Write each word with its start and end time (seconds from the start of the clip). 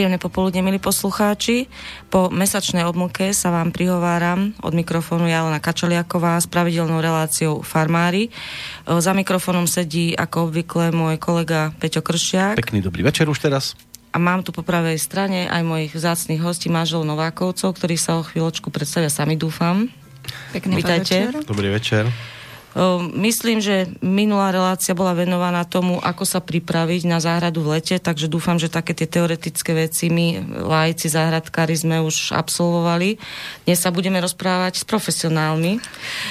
Príjemné 0.00 0.16
popoludne, 0.16 0.64
milí 0.64 0.80
poslucháči. 0.80 1.68
Po 2.08 2.32
mesačnej 2.32 2.88
obmlke 2.88 3.36
sa 3.36 3.52
vám 3.52 3.68
prihováram 3.68 4.56
od 4.64 4.72
mikrofónu 4.72 5.28
Jalena 5.28 5.60
Kačaliaková 5.60 6.40
s 6.40 6.48
pravidelnou 6.48 7.04
reláciou 7.04 7.60
Farmári. 7.60 8.32
Za 8.88 9.12
mikrofónom 9.12 9.68
sedí 9.68 10.16
ako 10.16 10.48
obvykle 10.48 10.88
môj 10.88 11.20
kolega 11.20 11.76
Peťo 11.76 12.00
Kršiak. 12.00 12.56
Pekný 12.56 12.80
dobrý 12.80 13.04
večer 13.04 13.28
už 13.28 13.44
teraz. 13.44 13.76
A 14.08 14.16
mám 14.16 14.40
tu 14.40 14.56
po 14.56 14.64
pravej 14.64 14.96
strane 14.96 15.44
aj 15.52 15.68
mojich 15.68 15.92
vzácných 15.92 16.40
hostí, 16.40 16.72
manželov 16.72 17.04
Novákovcov, 17.04 17.76
ktorí 17.76 18.00
sa 18.00 18.16
o 18.16 18.24
chvíľočku 18.24 18.72
predstavia 18.72 19.12
sami, 19.12 19.36
dúfam. 19.36 19.84
Pekný 20.56 20.80
Vítajte. 20.80 21.28
večer. 21.28 21.44
Dobrý 21.44 21.68
večer. 21.68 22.08
Myslím, 23.18 23.58
že 23.58 23.90
minulá 23.98 24.54
relácia 24.54 24.94
bola 24.94 25.10
venovaná 25.10 25.66
tomu, 25.66 25.98
ako 25.98 26.22
sa 26.22 26.38
pripraviť 26.38 27.02
na 27.02 27.18
záhradu 27.18 27.66
v 27.66 27.78
lete, 27.78 27.98
takže 27.98 28.30
dúfam, 28.30 28.62
že 28.62 28.70
také 28.70 28.94
tie 28.94 29.10
teoretické 29.10 29.74
veci 29.74 30.06
my, 30.06 30.38
lajci, 30.70 31.10
záhradkári, 31.10 31.74
sme 31.74 31.98
už 31.98 32.30
absolvovali. 32.30 33.18
Dnes 33.66 33.74
sa 33.74 33.90
budeme 33.90 34.22
rozprávať 34.22 34.80
s 34.80 34.84
profesionálmi. 34.86 35.82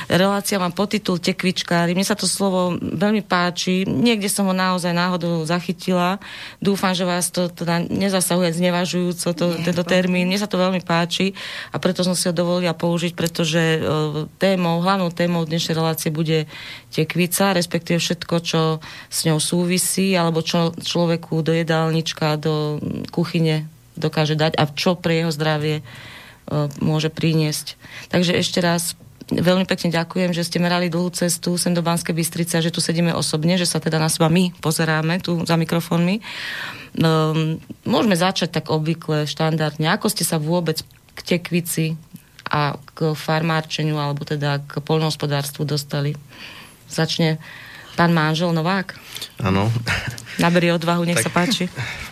Relácia 0.08 0.56
má 0.64 0.72
podtitul 0.72 1.20
Tekvičkári. 1.20 1.92
Mne 1.92 2.08
sa 2.08 2.16
to 2.16 2.24
slovo 2.24 2.80
veľmi 2.80 3.20
páči. 3.20 3.84
Niekde 3.84 4.32
som 4.32 4.48
ho 4.48 4.56
naozaj 4.56 4.96
náhodou 4.96 5.44
zachytila. 5.44 6.24
Dúfam, 6.64 6.96
že 6.96 7.04
vás 7.04 7.36
to 7.36 7.52
teda 7.52 7.84
nezasahuje 7.84 8.56
znevažujúco 8.56 9.28
to, 9.36 9.60
tento 9.60 9.84
termín. 9.84 10.32
Mne 10.32 10.40
sa 10.40 10.48
to 10.48 10.56
veľmi 10.56 10.88
páči 10.88 11.36
a 11.76 11.84
preto 11.84 12.08
som 12.08 12.16
si 12.16 12.32
ho 12.32 12.34
dovolila 12.34 12.72
použiť, 12.72 13.12
pretože 13.12 13.84
témou, 14.40 14.80
hlavnou 14.80 15.12
témou 15.12 15.44
dnešnej 15.44 15.76
relácie 15.76 16.08
bude 16.08 16.29
bude 16.30 16.46
tekvica, 16.94 17.58
respektíve 17.58 17.98
všetko, 17.98 18.36
čo 18.46 18.62
s 19.10 19.26
ňou 19.26 19.42
súvisí, 19.42 20.14
alebo 20.14 20.46
čo 20.46 20.78
človeku 20.78 21.42
do 21.42 21.58
jedálnička, 21.58 22.38
do 22.38 22.78
kuchyne 23.10 23.66
dokáže 23.98 24.38
dať 24.38 24.54
a 24.62 24.70
čo 24.70 24.94
pre 24.94 25.26
jeho 25.26 25.34
zdravie 25.34 25.82
uh, 25.82 26.70
môže 26.78 27.10
priniesť. 27.10 27.82
Takže 28.14 28.38
ešte 28.38 28.62
raz 28.62 28.94
veľmi 29.34 29.66
pekne 29.66 29.90
ďakujem, 29.90 30.32
že 30.38 30.46
ste 30.46 30.62
merali 30.62 30.90
dlhú 30.90 31.10
cestu 31.14 31.58
sem 31.58 31.74
do 31.74 31.82
Banskej 31.82 32.14
Bystrice 32.14 32.62
a 32.62 32.66
že 32.66 32.74
tu 32.74 32.82
sedíme 32.82 33.14
osobne, 33.14 33.58
že 33.58 33.66
sa 33.66 33.82
teda 33.82 33.98
na 33.98 34.10
seba 34.10 34.30
my 34.30 34.54
pozeráme 34.62 35.22
tu 35.22 35.42
za 35.46 35.58
mikrofónmi. 35.58 36.22
Um, 36.98 37.62
môžeme 37.86 38.18
začať 38.18 38.62
tak 38.62 38.66
obvykle, 38.70 39.26
štandardne. 39.30 39.90
Ako 39.94 40.10
ste 40.10 40.26
sa 40.26 40.42
vôbec 40.42 40.82
k 41.14 41.20
tekvici 41.38 42.00
a 42.50 42.76
k 42.98 43.14
farmárčeniu 43.14 43.96
alebo 44.02 44.26
teda 44.26 44.66
k 44.66 44.82
poľnohospodárstvu 44.82 45.64
dostali. 45.64 46.18
Začne 46.90 47.38
pán 47.94 48.10
manžel 48.12 48.50
Novák. 48.52 48.98
Áno. 49.46 49.70
Naberi 50.42 50.74
odvahu, 50.74 51.06
nech 51.06 51.20
tak 51.22 51.30
sa 51.30 51.32
páči. 51.32 51.66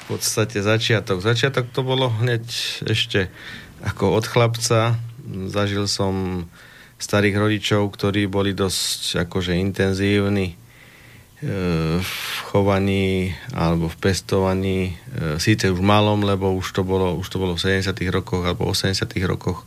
V 0.07 0.15
podstate 0.15 0.61
začiatok. 0.61 1.23
Začiatok 1.23 1.71
to 1.73 1.81
bolo 1.81 2.11
hneď 2.21 2.43
ešte 2.85 3.31
ako 3.81 4.19
od 4.19 4.25
chlapca. 4.27 4.99
Zažil 5.47 5.87
som 5.87 6.45
starých 6.97 7.35
rodičov, 7.37 7.93
ktorí 7.93 8.25
boli 8.25 8.57
dosť 8.57 9.29
akože 9.29 9.53
intenzívni 9.53 10.53
e, 10.53 10.55
v 12.01 12.13
chovaní 12.49 13.37
alebo 13.53 13.85
v 13.85 13.97
pestovaní. 14.01 14.79
E, 14.91 15.37
síce 15.37 15.69
už 15.69 15.79
malom, 15.79 16.25
lebo 16.25 16.51
už 16.57 16.67
to 16.73 16.81
bolo, 16.81 17.13
už 17.15 17.27
to 17.29 17.37
bolo 17.37 17.53
v 17.53 17.63
70 17.63 17.93
rokoch 18.09 18.43
alebo 18.43 18.65
80 18.65 19.07
rokoch 19.29 19.63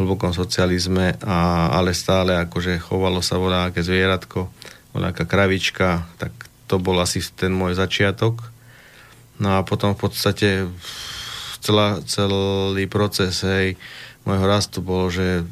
hlbokom 0.00 0.32
socializme, 0.32 1.20
a, 1.22 1.70
ale 1.76 1.92
stále 1.92 2.36
akože 2.40 2.80
chovalo 2.80 3.20
sa 3.20 3.36
voľaké 3.36 3.84
zvieratko, 3.84 4.48
voľaká 4.96 5.28
kravička, 5.28 6.08
tak 6.16 6.32
to 6.66 6.78
bol 6.78 6.96
asi 7.02 7.20
ten 7.34 7.50
môj 7.50 7.76
začiatok. 7.76 8.40
No 9.40 9.58
a 9.58 9.66
potom 9.66 9.96
v 9.96 10.06
podstate 10.06 10.68
celá, 11.60 12.00
celý 12.04 12.84
proces 12.88 13.44
hej, 13.44 13.76
môjho 14.24 14.46
rastu 14.46 14.78
bolo, 14.80 15.08
že 15.08 15.44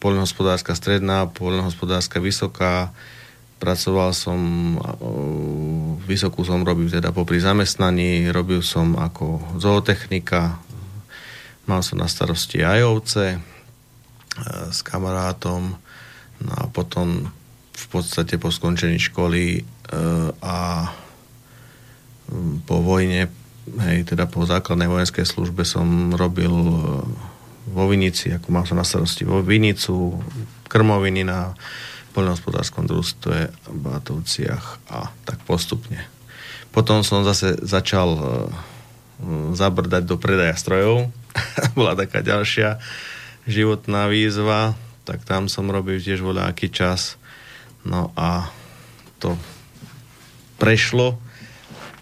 poľnohospodárska 0.00 0.72
stredná, 0.72 1.28
poľnohospodárska 1.28 2.18
vysoká, 2.24 2.92
pracoval 3.60 4.16
som, 4.16 4.40
vysokú 6.08 6.40
som 6.48 6.64
robil 6.64 6.88
teda 6.88 7.12
popri 7.12 7.36
zamestnaní, 7.36 8.32
robil 8.32 8.64
som 8.64 8.96
ako 8.96 9.60
zootechnika, 9.60 10.56
mal 11.68 11.84
som 11.84 12.00
na 12.00 12.08
starosti 12.08 12.64
aj 12.64 12.80
ovce, 12.88 13.24
s 14.70 14.80
kamarátom 14.82 15.76
no 16.40 16.52
a 16.56 16.64
potom 16.72 17.28
v 17.80 17.86
podstate 17.88 18.36
po 18.36 18.52
skončení 18.52 19.00
školy 19.00 19.60
e, 19.60 19.62
a 20.44 20.88
po 22.68 22.76
vojne, 22.84 23.26
hej, 23.80 23.98
teda 24.06 24.28
po 24.28 24.44
základnej 24.44 24.86
vojenskej 24.86 25.26
službe 25.26 25.64
som 25.64 26.12
robil 26.14 26.52
e, 26.52 26.76
vo 27.70 27.84
Vinici, 27.88 28.32
ako 28.32 28.48
mal 28.52 28.64
som 28.68 28.76
na 28.76 28.84
starosti 28.84 29.24
vo 29.24 29.40
Vinicu, 29.40 30.20
krmoviny 30.68 31.24
na 31.24 31.56
poľnohospodárskom 32.12 32.90
družstve 32.90 33.36
v 33.70 33.78
Batovciach 33.78 34.90
a 34.90 35.14
tak 35.24 35.38
postupne. 35.46 36.02
Potom 36.70 37.02
som 37.02 37.26
zase 37.26 37.58
začal 37.66 38.18
zabrdať 39.54 40.02
do 40.06 40.16
predaja 40.16 40.56
strojov. 40.56 41.10
Bola 41.78 41.94
taká 41.94 42.24
ďalšia 42.24 42.80
životná 43.48 44.10
výzva, 44.10 44.74
tak 45.04 45.24
tam 45.24 45.48
som 45.48 45.68
robil 45.68 46.00
tiež 46.00 46.20
voľaký 46.20 46.68
čas. 46.72 47.16
No 47.84 48.12
a 48.16 48.52
to 49.20 49.36
prešlo 50.60 51.16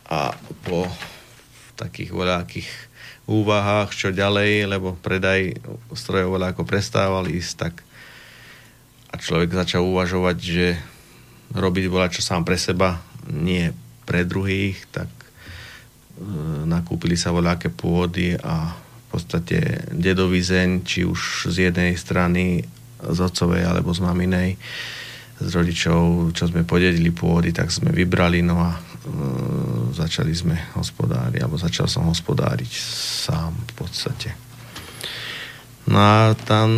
a 0.08 0.34
po 0.66 0.90
takých 1.78 2.10
voľakých 2.10 2.70
úvahách, 3.28 3.94
čo 3.94 4.08
ďalej, 4.10 4.66
lebo 4.66 4.96
predaj 4.98 5.60
strojov 5.94 6.40
ako 6.40 6.64
prestával 6.64 7.28
ísť, 7.28 7.54
tak 7.54 7.74
a 9.08 9.14
človek 9.16 9.52
začal 9.52 9.84
uvažovať, 9.84 10.36
že 10.36 10.66
robiť 11.52 11.84
bola 11.88 12.12
čo 12.12 12.20
sám 12.20 12.44
pre 12.44 12.60
seba, 12.60 13.00
nie 13.28 13.72
pre 14.04 14.24
druhých, 14.24 14.84
tak 14.92 15.08
e, 15.08 15.28
nakúpili 16.68 17.16
sa 17.16 17.32
voľaké 17.32 17.72
pôdy 17.72 18.36
a 18.36 18.76
podstate 19.08 19.88
dedový 19.88 20.44
zeň, 20.44 20.84
či 20.84 21.08
už 21.08 21.48
z 21.48 21.72
jednej 21.72 21.96
strany 21.96 22.62
z 22.98 23.18
otcovej 23.18 23.62
alebo 23.64 23.94
z 23.94 24.00
maminej, 24.04 24.50
z 25.38 25.50
rodičov, 25.54 26.34
čo 26.34 26.50
sme 26.50 26.66
podedili 26.66 27.14
pôdy, 27.14 27.54
tak 27.54 27.70
sme 27.70 27.94
vybrali, 27.94 28.42
no 28.42 28.58
a 28.58 28.74
e, 28.74 28.80
začali 29.94 30.34
sme 30.34 30.56
hospodáriť, 30.74 31.38
alebo 31.38 31.54
začal 31.54 31.86
som 31.86 32.10
hospodáriť 32.10 32.72
sám 33.22 33.54
v 33.54 33.72
podstate. 33.78 34.30
No 35.88 35.96
a 35.96 36.36
tam 36.36 36.68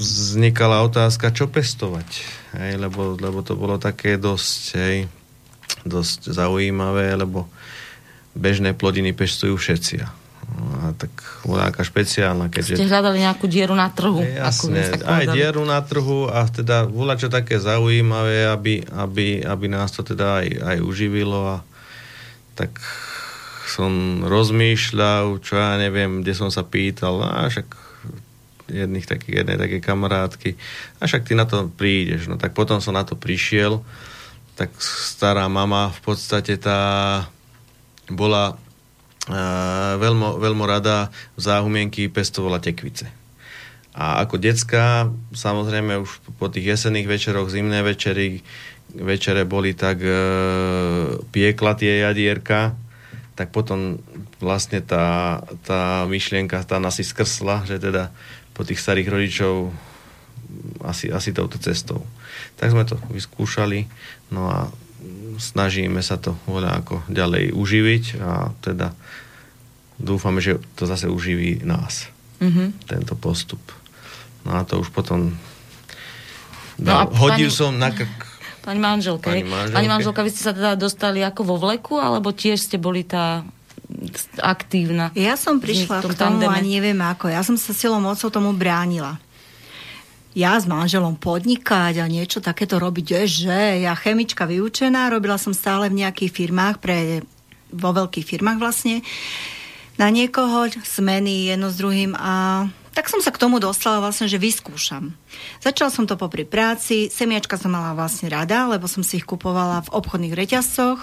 vznikala 0.00 0.82
otázka, 0.82 1.30
čo 1.36 1.52
pestovať, 1.52 2.08
hej, 2.58 2.80
lebo, 2.80 3.14
lebo 3.20 3.44
to 3.44 3.54
bolo 3.54 3.76
také 3.76 4.16
dosť, 4.16 4.62
hej, 4.80 4.96
dosť 5.84 6.32
zaujímavé, 6.32 7.12
lebo 7.12 7.46
bežné 8.32 8.72
plodiny 8.72 9.12
pestujú 9.12 9.60
všetci 9.60 10.21
tak 10.96 11.12
nejaká 11.46 11.82
špeciálna. 11.82 12.52
Keďže... 12.52 12.76
Ste 12.78 12.90
hľadali 12.90 13.24
nejakú 13.24 13.46
dieru 13.48 13.72
na 13.72 13.88
trhu. 13.88 14.20
Jasne, 14.20 15.00
ako 15.00 15.06
aj 15.08 15.24
dieru 15.32 15.62
na 15.64 15.80
trhu 15.80 16.28
a 16.28 16.44
teda 16.48 16.86
voľa 16.86 17.14
čo 17.18 17.28
také 17.32 17.58
zaujímavé, 17.58 18.48
aby, 18.50 18.84
aby, 18.92 19.40
aby 19.42 19.66
nás 19.66 19.90
to 19.92 20.04
teda 20.04 20.44
aj, 20.44 20.48
aj 20.60 20.78
uživilo 20.84 21.40
a 21.56 21.56
tak 22.58 22.76
som 23.64 24.22
rozmýšľal, 24.28 25.40
čo 25.40 25.56
ja 25.56 25.80
neviem, 25.80 26.20
kde 26.20 26.36
som 26.36 26.52
sa 26.52 26.60
pýtal, 26.60 27.24
a 27.24 27.48
však 27.48 27.72
jedných 28.68 29.08
takých, 29.08 29.44
jednej 29.44 29.56
také 29.56 29.80
kamarátky, 29.80 30.60
a 31.00 31.08
však 31.08 31.24
ty 31.24 31.32
na 31.32 31.48
to 31.48 31.72
prídeš. 31.72 32.28
No 32.28 32.36
tak 32.36 32.52
potom 32.52 32.84
som 32.84 32.92
na 32.92 33.04
to 33.08 33.16
prišiel, 33.16 33.80
tak 34.60 34.68
stará 34.84 35.48
mama 35.48 35.88
v 35.88 36.00
podstate 36.04 36.60
tá 36.60 36.80
bola 38.12 38.60
veľmi, 39.28 40.42
veľmi 40.42 40.64
rada 40.66 41.14
v 41.38 41.40
záhumienky 41.42 42.10
pestovala 42.10 42.58
tekvice. 42.58 43.06
A 43.92 44.24
ako 44.24 44.40
decka, 44.40 45.12
samozrejme 45.36 46.00
už 46.00 46.10
po 46.40 46.48
tých 46.48 46.74
jesenných 46.74 47.06
večeroch, 47.06 47.52
zimné 47.52 47.84
večery, 47.84 48.40
večere 48.96 49.44
boli 49.44 49.76
tak 49.76 50.00
e, 50.00 50.16
piekla 51.28 51.76
tie 51.76 52.00
jadierka, 52.00 52.72
tak 53.36 53.52
potom 53.52 54.00
vlastne 54.40 54.80
tá, 54.80 55.40
tá 55.68 56.08
myšlienka 56.08 56.64
tá 56.64 56.80
nás 56.80 56.96
si 56.96 57.04
skrsla, 57.04 57.68
že 57.68 57.76
teda 57.76 58.08
po 58.56 58.64
tých 58.64 58.80
starých 58.80 59.08
rodičov 59.12 59.54
asi, 60.84 61.12
asi 61.12 61.36
touto 61.36 61.60
cestou. 61.60 62.00
Tak 62.56 62.72
sme 62.72 62.88
to 62.88 62.96
vyskúšali, 63.12 63.88
no 64.32 64.48
a 64.48 64.72
snažíme 65.38 66.00
sa 66.04 66.16
to 66.18 66.36
ako 66.48 67.04
ďalej 67.08 67.52
uživiť 67.54 68.04
a 68.20 68.50
teda 68.60 68.92
dúfame, 70.00 70.42
že 70.42 70.58
to 70.74 70.84
zase 70.88 71.06
uživí 71.06 71.62
nás. 71.62 72.10
Mm-hmm. 72.42 72.90
Tento 72.90 73.14
postup. 73.14 73.62
No 74.42 74.58
a 74.58 74.66
to 74.66 74.82
už 74.82 74.90
potom 74.90 75.38
no 76.82 76.90
a 76.90 77.06
hodil 77.06 77.48
pani, 77.48 77.54
som 77.54 77.72
na 77.78 77.94
krk 77.94 78.32
Pani 78.62 78.78
manželka, 78.78 79.34
pani 79.34 79.42
manželka. 79.42 79.74
Pani 79.74 79.88
manželka, 79.90 80.20
vy 80.22 80.30
ste 80.30 80.42
sa 80.46 80.54
teda 80.54 80.78
dostali 80.78 81.18
ako 81.18 81.42
vo 81.42 81.56
vleku, 81.58 81.98
alebo 81.98 82.30
tiež 82.30 82.62
ste 82.62 82.78
boli 82.78 83.02
tá 83.02 83.42
aktívna. 84.38 85.10
Ja 85.18 85.34
som 85.34 85.58
prišla 85.58 86.06
k 86.06 86.14
tomu 86.14 86.46
a 86.46 86.62
neviem 86.62 86.96
ako. 87.02 87.26
Ja 87.26 87.42
som 87.42 87.58
sa 87.58 87.74
silou 87.74 87.98
mocou 87.98 88.30
tomu 88.30 88.54
bránila 88.54 89.18
ja 90.32 90.56
s 90.56 90.64
manželom 90.64 91.20
podnikať 91.20 92.00
a 92.00 92.08
niečo 92.08 92.40
takéto 92.40 92.80
robiť, 92.80 93.28
že 93.28 93.84
ja 93.84 93.92
chemička 93.92 94.48
vyučená, 94.48 95.12
robila 95.12 95.36
som 95.36 95.52
stále 95.52 95.92
v 95.92 96.04
nejakých 96.04 96.32
firmách, 96.32 96.76
pre, 96.80 97.20
vo 97.68 97.90
veľkých 97.92 98.24
firmách 98.24 98.58
vlastne, 98.60 99.04
na 100.00 100.08
niekoho 100.08 100.72
smeny 100.80 101.52
jedno 101.52 101.68
s 101.68 101.76
druhým 101.76 102.16
a 102.16 102.64
tak 102.92 103.08
som 103.08 103.24
sa 103.24 103.32
k 103.32 103.40
tomu 103.40 103.56
dostala 103.56 104.04
vlastne, 104.04 104.28
že 104.28 104.36
vyskúšam. 104.36 105.16
Začala 105.64 105.88
som 105.88 106.04
to 106.04 106.20
popri 106.20 106.44
práci, 106.44 107.08
semiačka 107.08 107.56
som 107.56 107.72
mala 107.72 107.96
vlastne 107.96 108.28
rada, 108.28 108.68
lebo 108.68 108.84
som 108.84 109.00
si 109.00 109.16
ich 109.20 109.24
kupovala 109.24 109.80
v 109.88 109.92
obchodných 109.96 110.36
reťazcoch. 110.36 111.00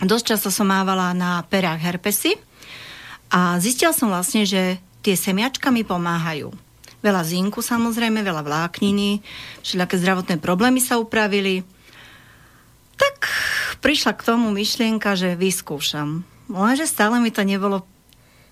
Dosť 0.00 0.24
často 0.24 0.48
som 0.48 0.72
mávala 0.72 1.12
na 1.12 1.44
perách 1.44 1.80
herpesy 1.80 2.40
a 3.28 3.60
zistila 3.60 3.92
som 3.92 4.08
vlastne, 4.08 4.48
že 4.48 4.80
tie 5.04 5.12
semiačka 5.12 5.68
mi 5.68 5.84
pomáhajú. 5.84 6.56
Veľa 7.04 7.20
zinku 7.20 7.60
samozrejme, 7.60 8.24
veľa 8.24 8.40
vlákniny, 8.40 9.20
všelijaké 9.60 10.00
zdravotné 10.00 10.40
problémy 10.40 10.80
sa 10.80 10.96
upravili. 10.96 11.60
Tak 12.96 13.28
prišla 13.84 14.16
k 14.16 14.24
tomu 14.24 14.48
myšlienka, 14.48 15.12
že 15.12 15.36
vyskúšam. 15.36 16.24
Lenže 16.48 16.88
stále 16.88 17.20
mi 17.20 17.28
to 17.28 17.44
nebolo 17.44 17.84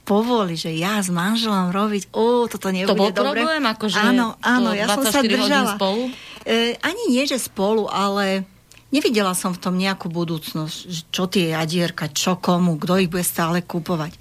povoli, 0.03 0.59
že 0.59 0.75
ja 0.75 0.99
s 0.99 1.09
manželom 1.09 1.71
robiť, 1.71 2.11
ó, 2.13 2.51
toto 2.51 2.69
nebude 2.75 2.93
To 2.93 2.99
bol 2.99 3.15
dobre. 3.15 3.41
problém, 3.41 3.63
akože 3.63 3.97
áno, 4.03 4.35
áno, 4.43 4.75
ja 4.75 4.91
som 4.91 5.07
sa 5.07 5.23
držala. 5.23 5.79
spolu? 5.79 6.11
E, 6.43 6.75
ani 6.83 7.03
nie, 7.07 7.23
že 7.23 7.39
spolu, 7.39 7.87
ale 7.87 8.43
nevidela 8.91 9.31
som 9.33 9.55
v 9.55 9.63
tom 9.63 9.79
nejakú 9.79 10.11
budúcnosť, 10.11 11.09
čo 11.15 11.31
tie 11.31 11.55
jadierka, 11.55 12.11
čo 12.11 12.37
komu, 12.37 12.77
kto 12.83 12.99
ich 12.99 13.09
bude 13.09 13.23
stále 13.23 13.63
kupovať. 13.63 14.19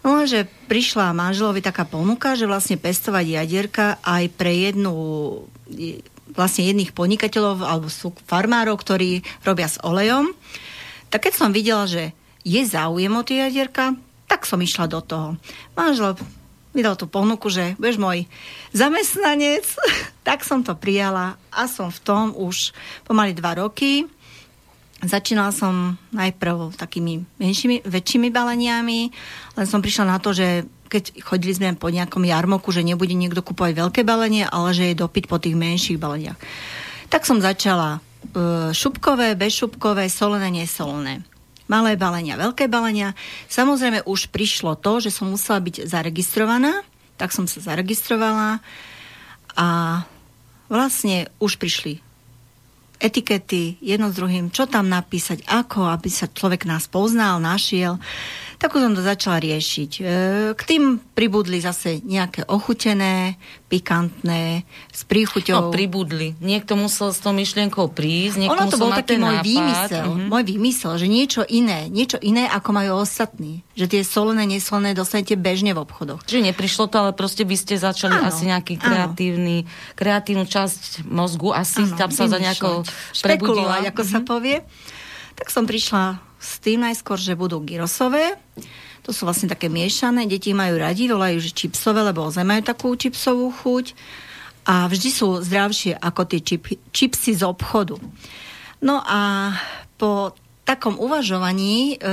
No 0.00 0.24
že 0.24 0.48
prišla 0.68 1.12
manželovi 1.12 1.60
taká 1.60 1.84
ponuka, 1.84 2.32
že 2.32 2.48
vlastne 2.48 2.80
pestovať 2.80 3.26
jadierka 3.36 4.00
aj 4.00 4.24
pre 4.32 4.52
jednu 4.70 4.94
vlastne 6.32 6.64
jedných 6.64 6.94
podnikateľov 6.96 7.60
alebo 7.60 7.92
sú 7.92 8.14
farmárov, 8.24 8.78
ktorí 8.80 9.20
robia 9.44 9.68
s 9.68 9.76
olejom. 9.82 10.32
Tak 11.10 11.28
keď 11.28 11.32
som 11.34 11.50
videla, 11.50 11.84
že 11.90 12.14
je 12.46 12.62
záujem 12.64 13.12
o 13.12 13.26
tie 13.26 13.50
jadierka, 13.50 13.98
tak 14.30 14.46
som 14.46 14.62
išla 14.62 14.86
do 14.86 15.02
toho. 15.02 15.28
Manžel 15.74 16.16
mi 16.70 16.86
dal 16.86 16.94
tú 16.94 17.10
ponuku, 17.10 17.50
že 17.50 17.74
budeš 17.82 17.98
môj 17.98 18.18
zamestnanec, 18.70 19.66
tak 20.26 20.46
som 20.46 20.62
to 20.62 20.78
prijala 20.78 21.34
a 21.50 21.66
som 21.66 21.90
v 21.90 22.00
tom 22.00 22.24
už 22.38 22.70
pomaly 23.04 23.34
dva 23.34 23.58
roky. 23.58 24.06
Začínala 25.00 25.48
som 25.48 25.96
najprv 26.12 26.76
takými 26.76 27.24
menšími, 27.40 27.88
väčšími 27.88 28.28
baleniami, 28.28 29.00
len 29.56 29.66
som 29.66 29.80
prišla 29.80 30.04
na 30.04 30.18
to, 30.20 30.36
že 30.36 30.68
keď 30.92 31.24
chodili 31.24 31.56
sme 31.56 31.78
po 31.78 31.88
nejakom 31.88 32.20
jarmoku, 32.26 32.68
že 32.74 32.84
nebude 32.84 33.14
niekto 33.16 33.40
kupovať 33.40 33.80
veľké 33.80 34.00
balenie, 34.04 34.44
ale 34.44 34.76
že 34.76 34.92
je 34.92 35.00
dopyt 35.00 35.30
po 35.30 35.40
tých 35.40 35.56
menších 35.56 35.96
baleniach. 35.96 36.36
Tak 37.08 37.24
som 37.24 37.40
začala 37.40 37.96
e, 37.96 37.98
šupkové, 38.76 39.38
bezšupkové, 39.38 40.10
solené, 40.12 40.52
nesolené 40.52 41.24
malé 41.70 41.94
balenia, 41.94 42.34
veľké 42.34 42.66
balenia. 42.66 43.14
Samozrejme 43.46 44.02
už 44.02 44.34
prišlo 44.34 44.74
to, 44.74 44.98
že 44.98 45.14
som 45.14 45.30
musela 45.30 45.62
byť 45.62 45.86
zaregistrovaná, 45.86 46.82
tak 47.14 47.30
som 47.30 47.46
sa 47.46 47.62
zaregistrovala 47.62 48.58
a 49.54 49.68
vlastne 50.66 51.30
už 51.38 51.62
prišli 51.62 52.02
etikety 53.00 53.80
jedno 53.80 54.12
s 54.12 54.16
druhým, 54.20 54.52
čo 54.52 54.68
tam 54.68 54.92
napísať, 54.92 55.42
ako, 55.48 55.88
aby 55.88 56.12
sa 56.12 56.28
človek 56.28 56.68
nás 56.68 56.86
poznal, 56.86 57.40
našiel 57.40 57.96
tak 58.60 58.76
som 58.76 58.92
to 58.92 59.00
začala 59.00 59.40
riešiť. 59.40 59.90
E, 59.96 60.02
k 60.52 60.62
tým 60.68 61.00
pribudli 61.16 61.64
zase 61.64 62.04
nejaké 62.04 62.44
ochutené, 62.44 63.40
pikantné, 63.72 64.68
s 64.92 65.08
príchuťou. 65.08 65.72
No, 65.72 65.72
pribudli. 65.72 66.36
Niekto 66.44 66.76
musel 66.76 67.16
s 67.16 67.24
tou 67.24 67.32
myšlienkou 67.32 67.88
prísť, 67.88 68.36
niekto 68.36 68.60
ono 68.60 68.68
to 68.68 68.76
bol 68.76 68.92
taký 68.92 69.16
môj 69.16 69.40
nápad. 69.40 69.48
výmysel, 69.48 70.08
mm-hmm. 70.12 70.28
môj 70.28 70.42
výmysel, 70.44 70.92
že 71.00 71.06
niečo 71.08 71.42
iné, 71.48 71.88
niečo 71.88 72.20
iné, 72.20 72.44
ako 72.52 72.70
majú 72.76 73.00
ostatní. 73.00 73.64
Že 73.80 73.96
tie 73.96 74.02
solené, 74.04 74.44
nesolené 74.44 74.92
dostanete 74.92 75.40
bežne 75.40 75.72
v 75.72 75.80
obchodoch. 75.80 76.20
Čiže 76.28 76.52
neprišlo 76.52 76.92
to, 76.92 76.96
ale 77.00 77.10
proste 77.16 77.48
by 77.48 77.56
ste 77.56 77.80
začali 77.80 78.12
áno, 78.12 78.28
asi 78.28 78.44
nejaký 78.44 78.76
kreatívny, 78.76 79.64
áno. 79.64 79.72
kreatívnu 79.96 80.44
časť 80.44 81.08
mozgu, 81.08 81.56
asi 81.56 81.88
áno, 81.88 81.96
tam 81.96 82.12
sa 82.12 82.28
za 82.28 82.36
nejakou 82.36 82.84
prebudila. 83.24 83.80
ako 83.88 84.04
mm-hmm. 84.04 84.12
sa 84.12 84.18
mhm. 84.20 84.26
povie. 84.28 84.56
Tak 85.40 85.48
som 85.48 85.64
prišla 85.64 86.29
s 86.40 86.56
tým 86.64 86.80
najskôr, 86.80 87.20
že 87.20 87.36
budú 87.36 87.60
gyrosové. 87.60 88.40
To 89.04 89.12
sú 89.12 89.28
vlastne 89.28 89.52
také 89.52 89.68
miešané. 89.68 90.24
Deti 90.24 90.56
majú 90.56 90.80
radi, 90.80 91.04
volajú, 91.04 91.36
že 91.36 91.52
čipsové, 91.52 92.00
lebo 92.00 92.24
ozaj 92.24 92.44
majú 92.48 92.64
takú 92.64 92.88
čipsovú 92.96 93.52
chuť. 93.52 93.92
A 94.64 94.88
vždy 94.88 95.08
sú 95.12 95.40
zdravšie 95.40 96.00
ako 96.00 96.22
tie 96.24 96.40
čip, 96.40 96.64
čipsy 96.92 97.36
z 97.36 97.44
obchodu. 97.44 98.00
No 98.80 99.04
a 99.04 99.52
po 100.00 100.32
takom 100.64 100.96
uvažovaní 100.96 101.96
e, 101.96 102.08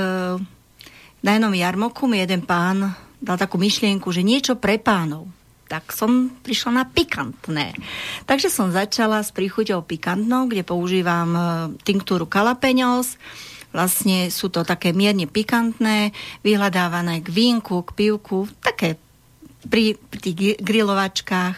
na 1.24 1.30
jednom 1.32 1.54
jarmoku 1.54 2.04
mi 2.04 2.20
jeden 2.20 2.44
pán 2.44 2.92
dal 3.20 3.36
takú 3.40 3.56
myšlienku, 3.56 4.12
že 4.12 4.26
niečo 4.26 4.60
pre 4.60 4.76
pánov. 4.76 5.28
Tak 5.68 5.92
som 5.92 6.32
prišla 6.40 6.70
na 6.80 6.84
pikantné. 6.88 7.76
Takže 8.24 8.48
som 8.48 8.72
začala 8.72 9.20
s 9.20 9.32
príchuťou 9.36 9.84
pikantnou, 9.84 10.48
kde 10.48 10.64
používam 10.64 11.30
e, 11.36 11.40
tinktúru 11.84 12.24
kalapeňos, 12.24 13.20
Vlastne 13.78 14.26
sú 14.26 14.50
to 14.50 14.66
také 14.66 14.90
mierne 14.90 15.30
pikantné, 15.30 16.10
vyhľadávané 16.42 17.22
k 17.22 17.30
vínku, 17.30 17.86
k 17.86 17.94
pivku, 17.94 18.50
také 18.58 18.98
pri, 19.70 19.94
pri 19.94 20.18
tých 20.18 20.58
grilovačkách. 20.58 21.54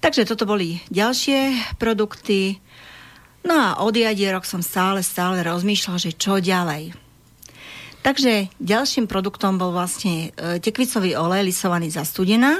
Takže 0.00 0.24
toto 0.24 0.48
boli 0.48 0.80
ďalšie 0.88 1.76
produkty. 1.76 2.56
No 3.44 3.52
a 3.60 3.68
od 3.84 3.92
jadierok 3.92 4.48
som 4.48 4.64
stále, 4.64 5.04
stále 5.04 5.44
rozmýšľal, 5.44 6.00
že 6.00 6.16
čo 6.16 6.40
ďalej. 6.40 6.96
Takže 8.00 8.48
ďalším 8.56 9.04
produktom 9.04 9.60
bol 9.60 9.76
vlastne 9.76 10.32
e, 10.32 10.56
tekvicový 10.64 11.12
olej 11.12 11.52
lisovaný 11.52 11.92
za 11.92 12.08
studená. 12.08 12.56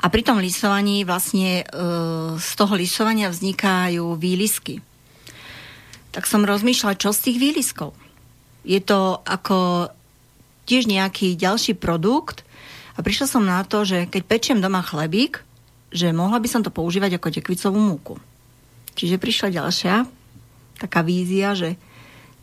A 0.00 0.06
pri 0.08 0.24
tom 0.24 0.40
lisovaní 0.40 1.04
vlastne 1.04 1.60
e, 1.60 1.64
z 2.40 2.50
toho 2.56 2.72
lisovania 2.72 3.28
vznikajú 3.28 4.16
výlisky 4.16 4.85
tak 6.16 6.24
som 6.24 6.48
rozmýšľala, 6.48 6.96
čo 6.96 7.12
z 7.12 7.28
tých 7.28 7.36
výliskov. 7.36 7.92
Je 8.64 8.80
to 8.80 9.20
ako 9.28 9.92
tiež 10.64 10.88
nejaký 10.88 11.36
ďalší 11.36 11.76
produkt 11.76 12.40
a 12.96 13.04
prišla 13.04 13.26
som 13.28 13.44
na 13.44 13.60
to, 13.68 13.84
že 13.84 14.08
keď 14.08 14.22
pečiem 14.24 14.58
doma 14.64 14.80
chlebík, 14.80 15.44
že 15.92 16.16
mohla 16.16 16.40
by 16.40 16.48
som 16.48 16.64
to 16.64 16.72
používať 16.72 17.20
ako 17.20 17.36
tekvicovú 17.36 17.76
múku. 17.76 18.16
Čiže 18.96 19.20
prišla 19.20 19.60
ďalšia 19.60 19.94
taká 20.80 21.04
vízia, 21.04 21.52
že 21.52 21.76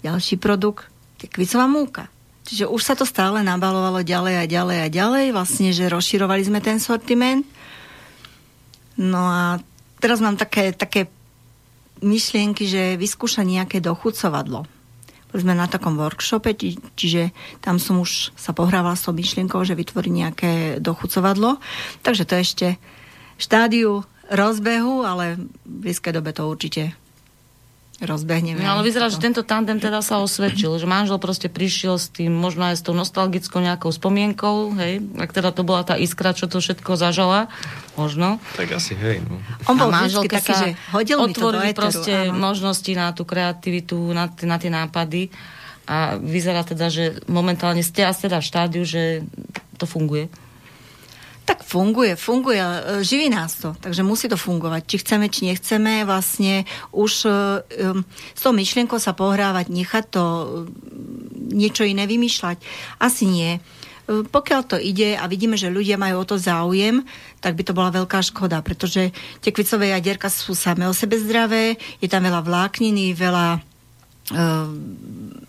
ďalší 0.06 0.38
produkt, 0.38 0.86
tekvicová 1.18 1.66
múka. 1.66 2.14
Čiže 2.46 2.70
už 2.70 2.82
sa 2.86 2.94
to 2.94 3.10
stále 3.10 3.42
nabalovalo 3.42 4.06
ďalej 4.06 4.36
a 4.38 4.46
ďalej 4.46 4.78
a 4.86 4.88
ďalej, 4.94 5.26
vlastne, 5.34 5.74
že 5.74 5.90
rozširovali 5.90 6.46
sme 6.46 6.62
ten 6.62 6.78
sortiment. 6.78 7.42
No 9.02 9.26
a 9.26 9.58
teraz 9.98 10.22
mám 10.22 10.38
také, 10.38 10.78
také 10.78 11.10
myšlienky, 12.04 12.68
že 12.68 13.00
vyskúša 13.00 13.48
nejaké 13.48 13.80
dochucovadlo. 13.80 14.68
Boli 15.34 15.42
sme 15.42 15.58
na 15.58 15.66
takom 15.66 15.98
workshope, 15.98 16.54
či, 16.54 16.78
čiže 16.94 17.34
tam 17.58 17.82
som 17.82 17.98
už 17.98 18.38
sa 18.38 18.54
pohrávala 18.54 18.94
s 18.94 19.10
myšlienkou, 19.10 19.66
že 19.66 19.74
vytvorí 19.74 20.14
nejaké 20.14 20.78
dochucovadlo. 20.78 21.58
Takže 22.06 22.30
to 22.30 22.38
je 22.38 22.44
ešte 22.46 22.68
štádiu 23.42 24.06
rozbehu, 24.30 25.02
ale 25.02 25.42
v 25.66 25.90
blízkej 25.90 26.14
dobe 26.14 26.38
to 26.38 26.46
určite 26.46 26.94
rozbehneme. 28.06 28.60
No, 28.60 28.78
ale 28.78 28.84
vyzerá, 28.84 29.08
že 29.08 29.20
tento 29.20 29.42
tandem 29.42 29.80
teda 29.80 30.04
sa 30.04 30.20
osvedčil, 30.20 30.76
že 30.78 30.88
manžel 30.88 31.18
proste 31.18 31.48
prišiel 31.48 31.96
s 31.96 32.12
tým, 32.12 32.30
možno 32.30 32.68
aj 32.68 32.80
s 32.80 32.84
tou 32.84 32.94
nostalgickou 32.94 33.64
nejakou 33.64 33.90
spomienkou, 33.90 34.76
hej, 34.78 35.00
ak 35.18 35.32
teda 35.32 35.56
to 35.56 35.64
bola 35.64 35.88
tá 35.88 35.96
iskra, 35.96 36.36
čo 36.36 36.52
to 36.52 36.60
všetko 36.60 37.00
zažala, 37.00 37.48
možno. 37.96 38.44
Tak 38.60 38.76
asi, 38.76 38.94
hej. 38.94 39.24
No. 39.24 39.40
On 39.72 39.76
bol 39.80 39.90
manžel 39.90 40.28
taký, 40.28 40.52
že 40.52 40.68
hodil 40.92 41.18
otvorili 41.18 41.72
mi 41.72 41.74
to 41.74 41.78
do 41.78 41.80
proste 41.80 42.14
áno. 42.30 42.38
možnosti 42.38 42.92
na 42.92 43.16
tú 43.16 43.24
kreativitu, 43.24 43.98
na, 44.12 44.28
na 44.28 44.58
tie 44.60 44.72
nápady 44.72 45.32
a 45.84 46.16
vyzerá 46.16 46.64
teda, 46.64 46.88
že 46.88 47.20
momentálne 47.28 47.84
ste 47.84 48.08
asi 48.08 48.28
teda 48.28 48.40
v 48.40 48.48
štádiu, 48.48 48.84
že 48.88 49.24
to 49.76 49.84
funguje. 49.84 50.32
Tak 51.44 51.68
funguje, 51.68 52.16
funguje, 52.16 52.60
e, 52.60 53.04
živí 53.04 53.28
nás 53.28 53.60
to, 53.60 53.76
takže 53.76 54.04
musí 54.04 54.32
to 54.32 54.40
fungovať. 54.40 54.82
Či 54.88 54.98
chceme, 55.04 55.28
či 55.28 55.52
nechceme, 55.52 56.08
vlastne 56.08 56.64
už 56.96 57.14
um, 57.28 58.00
s 58.32 58.42
tou 58.42 58.56
myšlienkou 58.56 58.96
sa 58.96 59.12
pohrávať, 59.12 59.68
nechať 59.68 60.06
to 60.08 60.24
um, 60.24 60.72
niečo 61.52 61.84
iné 61.84 62.08
vymýšľať. 62.08 62.64
Asi 63.04 63.28
nie. 63.28 63.60
Pokiaľ 64.08 64.62
to 64.68 64.76
ide 64.76 65.16
a 65.16 65.24
vidíme, 65.32 65.56
že 65.56 65.72
ľudia 65.72 65.96
majú 65.96 66.24
o 66.24 66.28
to 66.28 66.36
záujem, 66.36 67.08
tak 67.40 67.56
by 67.56 67.64
to 67.64 67.72
bola 67.72 67.88
veľká 67.92 68.20
škoda, 68.20 68.60
pretože 68.60 69.16
tekvicové 69.40 69.96
jadierka 69.96 70.28
sú 70.28 70.52
samé 70.52 70.92
o 70.92 70.96
sebe 70.96 71.16
zdravé, 71.16 71.80
je 72.04 72.12
tam 72.12 72.28
veľa 72.28 72.44
vlákniny, 72.44 73.16
veľa 73.16 73.64
um, 74.36 75.43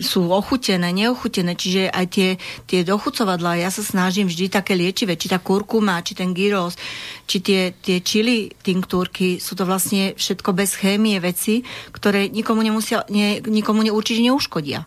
sú 0.00 0.28
ochutené, 0.28 0.92
neochutené, 0.92 1.56
čiže 1.56 1.88
aj 1.88 2.06
tie, 2.12 2.28
tie 2.68 2.80
dochucovadlá, 2.84 3.60
ja 3.60 3.72
sa 3.72 3.80
snažím 3.80 4.28
vždy 4.28 4.52
také 4.52 4.76
liečivé, 4.76 5.16
či 5.16 5.32
tá 5.32 5.40
kurkuma, 5.40 6.04
či 6.04 6.14
ten 6.14 6.36
gyros, 6.36 6.76
či 7.24 7.40
tie, 7.40 7.72
tie 7.74 8.04
čili 8.04 8.52
tinktúrky, 8.52 9.40
sú 9.40 9.56
to 9.56 9.64
vlastne 9.64 10.14
všetko 10.14 10.50
bez 10.52 10.76
chémie 10.76 11.18
veci, 11.18 11.64
ktoré 11.90 12.28
nikomu, 12.28 12.60
nemusia, 12.62 13.08
ne, 13.08 13.40
nikomu 13.42 13.82
ne, 13.82 13.90
určite 13.90 14.22
neuškodia. 14.28 14.84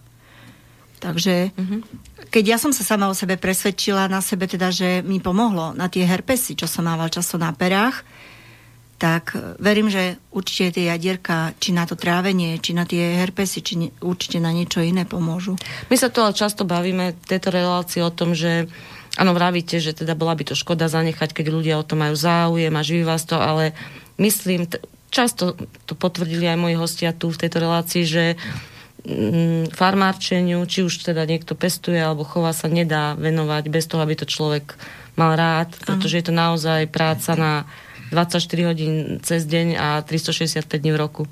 Takže 1.02 1.50
mm-hmm. 1.58 1.80
keď 2.30 2.44
ja 2.46 2.58
som 2.62 2.70
sa 2.70 2.86
sama 2.86 3.10
o 3.10 3.18
sebe 3.18 3.42
presvedčila 3.42 4.06
na 4.06 4.22
sebe 4.22 4.46
teda, 4.46 4.70
že 4.70 5.02
mi 5.02 5.18
pomohlo 5.18 5.74
na 5.74 5.90
tie 5.90 6.06
herpesy, 6.06 6.54
čo 6.54 6.70
som 6.70 6.86
mával 6.86 7.10
často 7.10 7.42
na 7.42 7.50
perách, 7.50 8.06
tak 9.02 9.34
verím, 9.58 9.90
že 9.90 10.22
určite 10.30 10.78
tie 10.78 10.94
jadierka, 10.94 11.58
či 11.58 11.74
na 11.74 11.90
to 11.90 11.98
trávenie, 11.98 12.62
či 12.62 12.78
na 12.78 12.86
tie 12.86 13.18
herpesy, 13.18 13.66
či 13.66 13.74
ne, 13.82 13.90
určite 13.98 14.38
na 14.38 14.54
niečo 14.54 14.78
iné 14.86 15.10
pomôžu. 15.10 15.58
My 15.90 15.98
sa 15.98 16.14
tu 16.14 16.22
ale 16.22 16.38
často 16.38 16.70
bavíme 16.70 17.18
v 17.18 17.26
tejto 17.26 17.50
relácii 17.50 18.06
o 18.06 18.14
tom, 18.14 18.38
že 18.38 18.70
áno, 19.18 19.34
vravíte, 19.34 19.82
že 19.82 19.98
teda 19.98 20.14
bola 20.14 20.38
by 20.38 20.54
to 20.54 20.54
škoda 20.54 20.86
zanechať, 20.86 21.34
keď 21.34 21.46
ľudia 21.50 21.82
o 21.82 21.88
to 21.88 21.98
majú 21.98 22.14
záujem 22.14 22.70
a 22.78 22.86
živí 22.86 23.02
vás 23.02 23.26
to, 23.26 23.42
ale 23.42 23.74
myslím, 24.22 24.70
t- 24.70 24.78
často 25.10 25.58
to 25.90 25.98
potvrdili 25.98 26.46
aj 26.46 26.62
moji 26.62 26.76
hostia 26.78 27.10
tu 27.10 27.34
v 27.34 27.42
tejto 27.42 27.58
relácii, 27.58 28.06
že 28.06 28.38
mm, 29.02 29.74
farmárčeniu, 29.74 30.62
či 30.70 30.86
už 30.86 31.10
teda 31.10 31.26
niekto 31.26 31.58
pestuje 31.58 31.98
alebo 31.98 32.22
chová 32.22 32.54
sa 32.54 32.70
nedá 32.70 33.18
venovať 33.18 33.66
bez 33.66 33.90
toho, 33.90 34.06
aby 34.06 34.14
to 34.14 34.30
človek 34.30 34.78
mal 35.18 35.34
rád, 35.34 35.74
pretože 35.90 36.22
je 36.22 36.26
to 36.30 36.34
naozaj 36.38 36.86
práca 36.86 37.34
na 37.34 37.54
24 38.12 38.70
hodín 38.70 39.24
cez 39.24 39.48
deň 39.48 39.68
a 39.80 39.88
365 40.04 40.68
dní 40.68 40.92
v 40.92 41.00
roku. 41.00 41.24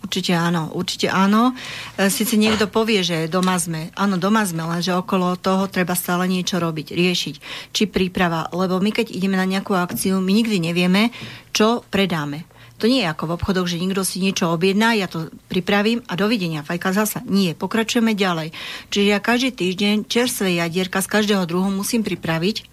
Určite 0.00 0.32
áno, 0.32 0.72
určite 0.72 1.12
áno. 1.12 1.52
E, 2.00 2.08
Sice 2.08 2.40
niekto 2.40 2.72
povie, 2.72 3.04
že 3.04 3.28
doma 3.28 3.60
sme. 3.60 3.92
Áno, 3.92 4.16
doma 4.16 4.48
sme, 4.48 4.64
lenže 4.64 4.96
okolo 4.96 5.36
toho 5.36 5.68
treba 5.68 5.92
stále 5.92 6.24
niečo 6.24 6.56
robiť, 6.56 6.96
riešiť. 6.96 7.34
Či 7.76 7.82
príprava, 7.92 8.48
lebo 8.56 8.80
my 8.80 8.90
keď 8.96 9.12
ideme 9.12 9.36
na 9.36 9.44
nejakú 9.44 9.76
akciu, 9.76 10.16
my 10.24 10.32
nikdy 10.32 10.56
nevieme, 10.56 11.12
čo 11.52 11.84
predáme. 11.92 12.48
To 12.80 12.88
nie 12.88 13.04
je 13.04 13.12
ako 13.12 13.28
v 13.28 13.34
obchodoch, 13.36 13.68
že 13.68 13.76
niekto 13.76 14.00
si 14.08 14.24
niečo 14.24 14.48
objedná, 14.48 14.96
ja 14.96 15.04
to 15.04 15.28
pripravím 15.52 16.00
a 16.08 16.16
dovidenia, 16.16 16.64
fajka 16.64 16.96
zasa. 16.96 17.20
Nie, 17.28 17.52
pokračujeme 17.52 18.16
ďalej. 18.16 18.56
Čiže 18.88 19.04
ja 19.04 19.20
každý 19.20 19.52
týždeň 19.52 20.08
čerstvé 20.08 20.56
jadierka 20.56 21.04
z 21.04 21.12
každého 21.12 21.44
druhu 21.44 21.68
musím 21.68 22.00
pripraviť, 22.00 22.64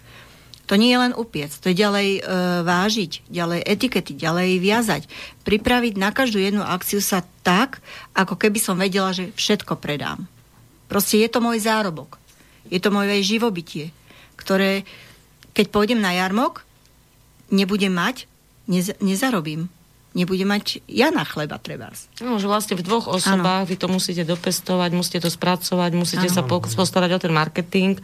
to 0.68 0.76
nie 0.76 0.92
je 0.92 1.00
len 1.00 1.16
upiec, 1.16 1.48
to 1.48 1.72
je 1.72 1.80
ďalej 1.80 2.20
e, 2.20 2.22
vážiť, 2.60 3.24
ďalej 3.32 3.60
etikety, 3.64 4.12
ďalej 4.12 4.60
viazať. 4.60 5.02
Pripraviť 5.48 5.96
na 5.96 6.12
každú 6.12 6.36
jednu 6.36 6.60
akciu 6.60 7.00
sa 7.00 7.24
tak, 7.40 7.80
ako 8.12 8.36
keby 8.36 8.60
som 8.60 8.76
vedela, 8.76 9.16
že 9.16 9.32
všetko 9.32 9.80
predám. 9.80 10.28
Proste 10.92 11.24
je 11.24 11.28
to 11.32 11.40
môj 11.40 11.64
zárobok. 11.64 12.20
Je 12.68 12.76
to 12.76 12.92
moje 12.92 13.24
živobytie, 13.24 13.96
ktoré, 14.36 14.84
keď 15.56 15.72
pôjdem 15.72 16.04
na 16.04 16.12
jarmok, 16.12 16.68
nebudem 17.48 17.96
mať, 17.96 18.28
nez, 18.68 18.92
nezarobím 19.00 19.72
nebude 20.16 20.44
mať 20.48 20.80
ja 20.88 21.12
na 21.12 21.24
chleba 21.24 21.60
treba. 21.60 21.92
No, 22.24 22.40
že 22.40 22.48
vlastne 22.48 22.74
v 22.78 22.84
dvoch 22.84 23.08
osobách 23.08 23.64
ano. 23.64 23.70
vy 23.70 23.76
to 23.76 23.86
musíte 23.92 24.24
dopestovať, 24.24 24.90
musíte 24.96 25.20
to 25.24 25.30
spracovať, 25.30 25.90
musíte 25.92 26.28
ano. 26.32 26.36
sa 26.36 26.42
postarať 26.48 27.10
o 27.16 27.18
ten 27.20 27.32
marketing, 27.32 28.00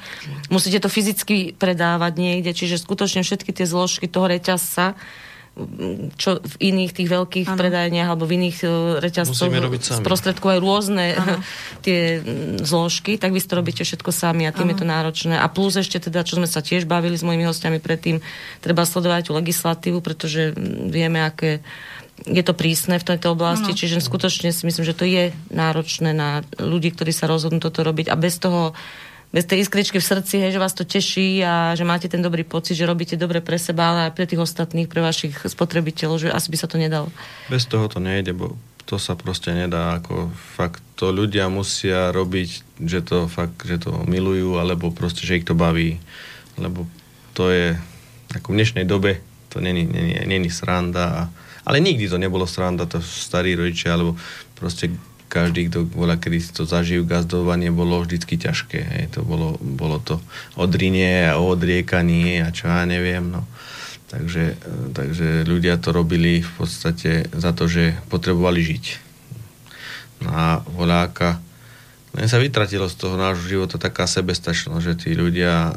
musíte 0.52 0.84
to 0.84 0.92
fyzicky 0.92 1.56
predávať 1.56 2.12
niekde, 2.20 2.52
čiže 2.52 2.80
skutočne 2.80 3.24
všetky 3.24 3.50
tie 3.56 3.64
zložky 3.64 4.06
toho 4.08 4.28
reťazca 4.28 4.98
čo 6.18 6.42
v 6.42 6.54
iných 6.74 6.90
tých 6.98 7.08
veľkých 7.14 7.46
ano. 7.46 7.58
predajniach 7.58 8.08
alebo 8.10 8.26
v 8.26 8.42
iných 8.42 8.58
uh, 8.66 8.98
reťazcoch 8.98 9.54
sprostredkovajú 10.02 10.58
rôzne 10.58 11.14
ano. 11.14 11.38
tie 11.86 12.18
zložky, 12.58 13.22
tak 13.22 13.30
vy 13.30 13.38
to 13.38 13.54
robíte 13.54 13.82
všetko 13.86 14.10
sami 14.10 14.50
a 14.50 14.54
tým 14.54 14.66
ano. 14.66 14.72
je 14.74 14.78
to 14.82 14.86
náročné. 14.86 15.34
A 15.38 15.46
plus 15.46 15.78
ešte 15.78 16.02
teda, 16.10 16.26
čo 16.26 16.42
sme 16.42 16.50
sa 16.50 16.58
tiež 16.58 16.90
bavili 16.90 17.14
s 17.14 17.22
mojimi 17.22 17.46
hostiami 17.46 17.78
predtým, 17.78 18.18
treba 18.58 18.82
sledovať 18.82 19.30
tú 19.30 19.32
legislatívu, 19.38 20.02
pretože 20.02 20.58
vieme, 20.90 21.22
aké 21.22 21.62
je 22.24 22.42
to 22.44 22.56
prísne 22.56 22.96
v 22.96 23.04
tejto 23.04 23.36
oblasti, 23.36 23.72
no. 23.72 23.76
čiže 23.76 24.00
skutočne 24.00 24.48
si 24.48 24.64
myslím, 24.64 24.84
že 24.84 24.96
to 24.96 25.04
je 25.04 25.36
náročné 25.52 26.16
na 26.16 26.40
ľudí, 26.56 26.92
ktorí 26.92 27.12
sa 27.12 27.28
rozhodnú 27.28 27.60
toto 27.60 27.84
robiť 27.84 28.08
a 28.08 28.16
bez 28.16 28.40
toho 28.40 28.72
bez 29.34 29.50
tej 29.50 29.66
iskričky 29.66 29.98
v 29.98 30.06
srdci, 30.14 30.38
hej, 30.38 30.54
že 30.54 30.62
vás 30.62 30.78
to 30.78 30.86
teší 30.86 31.42
a 31.42 31.74
že 31.74 31.82
máte 31.82 32.06
ten 32.06 32.22
dobrý 32.22 32.46
pocit, 32.46 32.78
že 32.78 32.86
robíte 32.86 33.18
dobre 33.18 33.42
pre 33.42 33.58
seba, 33.58 33.90
ale 33.90 34.00
aj 34.06 34.12
pre 34.14 34.30
tých 34.30 34.38
ostatných, 34.38 34.86
pre 34.86 35.02
vašich 35.02 35.50
spotrebiteľov, 35.50 36.22
že 36.22 36.28
asi 36.30 36.54
by 36.54 36.56
sa 36.62 36.70
to 36.70 36.78
nedalo. 36.78 37.10
Bez 37.50 37.66
toho 37.66 37.90
to 37.90 37.98
nejde, 37.98 38.30
bo 38.30 38.54
to 38.86 38.94
sa 38.94 39.18
proste 39.18 39.50
nedá, 39.50 39.98
ako 39.98 40.30
fakt 40.54 40.86
to 40.94 41.10
ľudia 41.10 41.50
musia 41.50 42.14
robiť, 42.14 42.78
že 42.78 43.02
to 43.02 43.26
fakt, 43.26 43.66
že 43.66 43.82
to 43.82 44.06
milujú, 44.06 44.54
alebo 44.54 44.94
proste, 44.94 45.26
že 45.26 45.42
ich 45.42 45.48
to 45.48 45.58
baví, 45.58 45.98
lebo 46.54 46.86
to 47.34 47.50
je, 47.50 47.74
ako 48.38 48.54
v 48.54 48.58
dnešnej 48.62 48.86
dobe, 48.86 49.18
to 49.50 49.58
není, 49.58 49.82
není, 49.82 50.14
není 50.30 50.46
sranda 50.46 51.04
a 51.10 51.22
ale 51.64 51.80
nikdy 51.80 52.08
to 52.08 52.20
nebolo 52.20 52.44
sranda, 52.44 52.84
to 52.84 53.00
starí 53.00 53.56
rodičia, 53.56 53.96
alebo 53.96 54.16
proste 54.56 54.92
každý, 55.34 55.66
kto 55.66 55.88
bola, 55.90 56.14
kedy 56.14 56.38
si 56.38 56.54
to 56.54 56.62
zažijú, 56.62 57.02
gazdovanie 57.02 57.74
bolo 57.74 58.06
vždycky 58.06 58.38
ťažké. 58.38 58.78
Hej. 58.78 59.04
To 59.18 59.26
bolo, 59.26 59.58
bolo 59.58 59.98
to 59.98 60.22
odrinie 60.54 61.26
a 61.26 61.40
odriekanie 61.40 62.38
a 62.44 62.54
čo 62.54 62.70
ja 62.70 62.86
neviem. 62.86 63.34
No. 63.34 63.42
Takže, 64.14 64.54
takže 64.94 65.42
ľudia 65.42 65.74
to 65.82 65.90
robili 65.90 66.38
v 66.38 66.52
podstate 66.54 67.26
za 67.34 67.50
to, 67.50 67.66
že 67.66 67.98
potrebovali 68.06 68.62
žiť. 68.62 68.84
No 70.22 70.30
a 70.30 70.62
voláka 70.70 71.42
len 72.14 72.30
sa 72.30 72.38
vytratilo 72.38 72.86
z 72.86 72.94
toho 72.94 73.18
nášho 73.18 73.46
života 73.46 73.74
taká 73.74 74.06
sebestačnosť, 74.06 74.82
že 74.82 74.94
tí 74.94 75.10
ľudia 75.18 75.70
e, 75.70 75.72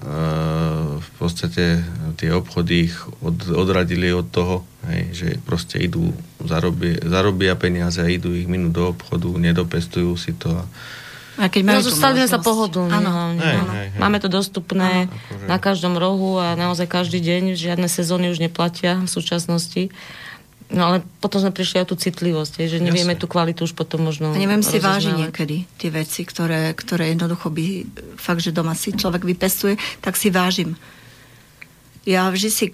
v 1.02 1.10
podstate 1.18 1.82
tie 2.22 2.30
obchody 2.30 2.90
ich 2.90 2.96
od, 3.26 3.58
odradili 3.58 4.14
od 4.14 4.30
toho, 4.30 4.62
hej, 4.86 5.02
že 5.18 5.28
proste 5.42 5.82
idú, 5.82 6.14
zarobia, 6.46 7.02
zarobia 7.02 7.58
peniaze 7.58 8.06
a 8.06 8.10
idú 8.10 8.38
ich 8.38 8.46
minúť 8.46 8.72
do 8.74 8.84
obchodu, 8.94 9.30
nedopestujú 9.34 10.14
si 10.14 10.38
to 10.38 10.54
a 10.54 10.66
a 11.38 11.54
keď 11.54 11.62
majú 11.70 11.82
no, 11.86 11.90
zostali 11.94 12.18
sme 12.26 12.34
sa 12.34 12.42
pohodlní. 12.42 12.98
Áno, 12.98 13.38
hej, 13.38 13.62
hej, 13.62 13.62
hej. 13.94 14.02
Máme 14.02 14.18
to 14.18 14.26
dostupné 14.26 15.06
áno, 15.06 15.14
akože. 15.14 15.46
na 15.46 15.58
každom 15.62 15.94
rohu 15.94 16.42
a 16.42 16.58
naozaj 16.58 16.90
každý 16.90 17.22
deň. 17.22 17.54
Žiadne 17.54 17.86
sezóny 17.86 18.34
už 18.34 18.42
neplatia 18.42 18.98
v 18.98 19.06
súčasnosti. 19.06 19.94
No 20.68 20.92
ale 20.92 20.98
potom 21.24 21.40
sme 21.40 21.56
prišli 21.56 21.80
aj 21.80 21.88
tú 21.88 21.96
citlivosť, 21.96 22.68
že 22.68 22.84
nevieme 22.84 23.16
Jasne. 23.16 23.24
tú 23.24 23.32
kvalitu 23.32 23.64
už 23.64 23.72
potom 23.72 24.04
možno 24.04 24.36
A 24.36 24.40
neviem 24.40 24.60
si 24.60 24.84
vážiť 24.84 25.16
niekedy 25.16 25.64
tie 25.80 25.88
veci, 25.88 26.28
ktoré, 26.28 26.76
ktoré 26.76 27.16
jednoducho 27.16 27.48
by 27.48 27.88
fakt, 28.20 28.44
že 28.44 28.52
doma 28.52 28.76
si 28.76 28.92
človek 28.92 29.24
vypestuje, 29.24 29.80
tak 30.04 30.20
si 30.20 30.28
vážim. 30.28 30.76
Ja 32.04 32.28
vždy 32.28 32.50
si 32.52 32.66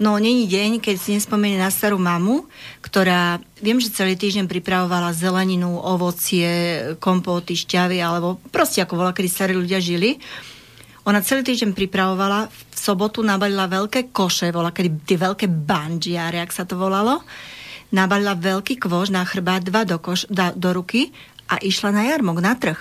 No, 0.00 0.16
není 0.16 0.48
deň, 0.48 0.80
keď 0.80 0.96
si 0.96 1.12
nespomenie 1.12 1.60
na 1.60 1.68
starú 1.68 2.00
mamu, 2.00 2.48
ktorá, 2.80 3.36
viem, 3.60 3.76
že 3.76 3.92
celý 3.92 4.16
týždeň 4.16 4.48
pripravovala 4.48 5.12
zeleninu, 5.12 5.76
ovocie, 5.76 6.48
kompóty, 6.96 7.52
šťavy, 7.52 8.00
alebo 8.00 8.40
proste 8.48 8.80
ako 8.80 8.96
bola, 8.96 9.12
kedy 9.12 9.28
starí 9.28 9.52
ľudia 9.52 9.76
žili. 9.76 10.16
Ona 11.08 11.24
celý 11.24 11.40
týždeň 11.40 11.72
pripravovala, 11.72 12.52
v 12.52 12.76
sobotu 12.76 13.24
nabalila 13.24 13.64
veľké 13.64 14.12
koše, 14.12 14.52
bola 14.52 14.68
kedy 14.68 15.08
tie 15.08 15.16
veľké 15.16 15.48
banžiare, 15.48 16.44
ak 16.44 16.52
sa 16.52 16.68
to 16.68 16.76
volalo. 16.76 17.24
Nabalila 17.90 18.36
veľký 18.36 18.76
kvož 18.76 19.08
na 19.08 19.24
chrbát, 19.24 19.64
dva 19.64 19.88
do, 19.88 19.96
koš, 19.96 20.28
da, 20.28 20.52
do 20.52 20.70
ruky 20.76 21.10
a 21.48 21.58
išla 21.58 21.90
na 21.90 22.02
jarmok, 22.06 22.38
na 22.38 22.54
trh. 22.54 22.78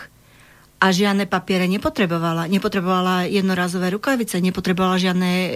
A 0.79 0.91
žiadne 0.91 1.27
papiere 1.27 1.67
nepotrebovala. 1.67 2.47
Nepotrebovala 2.47 3.27
jednorazové 3.27 3.91
rukavice, 3.91 4.39
nepotrebovala 4.39 4.95
žiadne 4.99 5.31
e, 5.31 5.51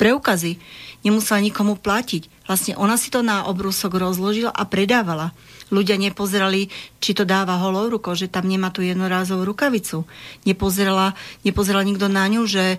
preukazy. 0.00 0.58
Nemusela 1.06 1.38
nikomu 1.44 1.78
platiť. 1.78 2.48
Vlastne 2.48 2.74
ona 2.74 2.98
si 2.98 3.12
to 3.12 3.22
na 3.22 3.46
obrúsok 3.46 3.94
rozložila 3.94 4.50
a 4.50 4.66
predávala 4.66 5.30
ľudia 5.70 5.96
nepozerali, 5.96 6.68
či 6.98 7.10
to 7.14 7.24
dáva 7.24 7.58
holou 7.62 7.88
rukou, 7.88 8.12
že 8.14 8.30
tam 8.30 8.46
nemá 8.46 8.74
tú 8.74 8.82
jednorázovú 8.82 9.46
rukavicu. 9.46 10.04
Nepozerala, 10.44 11.14
nepozerala 11.46 11.86
nikto 11.86 12.10
na 12.10 12.26
ňu, 12.26 12.44
že 12.44 12.78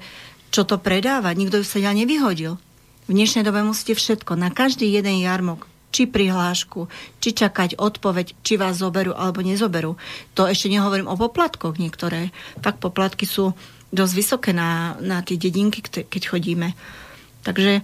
čo 0.51 0.67
to 0.67 0.77
predáva. 0.77 1.31
Nikto 1.31 1.63
ju 1.63 1.65
sa 1.65 1.79
ja 1.79 1.95
nevyhodil. 1.95 2.60
V 3.07 3.12
dnešnej 3.12 3.48
dobe 3.48 3.63
musíte 3.63 3.98
všetko, 3.98 4.38
na 4.38 4.53
každý 4.53 4.88
jeden 4.91 5.19
jarmok, 5.24 5.65
či 5.91 6.07
prihlášku, 6.07 6.88
či 7.19 7.36
čakať 7.36 7.75
odpoveď, 7.75 8.36
či 8.43 8.55
vás 8.55 8.79
zoberú 8.79 9.12
alebo 9.12 9.43
nezoberú. 9.43 10.00
To 10.39 10.48
ešte 10.48 10.71
nehovorím 10.71 11.12
o 11.12 11.19
poplatkoch 11.19 11.75
niektoré. 11.75 12.31
Tak 12.63 12.79
poplatky 12.79 13.27
sú 13.27 13.51
dosť 13.91 14.13
vysoké 14.15 14.51
na, 14.55 14.95
na 15.03 15.19
tie 15.19 15.36
dedinky, 15.36 15.83
keď 15.83 16.21
chodíme. 16.24 16.71
Takže 17.43 17.83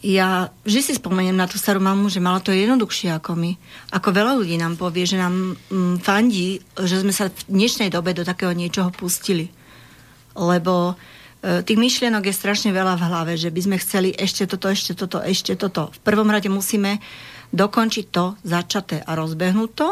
ja 0.00 0.48
vždy 0.64 0.80
si 0.80 0.92
spomeniem 0.96 1.36
na 1.36 1.44
tú 1.44 1.60
starú 1.60 1.76
mamu, 1.80 2.08
že 2.08 2.24
mala 2.24 2.40
to 2.40 2.56
jednoduchšie 2.56 3.12
ako 3.20 3.36
my. 3.36 3.52
Ako 3.92 4.16
veľa 4.16 4.32
ľudí 4.40 4.56
nám 4.56 4.80
povie, 4.80 5.04
že 5.04 5.20
nám 5.20 5.56
mm, 5.56 6.00
fandí, 6.00 6.64
že 6.80 7.04
sme 7.04 7.12
sa 7.12 7.28
v 7.28 7.40
dnešnej 7.52 7.92
dobe 7.92 8.16
do 8.16 8.24
takého 8.24 8.56
niečoho 8.56 8.88
pustili. 8.96 9.52
Lebo 10.32 10.96
e, 11.44 11.60
tých 11.60 11.76
myšlienok 11.76 12.24
je 12.24 12.32
strašne 12.32 12.72
veľa 12.72 12.96
v 12.96 13.06
hlave, 13.12 13.32
že 13.36 13.52
by 13.52 13.60
sme 13.60 13.76
chceli 13.76 14.08
ešte 14.16 14.48
toto, 14.48 14.72
ešte 14.72 14.96
toto, 14.96 15.20
ešte 15.20 15.52
toto. 15.60 15.92
V 15.92 16.00
prvom 16.00 16.32
rade 16.32 16.48
musíme 16.48 16.96
dokončiť 17.52 18.06
to, 18.08 18.40
začaté 18.40 19.04
a 19.04 19.12
rozbehnúť 19.12 19.70
to 19.76 19.88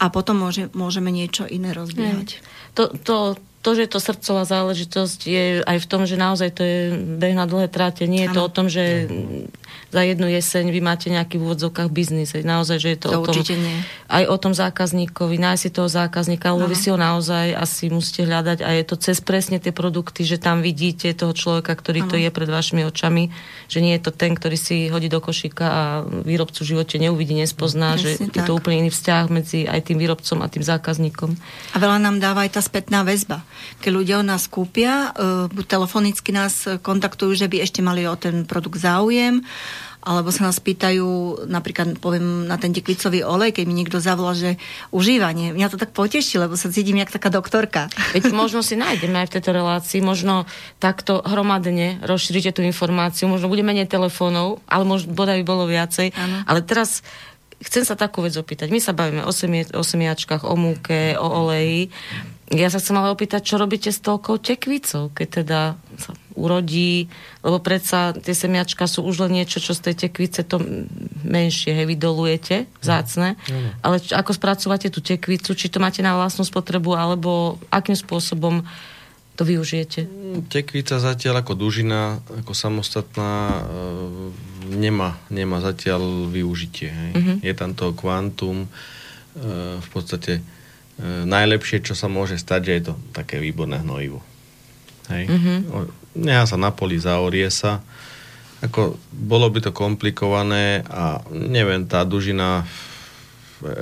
a 0.00 0.06
potom 0.08 0.38
môže, 0.46 0.70
môžeme 0.70 1.10
niečo 1.10 1.50
iné 1.50 1.74
rozbiehať. 1.74 2.40
To, 2.78 2.94
to, 2.94 3.16
to, 3.60 3.76
že 3.76 3.92
to 3.92 4.00
srdcová 4.00 4.48
záležitosť 4.48 5.20
je 5.28 5.44
aj 5.60 5.78
v 5.84 5.86
tom, 5.86 6.08
že 6.08 6.16
naozaj 6.16 6.50
to 6.56 6.62
je 6.64 6.78
beh 6.96 7.36
na 7.36 7.44
dlhé 7.44 7.68
tráte. 7.68 8.08
Nie 8.08 8.24
je 8.26 8.30
ano. 8.32 8.36
to 8.36 8.40
o 8.40 8.50
tom, 8.50 8.66
že 8.72 9.04
za 9.90 10.02
jednu 10.06 10.30
jeseň 10.30 10.70
vy 10.70 10.80
máte 10.80 11.10
nejaký 11.10 11.36
v 11.36 11.50
úvodzovkách 11.50 11.90
biznis. 11.90 12.30
Naozaj, 12.32 12.78
že 12.78 12.88
je 12.94 12.98
to, 13.02 13.08
to 13.10 13.18
o 13.18 13.26
tom, 13.26 13.42
nie. 13.42 13.82
aj 14.06 14.24
o 14.30 14.36
tom 14.38 14.54
zákazníkovi, 14.54 15.36
nájsť 15.42 15.60
si 15.66 15.70
toho 15.74 15.90
zákazníka, 15.90 16.54
lebo 16.54 16.70
vy 16.70 16.78
si 16.78 16.94
ho 16.94 16.98
naozaj 16.98 17.58
asi 17.58 17.90
musíte 17.90 18.22
hľadať 18.22 18.62
a 18.62 18.70
je 18.78 18.84
to 18.86 18.94
cez 18.94 19.18
presne 19.18 19.58
tie 19.58 19.74
produkty, 19.74 20.22
že 20.22 20.38
tam 20.38 20.62
vidíte 20.62 21.10
toho 21.18 21.34
človeka, 21.34 21.74
ktorý 21.74 22.06
ano. 22.06 22.10
to 22.14 22.16
je 22.22 22.30
pred 22.30 22.46
vašimi 22.46 22.86
očami, 22.86 23.34
že 23.66 23.82
nie 23.82 23.98
je 23.98 24.02
to 24.06 24.12
ten, 24.14 24.38
ktorý 24.38 24.54
si 24.54 24.86
hodí 24.94 25.10
do 25.10 25.18
košíka 25.18 25.66
a 25.66 25.82
výrobcu 26.06 26.62
v 26.62 26.70
živote 26.70 26.96
neuvidí, 27.02 27.34
nespozná, 27.34 27.98
Presne 27.98 28.30
že 28.30 28.30
tak. 28.30 28.34
je 28.38 28.40
to 28.46 28.52
úplne 28.54 28.86
iný 28.86 28.90
vzťah 28.94 29.24
medzi 29.26 29.66
aj 29.66 29.90
tým 29.90 29.98
výrobcom 29.98 30.38
a 30.38 30.46
tým 30.46 30.62
zákazníkom. 30.62 31.30
A 31.74 31.76
veľa 31.82 31.98
nám 31.98 32.22
dáva 32.22 32.46
aj 32.46 32.54
tá 32.54 32.62
spätná 32.62 33.02
väzba. 33.02 33.42
Keď 33.82 33.90
ľudia 33.90 34.22
od 34.22 34.26
nás 34.30 34.46
kúpia, 34.46 35.10
uh, 35.10 35.50
telefonicky 35.66 36.30
nás 36.30 36.78
kontaktujú, 36.78 37.34
že 37.34 37.50
by 37.50 37.58
ešte 37.58 37.82
mali 37.82 38.06
o 38.06 38.14
ten 38.14 38.46
produkt 38.46 38.78
záujem, 38.78 39.42
alebo 40.00 40.32
sa 40.32 40.48
nás 40.48 40.56
pýtajú, 40.56 41.44
napríklad 41.44 42.00
poviem 42.00 42.48
na 42.48 42.56
ten 42.56 42.72
tekvicový 42.72 43.20
olej, 43.20 43.52
keď 43.52 43.64
mi 43.68 43.76
niekto 43.76 44.00
zavolá, 44.00 44.32
že 44.32 44.56
užívanie. 44.96 45.52
Mňa 45.52 45.68
to 45.68 45.80
tak 45.80 45.92
poteší, 45.92 46.40
lebo 46.40 46.56
sa 46.56 46.72
cítim 46.72 46.96
jak 46.96 47.12
taká 47.12 47.28
doktorka. 47.28 47.92
Veď 48.16 48.32
možno 48.32 48.64
si 48.64 48.80
nájdeme 48.80 49.20
aj 49.20 49.28
v 49.28 49.34
tejto 49.36 49.52
relácii, 49.52 50.00
možno 50.00 50.48
takto 50.80 51.20
hromadne 51.20 52.00
rozšírite 52.00 52.56
tú 52.56 52.64
informáciu, 52.64 53.28
možno 53.28 53.52
bude 53.52 53.60
menej 53.60 53.92
telefónov, 53.92 54.64
ale 54.64 54.88
možno 54.88 55.12
bodaj 55.12 55.36
by 55.40 55.44
bolo 55.44 55.64
viacej. 55.68 56.16
Ano. 56.16 56.48
Ale 56.48 56.64
teraz 56.64 57.04
chcem 57.60 57.84
sa 57.84 57.92
takú 57.92 58.24
vec 58.24 58.32
opýtať. 58.40 58.72
My 58.72 58.80
sa 58.80 58.96
bavíme 58.96 59.28
o, 59.28 59.32
semie, 59.36 59.68
o 59.76 59.84
semiačkách, 59.84 60.48
o 60.48 60.56
múke, 60.56 61.12
o 61.20 61.44
oleji. 61.44 61.92
Ja 62.50 62.72
sa 62.72 62.80
chcem 62.82 62.98
ale 62.98 63.12
opýtať, 63.12 63.46
čo 63.46 63.60
robíte 63.60 63.92
s 63.92 64.02
toľkou 64.02 64.40
tekvicou, 64.42 65.12
keď 65.12 65.28
teda 65.44 65.60
sa 66.00 66.10
urodí, 66.40 67.12
lebo 67.44 67.60
predsa 67.60 68.16
tie 68.16 68.32
semiačka 68.32 68.88
sú 68.88 69.04
už 69.04 69.28
len 69.28 69.36
niečo, 69.36 69.60
čo 69.60 69.76
z 69.76 69.92
tej 69.92 70.08
tekvice 70.08 70.40
to 70.48 70.56
menšie, 71.28 71.76
hej, 71.76 71.84
vydolujete, 71.84 72.64
vzácne, 72.80 73.36
mm. 73.36 73.84
ale 73.84 74.00
č- 74.00 74.16
ako 74.16 74.32
spracovate 74.32 74.88
tú 74.88 75.04
tekvicu, 75.04 75.52
či 75.52 75.68
to 75.68 75.76
máte 75.76 76.00
na 76.00 76.16
vlastnú 76.16 76.48
spotrebu, 76.48 76.96
alebo 76.96 77.60
akým 77.68 77.94
spôsobom 77.94 78.64
to 79.36 79.44
využijete? 79.44 80.08
Tekvica 80.48 80.96
zatiaľ 80.96 81.44
ako 81.44 81.52
dužina, 81.56 82.24
ako 82.40 82.56
samostatná, 82.56 83.32
e, 83.52 84.74
nemá, 84.74 85.20
nemá 85.28 85.60
zatiaľ 85.60 86.32
využitie. 86.32 86.88
Hej. 86.88 87.10
Mm-hmm. 87.12 87.36
Je 87.44 87.52
tam 87.52 87.76
to 87.76 87.92
kvantum, 87.92 88.64
e, 88.64 88.68
v 89.80 89.88
podstate 89.92 90.40
E, 91.00 91.24
najlepšie, 91.24 91.80
čo 91.80 91.96
sa 91.96 92.12
môže 92.12 92.36
stať, 92.36 92.60
že 92.60 92.72
je 92.76 92.82
to 92.92 92.94
také 93.16 93.40
výborné 93.40 93.80
hnojivo. 93.80 94.20
Hej. 95.08 95.32
Mm-hmm. 95.32 95.58
Nechá 96.16 96.44
sa 96.46 96.56
na 96.58 96.74
poli, 96.74 96.98
zaorie 96.98 97.46
sa. 97.50 97.82
Ako, 98.60 99.00
bolo 99.14 99.48
by 99.48 99.64
to 99.64 99.72
komplikované 99.72 100.84
a 100.90 101.24
neviem, 101.32 101.88
tá 101.88 102.04
dužina 102.04 102.68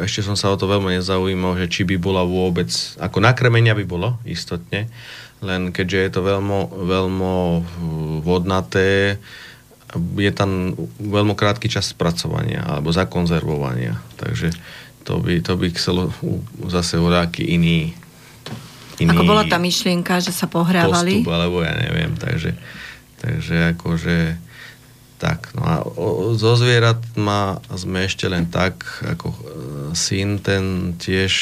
ešte 0.02 0.26
som 0.26 0.34
sa 0.34 0.50
o 0.50 0.58
to 0.58 0.66
veľmi 0.66 0.98
nezaujímal, 0.98 1.54
že 1.54 1.70
či 1.70 1.82
by 1.86 1.96
bola 2.02 2.26
vôbec, 2.26 2.70
ako 2.98 3.22
nakrmenia 3.22 3.78
by 3.78 3.86
bolo, 3.86 4.18
istotne, 4.26 4.90
len 5.38 5.70
keďže 5.70 5.98
je 6.02 6.10
to 6.10 6.20
veľmi, 6.26 6.58
veľmi 6.82 7.32
vodnaté, 8.26 9.22
je 10.18 10.32
tam 10.34 10.74
veľmi 10.98 11.32
krátky 11.38 11.70
čas 11.70 11.94
spracovania 11.94 12.60
alebo 12.66 12.92
zakonzervovania. 12.92 13.96
Takže 14.18 14.52
to 15.06 15.22
by, 15.22 15.40
to 15.40 15.54
by 15.56 15.70
chcelo 15.72 16.12
zase 16.68 17.00
voľaký 17.00 17.46
iný, 17.46 17.94
iný 18.98 19.10
Ako 19.14 19.22
bola 19.24 19.46
tá 19.46 19.58
myšlienka, 19.58 20.18
že 20.22 20.34
sa 20.34 20.46
pohrávali? 20.50 21.22
Postup, 21.22 21.32
alebo 21.34 21.62
ja 21.62 21.74
neviem, 21.74 22.14
takže, 22.18 22.54
takže 23.22 23.74
akože 23.78 24.16
tak, 25.18 25.50
no 25.58 25.66
a 25.66 25.82
o, 25.82 26.32
zo 26.38 26.54
zvierat 26.54 27.02
má, 27.18 27.58
sme 27.74 28.06
ešte 28.06 28.30
len 28.30 28.46
tak, 28.46 28.86
ako 29.02 29.26
e, 29.34 29.40
syn 29.98 30.38
ten 30.38 30.94
tiež 30.94 31.32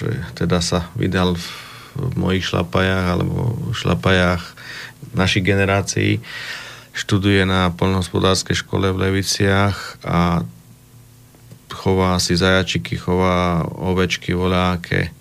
e, 0.00 0.24
teda 0.32 0.64
sa 0.64 0.88
vydal 0.96 1.36
v, 1.36 1.46
v 1.92 2.14
mojich 2.16 2.48
šlapajách 2.48 3.04
alebo 3.04 3.52
v 3.68 3.76
šlapajách 3.76 4.42
našich 5.12 5.44
generácií 5.44 6.24
študuje 6.96 7.44
na 7.44 7.70
poľnohospodárskej 7.76 8.64
škole 8.64 8.90
v 8.90 9.12
Leviciach 9.12 10.02
a 10.02 10.42
chová 11.70 12.16
si 12.18 12.34
zajačiky, 12.34 12.98
chová 12.98 13.62
ovečky, 13.62 14.34
voľáke. 14.34 15.14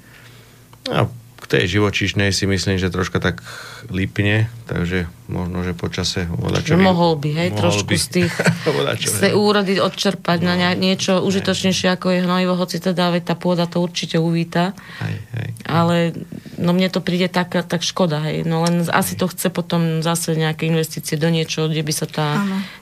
A 0.90 1.06
k 1.48 1.56
tej 1.56 1.80
živočišnej 1.80 2.36
si 2.36 2.44
myslím, 2.44 2.76
že 2.76 2.92
troška 2.92 3.24
tak 3.24 3.40
lípne, 3.88 4.52
takže 4.68 5.08
možno, 5.32 5.64
že 5.64 5.72
počase 5.72 6.28
voľačo... 6.28 6.76
By, 6.76 6.84
mohol 6.84 7.16
by, 7.16 7.30
hej, 7.32 7.50
mohol 7.56 7.62
trošku 7.64 7.92
by, 7.92 7.98
z 8.00 8.08
tých 8.12 8.34
z 9.16 9.18
tej 9.24 9.34
úrody 9.34 9.80
odčerpať 9.80 10.40
no, 10.44 10.56
na 10.56 10.76
niečo 10.76 11.24
užitočnejšie 11.24 11.96
ako 11.96 12.12
je 12.12 12.20
hnojivo, 12.28 12.54
hoci 12.60 12.84
teda 12.84 13.16
veď 13.16 13.24
tá 13.32 13.36
pôda 13.40 13.64
to 13.68 13.80
určite 13.80 14.20
uvíta. 14.20 14.76
Hej, 15.00 15.16
hej. 15.40 15.50
Ale 15.64 15.96
no 16.60 16.76
mne 16.76 16.92
to 16.92 17.00
príde 17.00 17.32
tak, 17.32 17.56
tak 17.56 17.82
škoda, 17.84 18.28
hej. 18.28 18.44
No 18.44 18.68
len 18.68 18.84
hej. 18.84 18.92
asi 18.92 19.16
to 19.16 19.32
chce 19.32 19.48
potom 19.48 20.04
zase 20.04 20.36
nejaké 20.36 20.68
investície 20.68 21.16
do 21.16 21.32
niečo, 21.32 21.72
kde 21.72 21.84
by 21.84 21.94
sa 21.96 22.08
tá 22.08 22.28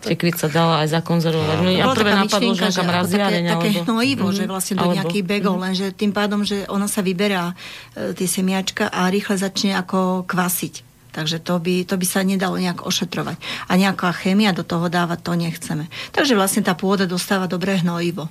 tekvica 0.01 0.49
dala 0.49 0.81
aj 0.85 0.97
zakonzervovať. 1.01 1.57
No, 1.61 1.69
ja 1.69 1.85
prvé 1.93 2.11
napadlo, 2.17 2.51
že 2.57 2.69
nejaká 2.69 2.83
mraziareň. 2.83 3.43
Také, 3.45 3.69
také 3.69 3.69
hnojivo, 3.85 4.25
mm-hmm. 4.29 4.39
že 4.41 4.43
vlastne 4.49 4.75
do 4.77 4.85
alebo, 4.89 4.95
nejakých 4.97 5.25
begov, 5.25 5.55
mm-hmm. 5.57 5.65
lenže 5.69 5.85
tým 5.93 6.11
pádom, 6.13 6.41
že 6.41 6.65
ona 6.65 6.89
sa 6.89 7.05
vyberá 7.05 7.53
e, 7.93 8.13
tie 8.17 8.27
semiačka 8.29 8.89
a 8.89 9.09
rýchle 9.09 9.37
začne 9.37 9.77
ako 9.77 10.25
kvasiť. 10.25 10.94
Takže 11.15 11.39
to 11.39 11.63
by, 11.63 11.87
to 11.87 11.95
by 11.95 12.03
sa 12.03 12.27
nedalo 12.27 12.59
nejak 12.59 12.83
ošetrovať. 12.83 13.39
A 13.71 13.79
nejaká 13.79 14.11
chémia 14.11 14.51
do 14.51 14.67
toho 14.67 14.91
dávať, 14.91 15.23
to 15.23 15.33
nechceme. 15.39 15.87
Takže 16.11 16.35
vlastne 16.35 16.59
tá 16.59 16.75
pôda 16.75 17.07
dostáva 17.07 17.47
dobré 17.47 17.79
hnojivo. 17.79 18.27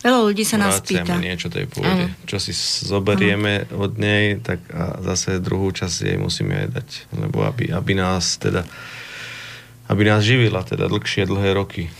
Veľa 0.00 0.20
ľudí 0.24 0.44
sa 0.44 0.56
nás 0.56 0.80
pýta. 0.80 1.20
niečo 1.20 1.52
tej 1.52 1.68
pôde. 1.68 2.08
Ano. 2.08 2.24
Čo 2.24 2.40
si 2.40 2.52
zoberieme 2.84 3.68
ano. 3.68 3.88
od 3.88 4.00
nej, 4.00 4.40
tak 4.40 4.64
a 4.72 5.00
zase 5.04 5.40
druhú 5.40 5.68
časť 5.72 5.96
jej 6.12 6.16
musíme 6.16 6.64
aj 6.64 6.68
dať. 6.80 6.88
Lebo 7.12 7.44
aby, 7.44 7.68
aby 7.68 7.92
nás 7.92 8.40
teda 8.40 8.64
aby 9.84 10.02
nás 10.08 10.24
živila 10.24 10.64
teda 10.64 10.88
dlhšie, 10.88 11.28
dlhé 11.28 11.52
roky. 11.52 11.92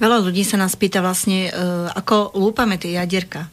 Veľa 0.00 0.24
ľudí 0.24 0.40
sa 0.40 0.56
nás 0.56 0.72
pýta 0.72 1.04
vlastne, 1.04 1.52
uh, 1.52 1.92
ako 1.92 2.32
lúpame 2.32 2.80
tie 2.80 2.96
jadierka 2.96 3.52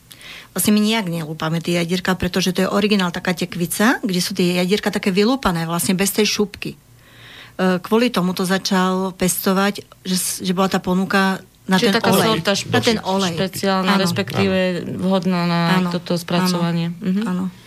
vlastne 0.55 0.71
my 0.71 0.81
nejak 0.87 1.11
nelúpame 1.11 1.59
tie 1.59 1.83
jadierka, 1.83 2.15
pretože 2.15 2.55
to 2.55 2.63
je 2.63 2.71
originál 2.71 3.11
taká 3.11 3.35
tekvica, 3.35 3.99
kde 3.99 4.23
sú 4.23 4.31
tie 4.31 4.63
jadierka 4.63 4.87
také 4.87 5.11
vylúpané, 5.11 5.67
vlastne 5.67 5.99
bez 5.99 6.15
tej 6.15 6.23
šupky. 6.23 6.79
E, 7.59 7.83
kvôli 7.83 8.07
tomu 8.07 8.31
to 8.31 8.47
začal 8.47 9.11
pestovať, 9.19 9.83
že, 10.07 10.17
že 10.47 10.55
bola 10.55 10.71
tá 10.71 10.79
ponuka 10.79 11.43
na 11.67 11.75
Čiže 11.75 11.91
ten 11.91 11.95
taká 11.99 12.11
olej. 12.15 12.27
Sorta 12.31 12.51
špe- 12.55 12.71
na 12.71 12.79
ten 12.79 12.99
olej. 13.03 13.35
Špeciálna, 13.35 13.93
ano. 13.99 14.01
respektíve 14.07 14.57
ano. 14.79 14.95
vhodná 15.03 15.41
na 15.43 15.61
ano. 15.83 15.89
toto 15.91 16.15
spracovanie. 16.15 16.95
Áno. 17.03 17.51
Mhm. 17.51 17.63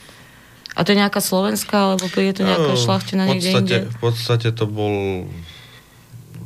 A 0.79 0.87
to 0.87 0.95
je 0.95 1.03
nejaká 1.03 1.19
slovenská, 1.19 1.75
alebo 1.75 2.07
je 2.07 2.33
to 2.33 2.47
nejaká 2.47 2.73
no, 2.73 2.79
šlachtina 2.79 3.27
niekde 3.27 3.51
inde? 3.51 3.79
V 3.91 3.99
podstate 3.99 4.55
to 4.55 4.65
bol 4.71 5.27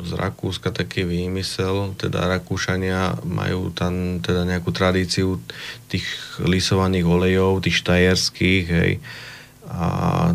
z 0.03 0.19
Rakúska 0.19 0.75
taký 0.75 1.07
výmysel, 1.07 1.95
teda 1.95 2.27
Rakúšania 2.27 3.23
majú 3.23 3.71
tam 3.71 4.19
teda 4.19 4.43
nejakú 4.43 4.75
tradíciu 4.75 5.38
tých 5.87 6.05
lisovaných 6.43 7.07
olejov, 7.07 7.62
tých 7.62 7.81
štajerských, 7.81 8.65
hej. 8.67 8.93
A 9.73 9.87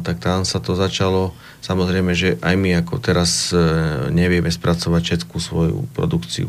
tak 0.01 0.23
tam 0.23 0.47
sa 0.47 0.57
to 0.57 0.73
začalo, 0.73 1.35
samozrejme, 1.59 2.15
že 2.15 2.39
aj 2.39 2.55
my 2.57 2.79
ako 2.81 2.95
teraz 3.03 3.51
e, 3.51 3.59
nevieme 4.09 4.49
spracovať 4.49 5.01
všetkú 5.03 5.37
svoju 5.37 5.77
produkciu. 5.93 6.47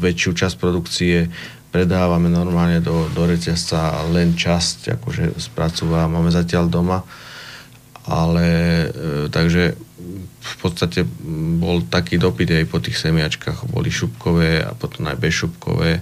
Väčšiu 0.00 0.32
časť 0.32 0.56
produkcie 0.56 1.28
predávame 1.70 2.26
normálne 2.26 2.82
do, 2.82 3.06
do 3.14 3.22
reťazca 3.30 4.02
len 4.10 4.34
časť 4.34 4.98
akože 4.98 5.38
spracúvame 5.38 6.32
zatiaľ 6.34 6.66
doma. 6.66 6.98
Ale 8.10 8.48
e, 8.48 8.86
takže 9.30 9.78
v 10.40 10.54
podstate 10.64 11.04
bol 11.60 11.84
taký 11.84 12.16
dopyt 12.16 12.64
aj 12.64 12.66
po 12.72 12.80
tých 12.80 12.96
semiačkách. 12.96 13.68
Boli 13.68 13.92
šupkové 13.92 14.64
a 14.64 14.72
potom 14.72 15.06
aj 15.12 15.20
bezšupkové. 15.20 16.00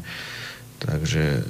Takže 0.79 1.25
e, 1.39 1.43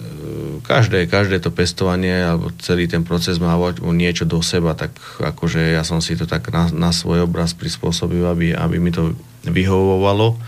každé, 0.64 1.05
každé 1.05 1.44
to 1.44 1.53
pestovanie 1.53 2.16
alebo 2.16 2.48
celý 2.64 2.88
ten 2.88 3.05
proces 3.05 3.37
má 3.37 3.61
niečo 3.92 4.24
do 4.24 4.40
seba, 4.40 4.72
tak 4.72 4.96
akože 5.20 5.77
ja 5.77 5.85
som 5.85 6.01
si 6.01 6.16
to 6.16 6.24
tak 6.24 6.48
na, 6.48 6.72
na 6.72 6.90
svoj 6.96 7.29
obraz 7.29 7.53
prispôsobil, 7.53 8.24
aby, 8.24 8.57
aby 8.57 8.81
mi 8.81 8.88
to 8.88 9.12
vyhovovalo. 9.44 10.40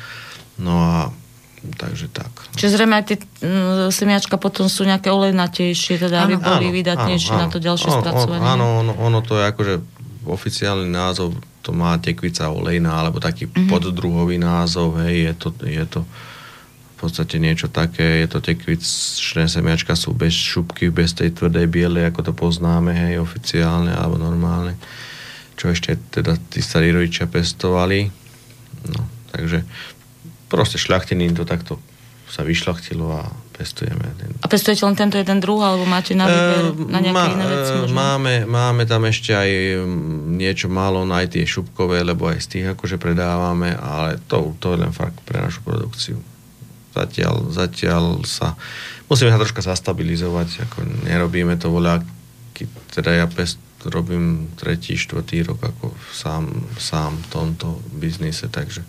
No 0.64 0.74
a 0.80 1.12
takže 1.76 2.08
tak. 2.08 2.32
Čiže 2.56 2.80
zrejme 2.80 2.96
aj 2.96 3.04
tie 3.04 3.18
semiačka 3.92 4.40
potom 4.40 4.72
sú 4.72 4.88
nejaké 4.88 5.12
olejnatejšie, 5.12 6.00
teda 6.00 6.24
aby 6.24 6.40
boli 6.40 6.72
vydatnejšie 6.72 7.36
na 7.36 7.52
to 7.52 7.60
ďalšie 7.60 8.00
spracovanie. 8.00 8.48
Áno, 8.48 8.80
ono, 8.80 8.96
ono 8.96 9.20
to 9.20 9.36
je 9.36 9.44
akože 9.44 9.74
oficiálny 10.24 10.88
názov 10.88 11.36
to 11.60 11.76
má 11.76 12.00
tekvica 12.00 12.48
olejná, 12.48 13.04
alebo 13.04 13.20
taký 13.20 13.48
mm-hmm. 13.48 13.68
poddruhový 13.68 14.40
názov, 14.40 15.00
hej, 15.04 15.30
je 15.30 15.34
to, 15.36 15.48
je 15.64 15.84
to 15.86 16.00
v 16.04 16.94
podstate 16.96 17.40
niečo 17.40 17.68
také, 17.72 18.24
je 18.24 18.28
to 18.28 18.44
tekvičné 18.44 19.48
semiačka, 19.48 19.96
sú 19.96 20.12
bez 20.12 20.36
šupky, 20.36 20.92
bez 20.92 21.16
tej 21.16 21.32
tvrdej 21.32 21.68
bielej, 21.68 22.12
ako 22.12 22.20
to 22.28 22.32
poznáme, 22.36 22.92
hej, 22.92 23.20
oficiálne 23.20 23.92
alebo 23.92 24.20
normálne, 24.20 24.76
čo 25.56 25.72
ešte 25.72 25.96
teda 26.12 26.36
tí 26.48 26.60
starí 26.64 26.92
rodičia 26.92 27.28
pestovali. 27.28 28.08
No, 28.80 29.00
takže 29.32 29.64
proste 30.48 30.80
šľachtení 30.80 31.32
to 31.36 31.44
takto 31.44 31.76
sa 32.28 32.40
vyšľachtilo 32.46 33.06
a 33.10 33.28
pestujeme. 33.60 34.00
A 34.40 34.46
pestujete 34.48 34.88
len 34.88 34.96
tento 34.96 35.20
jeden 35.20 35.36
druh, 35.36 35.60
alebo 35.60 35.84
máte 35.84 36.16
na 36.16 36.24
výber 36.24 36.72
uh, 36.72 36.88
na 36.88 36.98
nejaké 37.04 37.28
má, 37.28 37.34
iné 37.36 37.44
veci? 37.44 37.72
Možno? 37.76 37.92
Máme, 37.92 38.34
máme 38.48 38.82
tam 38.88 39.04
ešte 39.04 39.36
aj 39.36 39.50
niečo 40.40 40.72
málo, 40.72 41.04
aj 41.04 41.36
tie 41.36 41.44
šupkové, 41.44 42.00
lebo 42.00 42.32
aj 42.32 42.40
z 42.40 42.46
tých 42.48 42.66
akože 42.72 42.96
predávame, 42.96 43.76
ale 43.76 44.16
to, 44.24 44.56
to 44.56 44.72
je 44.72 44.78
len 44.80 44.92
fakt 44.96 45.20
pre 45.28 45.44
našu 45.44 45.60
produkciu 45.60 46.16
zatiaľ, 46.90 47.54
zatiaľ 47.54 48.26
sa 48.26 48.58
musíme 49.10 49.34
sa 49.34 49.42
troška 49.42 49.62
zastabilizovať, 49.62 50.70
ako 50.70 50.78
nerobíme 51.06 51.58
to 51.58 51.70
voľa, 51.70 52.02
teda 52.94 53.10
ja 53.10 53.26
pest, 53.26 53.58
robím 53.86 54.54
tretí, 54.54 54.94
štvrtý 54.94 55.50
rok 55.50 55.58
ako 55.64 55.94
sám, 56.14 56.46
sám 56.78 57.18
v 57.18 57.26
tomto 57.32 57.82
biznise, 57.96 58.46
takže, 58.46 58.86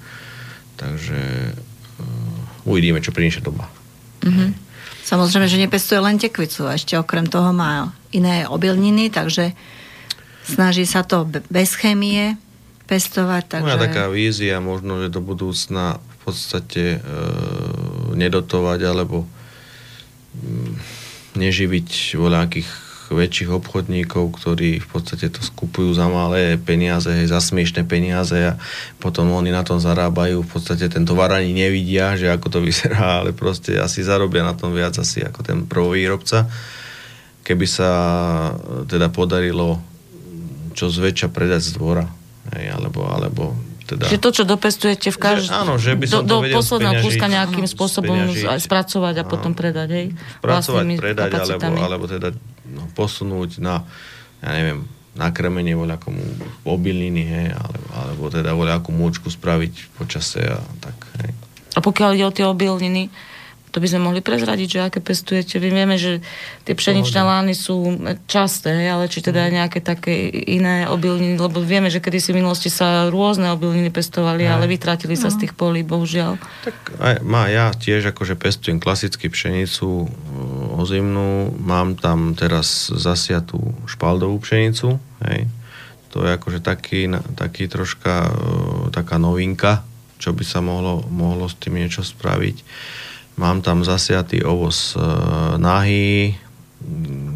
takže 0.78 1.22
uh, 1.58 2.70
uvidíme, 2.70 3.02
čo 3.02 3.16
priniesie 3.16 3.42
doba. 3.42 3.66
Mm-hmm. 4.22 4.50
Samozrejme, 5.02 5.48
že 5.50 5.60
nepestuje 5.60 6.00
len 6.00 6.22
tekvicu, 6.22 6.70
a 6.70 6.78
ešte 6.78 6.96
okrem 6.96 7.26
toho 7.26 7.52
má 7.52 7.92
iné 8.14 8.46
obilniny, 8.46 9.10
takže 9.10 9.52
snaží 10.46 10.86
sa 10.86 11.02
to 11.02 11.28
bez 11.50 11.76
chemie 11.76 12.38
pestovať. 12.86 13.44
Takže... 13.58 13.66
Moja 13.66 13.82
taká 13.82 14.06
vízia 14.12 14.62
možno, 14.62 15.02
že 15.02 15.10
do 15.10 15.24
budúcna 15.24 15.98
v 15.98 16.18
podstate 16.22 16.84
e, 16.96 17.00
nedotovať 18.14 18.80
alebo 18.86 19.26
mm, 20.38 20.72
neživiť 21.40 22.20
voľakých 22.20 22.91
väčších 23.14 23.50
obchodníkov, 23.52 24.40
ktorí 24.40 24.80
v 24.80 24.88
podstate 24.88 25.28
to 25.32 25.44
skupujú 25.44 25.92
za 25.92 26.08
malé 26.08 26.56
peniaze, 26.56 27.12
za 27.28 27.40
smiešné 27.44 27.84
peniaze 27.84 28.56
a 28.56 28.60
potom 29.04 29.32
oni 29.36 29.52
na 29.52 29.62
tom 29.62 29.78
zarábajú. 29.78 30.44
V 30.46 30.50
podstate 30.50 30.88
ten 30.88 31.04
tovar 31.04 31.32
ani 31.36 31.52
nevidia, 31.52 32.16
že 32.16 32.32
ako 32.32 32.48
to 32.48 32.60
vyzerá, 32.64 33.04
ale 33.24 33.36
proste 33.36 33.78
asi 33.78 34.02
zarobia 34.02 34.42
na 34.42 34.56
tom 34.56 34.72
viac 34.72 34.96
asi 34.96 35.22
ako 35.22 35.44
ten 35.44 35.68
prvovýrobca. 35.68 36.48
Keby 37.42 37.66
sa 37.68 37.92
teda 38.86 39.10
podarilo 39.10 39.82
čo 40.72 40.88
zväčša 40.88 41.30
predať 41.36 41.68
z 41.68 41.72
dvora, 41.76 42.08
hej, 42.56 42.72
alebo, 42.72 43.04
alebo 43.12 43.52
teda... 43.92 44.08
Čiže 44.08 44.20
to, 44.24 44.30
čo 44.32 44.44
dopestujete 44.48 45.10
v 45.12 45.20
každom... 45.20 45.52
Áno, 45.52 45.74
že 45.76 46.00
by 46.00 46.06
som 46.08 46.24
do, 46.24 46.40
do 46.40 46.48
posledného 46.48 47.04
kúska 47.04 47.28
nejakým 47.28 47.68
spôsobom 47.68 48.16
aj 48.48 48.60
spracovať 48.64 49.16
a 49.20 49.24
potom 49.28 49.52
predať, 49.52 49.90
hej? 49.92 50.08
Spracovať, 50.40 50.86
predať, 50.96 51.32
alebo, 51.36 51.76
alebo 51.76 52.06
teda 52.08 52.32
posunúť 52.94 53.64
na, 53.64 53.84
ja 54.44 54.52
neviem, 54.56 54.88
nakrmenie 55.12 55.76
voľakomu 55.76 56.24
obilniny, 56.64 57.24
hej, 57.28 57.48
alebo, 57.52 57.88
alebo 57.92 58.24
teda 58.32 58.52
voľakú 58.56 58.96
múčku 58.96 59.28
spraviť 59.28 60.00
počase 60.00 60.40
a 60.40 60.60
tak, 60.80 60.96
hej. 61.24 61.32
A 61.76 61.80
pokiaľ 61.80 62.10
ide 62.16 62.26
o 62.28 62.36
tie 62.36 62.46
obilniny, 62.48 63.12
to 63.72 63.80
by 63.80 63.88
sme 63.88 64.04
mohli 64.04 64.20
prezradiť, 64.20 64.68
že 64.68 64.80
aké 64.84 65.00
pestujete. 65.00 65.56
My 65.64 65.72
vieme, 65.72 65.96
že 65.96 66.20
tie 66.68 66.76
pšeničné 66.76 67.24
lány 67.24 67.56
sú 67.56 68.04
časté, 68.28 68.92
ale 68.92 69.08
či 69.08 69.24
teda 69.24 69.48
aj 69.48 69.52
nejaké 69.56 69.80
také 69.80 70.28
iné 70.28 70.92
obilniny, 70.92 71.40
lebo 71.40 71.64
vieme, 71.64 71.88
že 71.88 72.04
kedy 72.04 72.20
si 72.20 72.30
v 72.36 72.44
minulosti 72.44 72.68
sa 72.68 73.08
rôzne 73.08 73.48
obilniny 73.56 73.88
pestovali, 73.88 74.44
aj. 74.44 74.52
ale 74.60 74.66
vytratili 74.68 75.16
sa 75.16 75.32
no. 75.32 75.34
z 75.34 75.48
tých 75.48 75.54
polí, 75.56 75.88
bohužiaľ. 75.88 76.36
Tak 76.68 76.78
aj, 77.00 77.16
má, 77.24 77.48
ja 77.48 77.72
tiež 77.72 78.12
akože 78.12 78.36
pestujem 78.36 78.84
klasicky 78.84 79.32
pšenicu 79.32 79.88
eh, 80.04 80.10
ozimnú, 80.76 81.56
mám 81.56 81.96
tam 81.96 82.36
teraz 82.36 82.92
zasiatú 82.92 83.72
špaldovú 83.88 84.44
pšenicu, 84.44 85.00
hej. 85.32 85.48
To 86.12 86.28
je 86.28 86.36
akože 86.36 86.60
taký, 86.60 87.08
taký 87.40 87.72
troška 87.72 88.28
eh, 88.28 88.32
taká 88.92 89.16
novinka, 89.16 89.88
čo 90.20 90.36
by 90.36 90.44
sa 90.44 90.60
mohlo, 90.60 91.08
mohlo 91.08 91.48
s 91.48 91.56
tým 91.56 91.80
niečo 91.80 92.04
spraviť 92.04 92.68
Mám 93.40 93.64
tam 93.64 93.88
zasiatý 93.88 94.44
ovoz 94.44 94.94
e, 94.94 95.00
nahý, 95.56 96.36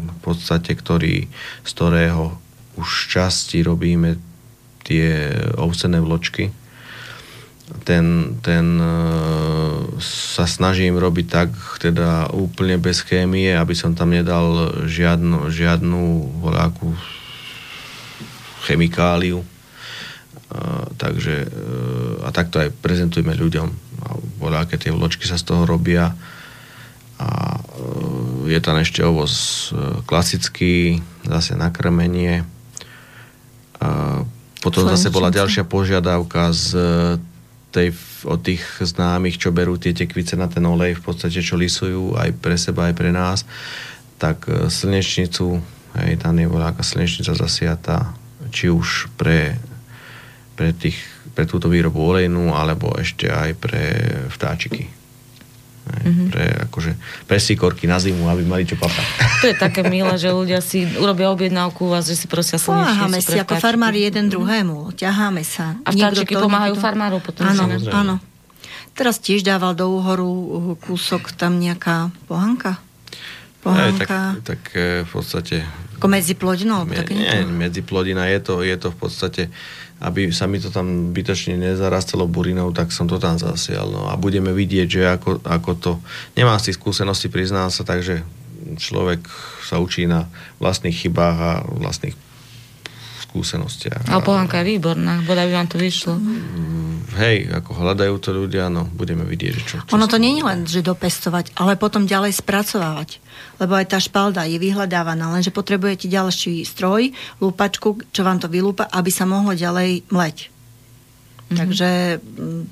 v 0.06 0.18
podstate, 0.20 0.74
ktorý, 0.74 1.30
z 1.62 1.70
ktorého 1.70 2.36
už 2.76 2.88
časti 3.08 3.64
robíme 3.64 4.18
tie 4.84 5.32
ovcené 5.56 6.02
vločky. 6.02 6.52
Ten, 7.82 8.38
ten 8.44 8.66
e, 8.78 8.92
sa 10.02 10.44
snažím 10.46 11.00
robiť 11.00 11.26
tak, 11.26 11.50
teda 11.80 12.30
úplne 12.36 12.78
bez 12.78 13.02
chémie, 13.02 13.56
aby 13.56 13.74
som 13.74 13.96
tam 13.96 14.12
nedal 14.12 14.82
žiadnu, 14.86 15.50
žiadnu 15.50 16.02
voľakú 16.44 16.92
chemikáliu. 18.68 19.42
E, 19.42 19.46
takže 21.00 21.48
a 22.22 22.28
takto 22.30 22.60
aj 22.60 22.74
prezentujeme 22.82 23.32
ľuďom 23.34 23.85
voľaké 24.38 24.78
tie 24.78 24.94
vločky 24.94 25.26
sa 25.26 25.38
z 25.38 25.44
toho 25.46 25.62
robia 25.66 26.14
a 27.16 27.28
e, 27.56 27.60
je 28.52 28.60
tam 28.60 28.76
ešte 28.76 29.00
ovoz 29.00 29.32
e, 29.72 30.04
klasický, 30.04 31.00
zase 31.24 31.56
nakrmenie. 31.56 32.44
A 33.80 34.20
potom 34.60 34.88
zase 34.88 35.12
bola 35.12 35.32
ďalšia 35.32 35.64
požiadavka 35.64 36.52
z 36.52 36.68
tej, 37.72 37.92
od 38.24 38.40
tých 38.40 38.64
známych, 38.80 39.36
čo 39.36 39.52
berú 39.52 39.76
tie 39.76 39.92
tekvice 39.92 40.32
na 40.32 40.48
ten 40.48 40.64
olej, 40.64 40.96
v 40.96 41.02
podstate 41.04 41.44
čo 41.44 41.60
lisujú 41.60 42.16
aj 42.16 42.32
pre 42.40 42.56
seba, 42.56 42.88
aj 42.88 42.94
pre 42.96 43.12
nás, 43.12 43.44
tak 44.16 44.48
e, 44.48 44.68
slnečnicu, 44.68 45.60
hej, 46.00 46.12
tam 46.20 46.36
je 46.36 46.48
voľaká 46.48 46.80
slnečnica 46.84 47.32
zasiata, 47.36 48.16
či 48.52 48.68
už 48.72 49.12
pre, 49.16 49.56
pre 50.56 50.72
tých 50.76 50.96
pre 51.36 51.44
túto 51.44 51.68
výrobu 51.68 52.00
olejnú, 52.00 52.56
alebo 52.56 52.96
ešte 52.96 53.28
aj 53.28 53.50
pre 53.60 53.84
vtáčiky. 54.32 54.88
Mm-hmm. 55.86 56.28
Pre, 56.34 56.46
akože, 56.66 56.92
pre 57.30 57.38
sikorky 57.38 57.86
na 57.86 58.02
zimu, 58.02 58.26
aby 58.26 58.42
mali 58.42 58.66
čo 58.66 58.74
papať. 58.74 59.06
To 59.44 59.46
je 59.52 59.54
také 59.54 59.86
milé, 59.86 60.18
že 60.18 60.34
ľudia 60.34 60.58
si 60.58 60.82
urobia 60.98 61.30
objednávku 61.30 61.86
u 61.86 61.94
vás, 61.94 62.10
že 62.10 62.18
si 62.18 62.26
prosia 62.26 62.58
slnečnicu 62.58 62.90
Pomáhame 62.90 63.18
si 63.22 63.36
ako 63.38 63.54
farmári 63.62 64.02
jeden 64.02 64.26
druhému. 64.26 64.96
Ťaháme 64.98 65.46
sa. 65.46 65.78
A 65.86 65.94
vtáčiky 65.94 66.34
pomáhajú 66.34 66.74
to... 66.74 66.82
farmárov 66.82 67.22
potom. 67.22 67.46
Áno, 67.46 67.70
áno. 67.94 68.14
Teraz 68.98 69.22
tiež 69.22 69.46
dával 69.46 69.78
do 69.78 69.86
úhoru 69.92 70.26
kúsok 70.82 71.36
tam 71.36 71.62
nejaká 71.62 72.10
pohanka. 72.26 72.82
Pohanka. 73.62 74.40
tak, 74.42 74.56
tak 74.56 74.60
v 75.06 75.10
podstate... 75.10 75.62
Ako 76.02 76.06
medziplodina? 76.10 76.82
Me, 76.82 76.98
nie, 77.14 77.46
medziplodina 77.46 78.26
je 78.26 78.40
to, 78.42 78.54
je 78.66 78.74
to 78.74 78.88
v 78.90 78.96
podstate 78.98 79.42
aby 79.96 80.28
sa 80.28 80.44
mi 80.44 80.60
to 80.60 80.68
tam 80.68 81.16
bytočne 81.16 81.56
nezarastalo 81.56 82.28
burinou, 82.28 82.68
tak 82.76 82.92
som 82.92 83.08
to 83.08 83.16
tam 83.16 83.40
zasial. 83.40 83.88
No 83.88 84.12
a 84.12 84.14
budeme 84.20 84.52
vidieť, 84.52 84.88
že 84.88 85.02
ako, 85.08 85.40
ako 85.40 85.70
to... 85.80 85.92
Nemám 86.36 86.60
si 86.60 86.76
skúsenosti, 86.76 87.32
priznám 87.32 87.72
sa, 87.72 87.80
takže 87.80 88.20
človek 88.76 89.24
sa 89.64 89.80
učí 89.80 90.04
na 90.04 90.28
vlastných 90.60 91.06
chybách 91.06 91.38
a 91.38 91.52
vlastných 91.64 92.25
skúsenostiach. 93.36 94.08
Ale 94.08 94.24
pohánka 94.24 94.64
je 94.64 94.72
výborná, 94.72 95.20
bodaj 95.28 95.44
by 95.44 95.54
vám 95.60 95.68
to 95.68 95.76
vyšlo. 95.76 96.16
Mm, 96.16 97.04
hej, 97.20 97.52
ako 97.52 97.70
hľadajú 97.76 98.14
to 98.16 98.30
ľudia, 98.32 98.72
no 98.72 98.88
budeme 98.88 99.28
vidieť, 99.28 99.52
že 99.52 99.62
čo. 99.68 99.76
čo 99.84 99.92
ono 99.92 100.08
to 100.08 100.16
nie 100.16 100.40
je 100.40 100.42
len, 100.48 100.64
že 100.64 100.80
dopestovať, 100.80 101.52
ale 101.60 101.76
potom 101.76 102.08
ďalej 102.08 102.32
spracovávať. 102.40 103.20
Lebo 103.60 103.76
aj 103.76 103.92
tá 103.92 103.98
špalda 104.00 104.48
je 104.48 104.56
vyhľadávaná, 104.56 105.28
lenže 105.36 105.52
potrebujete 105.52 106.08
ďalší 106.08 106.64
stroj, 106.64 107.12
lúpačku, 107.44 108.00
čo 108.08 108.24
vám 108.24 108.40
to 108.40 108.48
vylúpa, 108.48 108.88
aby 108.88 109.12
sa 109.12 109.28
mohlo 109.28 109.52
ďalej 109.52 110.08
mleť. 110.08 110.36
Mm-hmm. 110.48 111.56
Takže 111.60 111.90
mm, 112.16 112.62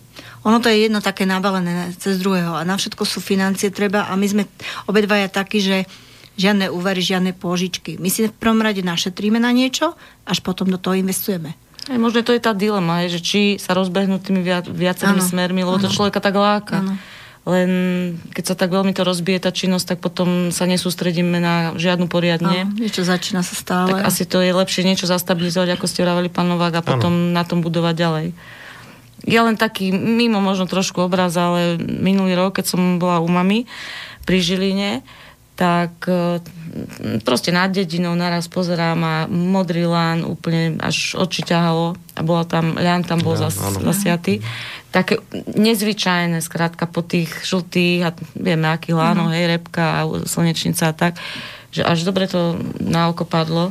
ono 0.48 0.56
to 0.64 0.72
je 0.72 0.88
jedno 0.88 1.04
také 1.04 1.28
nabalené 1.28 1.92
cez 2.00 2.16
druhého 2.16 2.56
a 2.56 2.64
na 2.64 2.80
všetko 2.80 3.04
sú 3.04 3.20
financie 3.20 3.68
treba 3.68 4.08
a 4.08 4.16
my 4.16 4.26
sme 4.28 4.44
obedvaja 4.88 5.28
takí, 5.28 5.60
že 5.60 5.84
žiadne 6.34 6.70
úvery, 6.70 7.00
žiadne 7.00 7.32
pôžičky. 7.34 7.96
My 7.98 8.10
si 8.10 8.26
v 8.26 8.34
prvom 8.34 8.60
rade 8.62 8.82
našetríme 8.82 9.38
na 9.38 9.54
niečo, 9.54 9.94
až 10.26 10.42
potom 10.42 10.66
do 10.66 10.78
toho 10.78 10.98
investujeme. 10.98 11.54
Aj, 11.84 12.00
možno 12.00 12.24
to 12.24 12.32
je 12.32 12.40
tá 12.40 12.56
dilema, 12.56 13.04
že 13.06 13.20
či 13.20 13.60
sa 13.60 13.76
rozbehnú 13.76 14.16
tými 14.16 14.40
viac, 14.40 14.64
viacerými 14.64 15.20
ano, 15.20 15.28
smermi, 15.28 15.60
lebo 15.62 15.76
ano. 15.76 15.84
to 15.84 15.92
človeka 15.92 16.18
tak 16.18 16.34
láka. 16.34 16.80
Ano. 16.80 16.96
Len 17.44 17.68
keď 18.32 18.44
sa 18.48 18.54
tak 18.56 18.72
veľmi 18.72 18.96
to 18.96 19.04
rozbije 19.04 19.36
tá 19.36 19.52
činnosť, 19.52 19.94
tak 19.94 19.98
potom 20.00 20.48
sa 20.48 20.64
nesústredíme 20.64 21.36
na 21.44 21.76
žiadnu 21.76 22.08
poriadne. 22.08 22.64
Ano, 22.64 22.72
niečo 22.72 23.04
začína 23.04 23.44
sa 23.44 23.52
stále. 23.52 24.00
Tak 24.00 24.08
asi 24.08 24.24
to 24.24 24.40
je 24.40 24.56
lepšie 24.56 24.80
niečo 24.80 25.04
zastabilizovať, 25.04 25.76
ako 25.76 25.84
ste 25.84 26.08
vraveli 26.08 26.32
pán 26.32 26.48
Novák, 26.48 26.80
a 26.80 26.82
potom 26.82 27.12
ano. 27.12 27.36
na 27.36 27.44
tom 27.44 27.60
budovať 27.60 27.94
ďalej. 28.00 28.26
Ja 29.28 29.44
len 29.44 29.60
taký, 29.60 29.92
mimo 29.92 30.40
možno 30.40 30.64
trošku 30.64 31.04
obraz, 31.04 31.36
ale 31.36 31.76
minulý 31.80 32.32
rok, 32.32 32.60
keď 32.60 32.76
som 32.76 32.80
bola 32.96 33.20
u 33.20 33.28
mami 33.28 33.68
pri 34.24 34.40
Žiline, 34.40 35.04
tak 35.54 36.10
e, 36.10 36.42
proste 37.22 37.54
nad 37.54 37.70
dedinou 37.70 38.18
naraz 38.18 38.50
pozerám 38.50 38.98
a 39.06 39.14
modrý 39.30 39.86
lán 39.86 40.26
úplne 40.26 40.74
až 40.82 41.14
oči 41.14 41.46
ťahalo 41.46 41.94
a 42.18 42.20
bola 42.26 42.42
tam, 42.42 42.74
ľan 42.74 43.06
tam 43.06 43.22
bol 43.22 43.38
ja, 43.38 43.46
zas, 43.46 43.62
zasiatý. 43.78 44.42
Také 44.90 45.22
nezvyčajné, 45.54 46.42
skrátka 46.42 46.90
po 46.90 47.06
tých 47.06 47.30
žltých 47.46 47.98
a 48.02 48.10
vieme, 48.34 48.66
aký 48.66 48.94
láno, 48.94 49.30
mm-hmm. 49.30 49.34
hej, 49.38 49.44
repka 49.58 49.84
a 49.94 50.00
slnečnica 50.26 50.90
a 50.90 50.94
tak, 50.94 51.22
že 51.70 51.86
až 51.86 52.02
dobre 52.02 52.26
to 52.26 52.58
na 52.82 53.10
oko 53.10 53.22
padlo. 53.22 53.70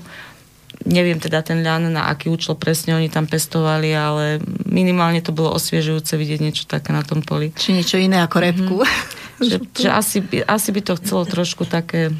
Neviem 0.84 1.19
teda 1.19 1.43
ten 1.43 1.63
ľan, 1.63 1.91
na 1.91 2.12
aký 2.12 2.28
účel 2.28 2.60
presne 2.60 2.96
oni 2.96 3.08
tam 3.08 3.28
pestovali, 3.28 3.91
ale 3.96 4.43
minimálne 4.67 5.24
to 5.24 5.36
bolo 5.36 5.56
osviežujúce 5.56 6.15
vidieť 6.15 6.39
niečo 6.43 6.63
také 6.67 6.91
na 6.91 7.04
tom 7.04 7.24
poli. 7.24 7.56
Či 7.56 7.76
niečo 7.76 8.00
iné 8.00 8.24
ako 8.24 8.38
repku. 8.39 8.76
Mm-hmm 8.80 9.19
že, 9.41 9.58
že 9.74 9.89
asi, 9.89 10.22
asi 10.46 10.69
by 10.69 10.82
to 10.84 10.93
chcelo 11.02 11.24
trošku 11.26 11.65
také 11.65 12.13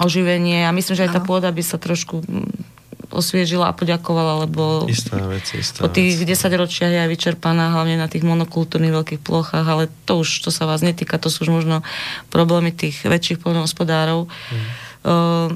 oživenie. 0.00 0.64
A 0.64 0.74
myslím, 0.74 0.96
že 0.96 1.04
aj 1.08 1.14
tá 1.16 1.20
pôda 1.22 1.48
by 1.52 1.62
sa 1.62 1.76
trošku 1.76 2.24
mm, 2.24 2.72
osviežila 3.12 3.68
a 3.68 3.76
poďakovala, 3.76 4.48
lebo 4.48 4.88
istá 4.88 5.20
vec, 5.28 5.44
istá 5.52 5.84
po 5.84 5.92
tých 5.92 6.24
10 6.24 6.32
ročiach 6.32 6.90
je 6.90 7.00
aj 7.04 7.10
vyčerpaná, 7.12 7.76
hlavne 7.76 8.00
na 8.00 8.08
tých 8.08 8.24
monokultúrnych 8.24 8.92
veľkých 8.92 9.20
plochách, 9.20 9.66
ale 9.68 9.92
to 10.08 10.24
už 10.24 10.48
to 10.48 10.48
sa 10.48 10.64
vás 10.64 10.80
netýka, 10.80 11.20
to 11.20 11.28
sú 11.28 11.44
už 11.44 11.52
možno 11.52 11.84
problémy 12.32 12.72
tých 12.72 13.04
väčších 13.04 13.44
poľnohospodárov. 13.44 14.26
Mm. 14.26 14.64
Uh, 15.02 15.50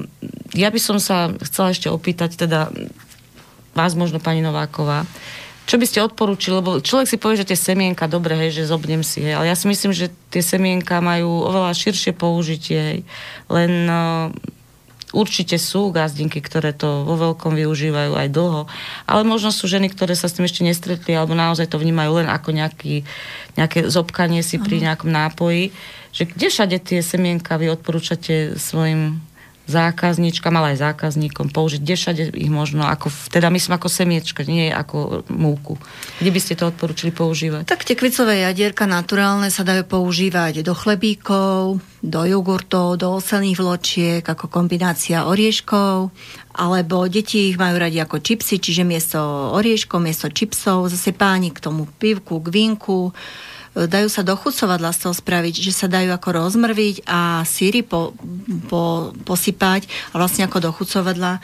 ja 0.53 0.69
by 0.69 0.79
som 0.79 1.01
sa 1.01 1.33
chcela 1.41 1.73
ešte 1.73 1.89
opýtať, 1.89 2.37
teda 2.37 2.69
vás 3.73 3.93
možno 3.97 4.21
pani 4.21 4.45
Nováková, 4.45 5.09
čo 5.67 5.75
by 5.75 5.85
ste 5.85 5.99
odporúčili? 5.99 6.63
Lebo 6.63 6.79
človek 6.79 7.11
si 7.11 7.19
povie, 7.19 7.43
že 7.43 7.51
tie 7.51 7.59
semienka, 7.59 8.07
dobre, 8.07 8.39
hej, 8.39 8.63
že 8.63 8.71
zobnem 8.71 9.03
si, 9.03 9.19
hej, 9.19 9.35
ale 9.35 9.51
ja 9.51 9.55
si 9.59 9.67
myslím, 9.67 9.91
že 9.91 10.07
tie 10.31 10.39
semienka 10.39 11.03
majú 11.03 11.43
oveľa 11.43 11.75
širšie 11.75 12.15
použitie, 12.15 12.79
hej. 12.79 12.99
len 13.51 13.71
uh, 13.91 14.31
určite 15.11 15.59
sú 15.59 15.91
gazdinky, 15.91 16.39
ktoré 16.39 16.71
to 16.71 17.03
vo 17.03 17.19
veľkom 17.19 17.51
využívajú 17.51 18.15
aj 18.15 18.27
dlho, 18.31 18.71
ale 19.03 19.21
možno 19.27 19.51
sú 19.51 19.67
ženy, 19.67 19.91
ktoré 19.91 20.15
sa 20.15 20.31
s 20.31 20.39
tým 20.39 20.47
ešte 20.47 20.63
nestretli, 20.63 21.11
alebo 21.11 21.35
naozaj 21.35 21.67
to 21.67 21.79
vnímajú 21.79 22.23
len 22.23 22.31
ako 22.31 22.55
nejaký, 22.55 23.03
nejaké 23.59 23.91
zobkanie 23.91 24.39
si 24.47 24.63
pri 24.63 24.79
nejakom 24.79 25.11
nápoji, 25.11 25.75
že 26.15 26.23
kde 26.31 26.47
všade 26.47 26.77
tie 26.79 26.99
semienka 27.03 27.59
vy 27.59 27.75
odporúčate 27.75 28.55
svojim 28.55 29.19
zákazníčkam, 29.67 30.55
ale 30.55 30.73
aj 30.73 30.95
zákazníkom 30.95 31.51
použiť, 31.51 31.79
kde 31.83 31.95
všade 31.99 32.23
ich 32.33 32.51
možno, 32.51 32.87
ako, 32.87 33.11
teda 33.29 33.51
myslím 33.51 33.75
ako 33.75 33.87
semiečka, 33.91 34.47
nie 34.47 34.71
ako 34.71 35.27
múku. 35.27 35.75
Kde 36.23 36.31
by 36.31 36.39
ste 36.39 36.55
to 36.55 36.71
odporúčili 36.71 37.11
používať? 37.11 37.67
Tak 37.67 37.83
tekvicové 37.83 38.47
jadierka 38.47 38.87
naturálne 38.87 39.51
sa 39.51 39.67
dajú 39.67 39.83
používať 39.83 40.63
do 40.63 40.71
chlebíkov, 40.71 41.83
do 41.99 42.21
jogurtov, 42.23 42.95
do 42.95 43.19
oselných 43.19 43.59
vločiek, 43.59 44.23
ako 44.23 44.47
kombinácia 44.47 45.27
orieškov, 45.27 46.15
alebo 46.57 47.05
deti 47.11 47.51
ich 47.53 47.59
majú 47.59 47.77
radi 47.77 47.99
ako 48.01 48.23
čipsy, 48.23 48.57
čiže 48.57 48.87
miesto 48.87 49.19
orieškov, 49.53 49.99
miesto 50.01 50.31
čipsov, 50.31 50.89
zase 50.89 51.11
páni 51.13 51.51
k 51.51 51.61
tomu 51.61 51.85
pivku, 51.85 52.39
k 52.41 52.47
vinku, 52.49 53.11
dajú 53.85 54.09
sa 54.09 54.25
dochucovadla 54.25 54.89
z 54.89 55.05
toho 55.05 55.13
spraviť, 55.13 55.61
že 55.61 55.69
sa 55.69 55.85
dajú 55.85 56.09
ako 56.09 56.29
rozmrviť 56.41 57.05
a 57.05 57.45
síry 57.45 57.85
po, 57.85 58.17
po, 58.65 59.13
posypať 59.21 59.85
a 60.13 60.17
vlastne 60.17 60.49
ako 60.49 60.73
dochucovadla 60.73 61.37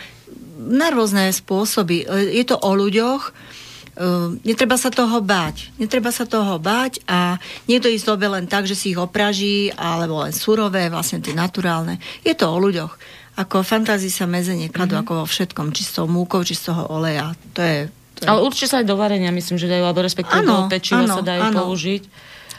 na 0.63 0.88
rôzne 0.89 1.30
spôsoby. 1.30 2.10
Je 2.34 2.41
to 2.48 2.58
o 2.58 2.72
ľuďoch, 2.74 3.36
netreba 4.41 4.80
sa 4.80 4.89
toho 4.89 5.22
báť. 5.22 5.69
Netreba 5.78 6.10
sa 6.10 6.26
toho 6.26 6.58
báť 6.58 7.06
a 7.06 7.38
niekto 7.69 7.91
ich 7.91 8.02
zobe 8.02 8.26
len 8.26 8.50
tak, 8.50 8.65
že 8.65 8.74
si 8.74 8.96
ich 8.96 9.00
opraží, 9.00 9.69
alebo 9.78 10.26
len 10.26 10.34
surové, 10.34 10.89
vlastne 10.89 11.22
tie 11.22 11.38
naturálne. 11.38 12.02
Je 12.26 12.34
to 12.34 12.50
o 12.50 12.58
ľuďoch. 12.58 12.98
Ako 13.34 13.65
fantázii 13.65 14.13
sa 14.13 14.30
meze 14.30 14.54
nekladú, 14.54 14.93
mm-hmm. 14.93 15.10
ako 15.10 15.22
vo 15.22 15.26
všetkom, 15.26 15.74
či 15.74 15.82
z 15.86 15.91
toho 15.98 16.08
múkov, 16.10 16.46
či 16.46 16.54
z 16.54 16.69
toho 16.69 16.89
oleja. 16.93 17.34
To 17.58 17.62
je 17.62 17.89
ale 18.21 18.39
určite 18.45 18.69
sa 18.69 18.80
aj 18.80 18.88
do 18.88 18.95
varenia, 18.95 19.34
myslím, 19.34 19.58
že 19.58 19.65
dajú, 19.65 19.84
alebo 19.84 20.06
respektíve 20.06 20.45
ano, 20.45 20.67
do 20.67 20.71
pečiva 20.71 21.04
ano, 21.04 21.15
sa 21.17 21.23
dajú 21.26 21.43
ano. 21.49 21.58
použiť. 21.65 22.04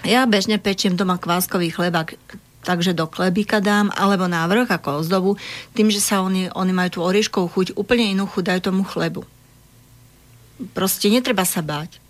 Ja 0.05 0.27
bežne 0.29 0.61
pečiem 0.61 0.99
doma 0.99 1.17
kváskový 1.17 1.73
chlebák, 1.73 2.19
takže 2.67 2.93
do 2.93 3.07
klebíka 3.09 3.62
dám, 3.62 3.88
alebo 3.95 4.29
návrh 4.29 4.69
ako 4.69 5.01
ozdobu, 5.01 5.31
tým, 5.73 5.88
že 5.88 6.03
sa 6.03 6.21
oni, 6.21 6.53
oni 6.53 6.73
majú 6.75 6.90
tú 6.99 7.01
orieškovú 7.05 7.47
chuť, 7.49 7.67
úplne 7.79 8.12
inú 8.12 8.29
chuť 8.29 8.45
dajú 8.45 8.61
tomu 8.61 8.83
chlebu. 8.85 9.25
Proste 10.77 11.09
netreba 11.09 11.49
sa 11.49 11.64
báť. 11.64 12.03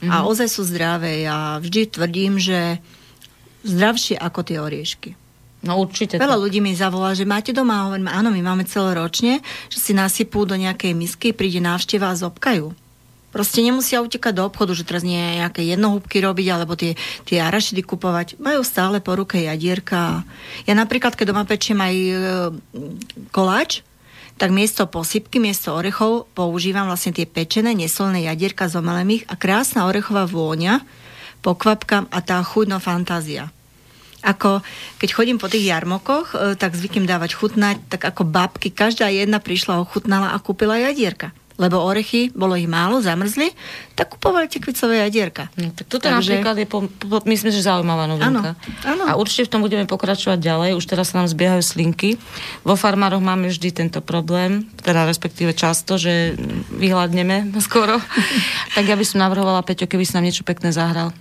Mm-hmm. 0.00 0.10
A 0.10 0.14
mhm. 0.20 0.24
ozaj 0.28 0.48
sú 0.52 0.62
zdravé. 0.64 1.24
Ja 1.24 1.60
vždy 1.60 1.92
tvrdím, 1.92 2.36
že 2.36 2.80
zdravšie 3.64 4.20
ako 4.20 4.40
tie 4.44 4.58
oriešky. 4.60 5.16
No 5.64 5.80
určite. 5.80 6.20
Veľa 6.20 6.36
ľudí 6.36 6.60
mi 6.60 6.76
zavolá, 6.76 7.16
že 7.16 7.24
máte 7.24 7.56
doma, 7.56 7.88
hovorím, 7.88 8.12
áno, 8.12 8.28
my 8.28 8.40
máme 8.44 8.68
celoročne, 8.68 9.40
že 9.72 9.78
si 9.80 9.96
nasypú 9.96 10.44
do 10.44 10.54
nejakej 10.60 10.92
misky, 10.92 11.32
príde 11.32 11.64
návšteva 11.64 12.12
a 12.12 12.20
zobkajú. 12.20 12.76
Proste 13.34 13.66
nemusia 13.66 13.98
utekať 13.98 14.30
do 14.30 14.46
obchodu, 14.46 14.78
že 14.78 14.86
teraz 14.86 15.02
nie 15.02 15.18
nejaké 15.18 15.66
jednohúbky 15.66 16.22
robiť, 16.22 16.46
alebo 16.54 16.78
tie, 16.78 16.94
tie 17.26 17.42
arašidy 17.42 17.82
kupovať. 17.82 18.38
Majú 18.38 18.62
stále 18.62 19.02
po 19.02 19.18
ruke 19.18 19.42
jadierka. 19.42 20.22
Ja 20.70 20.74
napríklad, 20.78 21.18
keď 21.18 21.34
doma 21.34 21.42
pečiem 21.42 21.82
aj 21.82 21.94
e, 21.98 22.14
koláč, 23.34 23.82
tak 24.38 24.54
miesto 24.54 24.86
posypky, 24.86 25.42
miesto 25.42 25.74
orechov 25.74 26.30
používam 26.30 26.86
vlastne 26.86 27.10
tie 27.10 27.26
pečené 27.26 27.74
nesolné 27.74 28.22
jadierka 28.30 28.70
z 28.70 28.78
omelemých 28.78 29.26
a 29.26 29.34
krásna 29.34 29.90
orechová 29.90 30.30
vôňa, 30.30 30.86
pokvapkám 31.42 32.06
a 32.14 32.18
tá 32.22 32.38
chudno 32.46 32.78
fantázia. 32.78 33.50
Ako 34.24 34.64
keď 34.96 35.08
chodím 35.12 35.36
po 35.36 35.52
tých 35.52 35.68
jarmokoch, 35.68 36.32
e, 36.32 36.56
tak 36.56 36.72
zvyknem 36.72 37.04
dávať 37.04 37.36
chutnať, 37.36 37.76
tak 37.92 38.08
ako 38.08 38.24
babky, 38.24 38.72
každá 38.72 39.12
jedna 39.12 39.38
prišla, 39.38 39.84
ochutnala 39.84 40.32
a 40.32 40.40
kúpila 40.40 40.80
jadierka 40.80 41.36
lebo 41.54 41.78
orechy, 41.78 42.34
bolo 42.34 42.58
ich 42.58 42.66
málo, 42.66 42.98
zamrzli, 42.98 43.54
tak 43.94 44.18
kupovali 44.18 44.50
tekvicové 44.50 45.06
jadierka. 45.06 45.46
No, 45.54 45.70
tak 45.70 45.86
toto 45.86 46.10
Takže... 46.10 46.18
napríklad 46.18 46.54
je, 46.58 46.66
po, 46.66 46.78
po, 46.90 47.22
myslím, 47.30 47.54
že 47.54 47.62
zaujímavá 47.62 48.10
novinka. 48.10 48.58
Áno, 48.58 48.82
áno. 48.82 49.04
A 49.06 49.12
určite 49.14 49.46
v 49.46 49.52
tom 49.54 49.62
budeme 49.62 49.86
pokračovať 49.86 50.38
ďalej. 50.42 50.70
Už 50.74 50.84
teraz 50.90 51.14
sa 51.14 51.22
nám 51.22 51.30
zbiehajú 51.30 51.62
slinky. 51.62 52.18
Vo 52.66 52.74
farmároch 52.74 53.22
máme 53.22 53.46
vždy 53.46 53.70
tento 53.70 54.02
problém, 54.02 54.66
teda 54.82 55.06
respektíve 55.06 55.54
často, 55.54 55.94
že 55.94 56.34
vyhľadneme 56.74 57.54
skoro. 57.66 58.02
tak 58.74 58.90
ja 58.90 58.98
by 58.98 59.04
som 59.06 59.22
navrhovala, 59.22 59.62
Peťo, 59.62 59.86
keby 59.86 60.02
si 60.02 60.14
nám 60.18 60.26
niečo 60.26 60.42
pekné 60.42 60.74
zahral. 60.74 61.14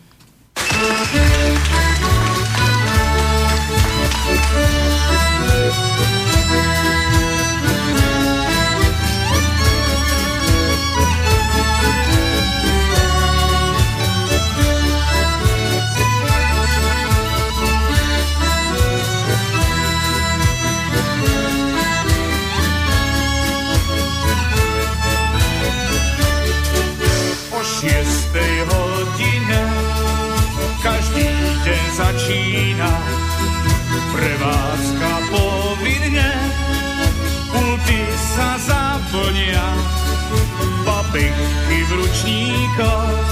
Ručníkoch, 42.74 43.30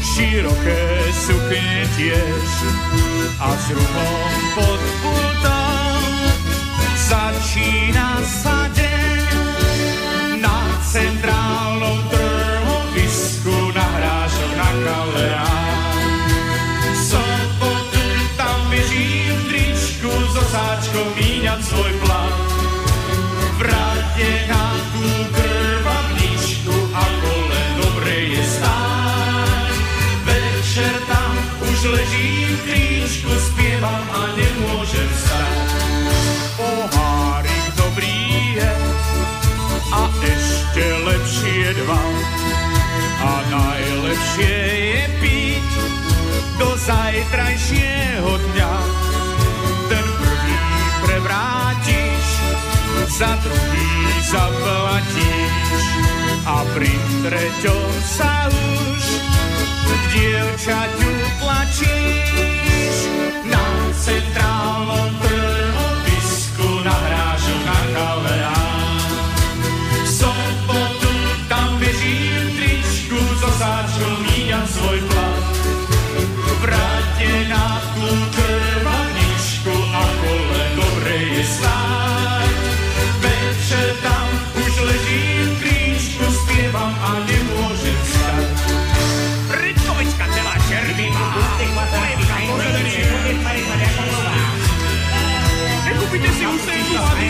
široké 0.00 0.84
sukne 1.12 1.84
tiež 1.96 2.48
a 3.40 3.48
s 3.52 3.66
ruchom 3.70 4.32
pod 4.56 4.80
pultom 5.02 6.02
začína 6.96 8.16
sa 8.24 8.68
deň 8.72 9.28
na 10.40 10.58
centrálnom 10.88 11.98
trhovisku 12.08 13.56
na 13.76 13.84
hrášok 13.84 14.52
na 14.56 14.68
Kalea. 14.84 15.52
sáčkom 20.52 21.08
míňať 21.16 21.60
svoj 21.64 22.01
dva. 41.72 42.02
A 43.22 43.32
najlepšie 43.48 44.56
je 44.92 45.04
piť 45.22 45.68
do 46.60 46.68
zajtrajšieho 46.76 48.30
dňa. 48.30 48.74
Ten 49.88 50.06
prvý 50.20 50.56
prevrátiš, 51.06 52.26
za 53.12 53.32
druhý 53.44 53.90
zaplatíš 54.26 55.82
a 56.48 56.64
pri 56.74 56.92
treťom 57.22 57.90
sa 58.02 58.48
už 58.48 59.04
dievčaťu 60.12 61.12
tlačíš 61.40 62.96
na 63.48 63.64
centrálnom 63.96 65.08
trhu. 65.22 65.41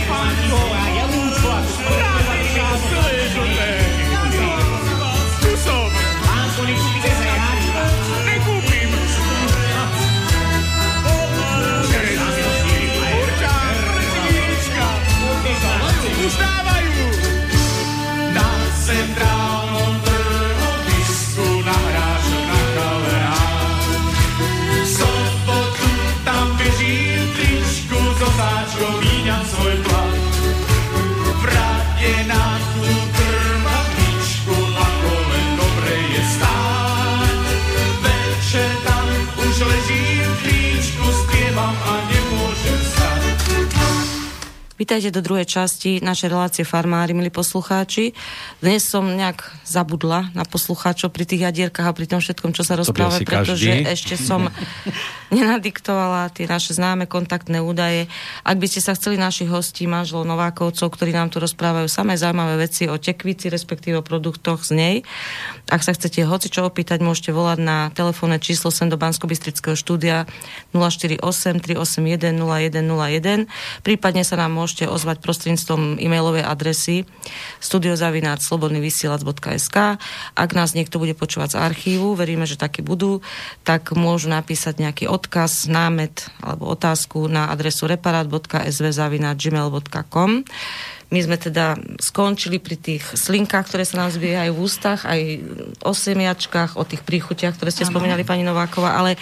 control. 0.05 0.82
Vítajte 44.83 45.15
do 45.15 45.23
druhej 45.23 45.47
časti 45.47 46.03
našej 46.03 46.27
relácie 46.27 46.65
Farmári, 46.67 47.15
milí 47.15 47.31
poslucháči. 47.31 48.19
Dnes 48.59 48.83
som 48.83 49.07
nejak 49.07 49.63
zabudla 49.63 50.35
na 50.35 50.43
poslucháčov 50.43 51.15
pri 51.15 51.23
tých 51.23 51.47
jadierkách 51.47 51.87
a 51.87 51.95
pri 51.95 52.11
tom 52.11 52.19
všetkom, 52.19 52.51
čo 52.51 52.67
sa 52.67 52.75
rozpráva, 52.75 53.23
pretože 53.23 53.71
každý. 53.71 53.87
ešte 53.87 54.15
som 54.19 54.51
nenadiktovala 55.39 56.35
tie 56.35 56.51
naše 56.51 56.75
známe 56.75 57.07
kontaktné 57.07 57.63
údaje. 57.63 58.11
Ak 58.43 58.59
by 58.59 58.67
ste 58.67 58.83
sa 58.83 58.99
chceli 58.99 59.23
našich 59.23 59.47
hostí, 59.47 59.87
manželov 59.87 60.27
Novákovcov, 60.27 60.91
ktorí 60.91 61.15
nám 61.15 61.31
tu 61.31 61.39
rozprávajú 61.39 61.87
samé 61.87 62.19
zaujímavé 62.19 62.67
veci 62.67 62.91
o 62.91 62.99
tekvici, 62.99 63.55
respektíve 63.55 64.03
o 64.03 64.05
produktoch 64.05 64.67
z 64.67 64.71
nej, 64.75 64.97
ak 65.71 65.81
sa 65.81 65.97
chcete 65.97 66.27
hoci 66.27 66.53
čo 66.53 66.69
opýtať, 66.69 67.01
môžete 67.01 67.33
volať 67.33 67.59
na 67.63 67.89
telefónne 67.95 68.43
číslo 68.43 68.69
sem 68.69 68.93
do 68.93 68.99
bansko 68.99 69.25
štúdia 69.79 70.29
048 70.75 71.23
381 71.63 72.35
0101, 72.37 73.47
prípadne 73.81 74.27
sa 74.27 74.37
nám 74.37 74.53
môžete 74.53 74.82
ozvať 74.89 75.21
prostredníctvom 75.21 75.99
e-mailovej 75.99 76.45
adresy 76.47 77.05
studiozavináčslobodnyvysielac.sk 77.59 79.77
Ak 80.35 80.55
nás 80.55 80.75
niekto 80.79 80.99
bude 81.03 81.15
počúvať 81.19 81.51
z 81.55 81.61
archívu, 81.61 82.15
veríme, 82.15 82.47
že 82.47 82.61
také 82.61 82.83
budú, 82.83 83.23
tak 83.63 83.93
môžu 83.95 84.29
napísať 84.31 84.79
nejaký 84.83 85.09
odkaz, 85.11 85.67
námet 85.69 86.31
alebo 86.43 86.67
otázku 86.73 87.29
na 87.29 87.51
adresu 87.53 87.87
reparát.svzavináčgmail.com 87.91 90.45
my 91.13 91.21
sme 91.21 91.37
teda 91.37 91.77
skončili 92.01 92.57
pri 92.57 92.81
tých 92.81 93.05
slinkách, 93.05 93.69
ktoré 93.69 93.85
sa 93.85 94.01
nám 94.01 94.17
zbiehajú 94.17 94.57
v 94.57 94.63
ústach, 94.65 95.05
aj 95.05 95.21
o 95.85 95.93
semiačkách, 95.93 96.81
o 96.81 96.89
tých 96.89 97.05
príchutiach, 97.05 97.53
ktoré 97.61 97.69
ste 97.69 97.85
spomínali, 97.85 98.25
pani 98.25 98.41
Nováková, 98.41 98.97
ale 98.97 99.21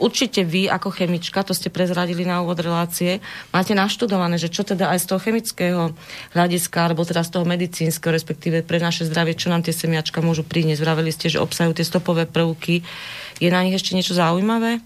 určite 0.00 0.40
vy, 0.48 0.72
ako 0.72 0.88
chemička, 0.88 1.44
to 1.44 1.52
ste 1.52 1.68
prezradili 1.68 2.24
na 2.24 2.40
úvod 2.40 2.56
relácie, 2.64 3.20
máte 3.52 3.76
naštudované, 3.76 4.40
že 4.40 4.48
čo 4.48 4.64
teda 4.64 4.88
aj 4.96 5.04
z 5.04 5.06
toho 5.12 5.20
chemického 5.20 5.82
hľadiska, 6.32 6.88
alebo 6.88 7.04
teda 7.04 7.20
z 7.20 7.30
toho 7.36 7.44
medicínskeho, 7.44 8.16
respektíve 8.16 8.64
pre 8.64 8.80
naše 8.80 9.04
zdravie, 9.04 9.36
čo 9.36 9.52
nám 9.52 9.60
tie 9.60 9.76
semiačka 9.76 10.24
môžu 10.24 10.40
priniesť. 10.40 10.80
Vraveli 10.80 11.12
ste, 11.12 11.28
že 11.28 11.44
obsahujú 11.44 11.76
tie 11.76 11.84
stopové 11.84 12.24
prvky. 12.24 12.80
Je 13.44 13.52
na 13.52 13.60
nich 13.60 13.76
ešte 13.76 13.92
niečo 13.92 14.16
zaujímavé? 14.16 14.80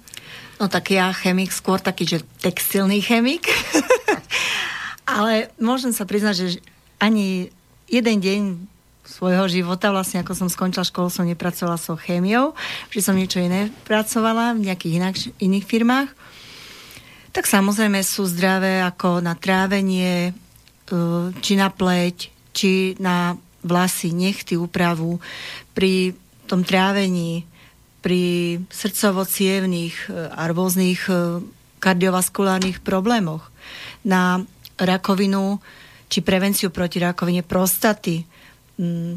No 0.58 0.66
tak 0.66 0.90
ja 0.90 1.14
chemik, 1.14 1.54
skôr 1.54 1.78
taký, 1.78 2.06
že 2.06 2.18
textilný 2.42 2.98
chemik. 2.98 3.46
Ale 5.04 5.52
môžem 5.60 5.92
sa 5.92 6.08
priznať, 6.08 6.34
že 6.36 6.48
ani 6.96 7.52
jeden 7.88 8.18
deň 8.20 8.40
svojho 9.04 9.44
života, 9.52 9.92
vlastne 9.92 10.24
ako 10.24 10.32
som 10.32 10.48
skončila 10.48 10.88
školu, 10.88 11.12
som 11.12 11.28
nepracovala 11.28 11.76
so 11.76 11.92
chémiou, 11.94 12.56
že 12.88 13.04
som 13.04 13.12
niečo 13.12 13.36
iné 13.36 13.68
pracovala 13.84 14.56
v 14.56 14.64
nejakých 14.64 14.94
inak, 14.96 15.14
iných 15.44 15.68
firmách. 15.68 16.08
Tak 17.36 17.44
samozrejme 17.44 18.00
sú 18.00 18.24
zdravé 18.24 18.80
ako 18.80 19.20
na 19.20 19.36
trávenie, 19.36 20.30
e, 20.30 20.32
či 21.44 21.52
na 21.60 21.68
pleť, 21.68 22.32
či 22.56 22.96
na 22.96 23.36
vlasy, 23.60 24.16
nechty, 24.16 24.56
úpravu, 24.56 25.20
pri 25.76 26.16
tom 26.48 26.64
trávení, 26.64 27.44
pri 28.00 28.56
srdcovo-cievných 28.72 29.96
e, 30.08 30.32
a 30.32 30.48
rôznych 30.48 31.12
e, 31.12 31.44
kardiovaskulárnych 31.82 32.80
problémoch, 32.80 33.52
na 34.04 34.40
rakovinu, 34.78 35.58
či 36.08 36.20
prevenciu 36.20 36.70
proti 36.70 36.98
rakovine 37.02 37.42
prostaty, 37.42 38.24
mm, 38.78 39.12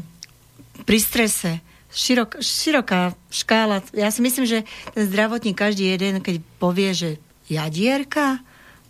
pri 0.86 0.98
strese, 0.98 1.60
širok, 1.92 2.38
široká 2.40 3.16
škála. 3.32 3.82
Ja 3.96 4.12
si 4.12 4.20
myslím, 4.22 4.46
že 4.46 4.64
ten 4.94 5.04
zdravotník 5.08 5.56
každý 5.56 5.90
jeden, 5.90 6.20
keď 6.22 6.40
povie, 6.60 6.90
že 6.94 7.10
jadierka, 7.48 8.38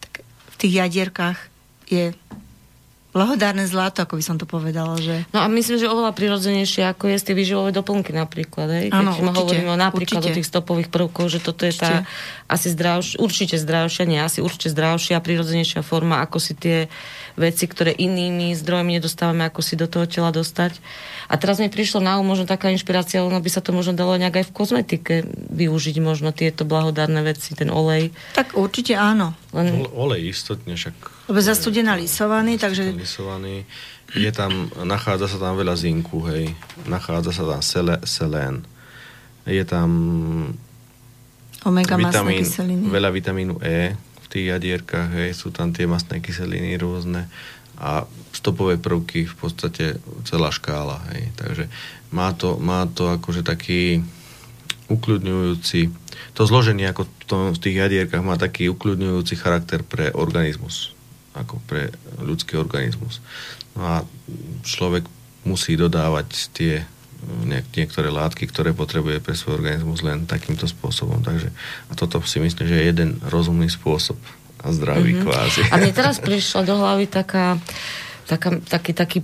tak 0.02 0.22
v 0.24 0.56
tých 0.58 0.74
jadierkách 0.84 1.38
je 1.88 2.12
blahodárne 3.08 3.64
zlato, 3.64 4.04
ako 4.04 4.20
by 4.20 4.24
som 4.24 4.36
to 4.36 4.44
povedala. 4.44 5.00
Že... 5.00 5.24
No 5.32 5.40
a 5.40 5.48
myslím, 5.48 5.80
že 5.80 5.88
oveľa 5.88 6.12
prirodzenejšie, 6.12 6.84
ako 6.92 7.08
je 7.08 7.16
tie 7.24 7.34
výživové 7.34 7.72
doplnky 7.72 8.12
napríklad. 8.12 8.68
Hej? 8.68 8.86
Áno, 8.92 9.16
Keď 9.16 9.24
určite, 9.24 9.40
hovoríme 9.40 9.70
o 9.72 9.78
napríklad 9.80 10.20
určite. 10.20 10.32
o 10.32 10.36
tých 10.36 10.48
stopových 10.48 10.90
prvkov, 10.92 11.24
že 11.32 11.40
toto 11.40 11.64
je 11.64 11.72
tá 11.72 12.04
asi 12.46 12.68
zdravšia, 12.68 13.16
určite 13.16 13.56
zdravšia, 13.56 14.04
nie 14.04 14.20
asi 14.20 14.44
určite 14.44 14.68
zdravšia 14.72 15.24
prirodzenejšia 15.24 15.80
forma, 15.80 16.20
ako 16.20 16.36
si 16.36 16.52
tie 16.52 16.78
veci, 17.38 17.70
ktoré 17.70 17.94
inými 17.94 18.52
zdrojmi 18.58 18.98
nedostávame, 18.98 19.46
ako 19.46 19.62
si 19.62 19.78
do 19.78 19.86
toho 19.86 20.10
tela 20.10 20.34
dostať. 20.34 20.76
A 21.30 21.38
teraz 21.38 21.62
mi 21.62 21.70
prišlo 21.70 22.02
na 22.02 22.18
um 22.18 22.26
možno 22.26 22.44
taká 22.44 22.68
inšpirácia, 22.68 23.22
ono 23.22 23.38
by 23.38 23.46
sa 23.48 23.62
to 23.62 23.70
možno 23.70 23.94
dalo 23.94 24.18
nejak 24.18 24.42
aj 24.42 24.46
v 24.50 24.56
kozmetike 24.58 25.14
využiť 25.54 25.96
možno 26.02 26.34
tieto 26.34 26.66
blahodárne 26.66 27.22
veci, 27.22 27.54
ten 27.54 27.70
olej. 27.70 28.10
Tak 28.34 28.58
určite 28.58 28.98
áno. 28.98 29.38
Len 29.54 29.86
Ole- 29.86 29.94
Olej 29.94 30.34
istotne, 30.34 30.74
však... 30.74 31.30
Lebo 31.30 31.38
zastudená 31.38 31.94
lisovaný, 31.94 32.58
takže 32.58 32.90
Lisovaný. 32.92 33.62
Je 34.16 34.32
tam, 34.32 34.72
nachádza 34.88 35.28
sa 35.28 35.38
tam 35.38 35.54
veľa 35.60 35.76
zinku, 35.76 36.24
hej. 36.32 36.56
Nachádza 36.88 37.30
sa 37.36 37.44
tam 37.44 37.60
sele, 37.60 38.00
selén. 38.08 38.64
Je 39.44 39.60
tam 39.68 39.88
omega 41.64 41.96
vitamín, 42.00 42.40
kyseliny. 42.44 42.88
veľa 42.88 43.10
vitamínu 43.12 43.60
E 43.60 43.92
tých 44.30 44.46
jadierkách, 44.52 45.08
hej. 45.16 45.30
Sú 45.34 45.48
tam 45.50 45.72
tie 45.72 45.88
masné 45.88 46.20
kyseliny 46.20 46.76
rôzne 46.78 47.28
a 47.78 48.04
stopové 48.34 48.74
prvky 48.74 49.26
v 49.30 49.34
podstate 49.38 50.02
celá 50.26 50.50
škála, 50.50 51.00
hej. 51.14 51.30
Takže 51.38 51.64
má 52.12 52.32
to, 52.34 52.60
má 52.60 52.84
to 52.88 53.14
akože 53.16 53.44
taký 53.44 54.02
ukľudňujúci, 54.88 55.80
to 56.32 56.42
zloženie 56.48 56.88
ako 56.88 57.04
v, 57.04 57.24
tom, 57.28 57.40
v 57.52 57.60
tých 57.60 57.76
jadierkách 57.76 58.24
má 58.24 58.40
taký 58.40 58.72
ukľudňujúci 58.72 59.34
charakter 59.36 59.84
pre 59.84 60.10
organizmus, 60.16 60.96
ako 61.36 61.60
pre 61.68 61.92
ľudský 62.18 62.56
organizmus. 62.56 63.20
No 63.76 63.84
a 63.84 63.96
človek 64.64 65.04
musí 65.44 65.76
dodávať 65.76 66.28
tie 66.56 66.74
niektoré 67.74 68.08
látky, 68.08 68.46
ktoré 68.46 68.70
potrebuje 68.70 69.18
pre 69.18 69.34
svoj 69.34 69.58
organizmus 69.58 70.06
len 70.06 70.24
takýmto 70.24 70.70
spôsobom. 70.70 71.20
Takže, 71.20 71.50
a 71.90 71.92
toto 71.98 72.22
si 72.22 72.38
myslím, 72.38 72.66
že 72.66 72.76
je 72.78 72.84
jeden 72.88 73.10
rozumný 73.26 73.66
spôsob 73.66 74.18
a 74.62 74.70
zdravý 74.74 75.18
mm-hmm. 75.18 75.24
kvázi. 75.26 75.60
A 75.70 75.78
mne 75.78 75.94
teraz 75.94 76.18
prišla 76.18 76.66
do 76.66 76.74
hlavy 76.78 77.06
taká 77.06 77.58
taká, 78.28 78.60
taký, 78.60 78.92
taký 78.92 79.18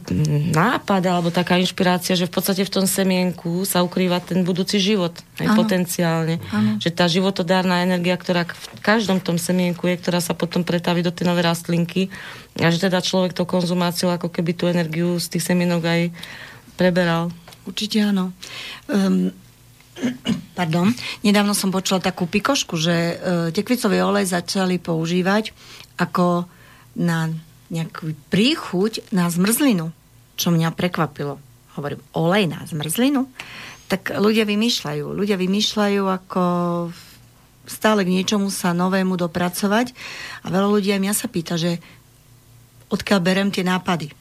nápad 0.56 1.02
alebo 1.04 1.28
taká 1.28 1.60
inšpirácia, 1.60 2.16
že 2.16 2.24
v 2.24 2.32
podstate 2.32 2.64
v 2.64 2.72
tom 2.72 2.88
semienku 2.88 3.68
sa 3.68 3.84
ukrýva 3.84 4.24
ten 4.24 4.40
budúci 4.40 4.80
život, 4.80 5.12
aj 5.36 5.52
Áno. 5.52 5.58
potenciálne. 5.60 6.40
Áno. 6.48 6.80
Že 6.80 6.90
tá 6.96 7.04
životodárna 7.04 7.84
energia, 7.84 8.16
ktorá 8.16 8.48
v 8.48 8.80
každom 8.80 9.20
tom 9.20 9.36
semienku 9.36 9.84
je, 9.92 10.00
ktorá 10.00 10.24
sa 10.24 10.32
potom 10.32 10.64
pretaví 10.64 11.04
do 11.04 11.12
tej 11.12 11.28
nové 11.28 11.44
rastlinky 11.44 12.08
a 12.56 12.72
že 12.72 12.88
teda 12.88 13.04
človek 13.04 13.36
to 13.36 13.44
konzumáciou 13.44 14.08
ako 14.08 14.32
keby 14.32 14.56
tú 14.56 14.64
energiu 14.72 15.20
z 15.20 15.36
tých 15.36 15.52
semienok 15.52 15.84
aj 15.84 16.00
preberal. 16.80 17.28
Určite 17.64 18.04
áno. 18.04 18.32
Um, 18.88 19.32
pardon. 20.58 20.92
Nedávno 21.24 21.56
som 21.56 21.72
počula 21.72 22.02
takú 22.02 22.28
pikošku, 22.28 22.76
že 22.76 22.94
uh, 22.94 23.14
tekvicový 23.50 24.00
olej 24.04 24.30
začali 24.30 24.80
používať 24.80 25.54
ako 25.96 26.48
na 26.98 27.30
nejakú 27.72 28.14
príchuť 28.30 29.10
na 29.10 29.26
zmrzlinu, 29.26 29.90
čo 30.38 30.52
mňa 30.54 30.76
prekvapilo. 30.76 31.40
Hovorím, 31.74 32.00
olej 32.14 32.46
na 32.46 32.62
zmrzlinu? 32.62 33.26
Tak 33.90 34.14
ľudia 34.14 34.46
vymýšľajú. 34.46 35.10
Ľudia 35.10 35.34
vymýšľajú 35.34 36.02
ako 36.06 36.42
stále 37.64 38.04
k 38.04 38.12
niečomu 38.12 38.52
sa 38.52 38.76
novému 38.76 39.16
dopracovať 39.16 39.96
a 40.44 40.46
veľa 40.52 40.68
ľudí 40.68 40.92
aj 40.92 41.00
mňa 41.00 41.14
sa 41.16 41.26
pýta, 41.32 41.56
že 41.56 41.80
odkiaľ 42.92 43.20
berem 43.24 43.48
tie 43.48 43.64
nápady. 43.64 44.12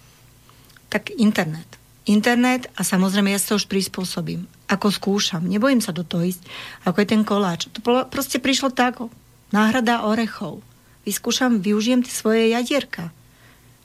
Tak 0.87 1.13
internet. 1.19 1.82
Internet 2.03 2.67
a 2.75 2.83
samozrejme 2.83 3.31
ja 3.31 3.39
sa 3.39 3.55
už 3.55 3.71
prispôsobím. 3.71 4.43
Ako 4.67 4.91
skúšam. 4.91 5.47
Nebojím 5.47 5.79
sa 5.79 5.95
do 5.95 6.03
toho 6.03 6.27
ísť. 6.27 6.43
Ako 6.83 6.99
je 6.99 7.07
ten 7.07 7.23
koláč. 7.23 7.71
To 7.71 7.79
proste 8.11 8.43
prišlo 8.43 8.75
tak. 8.75 8.99
Náhrada 9.55 10.03
orechov. 10.03 10.59
Vyskúšam, 11.07 11.63
využijem 11.63 12.03
tie 12.03 12.11
svoje 12.11 12.51
jadierka. 12.51 13.15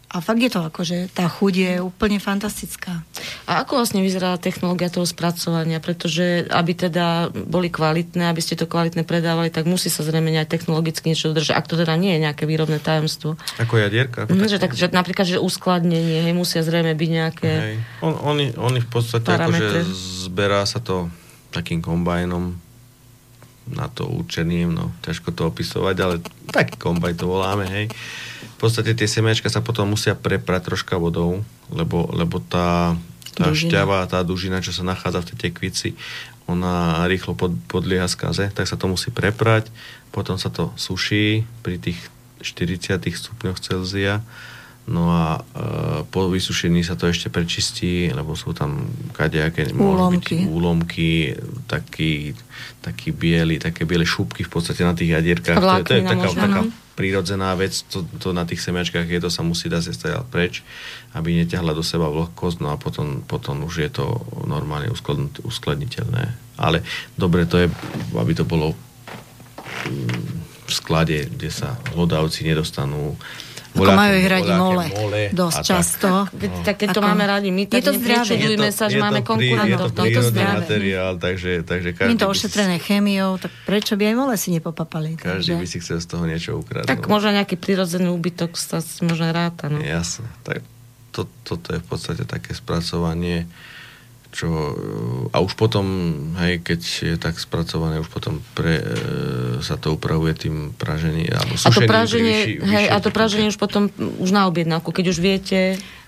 A 0.09 0.25
fakt 0.25 0.41
je 0.41 0.49
to 0.49 0.65
akože 0.65 1.13
tá 1.13 1.29
chuť 1.29 1.53
je 1.53 1.73
úplne 1.85 2.17
fantastická. 2.17 3.05
A 3.45 3.61
ako 3.61 3.85
vlastne 3.85 4.01
vyzerá 4.01 4.41
technológia 4.41 4.89
toho 4.89 5.05
spracovania? 5.05 5.85
Pretože 5.85 6.49
aby 6.49 6.73
teda 6.73 7.29
boli 7.29 7.69
kvalitné, 7.69 8.25
aby 8.25 8.41
ste 8.41 8.57
to 8.57 8.65
kvalitne 8.65 9.05
predávali, 9.05 9.53
tak 9.53 9.69
musí 9.69 9.93
sa 9.93 10.01
zrejme 10.01 10.33
aj 10.33 10.49
technologicky 10.49 11.13
niečo 11.13 11.37
dodržať. 11.37 11.61
Ak 11.61 11.69
to 11.69 11.77
teda 11.77 11.93
nie 12.01 12.17
je 12.17 12.25
nejaké 12.25 12.49
výrobné 12.49 12.81
tajomstvo. 12.81 13.37
Ako 13.61 13.77
jadierka? 13.77 14.25
Ako 14.25 14.33
Mhm, 14.33 14.49
že, 14.49 14.57
tak, 14.57 14.73
že 14.73 14.89
napríklad, 14.89 15.29
že 15.29 15.37
uskladnenie, 15.37 16.25
hej, 16.25 16.33
musia 16.33 16.65
zrejme 16.65 16.97
byť 16.97 17.11
nejaké... 17.13 17.51
Hej. 17.53 17.75
On, 18.01 18.17
oni, 18.17 18.57
oni 18.57 18.81
v 18.81 18.89
podstate 18.89 19.29
Parametre. 19.29 19.85
akože 19.85 19.93
zberá 20.25 20.65
sa 20.65 20.81
to 20.81 21.13
takým 21.53 21.85
kombajnom 21.85 22.57
na 23.69 23.87
to 23.93 24.09
určeným, 24.09 24.73
no 24.73 24.97
ťažko 25.05 25.37
to 25.37 25.53
opisovať, 25.53 25.97
ale 26.01 26.15
taký 26.49 26.81
kombajn 26.81 27.15
to 27.21 27.29
voláme, 27.29 27.69
hej. 27.69 27.93
V 28.59 28.67
podstate 28.67 28.91
tie 28.99 29.07
semiačka 29.07 29.47
sa 29.47 29.63
potom 29.63 29.87
musia 29.95 30.19
preprať 30.19 30.75
troška 30.75 30.99
vodou, 30.99 31.47
lebo, 31.71 32.11
lebo 32.11 32.43
tá, 32.43 32.99
tá 33.39 33.55
Dužina. 33.55 33.71
šťava, 33.71 34.11
tá 34.11 34.19
dužina, 34.27 34.59
čo 34.59 34.75
sa 34.75 34.83
nachádza 34.83 35.23
v 35.23 35.29
tej 35.31 35.39
tekvici, 35.47 35.89
ona 36.51 37.07
rýchlo 37.07 37.39
pod, 37.39 37.55
podlieha 37.71 38.11
skaze, 38.11 38.51
tak 38.51 38.67
sa 38.67 38.75
to 38.75 38.91
musí 38.91 39.15
preprať, 39.15 39.71
potom 40.11 40.41
sa 40.43 40.51
to 40.51 40.75
suší 40.75 41.47
pri 41.63 41.79
tých 41.79 42.03
40 42.43 42.99
stupňoch 42.99 43.63
Celzia, 43.63 44.27
no 44.89 45.13
a 45.13 45.27
e, 45.37 45.41
po 46.09 46.33
vysušení 46.33 46.81
sa 46.81 46.97
to 46.97 47.13
ešte 47.13 47.29
prečistí, 47.29 48.09
lebo 48.09 48.33
sú 48.33 48.57
tam 48.57 48.89
kadejaké 49.13 49.69
môžu 49.77 50.17
byť 50.17 50.25
Úlomky. 50.25 50.37
úlomky, 50.49 51.11
taký, 51.69 52.33
taký 52.81 53.13
biely, 53.13 53.61
také 53.61 53.85
biele 53.85 54.09
šupky 54.09 54.49
v 54.49 54.51
podstate 54.51 54.81
na 54.83 54.97
tých 54.97 55.13
jadierkách. 55.13 55.61
To 55.61 55.61
je, 55.61 55.85
to 55.85 55.93
je 55.93 56.03
Vláknina 56.03 56.09
taká, 56.09 56.25
možno, 56.25 56.41
taká 56.41 56.61
no. 56.65 56.71
prírodzená 56.97 57.51
vec, 57.53 57.85
to, 57.93 58.09
to 58.17 58.33
na 58.33 58.49
tých 58.49 58.65
semiačkách 58.65 59.05
je, 59.05 59.21
to 59.21 59.31
sa 59.31 59.45
musí 59.45 59.69
dať 59.69 59.93
stať 59.93 60.13
preč, 60.33 60.65
aby 61.13 61.37
neťahla 61.45 61.77
do 61.77 61.85
seba 61.85 62.09
vlhkosť, 62.09 62.65
no 62.65 62.73
a 62.73 62.81
potom, 62.81 63.21
potom 63.29 63.69
už 63.69 63.85
je 63.85 63.91
to 63.93 64.25
normálne 64.49 64.89
uskladn- 64.89 65.45
uskladniteľné. 65.45 66.57
Ale 66.57 66.81
dobre 67.15 67.45
to 67.45 67.61
je, 67.61 67.69
aby 68.17 68.33
to 68.33 68.49
bolo 68.49 68.73
mm, 69.85 70.49
v 70.69 70.73
sklade, 70.73 71.29
kde 71.29 71.53
sa 71.53 71.77
hlodavci 71.93 72.45
nedostanú. 72.45 73.17
Ako 73.69 73.79
voľaké- 73.79 73.97
majú 73.97 74.13
ich 74.15 74.29
radi 74.29 74.51
mole. 74.51 74.87
mole 74.91 75.23
Dosť 75.31 75.55
a 75.55 75.61
tak. 75.61 75.69
často. 75.69 76.09
Veď, 76.33 76.53
tak 76.63 76.75
keď 76.77 76.89
to 76.89 77.01
Ako- 77.01 77.09
máme 77.09 77.25
radi 77.25 77.49
my, 77.49 77.63
tak 77.65 77.77
Je 77.77 77.85
to 77.85 77.93
zdravé. 77.95 78.69
sa, 78.71 78.85
že 78.87 78.97
máme 78.97 79.21
konkurentov. 79.23 79.69
Je 79.69 79.77
to 79.77 79.87
v 79.87 79.95
tomto 79.95 80.03
prírodný 80.09 80.33
zdravé. 80.35 80.59
materiál, 80.59 81.13
takže, 81.15 81.51
takže 81.63 81.91
každý, 81.93 82.11
je 82.11 82.17
to 82.17 82.25
by 82.25 82.29
si- 82.29 82.35
ošetrené 82.35 82.77
chémiou, 82.79 83.31
tak 83.37 83.53
prečo 83.63 83.93
by 83.95 84.05
aj 84.05 84.15
mole 84.15 84.35
si 84.35 84.49
nepopapali? 84.51 85.11
každý 85.15 85.53
takže- 85.53 85.55
by 85.55 85.67
si 85.67 85.79
chcel 85.79 85.99
z 85.99 86.07
toho 86.07 86.25
niečo 86.25 86.51
ukradnúť. 86.57 86.89
Tak 86.89 87.01
možno 87.07 87.31
nejaký 87.31 87.55
prirodzený 87.55 88.09
úbytok 88.11 88.55
sa 88.55 88.79
možno 89.01 89.29
ráta. 89.29 89.69
No. 89.69 89.79
Jasné. 89.79 90.27
Tak 90.43 90.65
to, 91.11 91.27
toto 91.43 91.69
je 91.71 91.79
v 91.79 91.87
podstate 91.87 92.23
také 92.25 92.53
spracovanie, 92.53 93.45
čo 94.29 94.77
a 95.33 95.41
už 95.41 95.57
potom, 95.57 95.87
hej, 96.45 96.61
keď 96.61 96.81
je 96.85 97.17
tak 97.17 97.41
spracované, 97.41 97.97
už 97.97 98.13
potom 98.13 98.45
pre, 98.53 98.77
e, 98.77 98.85
sa 99.65 99.81
to 99.81 99.97
upravuje 99.97 100.37
tým 100.37 100.77
pražením 100.77 101.33
alebo 101.33 101.57
A 101.57 101.69
to 101.73 101.81
praženie, 101.89 102.37
vyšší- 102.37 102.59
hej, 102.61 102.69
vyššej 102.69 102.89
a 102.93 102.97
to 103.01 103.11
praženie 103.11 103.49
už 103.49 103.59
potom 103.59 103.89
už 104.21 104.31
na 104.31 104.45
objednávku, 104.47 104.93
keď 104.93 105.17
už 105.17 105.19
viete, 105.19 105.61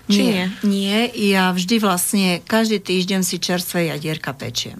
či 0.05 0.21
nie? 0.21 0.33
nie? 0.33 0.45
Nie, 0.61 0.99
ja 1.33 1.49
vždy 1.49 1.75
vlastne 1.81 2.27
každý 2.45 2.77
týždeň 2.77 3.21
si 3.25 3.41
čerstvé 3.41 3.89
jadierka 3.89 4.37
pečiem. 4.37 4.77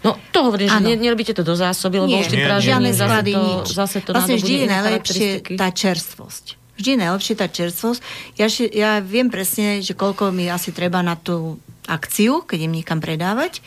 No 0.00 0.16
to 0.32 0.48
hovorím, 0.48 0.68
že 0.72 0.80
ne, 0.80 0.96
nerobíte 0.96 1.36
to 1.36 1.44
do 1.44 1.52
zásoby, 1.52 2.00
lebo 2.00 2.16
Nie, 2.16 2.24
už 2.24 2.32
tým 2.32 2.40
nie, 2.40 2.48
pražením 2.48 2.72
žiadne 2.72 2.90
zase 2.96 3.20
to, 3.20 3.40
nič. 3.42 3.66
zase 3.68 3.98
to 4.00 4.10
vlastne 4.16 4.36
vždy 4.40 4.54
je 4.54 4.66
najlepšie 4.70 5.28
tá 5.60 5.68
čerstvosť. 5.68 6.44
Vždy 6.74 6.88
je 6.90 6.98
najlepšie 7.04 7.34
tá 7.36 7.46
čerstvosť. 7.52 8.00
Ja, 8.40 8.46
ja 8.72 8.90
viem 9.04 9.28
presne, 9.28 9.84
že 9.84 9.92
koľko 9.92 10.32
mi 10.32 10.48
asi 10.48 10.72
treba 10.72 11.04
na 11.04 11.14
tú 11.20 11.60
akciu, 11.86 12.44
keď 12.44 12.68
im 12.68 12.72
niekam 12.76 12.98
predávať. 12.98 13.60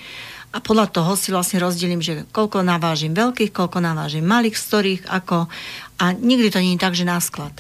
A 0.56 0.64
podľa 0.64 0.90
toho 0.90 1.14
si 1.20 1.30
vlastne 1.30 1.60
rozdelím, 1.60 2.00
že 2.00 2.24
koľko 2.32 2.64
navážim 2.64 3.12
veľkých, 3.12 3.52
koľko 3.52 3.84
navážim 3.84 4.24
malých, 4.24 4.56
z 4.56 4.64
ktorých, 4.64 5.02
ako. 5.06 5.52
A 6.00 6.06
nikdy 6.16 6.48
to 6.50 6.64
nie 6.64 6.74
je 6.80 6.82
tak, 6.82 6.96
že 6.96 7.06
na 7.06 7.20
sklad. 7.20 7.54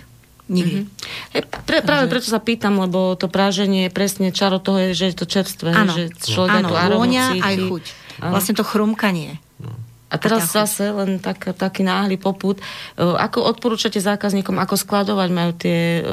Nikdy. 0.47 0.87
Hej, 1.35 1.43
pre, 1.67 1.83
práve 1.83 2.07
preto 2.07 2.31
sa 2.31 2.39
pýtam, 2.39 2.79
lebo 2.79 3.19
to 3.19 3.27
práženie, 3.27 3.91
presne 3.91 4.31
čaro 4.31 4.63
toho 4.63 4.79
je, 4.79 4.89
že 4.95 5.05
je 5.11 5.15
to 5.19 5.25
čerstvé, 5.27 5.75
Áno, 5.75 5.91
že 5.91 6.15
človek 6.15 6.49
aj 6.55 6.63
áno, 6.63 6.71
aromu 6.71 6.99
vôňa 7.03 7.25
aj 7.43 7.55
chuť. 7.67 7.83
Áno. 8.23 8.31
Vlastne 8.31 8.53
to 8.55 8.63
chrumkanie. 8.63 9.43
A 10.07 10.15
teraz 10.15 10.47
chuť. 10.47 10.55
zase 10.55 10.83
len 10.87 11.19
tak, 11.19 11.51
taký 11.51 11.83
náhly 11.83 12.15
poput. 12.15 12.55
E, 12.55 12.63
Ako 13.03 13.43
odporúčate 13.43 13.99
zákazníkom, 13.99 14.55
ako 14.55 14.79
skladovať 14.79 15.29
majú 15.35 15.51
tie 15.51 15.99
uh, 15.99 16.05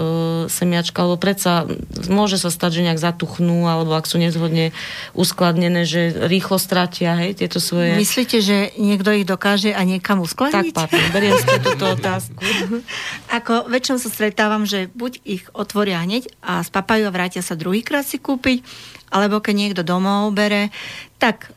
semiačka, 0.50 1.06
lebo 1.06 1.14
predsa 1.14 1.62
môže 2.10 2.34
sa 2.34 2.50
stať, 2.50 2.82
že 2.82 2.84
nejak 2.90 2.98
zatuchnú, 2.98 3.70
alebo 3.70 3.94
ak 3.94 4.10
sú 4.10 4.18
nezhodne 4.18 4.74
uskladnené, 5.14 5.86
že 5.86 6.10
rýchlo 6.26 6.58
stratia, 6.58 7.14
hej, 7.22 7.38
tieto 7.38 7.62
svoje... 7.62 7.94
Myslíte, 7.94 8.42
že 8.42 8.74
niekto 8.74 9.14
ich 9.14 9.22
dokáže 9.22 9.70
a 9.70 9.80
niekam 9.86 10.18
Tak, 10.18 10.26
uskladiť? 10.26 10.74
pardon, 10.74 11.04
beriem 11.14 11.38
si 11.38 11.46
túto 11.62 11.84
otázku. 11.94 12.40
Ako 13.38 13.70
väčšinou 13.70 14.02
sa 14.02 14.10
stretávam, 14.10 14.66
že 14.66 14.90
buď 14.90 15.22
ich 15.22 15.46
otvoria 15.54 16.02
hneď 16.02 16.26
a 16.42 16.66
spapajú 16.66 17.06
a 17.06 17.14
vrátia 17.14 17.46
sa 17.46 17.54
druhýkrát 17.54 18.02
si 18.02 18.18
kúpiť, 18.18 18.66
alebo 19.14 19.38
keď 19.38 19.54
niekto 19.54 19.82
domov 19.86 20.34
bere, 20.34 20.74
tak 21.22 21.54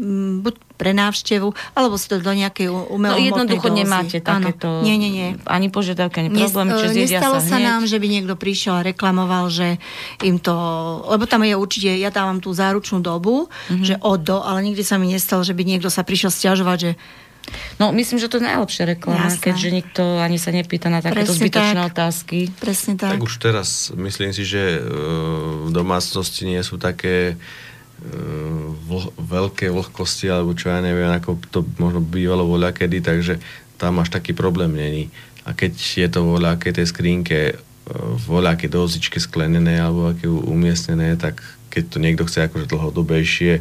mm, 0.00 0.40
buď 0.40 0.54
pre 0.76 0.92
návštevu, 0.92 1.48
alebo 1.72 1.94
si 1.94 2.06
to 2.06 2.16
do 2.16 2.30
nejakej 2.30 2.68
u- 2.68 2.84
No 2.86 2.94
umelomotnej 2.94 3.26
jednoducho 3.26 3.66
dózy. 3.66 3.78
nemáte 3.78 4.18
takéto... 4.18 4.68
Nie, 4.80 4.94
nie, 4.94 5.08
nie. 5.08 5.28
Ani 5.42 5.66
požiadavky, 5.66 6.20
ani 6.20 6.30
Nes- 6.30 6.46
problémy, 6.46 6.70
čiže 6.74 6.86
e, 6.86 6.94
zjedia 6.94 7.18
Nestalo 7.18 7.36
sa 7.36 7.42
sa 7.42 7.56
hneď. 7.56 7.66
nám, 7.66 7.82
že 7.84 7.96
by 7.96 8.06
niekto 8.06 8.34
prišiel 8.34 8.74
a 8.74 8.86
reklamoval, 8.86 9.44
že 9.48 9.80
im 10.20 10.36
to... 10.36 10.52
Lebo 11.06 11.24
tam 11.24 11.40
je 11.40 11.52
určite, 11.52 11.90
ja 11.90 12.08
dávam 12.08 12.36
tú 12.36 12.50
záručnú 12.50 13.00
dobu, 13.00 13.48
Mhm. 13.66 13.82
že 13.82 13.94
od 13.98 14.20
do, 14.22 14.38
ale 14.38 14.60
nikdy 14.62 14.80
sa 14.80 14.94
mi 14.94 15.08
nestalo, 15.08 15.40
že 15.40 15.52
by 15.52 15.62
niekto 15.62 15.88
sa 15.88 16.00
prišiel 16.00 16.28
stiažovať, 16.28 16.78
že 16.78 16.92
No 17.78 17.90
myslím, 17.90 18.18
že 18.18 18.26
to 18.26 18.36
je 18.36 18.44
najlepšia 18.44 18.84
reklama, 18.88 19.30
Jasné. 19.30 19.38
keďže 19.40 19.68
nikto 19.70 20.02
ani 20.18 20.34
sa 20.34 20.50
nepýta 20.50 20.90
na 20.90 20.98
takéto 20.98 21.30
Presne 21.30 21.38
zbytočné 21.40 21.78
tak. 21.78 21.88
otázky. 21.88 22.38
presne 22.52 22.92
tak. 22.96 23.10
Tak 23.12 23.22
už 23.22 23.34
teraz 23.38 23.68
myslím 23.94 24.30
si, 24.30 24.42
že 24.42 24.62
e, 24.74 24.80
v 25.62 25.70
domácnosti 25.70 26.42
nie 26.42 26.58
sú 26.60 26.74
také 26.74 27.38
vl- 28.86 29.14
veľké 29.16 29.72
vlhkosti, 29.72 30.28
alebo 30.28 30.52
čo 30.52 30.68
ja 30.68 30.84
neviem, 30.84 31.08
ako 31.08 31.40
to 31.48 31.64
možno 31.80 32.04
bývalo 32.04 32.44
voľa 32.44 32.76
kedy, 32.76 33.00
takže 33.00 33.40
tam 33.80 34.00
až 34.00 34.12
taký 34.12 34.32
problém 34.36 34.72
není. 34.72 35.04
A 35.46 35.54
keď 35.54 35.72
je 35.78 36.08
to 36.10 36.26
voľa 36.26 36.58
tej 36.58 36.86
skrinke, 36.86 37.38
e, 37.52 37.56
voľa 38.26 38.58
dozičke 38.66 39.20
sklenené 39.22 39.78
alebo 39.78 40.10
aké 40.10 40.26
umiestnené, 40.28 41.14
tak 41.16 41.40
keď 41.70 41.82
to 41.92 41.98
niekto 42.00 42.24
chce 42.24 42.48
akože 42.48 42.66
dlhodobejšie, 42.72 43.60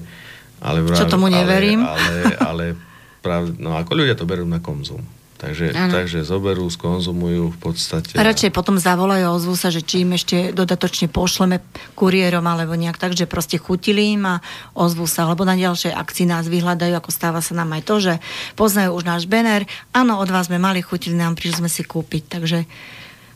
ale 0.63 0.77
Čo 0.95 1.11
tomu 1.11 1.27
neverím. 1.27 1.83
Ale, 1.83 1.99
ale, 1.99 2.23
ale 2.39 2.65
prav, 3.25 3.51
no 3.59 3.75
ako 3.75 3.91
ľudia 3.91 4.15
to 4.15 4.27
berú 4.27 4.47
na 4.47 4.63
konzum. 4.63 5.03
Takže, 5.45 5.77
takže 5.93 6.19
zoberú, 6.25 6.65
skonzumujú 6.65 7.53
v 7.53 7.57
podstate. 7.61 8.17
A 8.17 8.25
radšej 8.25 8.49
potom 8.49 8.81
zavolajú 8.81 9.29
a 9.29 9.35
ozvú 9.37 9.53
sa, 9.53 9.69
že 9.69 9.85
či 9.85 10.01
im 10.01 10.17
ešte 10.17 10.49
dodatočne 10.49 11.05
pošleme 11.05 11.61
kuriérom 11.93 12.41
alebo 12.41 12.73
nejak 12.73 12.97
tak, 12.97 13.13
že 13.13 13.29
proste 13.29 13.61
chutili 13.61 14.17
im 14.17 14.25
a 14.25 14.35
ozvú 14.73 15.05
sa, 15.05 15.29
alebo 15.29 15.45
na 15.45 15.53
ďalšej 15.53 15.93
akcii 15.93 16.25
nás 16.25 16.49
vyhľadajú, 16.49 16.97
ako 16.97 17.13
stáva 17.13 17.45
sa 17.45 17.53
nám 17.53 17.77
aj 17.77 17.83
to, 17.85 17.95
že 18.01 18.13
poznajú 18.57 18.97
už 18.97 19.05
náš 19.05 19.23
banner, 19.29 19.69
áno, 19.93 20.17
od 20.17 20.33
vás 20.33 20.49
sme 20.49 20.57
mali, 20.57 20.81
chutili 20.81 21.13
nám, 21.13 21.37
prišli 21.37 21.61
sme 21.61 21.69
si 21.69 21.85
kúpiť, 21.85 22.23
takže 22.41 22.59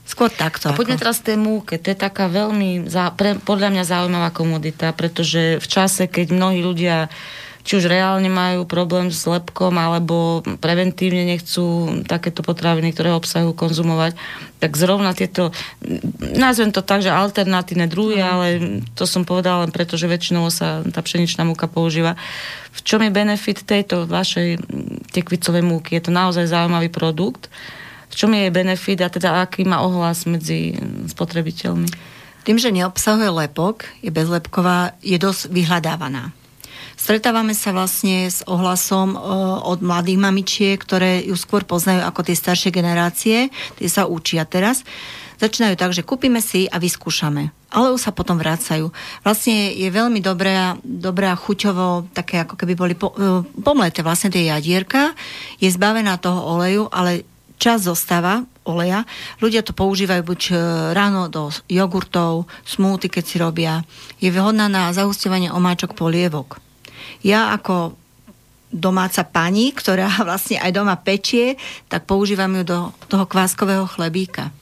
Skôr 0.10 0.34
takto. 0.34 0.66
A 0.66 0.74
poďme 0.74 0.98
ako. 0.98 1.02
teraz 1.06 1.22
k 1.22 1.28
tej 1.30 1.38
múke. 1.38 1.78
To 1.78 1.94
je 1.94 1.94
taká 1.94 2.34
veľmi, 2.34 2.90
zá, 2.90 3.14
pre, 3.14 3.38
podľa 3.38 3.70
mňa 3.70 3.84
zaujímavá 3.86 4.34
komodita, 4.34 4.90
pretože 4.98 5.62
v 5.62 5.68
čase, 5.70 6.10
keď 6.10 6.34
mnohí 6.34 6.66
ľudia 6.66 7.14
či 7.70 7.78
už 7.78 7.86
reálne 7.86 8.34
majú 8.34 8.66
problém 8.66 9.14
s 9.14 9.30
lepkom, 9.30 9.78
alebo 9.78 10.42
preventívne 10.58 11.22
nechcú 11.22 12.02
takéto 12.10 12.42
potraviny, 12.42 12.98
ktoré 12.98 13.14
obsahujú, 13.14 13.54
konzumovať, 13.54 14.18
tak 14.58 14.74
zrovna 14.74 15.14
tieto, 15.14 15.54
nazvem 16.34 16.74
to 16.74 16.82
tak, 16.82 17.06
že 17.06 17.14
alternatívne 17.14 17.86
druhy, 17.86 18.26
ale 18.26 18.46
to 18.98 19.06
som 19.06 19.22
povedala 19.22 19.70
len 19.70 19.72
preto, 19.72 20.02
že 20.02 20.10
väčšinou 20.10 20.50
sa 20.50 20.82
tá 20.82 21.06
pšeničná 21.06 21.46
múka 21.46 21.70
používa. 21.70 22.18
V 22.74 22.82
čom 22.82 23.06
je 23.06 23.14
benefit 23.14 23.62
tejto 23.62 24.10
vašej 24.10 24.58
mm, 24.58 25.14
tekvicovej 25.14 25.62
múky? 25.62 26.02
Je 26.02 26.10
to 26.10 26.12
naozaj 26.12 26.50
zaujímavý 26.50 26.90
produkt. 26.90 27.54
V 28.10 28.18
čom 28.18 28.34
je 28.34 28.50
jej 28.50 28.54
benefit 28.56 28.98
a 29.06 29.14
teda 29.14 29.46
aký 29.46 29.62
má 29.62 29.86
ohlas 29.86 30.26
medzi 30.26 30.74
spotrebiteľmi? 31.06 31.86
Tým, 32.50 32.58
že 32.58 32.74
neobsahuje 32.74 33.30
lepok, 33.46 33.86
je 34.02 34.10
bezlepková, 34.10 34.98
je 35.06 35.22
dosť 35.22 35.54
vyhľadávaná. 35.54 36.39
Stretávame 37.00 37.56
sa 37.56 37.72
vlastne 37.72 38.28
s 38.28 38.44
ohlasom 38.44 39.16
e, 39.16 39.18
od 39.64 39.80
mladých 39.80 40.20
mamičiek, 40.20 40.76
ktoré 40.76 41.24
ju 41.24 41.40
skôr 41.40 41.64
poznajú 41.64 42.04
ako 42.04 42.28
tie 42.28 42.36
staršie 42.36 42.76
generácie, 42.76 43.38
tie 43.80 43.88
sa 43.88 44.04
učia 44.04 44.44
teraz. 44.44 44.84
Začínajú 45.40 45.80
tak, 45.80 45.96
že 45.96 46.04
kúpime 46.04 46.44
si 46.44 46.68
a 46.68 46.76
vyskúšame. 46.76 47.56
Ale 47.72 47.96
už 47.96 48.04
sa 48.04 48.12
potom 48.12 48.36
vracajú. 48.36 48.92
Vlastne 49.24 49.72
je 49.72 49.88
veľmi 49.88 50.20
dobrá, 50.20 50.76
dobrá 50.84 51.40
chuťovo, 51.40 52.12
také 52.12 52.44
ako 52.44 52.60
keby 52.60 52.74
boli 52.76 52.94
po, 53.00 53.16
e, 53.16 53.48
pomleté 53.64 54.04
vlastne 54.04 54.28
tie 54.28 54.52
jadierka. 54.52 55.16
Je 55.64 55.72
zbavená 55.72 56.20
toho 56.20 56.60
oleju, 56.60 56.92
ale 56.92 57.24
čas 57.56 57.88
zostáva 57.88 58.44
oleja. 58.68 59.08
Ľudia 59.40 59.64
to 59.64 59.72
používajú 59.72 60.28
buď 60.28 60.42
e, 60.52 60.54
ráno 60.92 61.32
do 61.32 61.48
jogurtov, 61.72 62.44
smúty, 62.68 63.08
keď 63.08 63.24
si 63.24 63.40
robia. 63.40 63.88
Je 64.20 64.28
vhodná 64.36 64.68
na 64.68 64.92
zahustovanie 64.92 65.48
omáčok 65.48 65.96
polievok. 65.96 66.60
Ja 67.22 67.54
ako 67.54 67.98
domáca 68.70 69.26
pani, 69.26 69.74
ktorá 69.74 70.08
vlastne 70.28 70.62
aj 70.62 70.72
doma 70.74 70.96
pečie, 70.98 71.58
tak 71.90 72.06
používam 72.06 72.54
ju 72.62 72.64
do 72.64 72.80
toho 73.10 73.26
kváskového 73.26 73.90
chlebíka. 73.90 74.54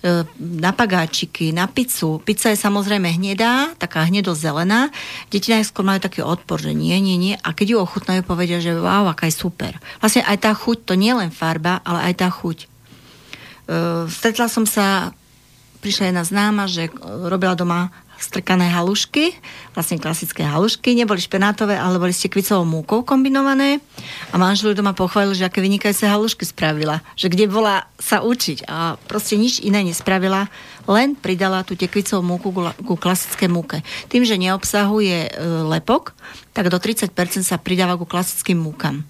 E, 0.00 0.24
Na 0.40 0.72
pagáčiky, 0.72 1.52
na 1.52 1.68
pizzu. 1.68 2.20
Pizza 2.24 2.48
je 2.48 2.56
samozrejme 2.56 3.12
hnedá, 3.20 3.76
taká 3.76 4.08
hnedo-zelená. 4.08 4.88
Deti 5.28 5.52
najskôr 5.52 5.84
majú 5.84 6.00
taký 6.00 6.24
odpor, 6.24 6.56
že 6.56 6.72
nie, 6.72 6.96
nie, 7.04 7.20
nie. 7.20 7.36
A 7.36 7.52
keď 7.52 7.76
ju 7.76 7.78
ochutnajú, 7.84 8.24
povedia, 8.24 8.64
že 8.64 8.72
wow, 8.72 9.12
aká 9.12 9.28
je 9.28 9.36
super. 9.36 9.76
Vlastne 10.00 10.24
aj 10.24 10.36
tá 10.40 10.52
chuť, 10.56 10.88
to 10.88 10.94
nie 10.96 11.12
len 11.12 11.28
farba, 11.28 11.84
ale 11.84 12.10
aj 12.12 12.14
tá 12.24 12.28
chuť. 12.32 12.58
E, 12.64 12.66
Stretla 14.08 14.48
som 14.48 14.64
sa, 14.64 15.12
prišla 15.84 16.12
jedna 16.12 16.24
známa, 16.24 16.64
že 16.68 16.88
robila 17.04 17.52
doma 17.52 17.92
strkané 18.20 18.68
halušky, 18.68 19.32
vlastne 19.72 19.96
klasické 19.96 20.44
halušky, 20.44 20.92
neboli 20.92 21.18
špenátové, 21.18 21.80
ale 21.80 21.96
boli 21.96 22.12
s 22.12 22.20
tekvicovou 22.20 22.68
múkou 22.68 23.00
kombinované 23.00 23.80
a 24.30 24.36
manžel 24.36 24.76
doma 24.76 24.92
pochválil, 24.92 25.32
že 25.32 25.48
aké 25.48 25.64
vynikajúce 25.64 26.04
halušky 26.04 26.44
spravila, 26.44 27.00
že 27.16 27.32
kde 27.32 27.48
bola 27.48 27.88
sa 27.96 28.20
učiť 28.20 28.68
a 28.68 29.00
proste 29.08 29.40
nič 29.40 29.64
iné 29.64 29.80
nespravila, 29.80 30.52
len 30.84 31.16
pridala 31.16 31.64
tú 31.64 31.74
tekvicovú 31.74 32.20
múku 32.20 32.48
ku, 32.52 32.60
ku 32.84 32.94
klasické 33.00 33.48
múke. 33.48 33.80
Tým, 34.12 34.28
že 34.28 34.36
neobsahuje 34.36 35.18
e, 35.26 35.30
lepok, 35.66 36.12
tak 36.52 36.68
do 36.68 36.76
30% 36.76 37.12
sa 37.40 37.56
pridáva 37.56 37.96
ku 37.96 38.04
klasickým 38.04 38.60
múkam. 38.60 39.06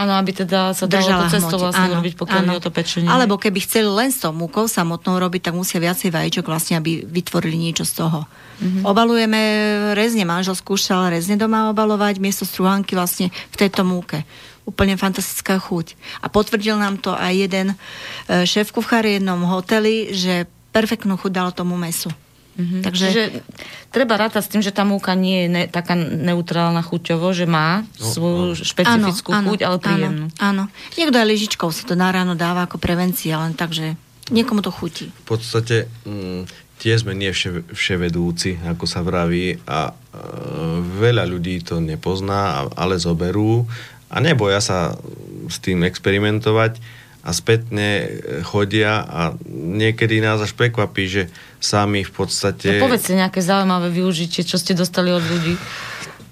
Áno, 0.00 0.16
aby 0.16 0.32
teda 0.32 0.72
sa 0.72 0.88
dalo 0.88 1.28
to 1.28 1.36
cesto 1.36 1.60
vlastne 1.60 1.92
Áno, 1.92 2.00
robiť, 2.00 2.16
pokiaľ 2.16 2.42
áno. 2.48 2.56
to 2.56 2.72
pečenie. 2.72 3.04
Alebo 3.04 3.36
keby 3.36 3.60
chceli 3.60 3.84
len 3.92 4.08
s 4.08 4.24
tou 4.24 4.32
múkou 4.32 4.64
samotnou 4.64 5.20
robiť, 5.20 5.52
tak 5.52 5.54
musia 5.60 5.76
viacej 5.76 6.08
vajíčok 6.08 6.48
vlastne, 6.48 6.80
aby 6.80 7.04
vytvorili 7.04 7.60
niečo 7.60 7.84
z 7.84 8.00
toho. 8.00 8.24
Mhm. 8.24 8.60
Mm-hmm. 8.60 8.84
Obalujeme 8.88 9.40
rezne, 9.92 10.24
manžel 10.24 10.56
skúšal 10.56 11.12
rezne 11.12 11.36
doma 11.36 11.68
obalovať, 11.68 12.16
miesto 12.16 12.48
struhanky 12.48 12.96
vlastne 12.96 13.28
v 13.52 13.56
tejto 13.60 13.84
múke. 13.84 14.24
Úplne 14.64 14.96
fantastická 14.96 15.60
chuť. 15.60 15.96
A 16.24 16.32
potvrdil 16.32 16.80
nám 16.80 16.96
to 16.96 17.12
aj 17.12 17.32
jeden 17.36 17.66
e, 17.72 17.76
šéf 18.48 18.72
kuchár 18.72 19.04
v 19.04 19.20
jednom 19.20 19.40
hoteli, 19.48 20.16
že 20.16 20.48
perfektnú 20.72 21.20
chuť 21.20 21.32
dalo 21.32 21.50
tomu 21.52 21.76
mesu. 21.76 22.08
Mhm. 22.60 22.84
Takže 22.84 23.06
Čiže 23.08 23.24
treba 23.88 24.20
rátať 24.20 24.42
s 24.44 24.52
tým, 24.52 24.62
že 24.62 24.76
tá 24.76 24.84
múka 24.84 25.16
nie 25.16 25.44
je 25.44 25.48
ne, 25.48 25.64
taká 25.64 25.96
neutrálna 25.96 26.84
chuťovo, 26.84 27.32
že 27.32 27.48
má 27.48 27.88
svoju 27.96 28.60
špecifickú 28.60 29.32
chuť, 29.32 29.60
ale 29.64 29.76
príjemnú. 29.80 30.26
Áno, 30.36 30.68
áno. 30.68 30.94
Niekto 31.00 31.16
aj 31.16 31.26
lyžičkou 31.26 31.72
sa 31.72 31.82
to 31.88 31.96
na 31.96 32.12
ráno 32.12 32.36
dáva 32.36 32.68
ako 32.68 32.76
prevencia, 32.76 33.40
len 33.40 33.56
tak, 33.56 33.72
že 33.72 33.96
niekomu 34.28 34.60
to 34.60 34.70
chutí. 34.70 35.08
V 35.26 35.26
podstate 35.26 35.90
mm, 36.06 36.46
tie 36.80 36.94
sme 36.96 37.12
nie 37.12 37.28
vše, 37.34 37.66
vševedúci, 37.72 38.62
ako 38.64 38.84
sa 38.88 39.04
vraví, 39.04 39.60
a 39.66 39.90
e, 39.90 39.92
veľa 40.80 41.28
ľudí 41.28 41.60
to 41.60 41.82
nepozná, 41.82 42.70
ale 42.72 42.96
zoberú 42.96 43.68
a 44.08 44.16
neboja 44.18 44.62
sa 44.62 44.94
s 45.50 45.58
tým 45.60 45.84
experimentovať 45.84 46.80
a 47.20 47.30
spätne 47.36 47.88
e, 48.00 48.08
chodia 48.46 49.04
a 49.04 49.36
niekedy 49.50 50.24
nás 50.24 50.40
až 50.40 50.56
prekvapí, 50.56 51.04
že 51.04 51.22
sami 51.60 52.02
v 52.02 52.12
podstate... 52.12 52.80
No, 52.80 52.88
povedzte 52.88 53.12
nejaké 53.12 53.44
zaujímavé 53.44 53.92
využitie, 53.92 54.42
čo 54.42 54.56
ste 54.56 54.72
dostali 54.72 55.12
od 55.12 55.20
ľudí. 55.20 55.54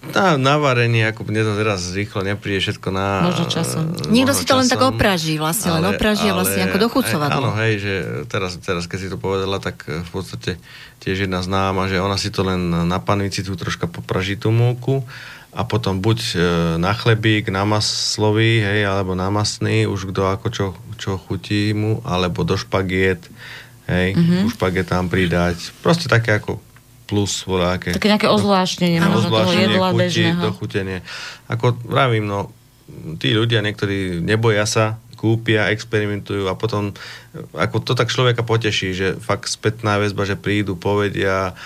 Tá, 0.08 0.40
na 0.40 0.56
varenie, 0.56 1.04
ako 1.04 1.28
mne 1.28 1.44
to 1.44 1.52
teraz 1.60 1.92
rýchlo 1.92 2.24
nepríde 2.24 2.64
všetko 2.64 2.88
na... 2.88 3.28
Možno 3.28 3.44
časom. 3.44 3.92
Niekto 4.08 4.32
možno 4.32 4.40
si 4.40 4.44
to 4.48 4.54
len 4.56 4.68
tak 4.72 4.80
časom, 4.80 4.92
opraží 4.96 5.34
vlastne, 5.36 5.68
len 5.76 5.84
opraží 5.84 6.26
a 6.26 6.34
vlastne 6.34 6.64
ako 6.64 6.76
dochucovadlo. 6.88 7.44
Áno, 7.44 7.52
hej, 7.60 7.74
že 7.76 7.94
teraz, 8.24 8.56
teraz 8.56 8.88
keď 8.88 8.98
si 9.04 9.08
to 9.12 9.20
povedala, 9.20 9.60
tak 9.60 9.84
e, 9.84 10.00
v 10.00 10.10
podstate 10.10 10.56
tiež 11.04 11.28
jedna 11.28 11.44
známa, 11.44 11.92
že 11.92 12.00
ona 12.00 12.16
si 12.16 12.32
to 12.32 12.40
len 12.40 12.88
na 12.88 12.98
panvici 13.04 13.44
tu 13.44 13.52
troška 13.52 13.84
popraží 13.84 14.40
tú 14.40 14.48
múku 14.48 15.04
a 15.52 15.68
potom 15.68 16.00
buď 16.00 16.18
e, 16.20 16.36
na 16.80 16.96
chlebík, 16.96 17.52
na 17.52 17.68
maslový, 17.68 18.64
hej, 18.64 18.88
alebo 18.88 19.12
na 19.12 19.28
masný, 19.28 19.84
už 19.84 20.08
kto 20.08 20.32
ako 20.32 20.46
čo, 20.48 20.66
čo 20.96 21.20
chutí 21.20 21.76
mu, 21.76 22.00
alebo 22.08 22.48
do 22.48 22.56
špagiet, 22.56 23.20
hej, 23.88 24.12
Mhm. 24.12 24.20
mm-hmm. 24.20 24.44
špagetám 24.52 25.04
pridať. 25.06 25.56
Proste 25.80 26.06
také 26.06 26.32
ako 26.34 26.60
plus 27.04 27.40
voľaké. 27.42 27.90
Také 27.90 28.06
nejaké 28.06 28.28
ozvláštnenie 28.28 29.00
Áno, 29.00 29.16
možno 29.16 29.32
toho 29.32 29.48
jedla 29.50 29.88
chuti, 29.90 30.00
bežného. 30.28 30.40
dochutenie. 30.44 30.98
Ako 31.46 31.72
vravím, 31.82 32.24
no, 32.24 32.52
tí 33.16 33.32
ľudia 33.32 33.58
niektorí 33.58 34.20
neboja 34.20 34.64
sa, 34.64 34.84
kúpia, 35.16 35.66
experimentujú 35.68 36.46
a 36.46 36.54
potom 36.54 36.92
ako 37.50 37.76
to 37.80 37.92
tak 37.92 38.06
človeka 38.06 38.44
poteší, 38.44 38.92
že 38.92 39.08
fakt 39.16 39.48
spätná 39.48 39.96
väzba, 39.96 40.22
že 40.22 40.36
prídu, 40.36 40.76
povedia, 40.76 41.56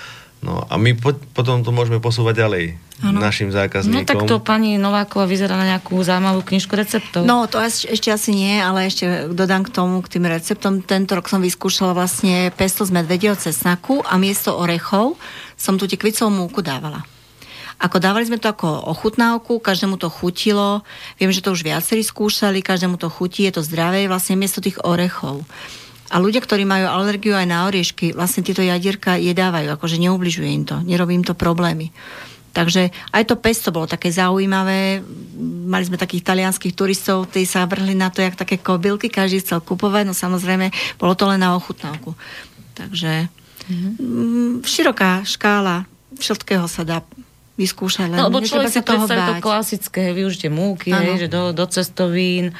no 0.43 0.67
a 0.67 0.75
my 0.77 0.93
po, 0.95 1.15
potom 1.33 1.63
to 1.63 1.71
môžeme 1.71 1.99
posúvať 1.99 2.43
ďalej 2.43 2.65
Áno. 3.03 3.19
našim 3.19 3.51
No 3.51 3.57
zákazníkom. 3.57 4.07
tak 4.07 4.23
to 4.27 4.39
pani 4.39 4.79
Nováková 4.79 5.27
vyzerá 5.27 5.55
na 5.55 5.75
nejakú 5.75 5.99
zaujímavú 5.99 6.43
knižku 6.43 6.71
receptov. 6.75 7.27
No, 7.27 7.47
to 7.47 7.59
asi- 7.59 7.91
ešte 7.91 8.11
asi 8.11 8.31
nie, 8.31 8.59
ale 8.59 8.87
ešte 8.87 9.31
dodám 9.31 9.67
k 9.67 9.75
tomu, 9.75 9.99
k 10.03 10.19
tým 10.19 10.27
receptom. 10.27 10.83
Tento 10.83 11.15
rok 11.15 11.27
som 11.27 11.43
vyskúšala 11.43 11.95
vlastne 11.95 12.51
pesto 12.55 12.87
z 12.87 12.95
medvedieho 12.95 13.35
cesnaku 13.35 14.03
a 14.07 14.19
miesto 14.19 14.55
orechov 14.55 15.19
som 15.59 15.79
tu 15.79 15.91
tekvicovú 15.91 16.31
múku 16.31 16.63
dávala. 16.63 17.03
Ako 17.83 17.99
dávali 17.99 18.23
sme 18.23 18.39
to 18.39 18.47
ako 18.47 18.87
ochutnávku, 18.95 19.59
každému 19.59 19.99
to 19.99 20.07
chutilo, 20.07 20.87
viem, 21.19 21.35
že 21.35 21.43
to 21.43 21.51
už 21.51 21.67
viacerí 21.67 22.07
skúšali, 22.07 22.63
každému 22.63 22.95
to 22.95 23.11
chutí, 23.11 23.43
je 23.51 23.59
to 23.59 23.67
zdravé, 23.67 24.07
vlastne 24.07 24.39
miesto 24.39 24.63
tých 24.63 24.79
orechov. 24.87 25.43
A 26.13 26.21
ľudia, 26.21 26.45
ktorí 26.45 26.69
majú 26.69 26.85
alergiu 26.93 27.33
aj 27.33 27.49
na 27.49 27.65
oriešky, 27.65 28.13
vlastne 28.13 28.45
tieto 28.45 28.61
jadierka 28.61 29.17
jedávajú, 29.17 29.73
akože 29.73 29.97
neubližuje 29.97 30.51
im 30.53 30.65
to, 30.69 30.77
nerobí 30.85 31.17
im 31.17 31.25
to 31.25 31.33
problémy. 31.33 31.89
Takže 32.53 32.93
aj 33.17 33.33
to 33.33 33.41
pesto 33.41 33.73
bolo 33.73 33.89
také 33.89 34.13
zaujímavé. 34.13 35.01
Mali 35.73 35.89
sme 35.89 35.97
takých 35.97 36.29
talianských 36.29 36.77
turistov, 36.77 37.33
tí 37.33 37.49
sa 37.49 37.65
vrhli 37.65 37.97
na 37.97 38.13
to, 38.13 38.21
jak 38.21 38.37
také 38.37 38.61
kobylky, 38.61 39.09
každý 39.09 39.41
chcel 39.41 39.65
kupovať, 39.65 40.05
no 40.05 40.13
samozrejme, 40.13 40.69
bolo 41.01 41.17
to 41.17 41.25
len 41.25 41.41
na 41.41 41.57
ochutnávku. 41.57 42.13
Takže 42.77 43.33
mm-hmm. 43.73 44.69
široká 44.69 45.25
škála 45.25 45.89
všetkého 46.21 46.69
sa 46.69 46.85
dá 46.85 47.01
vyskúšať, 47.53 48.09
len 48.09 48.17
No, 48.17 48.33
lebo 48.33 48.41
človek 48.41 48.73
si 48.73 48.81
predstaví 48.81 49.21
to 49.29 49.35
klasické 49.45 50.17
využitie 50.17 50.49
múky, 50.49 50.89
hej, 50.89 51.27
že 51.27 51.29
do, 51.29 51.53
do 51.53 51.65
cestovín, 51.69 52.57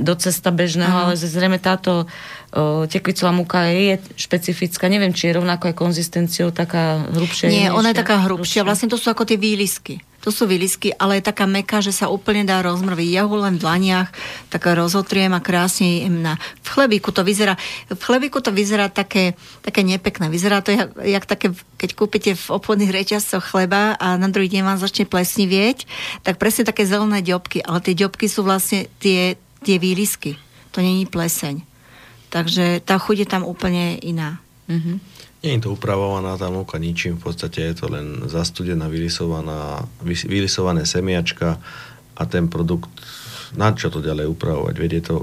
do 0.00 0.14
cesta 0.16 0.48
bežného, 0.48 0.88
Áno. 0.88 1.12
ale 1.12 1.20
zrejme 1.20 1.60
táto 1.60 2.08
o, 2.56 2.88
tekvicová 2.88 3.36
múka 3.36 3.68
je 3.68 4.00
špecifická. 4.16 4.88
Neviem, 4.88 5.12
či 5.12 5.28
je 5.28 5.36
rovnako 5.36 5.68
aj 5.68 5.74
konzistenciou 5.76 6.48
taká 6.56 7.04
hrubšia. 7.12 7.52
Nie, 7.52 7.68
ona 7.68 7.92
je 7.92 8.00
taká 8.00 8.24
hrubšia. 8.24 8.64
Vlastne 8.64 8.88
to 8.88 8.96
sú 8.96 9.12
ako 9.12 9.28
tie 9.28 9.36
výlisky. 9.36 10.00
To 10.24 10.32
sú 10.32 10.48
výlisky, 10.48 10.96
ale 10.96 11.20
je 11.20 11.28
taká 11.28 11.44
meká, 11.44 11.84
že 11.84 11.92
sa 11.92 12.08
úplne 12.08 12.48
dá 12.48 12.64
rozmrviť. 12.64 13.08
Ja 13.12 13.28
ho 13.28 13.36
len 13.36 13.60
v 13.60 13.62
dlaniach 13.62 14.08
tak 14.48 14.64
rozotriem 14.72 15.36
a 15.36 15.44
krásne 15.44 15.84
je 15.84 15.98
jemná. 16.08 16.40
V 16.64 16.68
chlebíku 16.72 17.12
to 17.12 17.20
vyzerá, 17.20 17.60
v 17.92 18.00
chlebíku 18.00 18.40
to 18.40 18.48
vyzerá 18.48 18.88
také, 18.88 19.36
také 19.60 19.84
nepekné. 19.84 20.32
Vyzerá 20.32 20.64
to 20.64 20.72
jak, 20.72 20.96
jak 20.96 21.24
také, 21.28 21.52
keď 21.76 21.90
kúpite 21.92 22.30
v 22.40 22.46
obchodných 22.56 22.88
reťazcoch 22.88 23.44
chleba 23.44 24.00
a 24.00 24.16
na 24.16 24.32
druhý 24.32 24.48
deň 24.48 24.64
vám 24.64 24.80
začne 24.80 25.04
plesnivieť, 25.04 25.84
tak 26.24 26.40
presne 26.40 26.64
také 26.64 26.88
zelené 26.88 27.20
ďobky. 27.20 27.60
Ale 27.60 27.84
tie 27.84 27.92
ďobky 27.92 28.24
sú 28.24 28.48
vlastne 28.48 28.88
tie, 29.04 29.36
tie 29.60 29.76
výlisky. 29.76 30.40
To 30.72 30.80
není 30.80 31.04
pleseň. 31.04 31.60
Takže 32.32 32.80
tá 32.80 32.96
chuť 32.96 33.16
je 33.22 33.28
tam 33.28 33.44
úplne 33.44 34.00
iná. 34.00 34.40
Mhm. 34.72 35.13
Nie 35.44 35.60
je 35.60 35.68
to 35.68 35.76
upravovaná 35.76 36.40
tá 36.40 36.48
múka 36.48 36.80
ničím, 36.80 37.20
v 37.20 37.28
podstate 37.28 37.60
je 37.68 37.74
to 37.76 37.92
len 37.92 38.24
zastudená, 38.32 38.88
vylisovaná, 38.88 39.84
vylisované 40.00 40.88
semiačka 40.88 41.60
a 42.16 42.22
ten 42.24 42.48
produkt, 42.48 42.88
na 43.52 43.76
čo 43.76 43.92
to 43.92 44.00
ďalej 44.00 44.24
upravovať? 44.32 44.74
Veď 44.80 44.90
je 44.96 45.02
to 45.04 45.16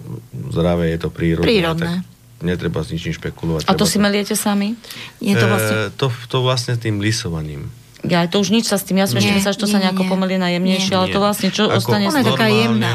zdravé, 0.53 0.93
je 0.93 0.99
to 1.01 1.09
prírodné. 1.09 1.49
Prírodné. 1.49 2.05
Tak 2.05 2.45
netreba 2.45 2.86
s 2.86 2.93
ničím 2.93 3.17
špekulovať. 3.17 3.65
A 3.69 3.74
to 3.74 3.86
si 3.89 3.97
meliete 3.97 4.38
sami? 4.38 4.78
Je 5.22 5.34
to 5.38 5.45
vlastne... 5.49 5.89
E, 5.89 5.93
to, 5.93 6.13
to 6.30 6.38
vlastne 6.41 6.78
tým 6.78 7.01
lisovaním. 7.01 7.69
Ja, 8.01 8.26
to 8.26 8.41
už 8.41 8.49
nič 8.49 8.65
sa 8.65 8.82
s 8.82 8.86
tým, 8.86 8.97
ja 8.97 9.05
som 9.05 9.22
ešte 9.22 9.30
myslela, 9.30 9.53
že 9.53 9.61
to 9.61 9.69
sa 9.69 9.78
nie, 9.78 9.89
nejako 9.89 10.05
nie. 10.05 10.09
pomelie 10.09 10.38
na 10.41 10.49
jemnejšie, 10.49 10.89
Nie. 10.89 10.97
ale 10.97 11.07
to 11.13 11.22
Nie. 11.22 11.26
vlastne 11.26 11.49
čo 11.53 11.69
Ako- 11.69 11.78
ostane 11.78 12.09
Ona 12.09 12.22
je 12.22 12.30
taká 12.34 12.47
jemná. 12.49 12.93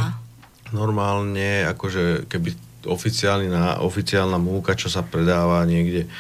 Normálne, 0.75 1.63
akože 1.71 2.27
keby 2.27 2.59
oficiálna, 2.87 3.83
oficiálna 3.87 4.39
múka, 4.39 4.75
čo 4.75 4.91
sa 4.91 5.07
predáva 5.07 5.63
niekde 5.63 6.11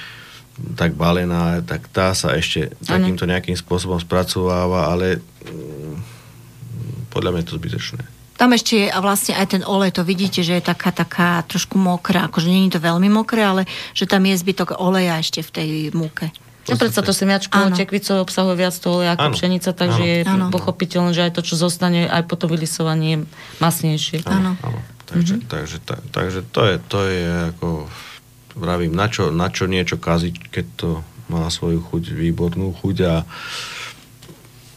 tak 0.76 0.96
balená, 0.96 1.60
tak 1.60 1.88
tá 1.92 2.16
sa 2.16 2.32
ešte 2.32 2.72
takýmto 2.80 3.28
nejakým 3.28 3.56
spôsobom 3.56 4.00
spracováva, 4.00 4.88
ale 4.88 5.20
mm, 5.44 5.94
podľa 7.12 7.30
mňa 7.32 7.40
je 7.44 7.48
to 7.48 7.58
zbytočné. 7.60 8.02
Tam 8.36 8.52
ešte 8.52 8.84
je 8.84 8.88
a 8.92 9.00
vlastne 9.00 9.32
aj 9.32 9.56
ten 9.56 9.62
olej, 9.64 9.96
to 9.96 10.04
vidíte, 10.04 10.44
že 10.44 10.60
je 10.60 10.64
taká, 10.64 10.92
taká 10.92 11.40
trošku 11.48 11.80
mokrá, 11.80 12.28
akože 12.28 12.52
je 12.52 12.76
to 12.76 12.80
veľmi 12.84 13.08
mokré, 13.08 13.40
ale 13.40 13.62
že 13.96 14.04
tam 14.04 14.28
je 14.28 14.36
zbytok 14.36 14.76
oleja 14.76 15.16
ešte 15.20 15.40
v 15.40 15.50
tej 15.52 15.68
múke. 15.96 16.28
No 16.66 16.74
predsa 16.74 17.00
to 17.00 17.14
semiačko 17.14 17.54
Áno. 17.54 17.78
tekvicové 17.78 18.18
obsahuje 18.26 18.58
viac 18.58 18.74
toho 18.74 19.00
oleja 19.00 19.14
ako 19.14 19.30
Áno. 19.30 19.34
pšenica, 19.38 19.70
takže 19.70 20.02
Áno. 20.02 20.10
je 20.10 20.18
Áno. 20.26 20.46
pochopiteľné, 20.50 21.10
že 21.14 21.24
aj 21.30 21.32
to, 21.38 21.42
čo 21.46 21.54
zostane, 21.54 22.10
aj 22.10 22.26
po 22.26 22.34
to 22.34 22.50
vylisovanie 22.50 23.08
je 23.08 23.18
masnejšie. 23.62 24.26
Áno. 24.26 24.58
Takže, 25.06 25.38
mm-hmm. 25.38 25.48
takže, 25.48 25.78
ta, 25.86 25.96
takže 26.10 26.40
to, 26.50 26.60
je, 26.66 26.76
to 26.90 26.98
je 27.06 27.24
ako 27.54 27.86
vravím, 28.56 28.96
na 28.96 29.06
čo, 29.06 29.28
na 29.28 29.52
čo 29.52 29.68
niečo 29.68 30.00
kaziť, 30.00 30.34
keď 30.50 30.66
to 30.80 30.90
má 31.28 31.46
svoju 31.52 31.84
chuť, 31.84 32.16
výbornú 32.16 32.72
chuť 32.80 32.96
a 33.04 33.14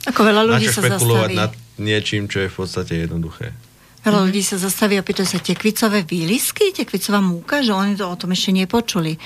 Ako 0.09 0.21
veľa 0.25 0.41
na 0.43 0.47
ľudí 0.55 0.67
čo 0.67 0.80
sa 0.80 0.82
špekulovať 0.86 1.30
nad 1.34 1.51
niečím, 1.80 2.27
čo 2.27 2.43
je 2.43 2.51
v 2.51 2.55
podstate 2.55 2.93
jednoduché. 3.07 3.55
Veľa 3.99 4.31
ľudí 4.31 4.39
sa 4.39 4.55
zastaví 4.55 4.95
a 4.95 5.03
pýtajú 5.03 5.27
sa 5.27 5.43
tekvicové 5.43 6.07
výlisky, 6.07 6.71
tekvicová 6.71 7.19
múka, 7.19 7.59
že 7.59 7.75
oni 7.75 7.99
to 7.99 8.07
o 8.07 8.15
tom 8.15 8.31
ešte 8.31 8.55
nepočuli. 8.55 9.19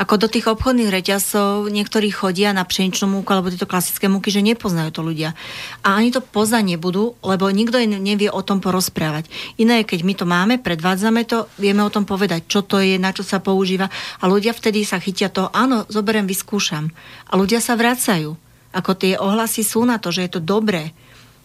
Ako 0.00 0.16
do 0.16 0.32
tých 0.32 0.48
obchodných 0.48 0.88
reťazov 0.88 1.68
niektorí 1.68 2.08
chodia 2.08 2.56
na 2.56 2.64
pšeničnú 2.64 3.20
múku 3.20 3.28
alebo 3.30 3.52
tieto 3.52 3.68
klasické 3.68 4.08
múky, 4.08 4.32
že 4.32 4.40
nepoznajú 4.40 4.96
to 4.96 5.04
ľudia. 5.04 5.36
A 5.84 6.00
ani 6.00 6.08
to 6.08 6.24
poznať 6.24 6.64
nebudú, 6.64 7.20
lebo 7.20 7.52
nikto 7.52 7.76
im 7.76 8.00
nevie 8.00 8.32
o 8.32 8.40
tom 8.40 8.64
porozprávať. 8.64 9.28
Iné 9.60 9.84
je, 9.84 9.92
keď 9.92 10.00
my 10.08 10.14
to 10.16 10.24
máme, 10.24 10.54
predvádzame 10.56 11.28
to, 11.28 11.44
vieme 11.60 11.84
o 11.84 11.92
tom 11.92 12.08
povedať, 12.08 12.48
čo 12.48 12.64
to 12.64 12.80
je, 12.80 12.96
na 12.96 13.12
čo 13.12 13.28
sa 13.28 13.44
používa 13.44 13.92
a 13.92 14.24
ľudia 14.24 14.56
vtedy 14.56 14.88
sa 14.88 14.96
chytia 15.04 15.28
toho, 15.28 15.52
áno, 15.52 15.84
zoberiem, 15.92 16.24
vyskúšam. 16.24 16.88
A 17.28 17.36
ľudia 17.36 17.60
sa 17.60 17.76
vracajú. 17.76 18.32
Ako 18.72 18.96
tie 18.96 19.20
ohlasy 19.20 19.62
sú 19.62 19.84
na 19.84 20.00
to, 20.00 20.08
že 20.08 20.26
je 20.26 20.30
to 20.32 20.40
dobré, 20.40 20.96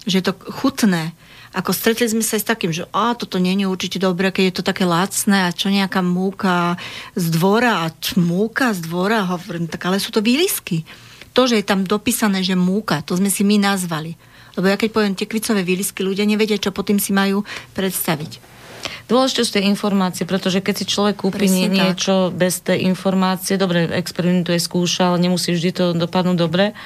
že 0.07 0.23
je 0.23 0.32
to 0.32 0.34
chutné. 0.47 1.11
Ako 1.50 1.74
stretli 1.74 2.06
sme 2.06 2.22
sa 2.22 2.38
aj 2.38 2.41
s 2.45 2.50
takým, 2.50 2.70
že 2.70 2.86
a 2.93 3.18
toto 3.18 3.41
nie 3.41 3.58
je 3.58 3.66
určite 3.66 3.97
dobré, 3.97 4.30
keď 4.30 4.43
je 4.45 4.56
to 4.62 4.64
také 4.64 4.86
lacné 4.86 5.50
a 5.50 5.56
čo 5.56 5.74
nejaká 5.74 6.06
múka 6.06 6.78
z 7.18 7.26
dvora 7.34 7.86
a 7.86 7.93
múka 8.22 8.70
z 8.70 8.86
dvora, 8.86 9.26
hovorím, 9.26 9.66
tak 9.66 9.89
ale 9.89 9.97
sú 9.97 10.14
to 10.14 10.22
výlisky. 10.22 10.86
To, 11.34 11.50
že 11.50 11.58
je 11.58 11.66
tam 11.66 11.86
dopísané, 11.86 12.45
že 12.45 12.54
múka, 12.54 13.02
to 13.02 13.18
sme 13.18 13.34
si 13.34 13.41
my 13.41 13.58
nazvali. 13.58 14.14
Lebo 14.58 14.70
ja 14.70 14.78
keď 14.78 14.89
poviem 14.93 15.18
tekvicové 15.18 15.66
výlisky, 15.66 16.06
ľudia 16.06 16.26
nevedia, 16.26 16.62
čo 16.62 16.70
pod 16.70 16.89
tým 16.89 17.02
si 17.02 17.14
majú 17.16 17.41
predstaviť. 17.74 18.50
Dôležité 19.10 19.41
sú 19.41 19.52
tie 19.58 19.66
informácie, 19.66 20.24
pretože 20.30 20.62
keď 20.62 20.76
si 20.78 20.86
človek 20.86 21.26
kúpi 21.26 21.50
Presne 21.50 21.74
tak. 21.74 21.76
niečo 21.76 22.16
bez 22.30 22.62
tej 22.62 22.86
informácie, 22.86 23.58
dobre, 23.58 23.89
experimentuje, 23.89 24.62
skúša, 24.62 25.10
ale 25.12 25.26
nemusí 25.26 25.50
vždy 25.50 25.70
to 25.74 25.86
dopadnúť 25.97 26.38
dobre. 26.38 26.78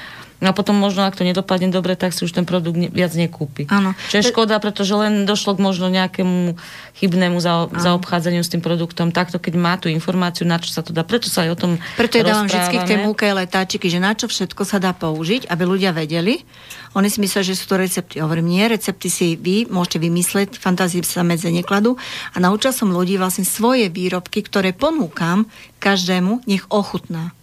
No 0.43 0.51
a 0.51 0.53
potom 0.53 0.75
možno, 0.75 1.07
ak 1.07 1.15
to 1.15 1.23
nedopadne 1.23 1.71
dobre, 1.71 1.95
tak 1.95 2.11
si 2.11 2.27
už 2.27 2.35
ten 2.35 2.43
produkt 2.43 2.75
ne, 2.75 2.91
viac 2.91 3.15
nekúpi. 3.15 3.71
Áno. 3.71 3.95
Čo 4.11 4.19
je 4.19 4.27
škoda, 4.27 4.59
pretože 4.59 4.91
len 4.91 5.23
došlo 5.23 5.55
k 5.55 5.63
možno 5.63 5.87
nejakému 5.87 6.59
chybnému 6.99 7.39
za, 7.39 7.71
zaobchádzaniu 7.71 8.43
s 8.43 8.51
tým 8.51 8.59
produktom. 8.59 9.15
Takto, 9.15 9.39
keď 9.39 9.53
má 9.55 9.79
tú 9.79 9.87
informáciu, 9.87 10.43
na 10.43 10.59
čo 10.59 10.75
sa 10.75 10.83
to 10.83 10.91
dá. 10.91 11.07
Preto 11.07 11.31
sa 11.31 11.47
aj 11.47 11.49
o 11.55 11.57
tom 11.57 11.71
Preto 11.95 12.19
ja 12.19 12.27
dávam 12.27 12.51
vždy 12.51 12.59
tej 12.59 12.75
rozprávame. 12.83 13.05
múke 13.07 13.25
letáčiky, 13.25 13.87
že 13.87 14.03
na 14.03 14.11
čo 14.11 14.27
všetko 14.27 14.61
sa 14.67 14.83
dá 14.83 14.91
použiť, 14.91 15.47
aby 15.47 15.63
ľudia 15.63 15.95
vedeli. 15.95 16.43
Oni 16.93 17.09
si 17.09 17.23
myslia, 17.23 17.41
že 17.41 17.57
sú 17.57 17.65
to 17.71 17.79
recepty. 17.79 18.21
Hovorím, 18.21 18.53
nie, 18.53 18.67
recepty 18.67 19.09
si 19.09 19.33
vy 19.33 19.65
môžete 19.71 19.97
vymysleť, 20.03 20.59
fantázii 20.59 21.01
sa 21.01 21.25
medze 21.25 21.49
nekladú. 21.49 21.97
A 22.35 22.37
naučila 22.37 22.75
som 22.75 22.93
ľudí 22.93 23.17
vlastne 23.17 23.47
svoje 23.47 23.89
výrobky, 23.89 24.45
ktoré 24.45 24.75
ponúkam 24.75 25.49
každému, 25.81 26.45
nech 26.45 26.67
ochutná. 26.69 27.33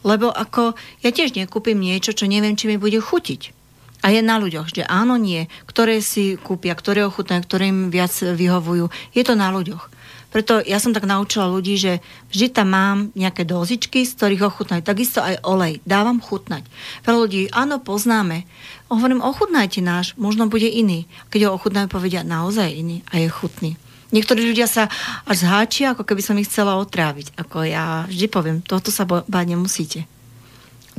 Lebo 0.00 0.32
ako 0.32 0.74
ja 1.04 1.10
tiež 1.12 1.36
nekúpim 1.36 1.76
niečo, 1.76 2.16
čo 2.16 2.24
neviem, 2.24 2.56
či 2.56 2.70
mi 2.70 2.80
bude 2.80 3.00
chutiť. 3.00 3.52
A 4.00 4.16
je 4.16 4.24
na 4.24 4.40
ľuďoch, 4.40 4.72
že 4.72 4.88
áno, 4.88 5.20
nie. 5.20 5.44
Ktoré 5.68 6.00
si 6.00 6.40
kúpia, 6.40 6.72
ktoré 6.72 7.04
ochutnajú, 7.04 7.44
ktoré 7.44 7.68
im 7.68 7.92
viac 7.92 8.12
vyhovujú. 8.16 8.88
Je 9.12 9.20
to 9.20 9.36
na 9.36 9.52
ľuďoch. 9.52 9.92
Preto 10.30 10.62
ja 10.62 10.78
som 10.78 10.94
tak 10.94 11.10
naučila 11.10 11.50
ľudí, 11.50 11.74
že 11.74 11.98
vždy 12.30 12.46
tam 12.54 12.70
mám 12.70 12.98
nejaké 13.18 13.42
dozičky, 13.42 14.06
z 14.06 14.14
ktorých 14.14 14.46
ochutnajú. 14.46 14.80
Takisto 14.86 15.18
aj 15.20 15.42
olej. 15.42 15.82
Dávam 15.82 16.22
chutnať. 16.22 16.62
Veľa 17.02 17.18
ľudí, 17.18 17.42
áno, 17.50 17.82
poznáme. 17.82 18.46
Hovorím, 18.88 19.26
ochutnajte 19.26 19.82
náš, 19.82 20.14
možno 20.14 20.46
bude 20.46 20.70
iný. 20.70 21.10
Keď 21.34 21.50
ho 21.50 21.54
ochutnajú, 21.58 21.90
povedia, 21.90 22.22
naozaj 22.22 22.70
iný 22.70 23.02
a 23.10 23.18
je 23.18 23.26
chutný. 23.26 23.74
Niektorí 24.10 24.42
ľudia 24.42 24.66
sa 24.66 24.90
až 25.24 25.46
zháčia, 25.46 25.94
ako 25.94 26.02
keby 26.02 26.22
som 26.22 26.38
ich 26.38 26.50
chcela 26.50 26.78
otráviť. 26.82 27.38
Ako 27.38 27.62
ja 27.62 28.06
vždy 28.10 28.26
poviem, 28.26 28.56
tohto 28.62 28.90
sa 28.90 29.06
báť 29.06 29.46
nemusíte. 29.46 30.10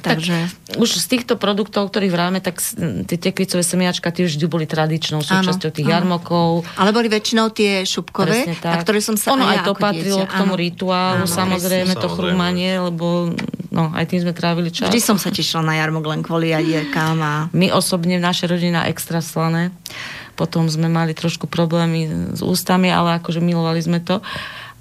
Takže... 0.01 0.49
Tak, 0.71 0.81
už 0.81 0.97
z 0.97 1.05
týchto 1.05 1.37
produktov, 1.37 1.85
o 1.85 1.89
ktorých 1.91 2.09
vráme, 2.15 2.39
tak 2.41 2.57
tie 3.05 3.17
tekvicové 3.21 3.61
semiačka 3.61 4.09
tie 4.09 4.25
vždy 4.25 4.45
boli 4.49 4.65
tradičnou 4.65 5.21
súčasťou 5.21 5.69
tých 5.69 5.85
áno. 5.85 5.93
jarmokov. 5.93 6.65
Ale 6.79 6.89
boli 6.89 7.11
väčšinou 7.11 7.53
tie 7.53 7.85
šupkové, 7.85 8.47
Presne 8.49 8.55
na 8.57 8.79
tak. 8.81 8.87
ktoré 8.87 8.99
som 9.03 9.13
sa 9.19 9.37
ono 9.37 9.45
aj 9.45 9.61
aj 9.61 9.65
to 9.67 9.73
patrilo 9.77 10.23
dieťa, 10.25 10.31
k 10.31 10.33
tomu 10.41 10.55
áno. 10.57 10.63
rituálu, 10.63 11.23
Áno, 11.27 11.29
samozrejme, 11.29 11.93
to 11.93 12.07
Samozrejme. 12.07 12.15
chrúmanie, 12.17 12.71
lebo 12.81 13.35
no, 13.69 13.83
aj 13.93 14.05
tým 14.09 14.19
sme 14.25 14.33
trávili 14.33 14.73
čas. 14.73 14.89
Vždy 14.89 15.01
som 15.03 15.21
sa 15.21 15.29
tešila 15.29 15.61
na 15.61 15.77
jarmok 15.77 16.07
len 16.07 16.21
kvôli 16.25 16.49
jadierkám 16.49 17.17
a... 17.21 17.33
My 17.53 17.69
osobne 17.69 18.17
v 18.17 18.23
našej 18.25 18.47
rodine 18.57 18.81
extra 18.89 19.21
slané. 19.21 19.69
Potom 20.41 20.65
sme 20.65 20.89
mali 20.89 21.13
trošku 21.13 21.45
problémy 21.45 22.33
s 22.33 22.41
ústami, 22.41 22.89
ale 22.89 23.21
akože 23.21 23.37
milovali 23.37 23.77
sme 23.77 24.01
to. 24.01 24.25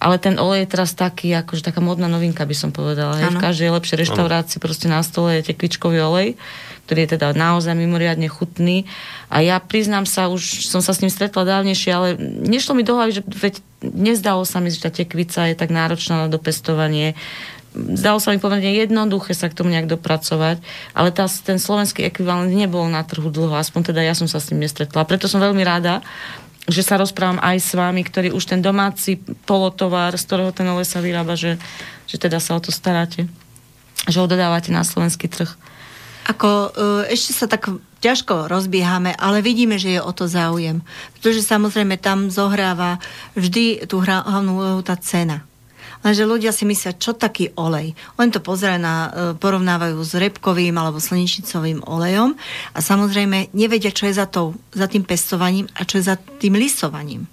Ale 0.00 0.16
ten 0.16 0.40
olej 0.40 0.64
je 0.64 0.72
teraz 0.72 0.96
taký, 0.96 1.36
akože 1.36 1.60
taká 1.60 1.84
modná 1.84 2.08
novinka 2.08 2.48
by 2.48 2.56
som 2.56 2.72
povedala. 2.72 3.20
Hej. 3.20 3.36
V 3.36 3.44
každej 3.44 3.68
lepšej 3.76 4.00
reštaurácii 4.08 4.56
proste 4.56 4.88
na 4.88 5.04
stole 5.04 5.36
je 5.36 5.52
tekvičkový 5.52 6.00
olej, 6.00 6.40
ktorý 6.88 7.04
je 7.04 7.20
teda 7.20 7.36
naozaj 7.36 7.76
mimoriadne 7.76 8.24
chutný. 8.32 8.88
A 9.28 9.44
ja 9.44 9.60
priznám 9.60 10.08
sa, 10.08 10.32
už 10.32 10.72
som 10.72 10.80
sa 10.80 10.96
s 10.96 11.04
ním 11.04 11.12
stretla 11.12 11.44
dávnejšie, 11.44 11.90
ale 11.92 12.16
nešlo 12.24 12.72
mi 12.72 12.80
do 12.80 12.96
hlavy, 12.96 13.20
že 13.20 13.22
veď 13.28 13.54
nezdalo 13.84 14.48
sa 14.48 14.64
mi, 14.64 14.72
že 14.72 14.80
tá 14.80 14.88
tekvica 14.88 15.52
je 15.52 15.56
tak 15.60 15.68
náročná 15.68 16.24
na 16.24 16.28
dopestovanie. 16.32 17.12
Zdalo 17.70 18.18
sa 18.18 18.34
mi 18.34 18.42
pomerne 18.42 18.74
jednoduché 18.74 19.30
sa 19.30 19.46
k 19.46 19.54
tomu 19.54 19.70
nejak 19.70 19.86
dopracovať, 19.86 20.58
ale 20.90 21.14
tá, 21.14 21.30
ten 21.30 21.62
slovenský 21.62 22.02
ekvivalent 22.02 22.50
nebol 22.50 22.90
na 22.90 23.06
trhu 23.06 23.30
dlho, 23.30 23.54
aspoň 23.54 23.94
teda 23.94 24.02
ja 24.02 24.14
som 24.18 24.26
sa 24.26 24.42
s 24.42 24.50
ním 24.50 24.66
nestretla. 24.66 25.06
Preto 25.06 25.30
som 25.30 25.38
veľmi 25.38 25.62
rada, 25.62 26.02
že 26.66 26.82
sa 26.82 26.98
rozprávam 26.98 27.38
aj 27.38 27.56
s 27.62 27.70
vami, 27.78 28.02
ktorí 28.02 28.34
už 28.34 28.44
ten 28.46 28.60
domáci 28.62 29.22
polotovar, 29.46 30.14
z 30.18 30.26
ktorého 30.26 30.50
ten 30.50 30.66
olej 30.66 30.86
sa 30.86 31.02
vyrába, 31.02 31.38
že, 31.38 31.58
že 32.10 32.16
teda 32.18 32.42
sa 32.42 32.58
o 32.58 32.60
to 32.62 32.74
staráte. 32.74 33.30
Že 34.10 34.26
ho 34.26 34.30
dodávate 34.30 34.74
na 34.74 34.82
slovenský 34.86 35.30
trh. 35.30 35.50
Ako 36.30 36.48
e, 36.48 36.68
ešte 37.10 37.34
sa 37.34 37.46
tak 37.50 37.70
ťažko 38.00 38.48
rozbiehame, 38.48 39.12
ale 39.18 39.42
vidíme, 39.42 39.76
že 39.76 39.98
je 39.98 40.00
o 40.00 40.12
to 40.14 40.30
záujem. 40.30 40.80
Pretože 41.18 41.42
samozrejme 41.44 41.98
tam 41.98 42.30
zohráva 42.30 43.02
vždy 43.34 43.84
tú 43.90 44.00
hlavnú 44.00 44.56
úlohu 44.56 44.80
tá 44.86 44.94
cena. 44.94 45.49
Lenže 46.00 46.24
ľudia 46.24 46.48
si 46.48 46.64
myslia, 46.64 46.96
čo 46.96 47.12
taký 47.12 47.52
olej. 47.60 47.92
Oni 48.16 48.32
to 48.32 48.40
pozerajú 48.40 48.80
na, 48.80 48.96
e, 48.96 49.08
porovnávajú 49.36 50.00
s 50.00 50.16
repkovým 50.16 50.72
alebo 50.72 50.96
slnečnicovým 50.96 51.84
olejom 51.84 52.32
a 52.72 52.78
samozrejme 52.80 53.52
nevedia, 53.52 53.92
čo 53.92 54.08
je 54.08 54.16
za, 54.16 54.24
tou, 54.24 54.56
za 54.72 54.88
tým 54.88 55.04
pestovaním 55.04 55.68
a 55.76 55.84
čo 55.84 56.00
je 56.00 56.08
za 56.08 56.16
tým 56.16 56.56
lisovaním. 56.56 57.28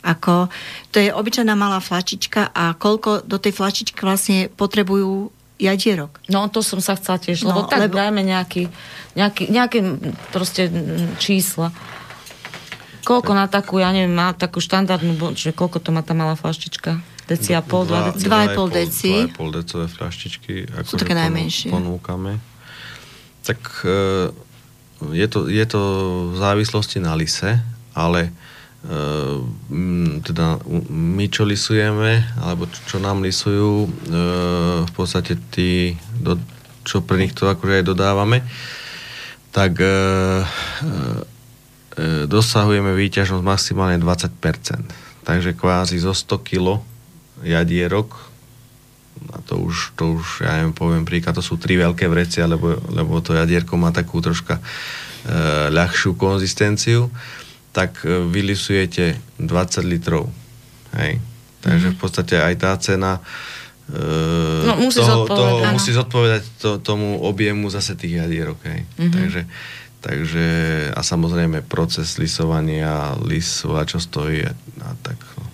Ako, 0.00 0.48
to 0.94 1.02
je 1.02 1.12
obyčajná 1.12 1.52
malá 1.52 1.76
flačička 1.76 2.54
a 2.54 2.72
koľko 2.72 3.26
do 3.26 3.36
tej 3.36 3.52
flačičky 3.52 4.00
vlastne 4.00 4.48
potrebujú 4.48 5.28
jadierok. 5.60 6.24
No 6.32 6.48
to 6.48 6.64
som 6.64 6.80
sa 6.80 6.96
chcela 6.96 7.20
tiež, 7.20 7.44
lebo 7.44 7.66
No, 7.66 7.68
tak 7.68 7.84
lebo- 7.84 8.00
dajme 8.00 8.24
nejaký, 8.24 8.72
nejaký, 9.12 9.52
nejaké 9.52 9.78
proste 10.32 10.72
čísla. 11.20 11.68
Koľko 13.04 13.32
na 13.36 13.44
takú, 13.50 13.76
ja 13.76 13.92
neviem, 13.92 14.12
má 14.12 14.32
takú 14.32 14.60
štandardnú, 14.62 15.16
že 15.36 15.52
koľko 15.52 15.82
to 15.84 15.90
má 15.92 16.00
tá 16.00 16.16
malá 16.16 16.32
flaštička? 16.32 17.00
Deci 17.30 17.54
a 17.54 17.62
pol, 17.62 17.86
dva 17.86 18.10
deci? 18.10 18.26
Dva 18.26 18.42
a 18.42 18.50
pol 18.50 18.68
deci. 18.74 19.30
2,5 19.30 19.58
decové 19.62 19.86
flaštičky. 19.86 20.66
Sú 20.82 20.98
také 20.98 21.14
najmenšie. 21.14 21.70
Ponúkame. 21.70 22.42
Tak 23.46 23.86
e, 23.86 24.34
je 25.14 25.26
to, 25.30 25.46
je 25.46 25.64
to 25.70 25.82
v 26.34 26.36
závislosti 26.42 26.98
na 26.98 27.14
lise, 27.14 27.62
ale 27.94 28.34
mm, 28.82 30.26
teda 30.26 30.58
my 30.90 31.24
čo 31.30 31.46
lisujeme, 31.46 32.26
alebo 32.42 32.66
čo, 32.66 32.98
nám 32.98 33.22
lisujú, 33.22 33.86
e, 33.86 33.88
v 34.84 34.92
podstate 34.92 35.38
tí, 35.54 35.94
čo 36.82 37.06
pre 37.06 37.22
nich 37.22 37.30
to 37.30 37.46
akože 37.46 37.80
aj 37.80 37.84
dodávame, 37.86 38.42
tak 39.50 39.78
e, 39.78 39.86
e, 39.86 39.94
e, 41.94 42.06
dosahujeme 42.26 42.94
výťažnosť 42.94 43.44
maximálne 43.44 43.98
20%. 44.02 45.22
Takže 45.26 45.54
kvázi 45.54 46.00
zo 46.00 46.16
100 46.16 46.42
kg 46.42 46.89
jadierok, 47.42 48.30
a 49.28 49.38
to 49.44 49.60
už, 49.60 49.92
to 50.00 50.16
už 50.16 50.48
ja 50.48 50.56
neviem, 50.56 50.72
poviem 50.72 51.04
príklad, 51.04 51.36
to 51.36 51.44
sú 51.44 51.60
tri 51.60 51.76
veľké 51.76 52.08
vreci, 52.08 52.40
lebo, 52.40 52.80
lebo 52.88 53.20
to 53.20 53.36
jadierko 53.36 53.76
má 53.76 53.92
takú 53.92 54.24
troška 54.24 54.56
e, 54.56 54.62
ľahšiu 55.68 56.16
konzistenciu, 56.16 57.12
tak 57.70 58.00
e, 58.02 58.24
vylisujete 58.24 59.36
20 59.36 59.92
litrov. 59.92 60.32
Hej. 60.96 61.20
Takže 61.60 61.86
v 61.92 61.98
podstate 62.00 62.34
aj 62.40 62.54
tá 62.56 62.72
cena 62.80 63.20
e, 63.92 64.64
No, 64.64 64.80
musí 64.80 65.04
toho, 65.04 65.28
zodpovedať, 65.28 65.36
toho 65.36 65.54
áno. 65.68 65.74
musí 65.76 65.90
zodpovedať 65.92 66.42
to, 66.56 66.70
tomu 66.80 67.20
objemu 67.20 67.68
zase 67.68 68.00
tých 68.00 68.24
jadierok. 68.24 68.58
Hej. 68.64 68.80
Mhm. 68.96 69.12
Takže, 69.12 69.42
takže 70.00 70.46
a 70.96 71.00
samozrejme 71.04 71.60
proces 71.68 72.16
lisovania, 72.16 73.20
lis, 73.20 73.68
voľa 73.68 73.84
čo 73.84 73.98
stojí 74.00 74.48
a, 74.48 74.52
a 74.80 74.90
tak. 75.04 75.20
No. 75.36 75.49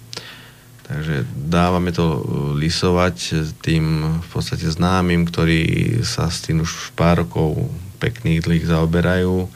Takže 0.86 1.26
dávame 1.34 1.90
to 1.90 2.06
uh, 2.06 2.18
lisovať 2.54 3.50
tým 3.58 3.84
v 4.22 4.28
podstate 4.30 4.70
známym, 4.70 5.26
ktorí 5.26 5.60
sa 6.06 6.30
s 6.30 6.46
tým 6.46 6.62
už 6.62 6.94
pár 6.94 7.26
rokov 7.26 7.58
pekných 7.98 8.44
dlhých 8.46 8.70
zaoberajú. 8.70 9.50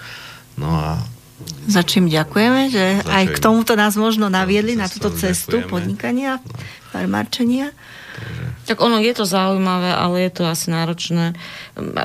No 0.58 0.68
a 0.74 1.06
Za 1.70 1.86
čím 1.86 2.10
ďakujeme, 2.10 2.62
že 2.68 2.84
Za 3.00 3.14
aj 3.14 3.24
k 3.32 3.38
tomuto 3.38 3.78
nás 3.78 3.94
možno 3.94 4.26
naviedli 4.26 4.74
na 4.74 4.90
túto 4.90 5.14
cestu 5.14 5.62
ďakujeme. 5.62 5.70
podnikania, 5.70 6.32
farmárčenia. 6.90 7.70
Tak 8.66 8.78
ono 8.78 9.02
je 9.02 9.10
to 9.10 9.26
zaujímavé, 9.26 9.90
ale 9.90 10.28
je 10.28 10.30
to 10.30 10.42
asi 10.46 10.70
náročné. 10.70 11.34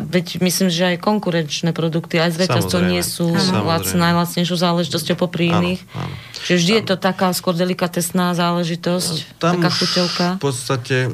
Veď 0.10 0.42
myslím, 0.42 0.74
že 0.74 0.96
aj 0.96 1.04
konkurenčné 1.04 1.72
produkty, 1.72 2.18
aj 2.18 2.34
z 2.34 2.38
reťazcov 2.48 2.80
nie 2.90 3.06
sú 3.06 3.30
lac, 3.62 3.86
najlacnejšou 3.86 4.58
záležitosťou 4.58 5.16
popri 5.16 5.54
Áno, 5.54 5.62
iných. 5.62 5.82
áno. 5.94 6.14
Čiže 6.46 6.58
vždy 6.62 6.74
je 6.78 6.84
to 6.86 6.96
taká 6.98 7.34
skôr 7.34 7.54
delikatesná 7.54 8.38
záležitosť, 8.38 9.42
taká 9.42 9.70
už 9.70 9.78
chuťovka. 9.82 10.26
v 10.38 10.42
podstate 10.42 10.98
e, 11.06 11.10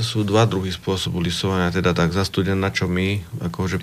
sú 0.00 0.24
dva 0.24 0.48
druhy 0.48 0.72
spôsobu 0.72 1.20
lisovania, 1.20 1.68
teda 1.68 1.92
tak 1.92 2.16
zastudené, 2.16 2.56
na 2.56 2.72
čo 2.72 2.88
my 2.88 3.20
akože 3.52 3.76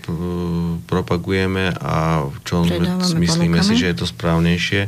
propagujeme 0.89 1.73
a 1.77 2.25
čo 2.41 2.65
Predávame, 2.65 3.21
myslíme 3.21 3.57
si, 3.61 3.73
ponúkame. 3.73 3.81
že 3.81 3.85
je 3.93 3.97
to 3.97 4.05
správnejšie, 4.09 4.81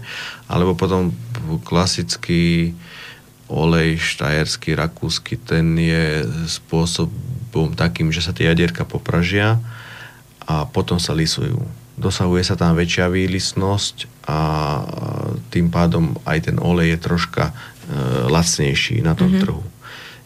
alebo 0.49 0.73
potom 0.73 1.13
klasický 1.61 2.73
olej 3.50 3.97
štajerský, 3.97 4.78
rakúsky, 4.78 5.36
ten 5.36 5.74
je 5.76 6.24
spôsobom 6.45 7.74
takým, 7.74 8.14
že 8.14 8.22
sa 8.22 8.32
tie 8.32 8.47
jadierka 8.47 8.86
popražia 8.86 9.58
a 10.45 10.70
potom 10.70 11.02
sa 11.02 11.18
lisujú. 11.18 11.58
Dosahuje 12.00 12.45
sa 12.45 12.56
tam 12.56 12.78
väčšia 12.78 13.12
výlisnosť 13.12 14.08
a 14.30 14.39
tým 15.52 15.68
pádom 15.74 16.16
aj 16.24 16.47
ten 16.47 16.58
olej 16.62 16.95
je 16.95 17.00
troška 17.02 17.43
e, 17.50 17.54
lacnejší 18.30 19.04
na 19.04 19.18
tom 19.18 19.34
mm-hmm. 19.34 19.43
trhu. 19.43 19.62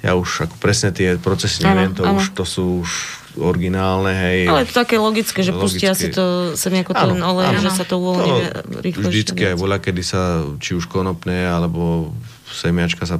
Ja 0.03 0.19
už 0.19 0.51
ako 0.51 0.55
presne 0.59 0.91
tie 0.91 1.15
procesy 1.15 1.63
neviem, 1.63 1.95
to, 1.95 2.03
už, 2.03 2.35
to 2.35 2.43
sú 2.43 2.83
už 2.83 2.91
originálne, 3.39 4.13
hej. 4.13 4.45
Ale 4.45 4.67
to 4.69 4.75
také 4.75 5.01
logické, 5.01 5.41
že 5.41 5.55
Logické. 5.55 5.63
pustia 5.63 5.91
si 5.97 6.13
to 6.13 6.53
sem 6.53 6.75
ako 6.77 6.93
ten 6.93 7.17
olej, 7.17 7.47
áno. 7.49 7.61
že 7.65 7.69
sa 7.73 7.85
to 7.87 7.97
uvoľní 7.97 8.41
rýchlejšie. 8.83 9.09
Vždycky 9.09 9.41
aj 9.49 9.55
voľa, 9.57 9.77
kedy 9.81 10.03
sa 10.05 10.45
či 10.61 10.77
už 10.77 10.85
konopné, 10.85 11.49
alebo 11.49 12.13
semiačka 12.53 13.03
sa 13.03 13.17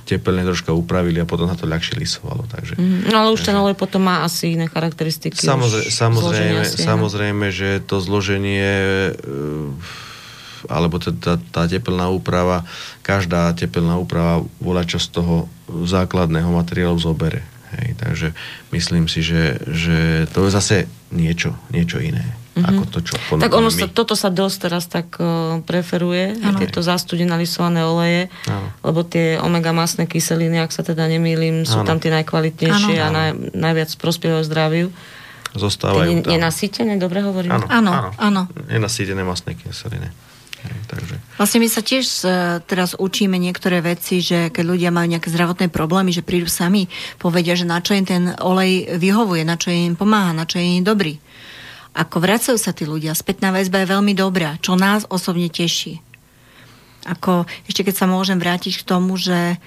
tepelne 0.00 0.42
troška 0.42 0.74
upravili 0.74 1.22
a 1.22 1.28
potom 1.28 1.46
sa 1.46 1.54
to 1.54 1.70
ľahšie 1.70 1.94
lisovalo. 1.94 2.42
Takže, 2.50 2.74
Mhm. 2.74 3.14
No 3.14 3.16
ale 3.22 3.28
už 3.30 3.46
ten 3.46 3.54
olej 3.54 3.78
potom 3.78 4.02
má 4.02 4.26
asi 4.26 4.58
iné 4.58 4.66
charakteristiky. 4.66 5.38
Samozrejme, 5.38 5.86
už 5.86 5.94
samozrejme, 5.94 6.62
si, 6.66 6.82
samozrejme, 6.82 7.46
že 7.54 7.78
to 7.84 8.02
zloženie 8.02 8.66
e, 9.10 9.12
alebo 10.68 11.00
tá, 11.00 11.12
tá 11.38 11.62
tepelná 11.64 12.12
úprava, 12.12 12.66
každá 13.00 13.48
tepelná 13.56 13.96
úprava 13.96 14.44
volá 14.60 14.84
čo 14.84 15.00
z 15.00 15.08
toho 15.08 15.48
základného 15.68 16.52
materiálu 16.52 16.98
zobere. 17.00 17.40
Hej, 17.70 17.94
takže 18.02 18.28
myslím 18.74 19.06
si, 19.06 19.22
že, 19.22 19.62
že 19.70 20.26
to 20.34 20.44
je 20.44 20.50
zase 20.50 20.76
niečo, 21.14 21.54
niečo 21.70 22.02
iné. 22.02 22.34
Mm-hmm. 22.50 22.66
Ako 22.66 22.82
to, 22.90 22.98
čo. 23.06 23.14
Tak 23.38 23.52
ono 23.54 23.70
sa, 23.70 23.86
toto 23.86 24.18
sa 24.18 24.26
dosť 24.26 24.56
teraz 24.58 24.90
tak 24.90 25.14
uh, 25.22 25.62
preferuje, 25.62 26.34
Áno. 26.42 26.58
tieto 26.58 26.82
zastudené 26.82 27.30
lisované 27.38 27.86
oleje, 27.86 28.26
Áno. 28.50 28.74
lebo 28.82 29.06
tie 29.06 29.38
omega 29.38 29.70
masné 29.70 30.10
kyseliny, 30.10 30.58
ak 30.58 30.74
sa 30.74 30.82
teda 30.82 31.06
nemýlim, 31.06 31.62
sú 31.62 31.80
Áno. 31.82 31.86
tam 31.86 32.02
tie 32.02 32.10
najkvalitnejšie 32.10 32.96
Áno. 32.98 33.06
a 33.06 33.08
naj, 33.14 33.30
najviac 33.54 33.90
prospievajú 33.94 34.42
zdraviu. 34.50 34.86
Tie 34.90 35.62
Zostávajú 35.62 36.10
ne- 36.10 36.22
tam. 36.26 36.30
nenasýtené, 36.34 36.98
dobre 36.98 37.22
hovorím? 37.22 37.54
Áno, 37.54 38.10
Áno. 38.18 38.50
Nenasýtené 38.66 39.22
masné 39.22 39.54
kyseliny. 39.54 40.10
Takže... 40.60 41.16
Vlastne 41.40 41.58
my 41.64 41.68
sa 41.72 41.80
tiež 41.80 42.04
e, 42.04 42.28
teraz 42.68 42.92
učíme 42.92 43.40
niektoré 43.40 43.80
veci, 43.80 44.20
že 44.20 44.52
keď 44.52 44.64
ľudia 44.68 44.90
majú 44.92 45.08
nejaké 45.08 45.32
zdravotné 45.32 45.72
problémy, 45.72 46.12
že 46.12 46.20
prídu 46.20 46.52
sami, 46.52 46.84
povedia, 47.16 47.56
že 47.56 47.64
na 47.64 47.80
čo 47.80 47.96
im 47.96 48.04
ten 48.04 48.36
olej 48.36 49.00
vyhovuje, 49.00 49.40
na 49.46 49.56
čo 49.56 49.72
im 49.72 49.96
pomáha, 49.96 50.36
na 50.36 50.44
čo 50.44 50.60
je 50.60 50.82
im 50.82 50.84
dobrý. 50.84 51.16
Ako 51.90 52.22
vracajú 52.22 52.54
sa 52.54 52.70
tí 52.70 52.86
ľudia, 52.86 53.18
spätná 53.18 53.50
väzba 53.50 53.82
je 53.82 53.92
veľmi 53.92 54.14
dobrá, 54.14 54.56
čo 54.62 54.78
nás 54.78 55.02
osobne 55.10 55.50
teší. 55.50 55.98
Ako, 57.08 57.48
ešte 57.66 57.82
keď 57.82 57.94
sa 57.96 58.06
môžem 58.06 58.38
vrátiť 58.38 58.80
k 58.80 58.86
tomu, 58.86 59.18
že 59.18 59.58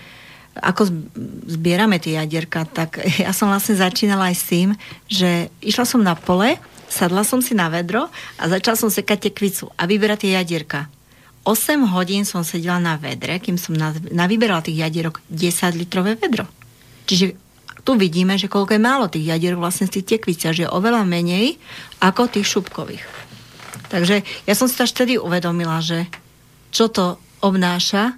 ako 0.54 0.86
zb- 0.86 1.10
zbierame 1.50 1.98
tie 1.98 2.22
jadierka, 2.22 2.64
tak 2.70 3.02
ja 3.26 3.34
som 3.34 3.50
vlastne 3.50 3.76
začínala 3.76 4.30
aj 4.32 4.36
s 4.38 4.46
tým, 4.48 4.70
že 5.10 5.50
išla 5.60 5.84
som 5.84 6.02
na 6.06 6.14
pole, 6.14 6.56
sadla 6.88 7.26
som 7.26 7.42
si 7.42 7.58
na 7.58 7.68
vedro 7.74 8.08
a 8.38 8.44
začala 8.46 8.78
som 8.78 8.94
sekať 8.94 9.34
tekvicu 9.34 9.74
a 9.74 9.84
vyberať 9.90 10.30
tie 10.30 10.32
jadierka. 10.38 10.88
8 11.44 11.92
hodín 11.92 12.24
som 12.24 12.46
sedela 12.48 12.80
na 12.80 12.96
vedre, 12.96 13.36
kým 13.42 13.60
som 13.60 13.76
na- 13.76 13.92
navyberala 14.14 14.64
tých 14.64 14.80
jadierok 14.80 15.20
10 15.28 15.76
litrové 15.76 16.16
vedro. 16.16 16.48
Čiže 17.04 17.36
tu 17.84 18.00
vidíme, 18.00 18.40
že 18.40 18.48
koľko 18.48 18.80
je 18.80 18.82
málo 18.82 19.06
tých 19.12 19.28
jadierok 19.28 19.60
vlastne 19.60 19.92
z 19.92 20.00
tých 20.00 20.18
tekviciach, 20.18 20.56
že 20.56 20.64
je 20.66 20.72
oveľa 20.72 21.04
menej 21.04 21.60
ako 22.00 22.32
tých 22.32 22.48
šupkových. 22.48 23.04
Takže 23.92 24.26
ja 24.48 24.54
som 24.56 24.72
si 24.72 24.74
to 24.80 24.88
až 24.88 24.96
vtedy 24.96 25.20
uvedomila, 25.20 25.84
že 25.84 26.08
čo 26.74 26.90
to 26.90 27.20
obnáša, 27.44 28.18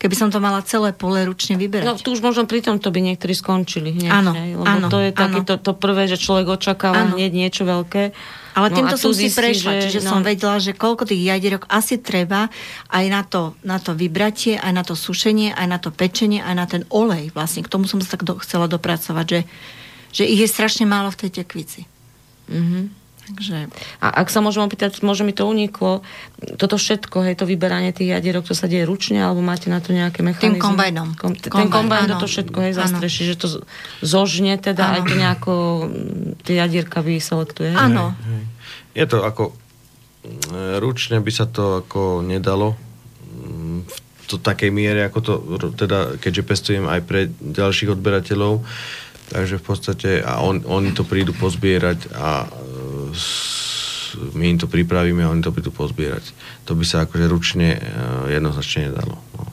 keby 0.00 0.14
som 0.16 0.32
to 0.32 0.40
mala 0.40 0.64
celé 0.64 0.96
pole 0.96 1.20
ručne 1.28 1.60
vyberať. 1.60 1.84
No 1.84 2.00
tu 2.00 2.16
už 2.16 2.24
možno 2.24 2.48
pri 2.48 2.64
tomto 2.64 2.88
by 2.88 3.00
niektorí 3.04 3.36
skončili 3.36 3.92
hneď. 3.92 4.08
Áno, 4.08 4.32
lebo 4.32 4.64
áno, 4.64 4.88
to 4.88 5.04
je 5.04 5.12
také 5.12 5.44
to 5.44 5.76
prvé, 5.76 6.08
že 6.08 6.16
človek 6.16 6.56
očakáva 6.56 7.04
Áno. 7.04 7.20
hneď 7.20 7.30
niečo 7.36 7.68
veľké. 7.68 8.16
Ale 8.54 8.68
No 8.70 8.76
týmto 8.82 8.96
som 8.98 9.14
si 9.14 9.30
prešla, 9.30 9.78
že- 9.78 9.82
čiže 9.88 10.00
no. 10.04 10.10
som 10.16 10.20
vedela, 10.22 10.58
že 10.58 10.74
koľko 10.74 11.06
tých 11.06 11.22
jadierok 11.22 11.66
asi 11.70 11.98
treba 11.98 12.50
aj 12.90 13.04
na 13.06 13.22
to, 13.22 13.54
na 13.62 13.78
to 13.78 13.94
vybratie, 13.94 14.58
aj 14.58 14.72
na 14.74 14.82
to 14.82 14.98
sušenie, 14.98 15.54
aj 15.54 15.66
na 15.70 15.78
to 15.78 15.90
pečenie, 15.90 16.42
aj 16.42 16.54
na 16.54 16.66
ten 16.66 16.82
olej. 16.90 17.30
Vlastne 17.32 17.62
k 17.62 17.70
tomu 17.70 17.86
som 17.86 18.02
sa 18.02 18.14
tak 18.18 18.26
do, 18.26 18.36
chcela 18.42 18.66
dopracovať, 18.66 19.26
že, 19.26 19.40
že 20.12 20.24
ich 20.26 20.42
je 20.42 20.48
strašne 20.50 20.84
málo 20.86 21.10
v 21.14 21.26
tej 21.26 21.30
tekvici. 21.42 21.86
Mhm. 22.50 22.99
Takže 23.30 23.70
A 23.98 24.06
ak 24.16 24.26
sa 24.26 24.38
môžem 24.38 24.60
opýtať, 24.60 24.98
možno 25.00 25.22
mi 25.22 25.32
to 25.32 25.44
uniklo, 25.44 26.02
toto 26.54 26.74
všetko, 26.74 27.22
hej, 27.22 27.34
to 27.34 27.44
vyberanie 27.44 27.90
tých 27.90 28.12
jadierok, 28.12 28.44
to 28.44 28.52
sa 28.52 28.66
deje 28.66 28.82
ručne, 28.82 29.18
alebo 29.18 29.38
máte 29.38 29.66
na 29.66 29.78
to 29.78 29.90
nejaké 29.90 30.20
mechanizmy? 30.20 30.58
kombajnom. 30.58 31.14
Kom, 31.14 31.32
t- 31.32 31.42
ten 31.42 31.50
Kombajn, 31.50 31.70
kombajn 31.70 32.04
áno. 32.04 32.12
toto 32.12 32.26
všetko, 32.26 32.58
hej, 32.60 32.72
zastreší, 32.74 33.22
že 33.24 33.36
to 33.36 33.46
zožne 34.00 34.54
teda, 34.56 34.82
Áno. 34.82 34.94
aj 34.94 35.02
to 35.02 35.14
nejako 35.14 35.52
mm, 35.80 35.88
tie 36.42 36.54
jadierka 36.56 36.98
vyselektuje. 37.00 37.70
áno, 37.72 38.12
Je 38.92 39.04
to 39.04 39.22
ako... 39.22 39.54
e, 40.20 40.32
Ručne 40.76 41.18
by 41.18 41.30
sa 41.30 41.44
to 41.44 41.80
ako 41.80 42.20
nedalo 42.20 42.74
mm, 43.30 43.78
v 43.86 43.96
to 44.26 44.36
takej 44.36 44.68
miere, 44.68 45.02
ako 45.02 45.18
to 45.18 45.32
teda, 45.74 46.16
keďže 46.16 46.42
pestujem 46.44 46.84
aj 46.84 47.00
pre 47.02 47.20
ďalších 47.32 47.94
odberateľov, 47.94 48.62
takže 49.26 49.58
v 49.58 49.64
podstate 49.64 50.10
a 50.18 50.38
on, 50.38 50.62
oni 50.62 50.90
to 50.90 51.02
prídu 51.02 51.30
pozbierať 51.32 52.10
a 52.12 52.46
my 54.34 54.44
im 54.50 54.58
to 54.58 54.66
pripravíme 54.66 55.22
a 55.22 55.30
oni 55.30 55.42
to 55.42 55.54
prídu 55.54 55.70
pozbierať. 55.70 56.34
To 56.66 56.74
by 56.74 56.82
sa 56.82 57.06
akože 57.06 57.26
ručne 57.30 57.78
e, 57.78 57.80
jednoznačne 58.34 58.90
nedalo. 58.90 59.14
No. 59.38 59.44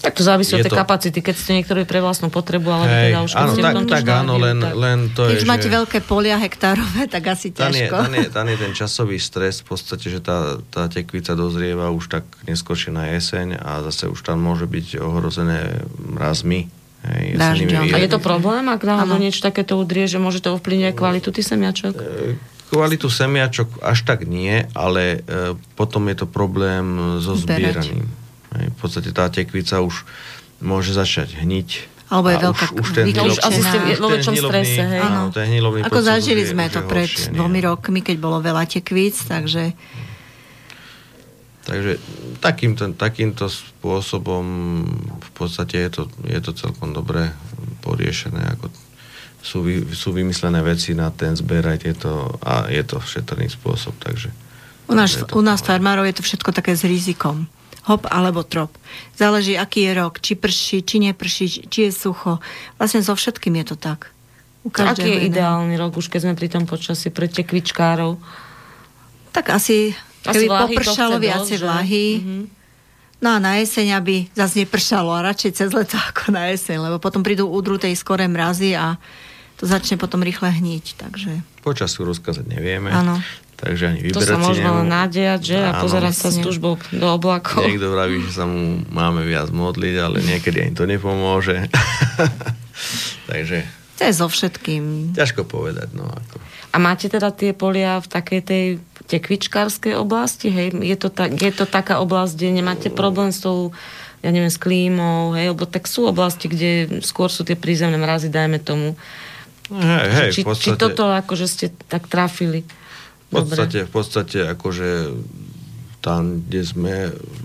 Tak 0.00 0.16
to 0.16 0.24
závisí 0.24 0.56
od 0.56 0.64
Je 0.64 0.72
tej 0.72 0.72
to- 0.72 0.80
kapacity, 0.80 1.20
keď 1.20 1.34
ste 1.36 1.52
niektorý 1.60 1.84
pre 1.84 2.00
vlastnú 2.00 2.32
potrebu, 2.32 2.72
alebo 2.72 2.88
Hej, 2.88 3.04
teda 3.12 3.18
už 3.20 3.32
áno, 3.36 3.52
tak, 3.52 3.74
tak 4.00 4.06
áno, 4.08 4.32
len, 4.40 4.56
tak- 4.56 4.72
len 4.72 4.98
to 5.12 5.28
keď 5.28 5.44
je, 5.44 5.44
máte 5.44 5.68
že... 5.68 5.76
veľké 5.76 5.98
polia 6.08 6.40
hektárové, 6.40 7.04
tak 7.04 7.28
asi 7.28 7.52
Tam 7.52 7.68
je, 7.68 7.84
ťažko. 7.84 7.96
tam, 8.00 8.12
je, 8.16 8.26
tam 8.32 8.46
je 8.48 8.56
ten 8.56 8.72
časový 8.72 9.20
stres 9.20 9.60
v 9.60 9.76
podstate, 9.76 10.08
že 10.08 10.24
tá, 10.24 10.56
tá 10.72 10.88
tekvica 10.88 11.36
dozrieva 11.36 11.92
už 11.92 12.08
tak 12.08 12.24
neskôršie 12.48 12.96
na 12.96 13.12
jeseň 13.12 13.60
a 13.60 13.84
zase 13.92 14.08
už 14.08 14.24
tam 14.24 14.40
môže 14.40 14.64
byť 14.64 15.04
ohrozené 15.04 15.84
mrazmi. 16.00 16.72
Hej, 17.00 17.24
Dažďom. 17.34 17.68
jesenými- 17.72 17.94
A 17.94 17.98
je 17.98 18.10
to 18.12 18.20
problém, 18.20 18.68
ak 18.68 18.84
náhodou 18.84 19.16
niečo 19.16 19.40
takéto 19.40 19.80
udrie, 19.80 20.04
že 20.04 20.20
môže 20.20 20.44
to 20.44 20.52
ovplyvniť 20.52 20.92
aj 20.92 20.94
kvalitu 20.94 21.28
tých 21.32 21.46
semiačok? 21.48 21.94
E, 21.96 22.36
Kvalitu 22.70 23.10
semiačok 23.10 23.82
až 23.82 24.06
tak 24.06 24.28
nie, 24.28 24.62
ale 24.78 25.24
e, 25.26 25.58
potom 25.74 26.06
je 26.06 26.22
to 26.22 26.26
problém 26.28 27.18
so 27.18 27.34
zbieraním. 27.34 28.06
Hej, 28.54 28.66
v 28.70 28.76
podstate 28.78 29.10
tá 29.10 29.26
tekvica 29.26 29.80
už 29.82 30.04
môže 30.60 30.92
začať 30.92 31.40
hniť. 31.40 31.68
Alebo 32.10 32.28
je 32.28 32.36
A 32.36 32.42
veľká 32.46 32.64
už, 32.68 32.70
už 32.78 32.88
ten 32.90 33.04
vytlačená. 33.06 33.26
hnilobný- 33.26 33.46
Asi 33.48 33.60
ste 33.62 33.78
už 33.80 33.98
vo 33.98 34.08
väčšom 34.10 34.34
strese, 34.36 34.82
hej? 34.82 35.00
Áno, 35.00 35.20
ten 35.30 35.46
Ako 35.82 35.98
zažili 36.02 36.42
už 36.42 36.50
sme 36.52 36.64
už 36.66 36.72
to 36.74 36.80
pred 36.84 37.10
dvomi 37.32 37.58
rokmi, 37.62 38.00
keď 38.02 38.16
bolo 38.18 38.38
veľa 38.38 38.66
tekvíc, 38.66 39.14
takže 39.24 39.72
Takže 41.60 42.00
takýmto, 42.40 42.96
takýmto 42.96 43.46
spôsobom 43.52 44.44
v 45.20 45.30
podstate 45.36 45.76
je 45.86 45.90
to, 45.92 46.02
je 46.24 46.40
to 46.40 46.56
celkom 46.56 46.96
dobre 46.96 47.30
poriešené. 47.84 48.56
Ako 48.56 48.72
sú, 49.44 49.64
vy, 49.64 49.84
sú 49.92 50.12
vymyslené 50.12 50.64
veci 50.64 50.96
na 50.96 51.12
ten 51.12 51.36
zber 51.36 51.68
aj 51.68 51.78
tieto 51.84 52.40
a 52.40 52.68
je 52.68 52.80
to 52.84 53.00
šetrný 53.00 53.48
spôsob. 53.52 53.92
Takže, 54.00 54.32
u 54.88 54.94
nás, 54.96 55.12
to 55.16 55.24
u 55.36 55.42
nás 55.44 55.60
farmárov 55.60 56.08
je 56.08 56.16
to 56.16 56.22
všetko 56.24 56.50
také 56.52 56.72
s 56.76 56.84
rizikom. 56.84 57.44
Hop 57.88 58.04
alebo 58.12 58.44
trop. 58.44 58.68
Záleží, 59.16 59.56
aký 59.56 59.88
je 59.88 59.92
rok, 59.96 60.20
či 60.20 60.36
prší, 60.36 60.84
či 60.84 61.00
neprší, 61.00 61.46
či 61.68 61.88
je 61.88 61.92
sucho. 61.92 62.36
Vlastne 62.76 63.00
so 63.00 63.16
všetkým 63.16 63.56
je 63.64 63.72
to 63.72 63.76
tak. 63.80 64.12
U 64.60 64.68
Aký 64.68 65.08
je 65.08 65.24
iného. 65.24 65.28
ideálny 65.32 65.74
rok, 65.80 65.96
už 65.96 66.12
keď 66.12 66.20
sme 66.28 66.34
pri 66.36 66.52
tom 66.52 66.68
počasí 66.68 67.08
pre 67.08 67.32
tekvičkárov? 67.32 68.20
Tak 69.32 69.48
asi, 69.56 69.96
Asi 70.22 70.34
keby 70.34 70.46
vlahy 70.46 70.60
to 70.62 70.68
popršalo 70.74 71.14
viacej 71.16 71.56
dosť, 71.56 71.62
vlahy, 71.62 72.04
Mhm. 72.16 72.40
no 73.18 73.28
a 73.30 73.38
na 73.38 73.52
jeseň, 73.56 73.86
aby 73.94 74.14
zase 74.30 74.54
nepršalo 74.60 75.10
a 75.10 75.24
radšej 75.24 75.50
cez 75.54 75.68
leto 75.70 75.96
ako 76.08 76.30
na 76.30 76.48
jeseň, 76.48 76.76
lebo 76.82 76.96
potom 76.96 77.20
prídu 77.20 77.46
údru 77.46 77.76
tej 77.76 77.92
skoré 77.94 78.24
mrazy 78.24 78.72
a 78.72 79.00
to 79.54 79.64
začne 79.64 79.94
potom 79.94 80.20
rýchle 80.20 80.48
hniť, 80.50 80.84
takže 80.96 81.30
Počasiu 81.60 82.04
rozkázať 82.04 82.46
nevieme. 82.46 82.88
Áno. 82.88 83.20
Takže 83.56 83.92
ani 83.92 84.00
To 84.06 84.16
vyberať 84.16 84.24
sa 84.24 84.34
si 84.34 84.40
môžeme 84.42 84.70
len 84.70 84.78
nemu- 84.78 84.88
nádejať, 84.90 85.40
že? 85.42 85.58
A 85.60 85.70
pozerať 85.78 86.14
sa 86.16 86.28
s 86.28 86.40
túžbou 86.40 86.80
do 86.90 87.06
oblakov. 87.06 87.60
Niekto 87.60 87.88
vraví, 87.88 88.24
že 88.24 88.32
sa 88.32 88.48
mu 88.48 88.80
máme 88.88 89.20
viac 89.22 89.48
modliť, 89.50 89.94
ale 89.96 90.16
niekedy 90.18 90.58
ani 90.62 90.72
to 90.72 90.84
nepomôže. 90.84 91.68
Takže 93.28 93.58
to 94.00 94.08
je 94.08 94.16
so 94.16 94.32
všetkým. 94.32 95.12
ťažko 95.12 95.44
povedať. 95.44 95.92
No, 95.92 96.08
ako. 96.08 96.40
A 96.72 96.76
máte 96.80 97.12
teda 97.12 97.28
tie 97.36 97.52
polia 97.52 98.00
v 98.00 98.08
takej 98.08 98.40
tej 98.40 98.64
tekvičkárskej 99.12 99.92
oblasti? 100.00 100.48
Hej? 100.48 100.72
Je, 100.80 100.96
to 100.96 101.12
tak, 101.12 101.36
je 101.36 101.52
to 101.52 101.68
taká 101.68 102.00
oblasť, 102.00 102.32
kde 102.40 102.64
nemáte 102.64 102.88
problém 102.88 103.28
s 103.28 103.44
tou 103.44 103.76
ja 104.20 104.28
neviem, 104.28 104.52
s 104.52 104.60
klímou, 104.60 105.32
hej, 105.32 105.56
lebo 105.56 105.64
tak 105.64 105.88
sú 105.88 106.04
oblasti, 106.04 106.44
kde 106.44 107.00
skôr 107.00 107.32
sú 107.32 107.40
tie 107.40 107.56
prízemné 107.56 107.96
mrazy, 107.96 108.28
dajme 108.28 108.60
tomu. 108.60 108.92
Hej, 109.72 110.08
hej, 110.12 110.28
či, 110.36 110.40
v 110.44 110.52
podstate... 110.52 110.64
či 110.68 110.70
toto 110.76 111.08
akože 111.08 111.46
ste 111.48 111.66
tak 111.88 112.04
trafili? 112.04 112.60
V 113.32 113.40
podstate, 113.40 113.88
v 113.88 113.92
podstate 113.92 114.38
akože 114.52 115.16
tam, 116.04 116.44
kde 116.44 116.60
sme 116.60 116.94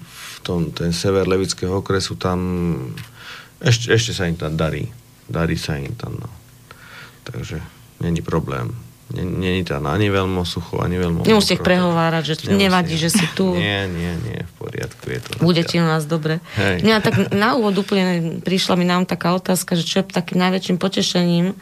v 0.03 0.37
tom, 0.43 0.75
ten 0.75 0.91
sever 0.91 1.23
Levického 1.31 1.79
okresu, 1.79 2.19
tam 2.19 2.39
ešte, 3.63 3.95
ešte 3.95 4.11
sa 4.11 4.27
im 4.27 4.35
tam 4.35 4.59
darí. 4.59 4.91
Darí 5.31 5.55
sa 5.55 5.79
im 5.79 5.95
tam, 5.95 6.19
no. 6.19 6.27
Takže 7.25 7.61
není 8.01 8.21
problém. 8.21 8.71
Není 9.13 9.61
tam 9.61 9.85
ani 9.85 10.09
veľmi 10.09 10.41
sucho, 10.41 10.81
ani 10.81 10.97
veľmi 10.97 11.29
Nemusíte 11.29 11.61
ich 11.61 11.61
prehovárať, 11.61 12.23
že 12.25 12.33
Nemusím. 12.49 12.57
nevadí, 12.57 12.95
že 12.97 13.13
si 13.13 13.25
tu. 13.37 13.53
Nie, 13.61 13.85
nie, 13.85 14.17
nie, 14.25 14.41
v 14.41 14.53
poriadku 14.57 15.05
je 15.13 15.19
to. 15.21 15.29
Budete 15.45 15.77
u 15.77 15.85
zatiaľ. 15.85 15.91
nás 15.93 16.03
dobre. 16.09 16.41
Hej. 16.57 16.81
Mňa 16.81 16.95
tak 17.05 17.13
na 17.29 17.53
úvod 17.53 17.77
úplne 17.77 18.41
prišla 18.41 18.73
mi 18.73 18.85
nám 18.89 19.05
taká 19.05 19.37
otázka, 19.37 19.77
že 19.77 19.85
čo 19.85 20.01
je 20.01 20.09
takým 20.09 20.41
najväčším 20.41 20.81
potešením 20.81 21.53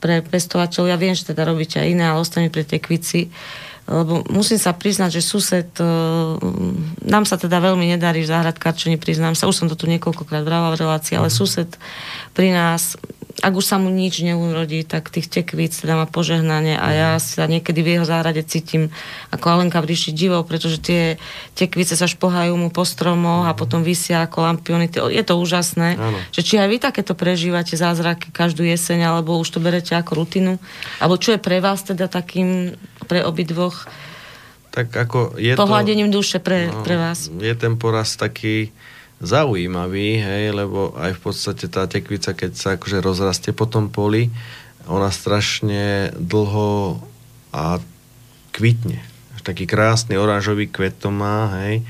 pre 0.00 0.24
pestovateľov. 0.24 0.88
Ja 0.88 0.96
viem, 0.96 1.12
že 1.12 1.28
teda 1.28 1.44
robíte 1.44 1.76
aj 1.76 1.92
iné, 1.92 2.08
ale 2.08 2.24
ostane 2.24 2.48
pri 2.48 2.64
tej 2.64 2.80
kvici. 2.80 3.28
Lebo 3.84 4.24
musím 4.28 4.56
sa 4.56 4.76
priznať, 4.76 5.16
že 5.16 5.22
sused, 5.24 5.68
e, 5.80 5.84
nám 7.08 7.24
sa 7.24 7.40
teda 7.40 7.56
veľmi 7.56 7.88
nedarí 7.88 8.20
v 8.20 8.28
záhradkárčení, 8.28 9.00
priznám 9.00 9.32
sa, 9.32 9.48
už 9.48 9.64
som 9.64 9.68
to 9.68 9.80
tu 9.80 9.88
niekoľkokrát 9.88 10.44
vrala 10.44 10.76
v 10.76 10.84
relácii, 10.84 11.16
ale 11.16 11.32
sused 11.32 11.72
pri 12.36 12.52
nás, 12.52 13.00
ak 13.38 13.54
už 13.54 13.64
sa 13.64 13.76
mu 13.78 13.86
nič 13.88 14.18
neurodí, 14.22 14.82
tak 14.82 15.14
tých 15.14 15.30
tekvíc 15.30 15.78
teda 15.78 15.94
má 15.94 16.06
požehnanie 16.10 16.74
a 16.74 16.86
ja 16.90 17.10
sa 17.22 17.46
niekedy 17.46 17.80
v 17.80 17.88
jeho 17.98 18.06
záhrade 18.06 18.42
cítim 18.42 18.90
ako 19.30 19.46
Alenka 19.58 19.78
v 19.78 19.94
ríši 19.94 20.10
divov, 20.10 20.50
pretože 20.50 20.82
tie 20.82 21.22
tekvice 21.54 21.94
sa 21.94 22.10
špohajú 22.10 22.58
mu 22.58 22.68
po 22.74 22.82
stromoch 22.82 23.46
a 23.46 23.54
potom 23.54 23.86
vysia 23.86 24.26
ako 24.26 24.42
lampiony. 24.42 24.90
Je 24.90 25.22
to 25.22 25.38
úžasné. 25.38 25.94
Áno. 25.94 26.18
Že 26.34 26.40
či 26.42 26.54
aj 26.58 26.68
vy 26.68 26.76
takéto 26.82 27.14
prežívate 27.14 27.78
zázraky 27.78 28.34
každú 28.34 28.66
jeseň, 28.66 29.06
alebo 29.06 29.38
už 29.38 29.54
to 29.54 29.62
berete 29.62 29.94
ako 29.94 30.24
rutinu? 30.24 30.58
Alebo 30.98 31.14
čo 31.16 31.34
je 31.34 31.40
pre 31.40 31.62
vás 31.62 31.86
teda 31.86 32.10
takým, 32.10 32.74
pre 33.06 33.22
obidvoch, 33.22 33.86
Tak 34.68 34.92
ako 34.92 35.40
je 35.40 35.56
to... 35.56 35.62
pohľadením 35.64 36.12
duše 36.12 36.38
pre, 36.38 36.70
No, 36.70 36.84
pre 36.84 37.00
vás? 37.00 37.32
Je 37.32 37.54
ten 37.56 37.74
poraz 37.80 38.14
taký 38.20 38.70
zaujímavý, 39.18 40.22
hej, 40.22 40.54
lebo 40.54 40.94
aj 40.94 41.18
v 41.18 41.20
podstate 41.20 41.66
tá 41.66 41.90
tekvica, 41.90 42.34
keď 42.34 42.50
sa 42.54 42.68
akože 42.78 43.02
rozrastie 43.02 43.50
po 43.50 43.66
tom 43.66 43.90
poli, 43.90 44.30
ona 44.86 45.10
strašne 45.10 46.14
dlho 46.16 47.02
a 47.50 47.82
kvitne. 48.54 49.02
Až 49.36 49.40
taký 49.42 49.66
krásny 49.66 50.16
oranžový 50.16 50.70
kvet 50.70 51.02
to 51.02 51.10
má, 51.10 51.50
hej. 51.62 51.82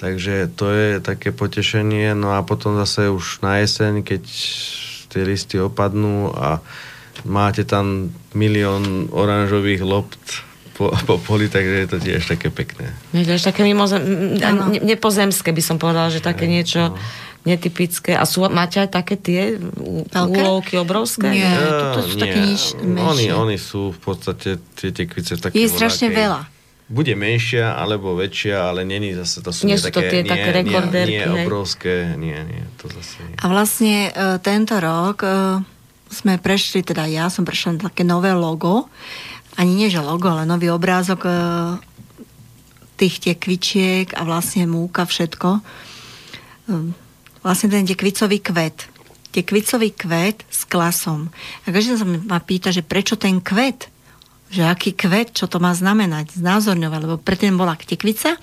Takže 0.00 0.50
to 0.58 0.66
je 0.68 0.88
také 0.98 1.30
potešenie. 1.30 2.12
No 2.18 2.34
a 2.34 2.42
potom 2.42 2.74
zase 2.76 3.08
už 3.08 3.40
na 3.40 3.62
jeseň, 3.62 4.02
keď 4.02 4.22
tie 5.08 5.22
listy 5.22 5.62
opadnú 5.62 6.34
a 6.34 6.58
máte 7.22 7.62
tam 7.62 8.10
milión 8.34 9.06
oranžových 9.14 9.80
lopt 9.86 10.42
po, 10.74 10.90
po 11.06 11.16
poli, 11.22 11.46
takže 11.46 11.86
je 11.86 11.88
to 11.88 11.98
tiež 12.02 12.22
také 12.26 12.50
pekné. 12.50 12.90
Je 13.14 13.22
to 13.22 13.38
až 13.38 13.46
také 13.46 13.62
mimozem, 13.62 14.02
ne, 14.34 14.82
nepozemské 14.82 15.54
by 15.54 15.62
som 15.62 15.78
povedala, 15.78 16.10
že 16.10 16.18
také 16.18 16.50
niečo 16.50 16.90
no. 16.90 16.98
netypické. 17.46 18.18
A 18.18 18.26
sú, 18.26 18.42
máte 18.50 18.82
aj 18.82 18.90
také 18.90 19.14
tie 19.14 19.56
Veľké? 19.58 20.34
úlovky 20.34 20.74
obrovské? 20.76 21.30
Nie. 21.30 21.46
Toto 21.54 22.10
sú 22.10 22.18
také 22.18 22.40
niž- 22.42 22.74
oni, 22.82 23.30
oni 23.30 23.56
sú 23.56 23.94
v 23.94 24.00
podstate 24.02 24.58
tie 24.74 24.90
tekvice 24.90 25.38
také 25.38 25.54
Je 25.54 25.70
strašne 25.70 26.10
voľakej- 26.10 26.20
veľa. 26.26 26.42
Bude 26.84 27.16
menšia 27.16 27.80
alebo 27.80 28.12
väčšia, 28.12 28.68
ale 28.68 28.84
není 28.84 29.16
zase, 29.16 29.40
to 29.40 29.56
sú 29.56 29.64
Nie 29.64 29.80
nie 29.80 29.80
sú 29.80 29.88
to 29.88 30.04
také, 30.04 30.20
tie 30.20 30.22
také 30.28 30.50
nie, 30.52 30.58
rekordérky, 30.60 31.16
nie, 31.16 31.24
hej? 31.24 31.32
nie 31.32 31.44
obrovské, 31.48 31.94
nie, 32.20 32.36
nie, 32.44 32.62
to 32.76 32.92
zase 32.92 33.24
nie. 33.24 33.36
A 33.40 33.44
vlastne 33.48 33.94
e, 34.12 34.36
tento 34.44 34.76
rok 34.76 35.24
e, 35.24 35.64
sme 36.12 36.36
prešli, 36.36 36.84
teda 36.84 37.08
ja 37.08 37.32
som 37.32 37.48
prešla 37.48 37.80
na 37.80 37.88
také 37.88 38.04
nové 38.04 38.36
logo, 38.36 38.92
ani 39.54 39.72
nie 39.74 39.88
že 39.90 40.02
logo, 40.02 40.30
ale 40.30 40.48
nový 40.48 40.70
obrázok 40.70 41.26
e, 41.26 41.30
tých 42.98 43.22
tekvičiek 43.22 44.14
a 44.18 44.26
vlastne 44.26 44.66
múka, 44.66 45.06
všetko. 45.06 45.48
E, 45.58 45.62
vlastne 47.42 47.68
ten 47.70 47.86
tekvicový 47.86 48.42
kvet. 48.42 48.90
Tekvicový 49.30 49.94
kvet 49.94 50.46
s 50.46 50.66
klasom. 50.66 51.30
A 51.66 51.74
každý 51.74 51.98
sa 51.98 52.06
ma 52.06 52.38
pýta, 52.42 52.70
že 52.70 52.86
prečo 52.86 53.14
ten 53.18 53.38
kvet? 53.38 53.90
Že 54.50 54.70
aký 54.70 54.90
kvet, 54.94 55.34
čo 55.34 55.50
to 55.50 55.58
má 55.58 55.74
znamenať, 55.74 56.38
znázorňovať, 56.38 57.00
lebo 57.02 57.16
predtým 57.18 57.58
bola 57.58 57.74
tekvica 57.74 58.38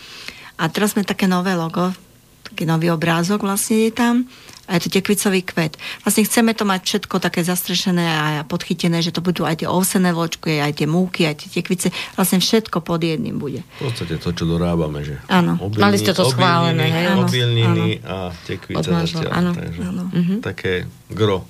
a 0.60 0.64
teraz 0.68 0.94
sme 0.94 1.08
také 1.08 1.26
nové 1.26 1.56
logo, 1.56 1.96
taký 2.44 2.68
nový 2.68 2.92
obrázok 2.92 3.48
vlastne 3.48 3.88
je 3.88 3.92
tam 3.96 4.28
a 4.64 4.76
je 4.76 4.86
to 4.86 4.90
tekvicový 4.92 5.42
kvet. 5.42 5.76
Vlastne 6.02 6.24
chceme 6.24 6.52
to 6.52 6.64
mať 6.64 6.82
všetko 6.82 7.16
také 7.18 7.42
zastrešené 7.42 8.06
a 8.06 8.24
podchytené, 8.44 9.00
že 9.00 9.10
to 9.10 9.20
budú 9.20 9.44
aj 9.44 9.60
tie 9.60 9.68
ovsené 9.68 10.10
vločky, 10.10 10.58
aj 10.58 10.78
tie 10.78 10.88
múky, 10.88 11.26
aj 11.26 11.36
tie 11.40 11.50
tekvice. 11.54 11.90
Vlastne 12.14 12.38
všetko 12.38 12.80
pod 12.80 13.00
jedným 13.00 13.36
bude. 13.36 13.66
V 13.78 13.90
podstate 13.90 14.16
to, 14.16 14.32
čo 14.32 14.46
dorábame, 14.46 15.02
že 15.02 15.20
Áno. 15.28 15.60
Mali 15.74 15.96
ste 15.96 16.12
to 16.12 16.24
schválené, 16.24 16.88
hej? 16.88 17.06
Obilniny 17.18 18.00
a 18.02 18.32
tekvice 18.46 18.86
zatiaľ. 18.86 19.32
áno. 19.34 19.52
Takže 19.52 19.82
Áno. 19.82 20.04
Mhm. 20.08 20.36
také 20.40 20.86
gro 21.08 21.44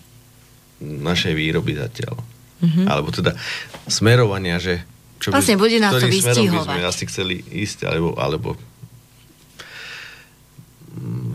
našej 0.80 1.34
výroby 1.34 1.78
zatiaľ. 1.78 2.18
Mhm. 2.62 2.90
Alebo 2.90 3.10
teda 3.10 3.38
smerovania, 3.86 4.58
že 4.58 4.82
čo 5.18 5.30
Vlastne 5.30 5.54
bude 5.54 5.78
nás 5.78 5.94
to 5.94 6.02
by 6.02 6.10
vystihovať. 6.10 6.66
sme 6.66 6.82
asi 6.82 7.04
chceli 7.06 7.36
ísť, 7.46 7.86
alebo, 7.86 8.18
alebo 8.18 8.58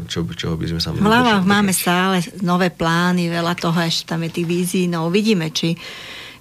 čo, 0.07 0.23
čoho 0.37 0.55
by 0.55 0.67
sme 0.69 0.81
sa 0.81 0.93
V 0.93 1.03
hlavách 1.03 1.45
máme 1.49 1.73
stále 1.73 2.23
nové 2.45 2.69
plány, 2.69 3.33
veľa 3.33 3.57
toho, 3.57 3.77
ešte 3.81 4.13
tam 4.13 4.23
je 4.25 4.31
tých 4.41 4.47
vízií, 4.49 4.85
no 4.87 5.09
uvidíme, 5.09 5.51
či, 5.51 5.75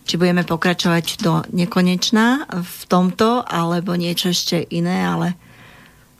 či 0.03 0.13
budeme 0.19 0.43
pokračovať 0.43 1.05
do 1.23 1.41
nekonečná 1.55 2.47
v 2.51 2.81
tomto, 2.85 3.41
alebo 3.43 3.95
niečo 3.95 4.35
ešte 4.35 4.67
iné, 4.69 5.07
ale 5.07 5.33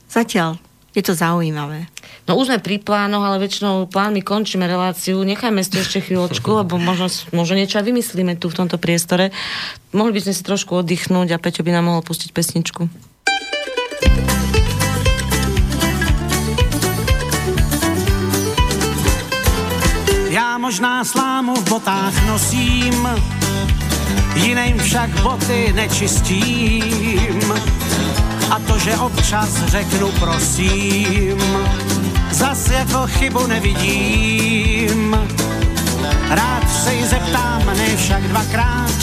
zatiaľ 0.07 0.57
je 0.95 1.03
to 1.03 1.11
zaujímavé. 1.11 1.91
No 2.25 2.39
už 2.39 2.49
sme 2.49 2.63
pri 2.63 2.79
plánoch, 2.79 3.21
ale 3.21 3.43
väčšinou 3.43 3.91
plánmi 3.91 4.23
končíme 4.23 4.63
reláciu. 4.63 5.19
Nechajme 5.21 5.59
si 5.59 5.69
to 5.75 5.83
ešte 5.83 6.07
chvíľočku, 6.07 6.47
lebo 6.63 6.79
možno, 6.79 7.11
možno 7.35 7.59
niečo 7.59 7.77
aj 7.77 7.85
vymyslíme 7.91 8.39
tu 8.39 8.47
v 8.47 8.57
tomto 8.63 8.79
priestore. 8.79 9.35
Mohli 9.91 10.17
by 10.17 10.21
sme 10.25 10.33
si 10.33 10.41
trošku 10.41 10.79
oddychnúť 10.79 11.35
a 11.35 11.41
Peťo 11.43 11.67
by 11.67 11.75
nám 11.75 11.91
mohol 11.91 12.01
pustiť 12.01 12.31
pesničku. 12.31 12.87
Možná 20.65 21.03
slámu 21.03 21.55
v 21.55 21.69
botách 21.69 22.25
nosím, 22.25 23.09
jiným 24.35 24.79
však 24.79 25.09
boty 25.21 25.73
nečistím. 25.73 27.53
A 28.49 28.59
to, 28.59 28.79
že 28.79 28.97
občas 28.97 29.49
řeknu 29.65 30.11
prosím, 30.11 31.37
zas 32.31 32.69
jako 32.69 33.07
chybu 33.07 33.47
nevidím. 33.47 35.17
Rád 36.29 36.69
se 36.83 36.93
jí 36.93 37.05
zeptám, 37.05 37.65
ne 37.77 37.97
však 37.97 38.23
dvakrát, 38.23 38.95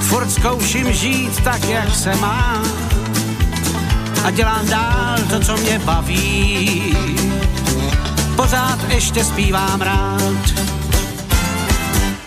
furt 0.00 0.30
zkouším 0.30 0.92
žít 0.92 1.44
tak, 1.44 1.64
jak 1.64 1.94
se 1.94 2.16
má. 2.16 2.62
A 4.24 4.30
dělám 4.30 4.68
dál 4.68 5.16
to, 5.30 5.40
co 5.40 5.56
mě 5.56 5.78
baví. 5.78 6.96
Pořád 8.36 8.78
ještě 8.88 9.24
zpívám 9.24 9.80
rád. 9.80 10.66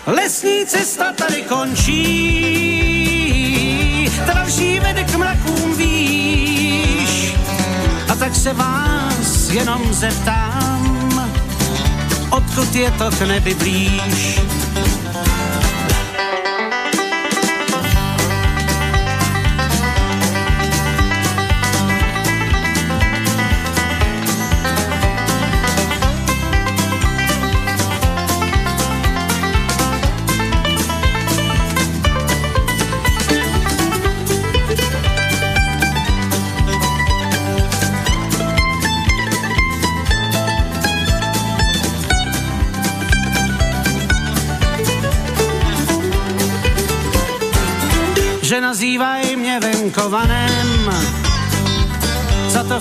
Lesní 0.06 0.66
cesta 0.66 1.12
tady 1.12 1.42
končí, 1.42 2.00
ta 4.26 4.32
další 4.32 4.80
vede 4.80 5.04
k 5.04 5.16
mrakům 5.16 5.76
výš. 5.76 7.34
A 8.08 8.14
tak 8.14 8.34
se 8.34 8.52
vás 8.52 9.50
jenom 9.50 9.94
zeptám, 9.94 11.30
odkud 12.30 12.74
je 12.74 12.90
to 12.90 13.10
k 13.10 13.20
nebi 13.20 13.54
blíž. 13.54 14.40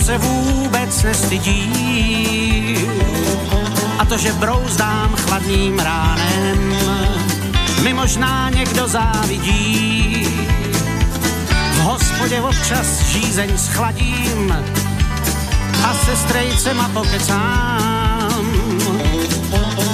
Se 0.09 0.17
vůbec 0.17 1.03
nestydí. 1.03 1.67
A 3.99 4.05
to, 4.05 4.17
že 4.17 4.33
brouzdám 4.33 5.15
chladným 5.15 5.79
ránem, 5.79 6.75
mi 7.83 7.93
možná 7.93 8.49
někdo 8.49 8.87
závidí. 8.87 10.27
V 11.73 11.77
hospodě 11.77 12.41
občas 12.41 13.01
žízeň 13.01 13.57
schladím 13.57 14.55
a 15.83 15.93
se 15.93 16.17
strejcema 16.17 16.89
pokecám. 16.93 18.45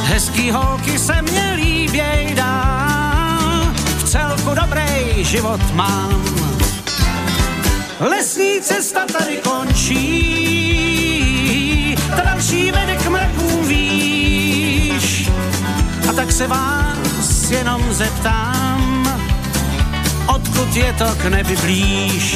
Hezký 0.04 0.52
holky 0.52 1.00
se 1.00 1.22
mně 1.22 1.54
líběj 1.56 2.34
dál, 2.36 3.74
v 3.98 4.04
celku 4.04 4.50
dobrý 4.56 5.24
život 5.24 5.62
mám. 5.74 6.45
Lesní 8.00 8.62
cesta 8.62 9.06
tady 9.06 9.38
končí, 9.38 9.96
další 12.26 12.72
vede 12.72 12.96
k 12.96 13.08
mrakům 13.08 13.68
výš. 13.68 15.30
A 16.10 16.14
tak 16.14 16.32
se 16.32 16.48
vás 16.48 17.52
jenom 17.52 17.94
zeptám, 17.94 19.22
odkud 20.28 20.76
je 20.76 20.94
to 20.94 21.06
k 21.16 21.26
nebi 21.26 21.56
blíž. 21.56 22.36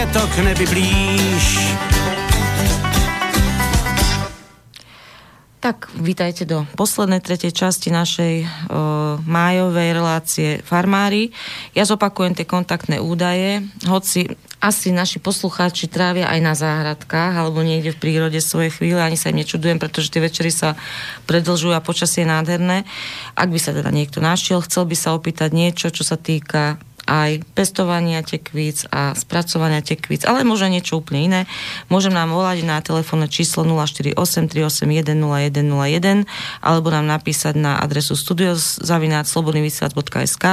Je 0.00 0.06
to 0.16 0.26
k 0.32 0.36
nebi 0.48 0.64
blíž. 0.64 1.46
Tak, 5.60 5.92
vítajte 5.92 6.48
do 6.48 6.64
poslednej 6.72 7.20
tretej 7.20 7.52
časti 7.52 7.92
našej 7.92 8.34
uh, 8.40 8.48
májovej 9.28 9.92
relácie 9.92 10.50
Farmári. 10.64 11.36
Ja 11.76 11.84
zopakujem 11.84 12.32
tie 12.32 12.48
kontaktné 12.48 12.96
údaje, 12.96 13.60
hoci 13.84 14.24
asi 14.56 14.88
naši 14.88 15.20
poslucháči 15.20 15.84
trávia 15.92 16.32
aj 16.32 16.40
na 16.40 16.56
záhradkách 16.56 17.36
alebo 17.36 17.60
niekde 17.60 17.92
v 17.92 18.00
prírode 18.00 18.40
svoje 18.40 18.72
chvíle, 18.72 19.04
ani 19.04 19.20
sa 19.20 19.28
im 19.28 19.44
nečudujem, 19.44 19.76
pretože 19.76 20.08
tie 20.08 20.24
večery 20.24 20.48
sa 20.48 20.80
predlžujú 21.28 21.76
a 21.76 21.84
počasie 21.84 22.24
je 22.24 22.32
nádherné. 22.32 22.88
Ak 23.36 23.52
by 23.52 23.60
sa 23.60 23.76
teda 23.76 23.92
niekto 23.92 24.24
našiel, 24.24 24.64
chcel 24.64 24.88
by 24.88 24.96
sa 24.96 25.12
opýtať 25.12 25.52
niečo, 25.52 25.92
čo 25.92 26.08
sa 26.08 26.16
týka 26.16 26.80
aj 27.10 27.42
pestovania 27.58 28.22
tekvíc 28.22 28.86
a 28.94 29.18
spracovania 29.18 29.82
tekvíc, 29.82 30.22
ale 30.22 30.46
možno 30.46 30.70
niečo 30.70 31.02
úplne 31.02 31.26
iné. 31.26 31.50
Môžem 31.90 32.14
nám 32.14 32.30
volať 32.30 32.62
na 32.62 32.78
telefónne 32.78 33.26
číslo 33.26 33.66
048 33.66 34.14
381 34.14 35.18
0101 35.18 36.30
alebo 36.62 36.94
nám 36.94 37.10
napísať 37.10 37.58
na 37.58 37.82
adresu 37.82 38.14
studiozavináčslobodnyvysielac.sk 38.14 40.46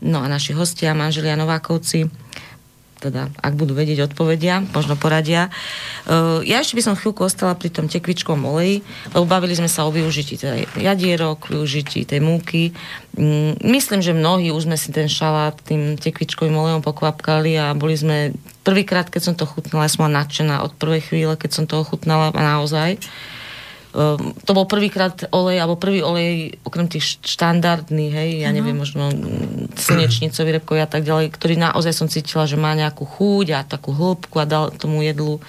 No 0.00 0.24
a 0.24 0.32
naši 0.32 0.56
hostia, 0.56 0.96
manželia 0.96 1.36
Novákovci, 1.36 2.08
teda 3.00 3.32
ak 3.40 3.56
budú 3.56 3.72
vedieť, 3.72 4.12
odpovedia, 4.12 4.60
možno 4.76 4.94
poradia. 4.94 5.48
Uh, 6.04 6.44
ja 6.44 6.60
ešte 6.60 6.76
by 6.76 6.82
som 6.84 6.94
chvíľku 6.94 7.24
ostala 7.24 7.56
pri 7.56 7.72
tom 7.72 7.88
tekvičkom 7.88 8.44
oleji, 8.44 8.84
lebo 9.16 9.24
bavili 9.24 9.56
sme 9.56 9.66
sa 9.66 9.88
o 9.88 9.90
využití 9.90 10.36
teda 10.36 10.68
jadierok, 10.76 11.48
využití 11.48 12.04
tej 12.04 12.20
múky. 12.20 12.76
Mm, 13.16 13.56
myslím, 13.64 14.04
že 14.04 14.12
mnohí 14.12 14.52
už 14.52 14.68
sme 14.68 14.76
si 14.76 14.92
ten 14.92 15.08
šalát 15.08 15.56
tým 15.64 15.96
tekvičkovým 15.96 16.52
olejom 16.52 16.84
pokvapkali 16.84 17.56
a 17.56 17.72
boli 17.72 17.96
sme 17.96 18.36
prvýkrát, 18.62 19.08
keď 19.08 19.22
som 19.24 19.34
to 19.34 19.48
chutnala, 19.48 19.88
ja 19.88 19.92
som 19.92 20.06
bola 20.06 20.20
nadšená 20.22 20.60
od 20.60 20.76
prvej 20.76 21.00
chvíle, 21.08 21.34
keď 21.34 21.50
som 21.50 21.64
to 21.64 21.80
ochutnala 21.80 22.30
naozaj. 22.36 23.00
To 24.46 24.52
bol 24.54 24.70
prvýkrát 24.70 25.26
olej, 25.34 25.58
alebo 25.58 25.74
prvý 25.74 25.98
olej, 26.06 26.62
okrem 26.62 26.86
tých 26.86 27.18
štandardných, 27.26 28.12
hej, 28.14 28.30
ja 28.46 28.54
neviem, 28.54 28.78
možno 28.78 29.10
mm, 29.10 29.74
slnečnicový, 29.74 30.62
repkový 30.62 30.86
a 30.86 30.90
tak 30.90 31.02
ďalej, 31.02 31.34
ktorý 31.34 31.58
naozaj 31.58 31.90
som 31.90 32.06
cítila, 32.06 32.46
že 32.46 32.54
má 32.54 32.70
nejakú 32.78 33.02
chuť 33.02 33.46
a 33.50 33.66
takú 33.66 33.90
hĺbku 33.90 34.38
a 34.38 34.46
dal 34.46 34.70
tomu 34.70 35.02
jedlu 35.02 35.42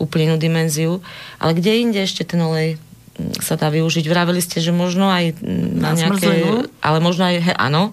úplne 0.00 0.32
inú 0.32 0.36
dimenziu. 0.40 1.04
Ale 1.36 1.52
kde 1.52 1.84
inde 1.84 2.00
ešte 2.00 2.24
ten 2.24 2.40
olej 2.40 2.80
mm, 3.20 3.44
sa 3.44 3.60
dá 3.60 3.68
využiť? 3.68 4.08
Vraveli 4.08 4.40
ste, 4.40 4.64
že 4.64 4.72
možno 4.72 5.12
aj 5.12 5.44
na, 5.44 5.92
Na 5.92 5.98
nejaké... 5.98 6.16
zmrzlinu? 6.16 6.72
Ale 6.80 6.98
možno 7.04 7.28
aj, 7.28 7.36
he, 7.44 7.52
áno, 7.60 7.92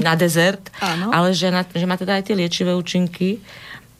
na 0.00 0.16
dezert. 0.24 0.72
Áno. 0.80 1.12
Ale 1.12 1.36
že, 1.36 1.52
na, 1.52 1.68
že 1.68 1.84
má 1.84 2.00
teda 2.00 2.16
aj 2.16 2.32
tie 2.32 2.34
liečivé 2.34 2.72
účinky. 2.72 3.44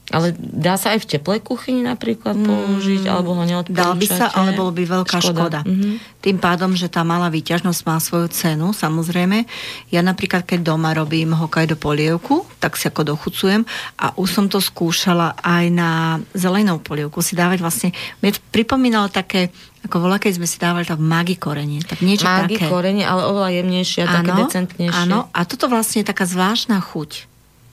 Ale 0.08 0.32
dá 0.40 0.80
sa 0.80 0.96
aj 0.96 1.04
v 1.04 1.08
teplej 1.16 1.44
kuchyni 1.44 1.84
napríklad 1.84 2.32
použiť, 2.32 3.04
alebo 3.12 3.36
ho 3.36 3.44
neodporúčate? 3.44 3.76
Dal 3.76 3.92
by 3.92 4.06
sa, 4.08 4.32
ale 4.32 4.56
bolo 4.56 4.72
by 4.72 4.82
veľká 4.88 5.20
škoda. 5.20 5.60
Mhm. 5.68 6.00
Tým 6.18 6.36
pádom, 6.40 6.72
že 6.74 6.88
tá 6.88 7.04
malá 7.04 7.28
výťažnosť 7.28 7.80
má 7.84 8.00
svoju 8.00 8.26
cenu, 8.32 8.72
samozrejme. 8.72 9.44
Ja 9.92 10.00
napríklad, 10.00 10.48
keď 10.48 10.74
doma 10.74 10.96
robím 10.96 11.36
hokaj 11.36 11.68
do 11.68 11.76
polievku, 11.76 12.48
tak 12.56 12.80
si 12.80 12.88
ako 12.88 13.14
dochucujem 13.14 13.62
a 14.00 14.16
už 14.16 14.28
som 14.32 14.46
to 14.48 14.58
skúšala 14.58 15.36
aj 15.44 15.64
na 15.70 16.18
zelenou 16.32 16.80
polievku 16.80 17.20
si 17.20 17.36
dávať 17.36 17.60
vlastne, 17.60 17.88
mne 18.24 18.32
pripomínalo 18.50 19.12
také, 19.12 19.52
ako 19.84 20.08
voľa, 20.08 20.18
keď 20.18 20.32
sme 20.40 20.48
si 20.48 20.56
dávali 20.56 20.88
tak 20.88 20.98
magi 20.98 21.36
korenie, 21.36 21.84
tak 21.84 22.00
niečo 22.02 22.26
Mágy, 22.26 22.58
také. 22.58 22.66
korene, 22.66 23.04
ale 23.04 23.28
oveľa 23.28 23.60
jemnejšie 23.60 24.00
a 24.02 24.06
také 24.10 24.32
decentnejšie. 24.42 25.04
Áno, 25.06 25.28
a 25.30 25.40
toto 25.44 25.68
vlastne 25.70 26.02
je 26.02 26.06
taká 26.08 26.24
zvláštna 26.24 26.80
chuť. 26.82 27.28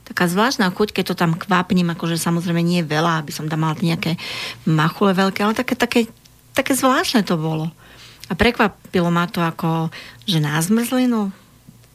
Taká 0.06 0.30
zvláštna 0.30 0.70
chuť, 0.70 0.94
keď 0.94 1.04
to 1.12 1.16
tam 1.18 1.34
kvapním, 1.34 1.90
akože 1.98 2.22
samozrejme 2.22 2.62
nie 2.62 2.86
je 2.86 2.90
veľa, 2.94 3.26
aby 3.26 3.34
som 3.34 3.50
tam 3.50 3.66
mala 3.66 3.74
nejaké 3.82 4.22
machule 4.70 5.18
veľké, 5.18 5.42
ale 5.42 5.58
také, 5.58 5.74
také, 5.74 6.00
také 6.54 6.78
zvláštne 6.78 7.26
to 7.26 7.42
bolo. 7.42 7.74
A 8.30 8.34
prekvapilo 8.38 9.10
ma 9.10 9.26
to 9.26 9.42
ako, 9.42 9.90
že 10.30 10.42
na 10.42 10.58
zmrzlinu, 10.62 11.34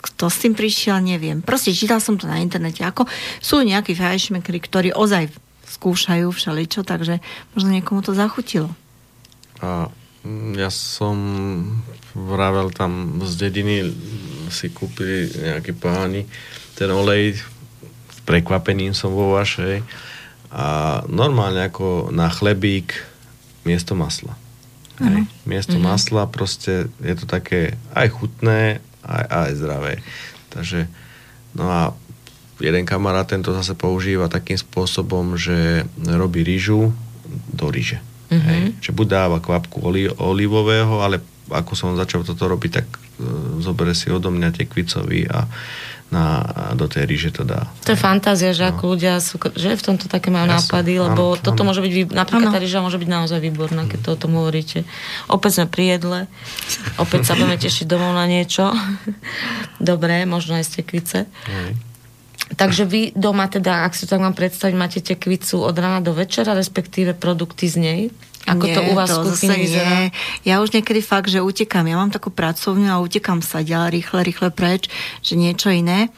kto 0.00 0.26
s 0.26 0.42
tým 0.42 0.54
prišiel, 0.58 0.98
neviem. 0.98 1.38
Proste 1.44 1.70
čítal 1.70 2.02
som 2.02 2.18
to 2.18 2.26
na 2.26 2.42
internete, 2.42 2.82
ako 2.82 3.06
sú 3.38 3.62
nejakí 3.62 3.94
fajšmekri, 3.94 4.58
ktorí 4.58 4.88
ozaj 4.90 5.30
skúšajú 5.70 6.34
všeličo, 6.34 6.82
takže 6.82 7.22
možno 7.54 7.70
niekomu 7.70 8.02
to 8.02 8.10
zachutilo. 8.10 8.74
A 9.62 9.86
mm, 10.26 10.58
ja 10.58 10.70
som 10.72 11.14
vravel 12.16 12.74
tam 12.74 13.22
z 13.22 13.46
dediny 13.46 13.86
si 14.50 14.72
kúpili 14.74 15.30
nejakí 15.30 15.78
páni 15.78 16.26
ten 16.74 16.90
olej, 16.90 17.38
prekvapením 18.30 18.94
som 18.94 19.10
vo 19.10 19.34
vašej 19.34 19.82
a 20.54 20.66
normálne 21.10 21.66
ako 21.66 22.14
na 22.14 22.30
chlebík 22.30 22.94
miesto 23.66 23.98
masla. 23.98 24.38
Hej. 25.02 25.26
Miesto 25.42 25.74
mm-hmm. 25.74 25.90
masla 25.90 26.30
proste 26.30 26.86
je 27.02 27.14
to 27.18 27.26
také 27.26 27.74
aj 27.90 28.06
chutné, 28.14 28.78
aj, 29.02 29.24
aj 29.26 29.50
zdravé. 29.58 29.92
Takže, 30.54 30.86
no 31.58 31.66
a 31.66 31.80
jeden 32.60 32.84
kamarát 32.84 33.26
tento 33.26 33.50
zase 33.50 33.72
používa 33.74 34.28
takým 34.28 34.60
spôsobom, 34.60 35.34
že 35.34 35.88
robí 35.98 36.44
rýžu 36.44 36.92
do 37.50 37.66
ríže. 37.72 37.98
Mm-hmm. 38.30 38.46
Hej. 38.46 38.62
Čiže 38.84 38.96
buď 38.96 39.06
dáva 39.10 39.38
kvapku 39.42 39.82
oli, 39.82 40.06
olivového, 40.06 41.02
ale 41.02 41.18
ako 41.50 41.72
som 41.74 41.98
začal 41.98 42.22
toto 42.22 42.46
robiť, 42.46 42.70
tak 42.70 42.86
e, 42.86 42.98
zobere 43.58 43.96
si 43.96 44.06
odo 44.12 44.30
mňa 44.30 44.54
tekvicový 44.54 45.26
a 45.26 45.50
na, 46.10 46.42
do 46.74 46.90
tej 46.90 47.06
ríže 47.06 47.30
to 47.30 47.46
dá. 47.46 47.70
To 47.86 47.94
je 47.94 47.98
fantázia, 47.98 48.50
že 48.50 48.66
no. 48.66 48.74
ako 48.74 48.82
ľudia 48.98 49.22
sú, 49.22 49.38
že 49.54 49.78
v 49.78 49.82
tomto 49.82 50.10
také 50.10 50.34
majú 50.34 50.50
nápady, 50.50 50.98
lebo 50.98 51.38
áno, 51.38 51.40
toto 51.40 51.62
áno. 51.62 51.70
môže 51.70 51.80
byť, 51.86 52.10
napríklad 52.10 52.50
áno. 52.50 52.54
tá 52.54 52.58
ríža 52.58 52.82
môže 52.82 52.98
byť 52.98 53.10
naozaj 53.10 53.38
výborná, 53.38 53.86
keď 53.86 53.98
to 54.02 54.10
o 54.14 54.18
tom 54.18 54.34
hovoríte. 54.34 54.82
Opäť 55.30 55.62
sme 55.62 55.66
pri 55.70 55.84
jedle, 55.96 56.20
opäť 56.98 57.30
sa 57.30 57.38
budeme 57.38 57.54
tešiť 57.54 57.86
domov 57.86 58.18
na 58.18 58.26
niečo. 58.26 58.74
Dobré, 59.78 60.26
možno 60.26 60.58
aj 60.58 60.66
z 60.66 60.70
tekvice. 60.82 61.18
Takže 62.50 62.82
vy 62.82 63.14
doma 63.14 63.46
teda, 63.46 63.86
ak 63.86 63.94
si 63.94 64.10
to 64.10 64.18
tak 64.18 64.26
mám 64.26 64.34
predstaviť, 64.34 64.74
máte 64.74 64.98
tekvicu 64.98 65.62
od 65.62 65.78
rána 65.78 66.02
do 66.02 66.10
večera, 66.10 66.58
respektíve 66.58 67.14
produkty 67.14 67.70
z 67.70 67.76
nej? 67.78 68.00
Ako 68.48 68.64
nie, 68.64 68.72
to 68.72 68.80
u 68.88 68.92
vás 68.96 69.12
to 69.12 69.28
v 69.36 69.68
nie. 69.68 70.08
Ja 70.48 70.64
už 70.64 70.72
niekedy 70.72 71.04
fakt, 71.04 71.28
že 71.28 71.44
utekám. 71.44 71.84
Ja 71.84 72.00
mám 72.00 72.08
takú 72.08 72.32
pracovňu 72.32 72.88
a 72.88 73.02
utekám 73.04 73.44
sa 73.44 73.60
ďalej 73.60 74.00
rýchle, 74.00 74.20
rýchle 74.24 74.48
preč, 74.48 74.88
že 75.20 75.36
niečo 75.36 75.68
iné. 75.68 76.08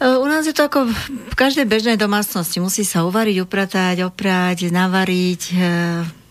E, 0.00 0.16
u 0.16 0.24
nás 0.24 0.48
je 0.48 0.56
to 0.56 0.64
ako 0.64 0.88
v 1.08 1.34
každej 1.36 1.68
bežnej 1.68 2.00
domácnosti. 2.00 2.60
Musí 2.60 2.88
sa 2.88 3.04
uvariť, 3.04 3.36
upratať, 3.44 3.96
oprať, 4.08 4.72
navariť, 4.72 5.42
e, 5.52 5.56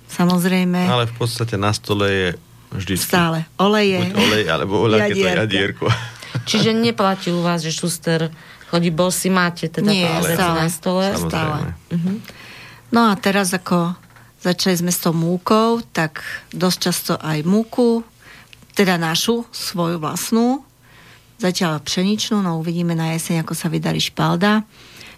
samozrejme. 0.09 0.81
Ale 0.89 1.05
v 1.05 1.15
podstate 1.15 1.57
na 1.57 1.69
stole 1.69 2.05
je 2.09 2.27
vždy. 2.73 2.93
Stále. 2.97 3.45
Olej 3.61 3.93
je. 3.93 3.99
Buď 4.09 4.13
olej, 4.25 4.43
alebo 4.49 4.73
olej, 4.81 4.99
to 5.13 5.21
jadierko. 5.21 5.85
Čiže 6.49 6.75
neplatí 6.75 7.31
u 7.31 7.41
vás, 7.45 7.61
že 7.61 7.71
šuster 7.71 8.33
chodí 8.69 8.91
bosy, 8.91 9.31
máte 9.31 9.71
teda 9.71 9.87
Nie, 9.87 10.11
stále, 10.21 10.67
na 10.67 10.69
stole? 10.69 11.05
Stále. 11.15 11.73
Uh-huh. 11.93 12.17
No 12.91 13.07
a 13.09 13.13
teraz 13.15 13.55
ako 13.55 13.95
začali 14.45 14.85
sme 14.85 14.91
s 14.93 15.01
tou 15.01 15.17
múkou, 15.17 15.81
tak 15.89 16.21
dosť 16.53 16.77
často 16.77 17.13
aj 17.17 17.41
múku, 17.41 18.05
teda 18.77 19.01
našu, 19.01 19.41
svoju 19.49 19.97
vlastnú, 19.97 20.61
zatiaľ 21.41 21.81
pšeničnú, 21.81 22.45
no 22.45 22.61
uvidíme 22.61 22.93
na 22.93 23.17
jeseň, 23.17 23.41
ako 23.41 23.57
sa 23.57 23.67
vydarí 23.73 23.97
špalda. 23.97 24.61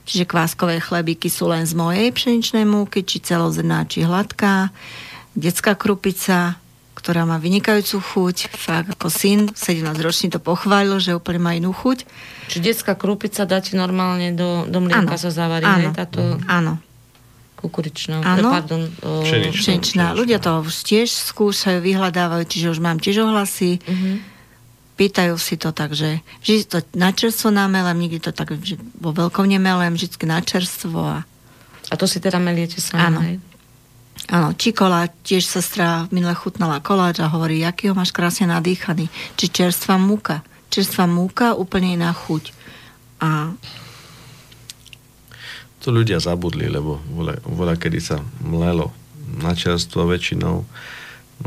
Čiže 0.08 0.24
kváskové 0.24 0.80
chlebíky 0.80 1.28
sú 1.28 1.52
len 1.52 1.68
z 1.68 1.76
mojej 1.76 2.08
pšeničnej 2.16 2.64
múky, 2.64 3.04
či 3.04 3.20
celozrná, 3.20 3.84
či 3.92 4.08
hladká. 4.08 4.72
Detská 5.36 5.76
krupica, 5.76 6.56
ktorá 6.96 7.28
má 7.28 7.36
vynikajúcu 7.36 8.00
chuť. 8.00 8.36
Fakt 8.56 8.96
ako 8.96 9.12
syn, 9.12 9.52
17 9.52 9.84
ročný 10.00 10.32
to 10.32 10.40
pochválil, 10.40 11.04
že 11.04 11.12
úplne 11.12 11.44
má 11.44 11.52
inú 11.60 11.76
chuť. 11.76 12.08
Či 12.48 12.58
detská 12.64 12.96
krupica 12.96 13.44
dáte 13.44 13.76
normálne 13.76 14.32
do, 14.32 14.64
do 14.72 14.80
mlieka 14.80 15.20
sa 15.20 15.28
zavarí, 15.28 15.68
áno, 15.68 15.92
táto... 15.92 16.40
Áno. 16.48 16.80
Kukuričná, 17.58 18.22
áno. 18.22 18.54
pardon. 18.54 18.86
O... 19.02 19.26
Pšeničná. 19.26 20.14
Ľudia 20.14 20.38
to 20.38 20.62
už 20.62 20.86
tiež 20.86 21.10
skúšajú, 21.10 21.82
vyhľadávajú, 21.82 22.44
čiže 22.46 22.78
už 22.78 22.80
mám 22.80 23.02
tiež 23.02 23.26
ohlasy. 23.26 23.82
Uh-huh. 23.82 24.22
Pýtajú 24.94 25.34
si 25.42 25.58
to 25.58 25.74
tak, 25.74 25.98
že 25.98 26.22
vždy 26.46 26.58
to 26.70 26.78
na 26.94 27.10
čerstvo 27.10 27.50
namelem, 27.50 27.98
nikdy 27.98 28.22
to 28.22 28.30
tak 28.30 28.54
že 28.62 28.78
vo 29.02 29.10
veľkom 29.10 29.50
nemelem, 29.50 29.98
vždy 29.98 30.22
na 30.30 30.38
čerstvo. 30.38 31.02
A... 31.02 31.26
a 31.90 31.94
to 31.98 32.06
si 32.06 32.22
teda 32.22 32.38
meliete 32.38 32.78
sám, 32.78 33.18
áno. 33.18 33.20
hej? 33.26 33.42
Áno, 34.28 34.54
či 34.54 34.74
koláč, 34.74 35.14
tiež 35.26 35.46
sestra 35.46 36.06
minule 36.14 36.36
chutnala 36.38 36.82
koláč 36.82 37.22
a 37.24 37.32
hovorí, 37.32 37.64
aký 37.64 37.90
ho 37.90 37.96
máš 37.98 38.14
krásne 38.14 38.50
nadýchaný. 38.50 39.10
Či 39.40 39.46
čerstvá 39.50 39.96
múka. 39.98 40.46
Čerstvá 40.68 41.10
múka, 41.10 41.58
úplne 41.58 41.96
iná 41.96 42.12
chuť. 42.12 42.52
A 43.24 43.56
to 45.88 45.96
ľudia 45.96 46.20
zabudli, 46.20 46.68
lebo 46.68 47.00
voľa, 47.16 47.40
voľa 47.48 47.80
kedy 47.80 48.00
sa 48.04 48.20
mlelo 48.44 48.92
na 49.40 49.56
čerstvo 49.56 50.04
väčšinou, 50.04 50.68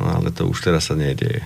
no 0.01 0.03
ale 0.09 0.33
to 0.33 0.49
už 0.49 0.65
teraz 0.65 0.89
sa 0.89 0.97
nedieje. 0.97 1.45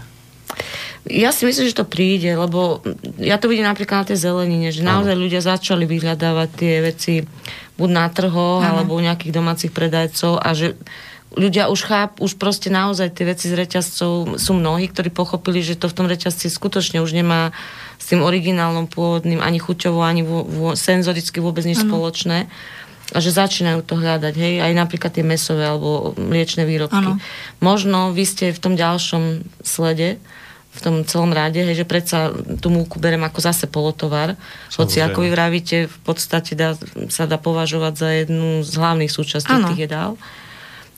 Ja 1.10 1.34
si 1.34 1.42
myslím, 1.42 1.66
že 1.66 1.82
to 1.82 1.90
príde, 1.90 2.30
lebo 2.38 2.78
ja 3.18 3.42
to 3.42 3.50
vidím 3.50 3.66
napríklad 3.66 4.06
na 4.06 4.08
tej 4.14 4.22
zelenine, 4.22 4.70
že 4.70 4.86
naozaj 4.86 5.18
ľudia 5.18 5.42
začali 5.42 5.90
vyhľadávať 5.90 6.48
tie 6.54 6.74
veci 6.86 7.12
buď 7.74 7.90
na 7.90 8.06
trhoch, 8.14 8.62
alebo 8.62 8.94
u 8.94 9.02
nejakých 9.02 9.34
domácich 9.34 9.74
predajcov 9.74 10.38
a 10.38 10.54
že 10.54 10.78
ľudia 11.34 11.66
už 11.66 11.80
cháp, 11.90 12.22
už 12.22 12.38
proste 12.38 12.70
naozaj 12.70 13.10
tie 13.10 13.26
veci 13.26 13.50
z 13.50 13.58
reťazcov 13.58 14.38
sú 14.38 14.52
mnohí, 14.54 14.86
ktorí 14.86 15.10
pochopili, 15.10 15.66
že 15.66 15.74
to 15.74 15.90
v 15.90 15.96
tom 15.98 16.06
reťazci 16.06 16.46
skutočne 16.46 17.02
už 17.02 17.10
nemá 17.10 17.50
s 17.98 18.14
tým 18.14 18.22
originálnym 18.22 18.86
pôvodným 18.86 19.42
ani 19.42 19.58
chuťovo, 19.58 19.98
ani 19.98 20.22
vo, 20.22 20.46
vo, 20.46 20.68
senzoricky 20.78 21.42
vôbec 21.42 21.66
nič 21.66 21.82
ano. 21.82 21.90
spoločné 21.90 22.46
a 23.14 23.22
že 23.22 23.30
začínajú 23.30 23.86
to 23.86 23.94
hľadať, 23.94 24.34
hej, 24.34 24.54
aj 24.58 24.72
napríklad 24.74 25.14
tie 25.14 25.22
mesové 25.22 25.62
alebo 25.62 26.18
mliečne 26.18 26.66
výrobky. 26.66 26.98
Ano. 26.98 27.22
Možno 27.62 28.10
vy 28.10 28.26
ste 28.26 28.50
v 28.50 28.58
tom 28.58 28.74
ďalšom 28.74 29.46
slede, 29.62 30.18
v 30.74 30.80
tom 30.82 31.06
celom 31.06 31.30
rade, 31.30 31.62
hej, 31.62 31.78
že 31.78 31.86
predsa 31.86 32.34
tú 32.58 32.74
múku 32.74 32.98
berem 32.98 33.22
ako 33.22 33.38
zase 33.38 33.70
polotovar. 33.70 34.34
Hoci 34.74 34.98
ako 34.98 35.22
vy 35.22 35.30
vravíte, 35.30 35.86
v 35.86 35.98
podstate 36.02 36.58
dá, 36.58 36.74
sa 37.06 37.30
dá 37.30 37.38
považovať 37.38 37.94
za 37.94 38.10
jednu 38.10 38.66
z 38.66 38.74
hlavných 38.74 39.14
súčastí 39.14 39.54
ano. 39.54 39.70
tých 39.70 39.86
jedál. 39.86 40.18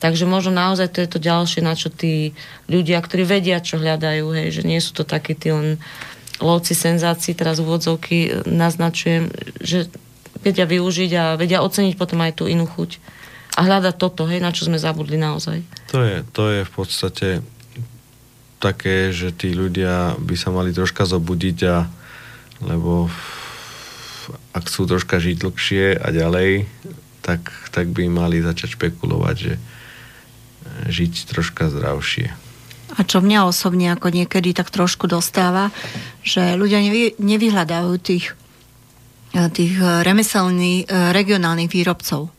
Takže 0.01 0.25
možno 0.25 0.53
naozaj 0.57 0.93
to 0.93 1.05
je 1.05 1.09
to 1.09 1.19
ďalšie, 1.21 1.61
na 1.61 1.77
čo 1.77 1.93
tí 1.93 2.33
ľudia, 2.65 2.97
ktorí 3.01 3.25
vedia, 3.25 3.61
čo 3.61 3.77
hľadajú, 3.77 4.25
hej, 4.33 4.47
že 4.49 4.61
nie 4.65 4.81
sú 4.81 4.97
to 4.97 5.05
takí 5.05 5.37
tí 5.37 5.53
len 5.53 5.77
lovci 6.41 6.73
senzácií, 6.73 7.33
teraz 7.33 7.61
úvodzovky 7.61 8.45
naznačujem, 8.45 9.29
že 9.61 9.89
vedia 10.41 10.65
využiť 10.69 11.11
a 11.17 11.23
vedia 11.35 11.63
oceniť 11.63 11.95
potom 11.95 12.21
aj 12.23 12.41
tú 12.41 12.43
inú 12.49 12.65
chuť. 12.65 12.99
A 13.57 13.65
hľadať 13.65 13.95
toto, 13.97 14.29
hej, 14.29 14.37
na 14.37 14.53
čo 14.53 14.69
sme 14.69 14.77
zabudli 14.77 15.17
naozaj. 15.17 15.65
To 15.89 16.05
je, 16.05 16.21
to 16.29 16.43
je 16.53 16.61
v 16.61 16.71
podstate 16.71 17.27
také, 18.61 19.09
že 19.13 19.33
tí 19.33 19.53
ľudia 19.53 20.17
by 20.17 20.35
sa 20.37 20.53
mali 20.53 20.73
troška 20.73 21.05
zobudiť 21.05 21.57
a 21.65 21.89
lebo 22.57 23.09
ak 24.53 24.63
chcú 24.65 24.89
troška 24.89 25.21
žiť 25.21 25.35
dlhšie 25.45 25.85
a 25.97 26.07
ďalej, 26.09 26.65
tak, 27.21 27.53
tak 27.69 27.93
by 27.93 28.09
mali 28.09 28.41
začať 28.41 28.75
špekulovať, 28.79 29.35
že 29.37 29.53
žiť 30.89 31.13
troška 31.29 31.69
zdravšie. 31.69 32.33
A 32.97 33.03
čo 33.03 33.19
mňa 33.19 33.45
osobne 33.45 33.93
ako 33.93 34.09
niekedy 34.09 34.55
tak 34.55 34.71
trošku 34.71 35.05
dostáva, 35.05 35.69
že 36.23 36.55
ľudia 36.55 36.81
nevy, 36.81 37.13
nevyhľadávajú 37.19 37.95
tých, 37.99 38.33
tých 39.33 39.75
eh, 39.79 40.03
remeselných, 40.05 40.87
eh, 40.87 41.11
regionálnych 41.11 41.71
výrobcov. 41.71 42.29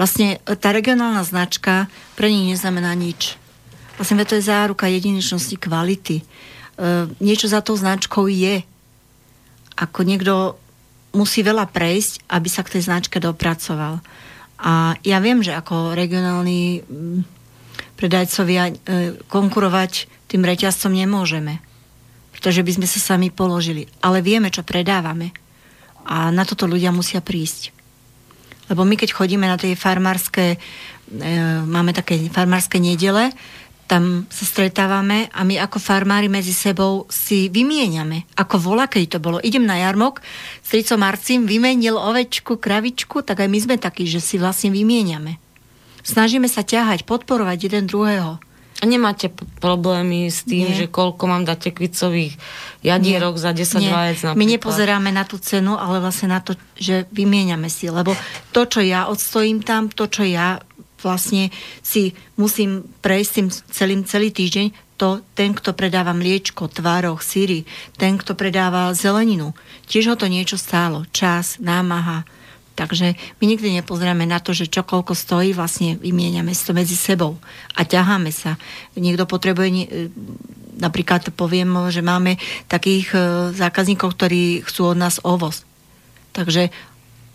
Vlastne 0.00 0.40
tá 0.40 0.72
regionálna 0.72 1.20
značka 1.22 1.92
pre 2.16 2.32
nich 2.32 2.56
neznamená 2.56 2.96
nič. 2.96 3.36
Vlastne 4.00 4.24
to 4.24 4.40
je 4.40 4.48
záruka 4.48 4.88
jedinečnosti 4.88 5.60
kvality. 5.60 6.24
Niečo 7.20 7.52
za 7.52 7.60
tou 7.60 7.76
značkou 7.76 8.24
je. 8.32 8.64
Ako 9.76 10.00
niekto 10.08 10.56
musí 11.12 11.44
veľa 11.44 11.68
prejsť, 11.68 12.24
aby 12.32 12.48
sa 12.48 12.64
k 12.64 12.80
tej 12.80 12.88
značke 12.88 13.20
dopracoval. 13.20 14.00
A 14.60 14.96
ja 15.02 15.18
viem, 15.24 15.40
že 15.40 15.56
ako 15.56 15.96
regionálny 15.96 16.84
mm, 16.84 17.20
predajcovia 17.96 18.64
e, 18.68 18.72
konkurovať 19.24 20.08
tým 20.28 20.44
reťazcom 20.44 20.92
nemôžeme. 20.92 21.64
Pretože 22.30 22.60
by 22.60 22.72
sme 22.80 22.86
sa 22.86 23.00
sami 23.00 23.32
položili. 23.32 23.88
Ale 24.04 24.20
vieme, 24.20 24.52
čo 24.52 24.60
predávame. 24.60 25.32
A 26.06 26.32
na 26.32 26.44
toto 26.48 26.64
ľudia 26.70 26.94
musia 26.94 27.20
prísť. 27.20 27.74
Lebo 28.70 28.86
my, 28.86 28.94
keď 28.94 29.10
chodíme 29.12 29.44
na 29.50 29.58
tie 29.58 29.74
farmárske, 29.74 30.54
e, 30.54 30.58
máme 31.66 31.90
také 31.90 32.30
farmárske 32.30 32.78
nedele, 32.78 33.34
tam 33.90 34.30
sa 34.30 34.46
stretávame 34.46 35.26
a 35.34 35.42
my 35.42 35.58
ako 35.58 35.82
farmári 35.82 36.30
medzi 36.30 36.54
sebou 36.54 37.10
si 37.10 37.50
vymieňame. 37.50 38.22
Ako 38.38 38.62
vola, 38.62 38.86
keď 38.86 39.18
to 39.18 39.18
bolo. 39.18 39.42
Idem 39.42 39.66
na 39.66 39.82
jarmok, 39.82 40.22
strico 40.62 40.94
Marcim 40.94 41.42
vymenil 41.42 41.98
ovečku, 41.98 42.54
kravičku, 42.62 43.26
tak 43.26 43.42
aj 43.42 43.50
my 43.50 43.58
sme 43.58 43.76
takí, 43.82 44.06
že 44.06 44.22
si 44.22 44.38
vlastne 44.38 44.70
vymieňame. 44.70 45.42
Snažíme 46.06 46.46
sa 46.46 46.62
ťahať, 46.62 47.02
podporovať 47.02 47.66
jeden 47.66 47.90
druhého. 47.90 48.38
Nemáte 48.80 49.28
problémy 49.60 50.32
s 50.32 50.48
tým, 50.48 50.72
Nie. 50.72 50.76
že 50.76 50.86
koľko 50.88 51.28
mám 51.28 51.44
dať 51.44 51.68
tekvicových 51.68 52.40
jadierok 52.80 53.36
Nie. 53.36 53.42
za 53.44 53.50
10 53.52 53.76
Nie. 53.84 53.92
vajec 53.92 54.18
napríklad? 54.24 54.40
My 54.40 54.46
nepozeráme 54.48 55.10
na 55.12 55.24
tú 55.28 55.36
cenu, 55.36 55.76
ale 55.76 56.00
vlastne 56.00 56.32
na 56.32 56.40
to, 56.40 56.56
že 56.80 57.04
vymieňame 57.12 57.68
si. 57.68 57.92
Lebo 57.92 58.16
to, 58.56 58.64
čo 58.64 58.80
ja 58.80 59.12
odstojím 59.12 59.60
tam, 59.60 59.92
to, 59.92 60.08
čo 60.08 60.24
ja 60.24 60.64
vlastne 61.04 61.52
si 61.80 62.12
musím 62.36 62.84
prejsť 63.04 63.30
tým 63.32 63.48
celým, 63.52 64.00
celý 64.04 64.28
týždeň, 64.32 64.72
to 65.00 65.24
ten, 65.32 65.56
kto 65.56 65.72
predáva 65.72 66.12
mliečko, 66.12 66.68
tvároch, 66.68 67.24
síry, 67.24 67.64
ten, 67.96 68.20
kto 68.20 68.36
predáva 68.36 68.92
zeleninu. 68.92 69.56
Tiež 69.88 70.12
ho 70.12 70.16
to 70.16 70.28
niečo 70.28 70.60
stálo. 70.60 71.08
Čas, 71.08 71.56
námaha. 71.56 72.28
Takže 72.78 73.12
my 73.42 73.44
nikdy 73.44 73.76
nepozeráme 73.82 74.24
na 74.24 74.40
to, 74.40 74.56
že 74.56 74.70
čo 74.70 74.86
stojí, 75.12 75.52
vlastne 75.52 76.00
vymieňame 76.00 76.54
si 76.56 76.62
to 76.64 76.72
medzi 76.72 76.96
sebou 76.96 77.36
a 77.76 77.84
ťaháme 77.84 78.32
sa. 78.32 78.56
Niekto 78.96 79.28
potrebuje, 79.28 79.90
napríklad 80.80 81.28
poviem, 81.36 81.92
že 81.92 82.00
máme 82.00 82.40
takých 82.72 83.12
e, 83.12 83.18
zákazníkov, 83.52 84.16
ktorí 84.16 84.64
chcú 84.64 84.96
od 84.96 84.98
nás 84.98 85.20
ovoz. 85.20 85.68
Takže 86.32 86.72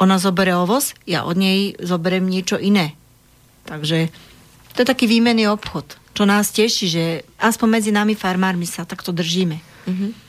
ona 0.01 0.17
zoberie 0.17 0.57
ovoz, 0.57 0.97
ja 1.05 1.23
od 1.23 1.37
nej 1.37 1.77
zoberiem 1.77 2.25
niečo 2.25 2.57
iné. 2.57 2.97
Takže 3.69 4.09
to 4.75 4.83
je 4.83 4.87
taký 4.87 5.07
výmenný 5.07 5.47
obchod, 5.47 5.95
čo 6.17 6.23
nás 6.27 6.51
teší, 6.51 6.85
že 6.89 7.03
aspoň 7.39 7.67
medzi 7.79 7.91
nami 7.93 8.17
farmármi 8.17 8.67
sa 8.67 8.83
takto 8.83 9.15
držíme. 9.15 9.57
Mm-hmm. 9.87 10.24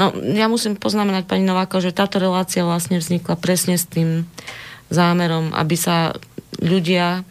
No, 0.00 0.12
ja 0.14 0.48
musím 0.48 0.74
poznamenať 0.78 1.28
pani 1.28 1.44
Nováko, 1.44 1.82
že 1.82 1.94
táto 1.94 2.20
relácia 2.20 2.64
vlastne 2.64 2.98
vznikla 2.98 3.34
presne 3.38 3.76
s 3.76 3.84
tým 3.84 4.24
zámerom, 4.88 5.52
aby 5.52 5.76
sa 5.76 6.16
ľudia, 6.58 7.22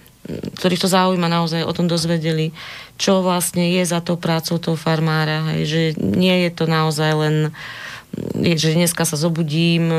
ktorých 0.59 0.81
to 0.81 0.89
zaujíma 0.89 1.27
naozaj, 1.27 1.65
o 1.65 1.73
tom 1.73 1.89
dozvedeli, 1.89 2.53
čo 2.99 3.25
vlastne 3.25 3.73
je 3.73 3.83
za 3.87 4.03
tou 4.03 4.19
prácou 4.19 4.61
toho 4.61 4.77
farmára. 4.77 5.55
Hej, 5.55 5.63
že 5.65 5.81
nie 5.97 6.45
je 6.45 6.51
to 6.53 6.65
naozaj 6.69 7.11
len 7.15 7.35
uh, 7.49 7.86
že 8.57 8.73
dneska 8.73 9.05
sa 9.05 9.13
zobudím, 9.13 9.89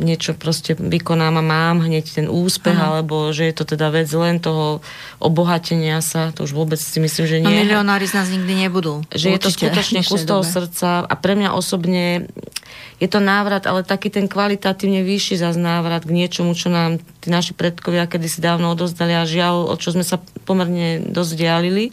niečo 0.00 0.32
proste 0.32 0.72
vykonám 0.72 1.40
a 1.40 1.44
mám 1.44 1.84
hneď 1.84 2.22
ten 2.22 2.26
úspech, 2.26 2.76
Aha. 2.76 3.00
alebo 3.00 3.30
že 3.36 3.52
je 3.52 3.54
to 3.56 3.64
teda 3.76 3.92
vec 3.92 4.08
len 4.16 4.40
toho 4.40 4.80
obohatenia 5.20 6.00
sa, 6.00 6.32
to 6.32 6.48
už 6.48 6.56
vôbec 6.56 6.80
si 6.80 6.96
myslím, 6.96 7.24
že 7.28 7.36
no, 7.44 7.52
nie. 7.52 7.60
No 7.60 7.64
milionári 7.68 8.08
z 8.08 8.14
nás 8.16 8.28
nikdy 8.32 8.68
nebudú. 8.68 9.04
Že 9.12 9.36
Určite, 9.36 9.36
je 9.36 9.40
to 9.44 9.50
skutočne 9.52 10.00
kus 10.08 10.22
toho 10.24 10.42
srdca 10.44 11.04
a 11.04 11.14
pre 11.16 11.36
mňa 11.36 11.52
osobne 11.52 12.28
je 12.96 13.08
to 13.12 13.20
návrat, 13.20 13.68
ale 13.68 13.84
taký 13.84 14.08
ten 14.08 14.24
kvalitatívne 14.24 15.04
vyšší 15.04 15.36
zase 15.36 15.60
návrat 15.60 16.08
k 16.08 16.16
niečomu, 16.16 16.56
čo 16.56 16.72
nám 16.72 16.96
tí 17.20 17.28
naši 17.28 17.52
predkovia 17.52 18.08
kedysi 18.08 18.40
dávno 18.40 18.72
odozdali 18.72 19.12
a 19.12 19.28
žiaľ, 19.28 19.68
o 19.68 19.74
čo 19.76 19.92
sme 19.92 20.04
sa 20.04 20.16
pomerne 20.48 21.04
dosť 21.04 21.32
dialili. 21.36 21.92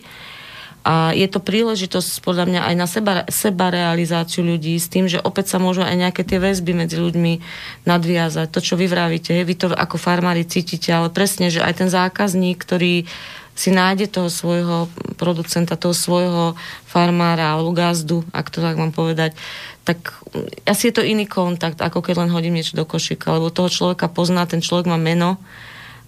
A 0.84 1.16
je 1.16 1.24
to 1.32 1.40
príležitosť 1.40 2.20
podľa 2.20 2.46
mňa 2.52 2.62
aj 2.68 2.76
na 2.76 2.88
seba, 2.92 3.14
seba 3.32 3.72
realizáciu 3.72 4.44
ľudí 4.44 4.76
s 4.76 4.92
tým, 4.92 5.08
že 5.08 5.16
opäť 5.16 5.56
sa 5.56 5.58
môžu 5.64 5.80
aj 5.80 5.96
nejaké 5.96 6.28
tie 6.28 6.44
väzby 6.44 6.76
medzi 6.76 7.00
ľuďmi 7.00 7.40
nadviazať. 7.88 8.52
To, 8.52 8.60
čo 8.60 8.76
vy 8.76 8.92
vravíte, 8.92 9.32
vy 9.32 9.56
to 9.56 9.72
ako 9.72 9.96
farmári 9.96 10.44
cítite, 10.44 10.92
ale 10.92 11.08
presne, 11.08 11.48
že 11.48 11.64
aj 11.64 11.74
ten 11.80 11.90
zákazník, 11.90 12.60
ktorý 12.60 13.08
si 13.54 13.70
nájde 13.70 14.10
toho 14.10 14.34
svojho 14.34 14.90
producenta, 15.16 15.78
toho 15.78 15.94
svojho 15.94 16.58
farmára 16.90 17.54
alebo 17.54 17.70
gazdu, 17.72 18.26
ak 18.34 18.50
to 18.50 18.60
tak 18.60 18.76
mám 18.76 18.90
povedať, 18.90 19.38
tak 19.86 20.18
asi 20.66 20.90
je 20.90 20.94
to 21.00 21.06
iný 21.06 21.30
kontakt, 21.30 21.78
ako 21.78 22.02
keď 22.02 22.26
len 22.26 22.34
hodím 22.34 22.58
niečo 22.58 22.74
do 22.74 22.84
košíka, 22.84 23.38
lebo 23.38 23.54
toho 23.54 23.70
človeka 23.70 24.10
pozná, 24.10 24.50
ten 24.50 24.60
človek 24.60 24.90
má 24.90 24.98
meno, 24.98 25.38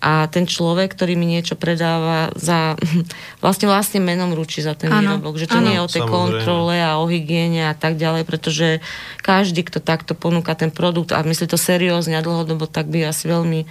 a 0.03 0.27
ten 0.27 0.45
človek, 0.45 0.93
ktorý 0.93 1.17
mi 1.17 1.25
niečo 1.25 1.55
predáva 1.57 2.29
za 2.35 2.75
vlastne 3.43 3.71
vlastným 3.71 4.05
menom 4.05 4.35
ručí 4.35 4.61
za 4.61 4.75
ten 4.75 4.91
ano. 4.91 5.17
výrobok. 5.17 5.39
Že 5.39 5.47
to 5.49 5.59
ano. 5.59 5.65
nie 5.65 5.75
je 5.75 5.81
o 5.81 5.89
tej 5.89 6.01
Samozrejme. 6.03 6.15
kontrole 6.15 6.75
a 6.79 6.91
o 6.99 7.05
hygiene 7.07 7.63
a 7.71 7.75
tak 7.75 7.95
ďalej, 7.95 8.23
pretože 8.27 8.67
každý, 9.23 9.63
kto 9.65 9.79
takto 9.79 10.13
ponúka 10.13 10.53
ten 10.53 10.69
produkt 10.69 11.15
a 11.15 11.23
myslí 11.23 11.47
to 11.49 11.59
seriózne 11.59 12.19
a 12.19 12.25
dlhodobo, 12.25 12.67
tak 12.67 12.91
by 12.91 13.09
asi 13.09 13.31
veľmi 13.31 13.65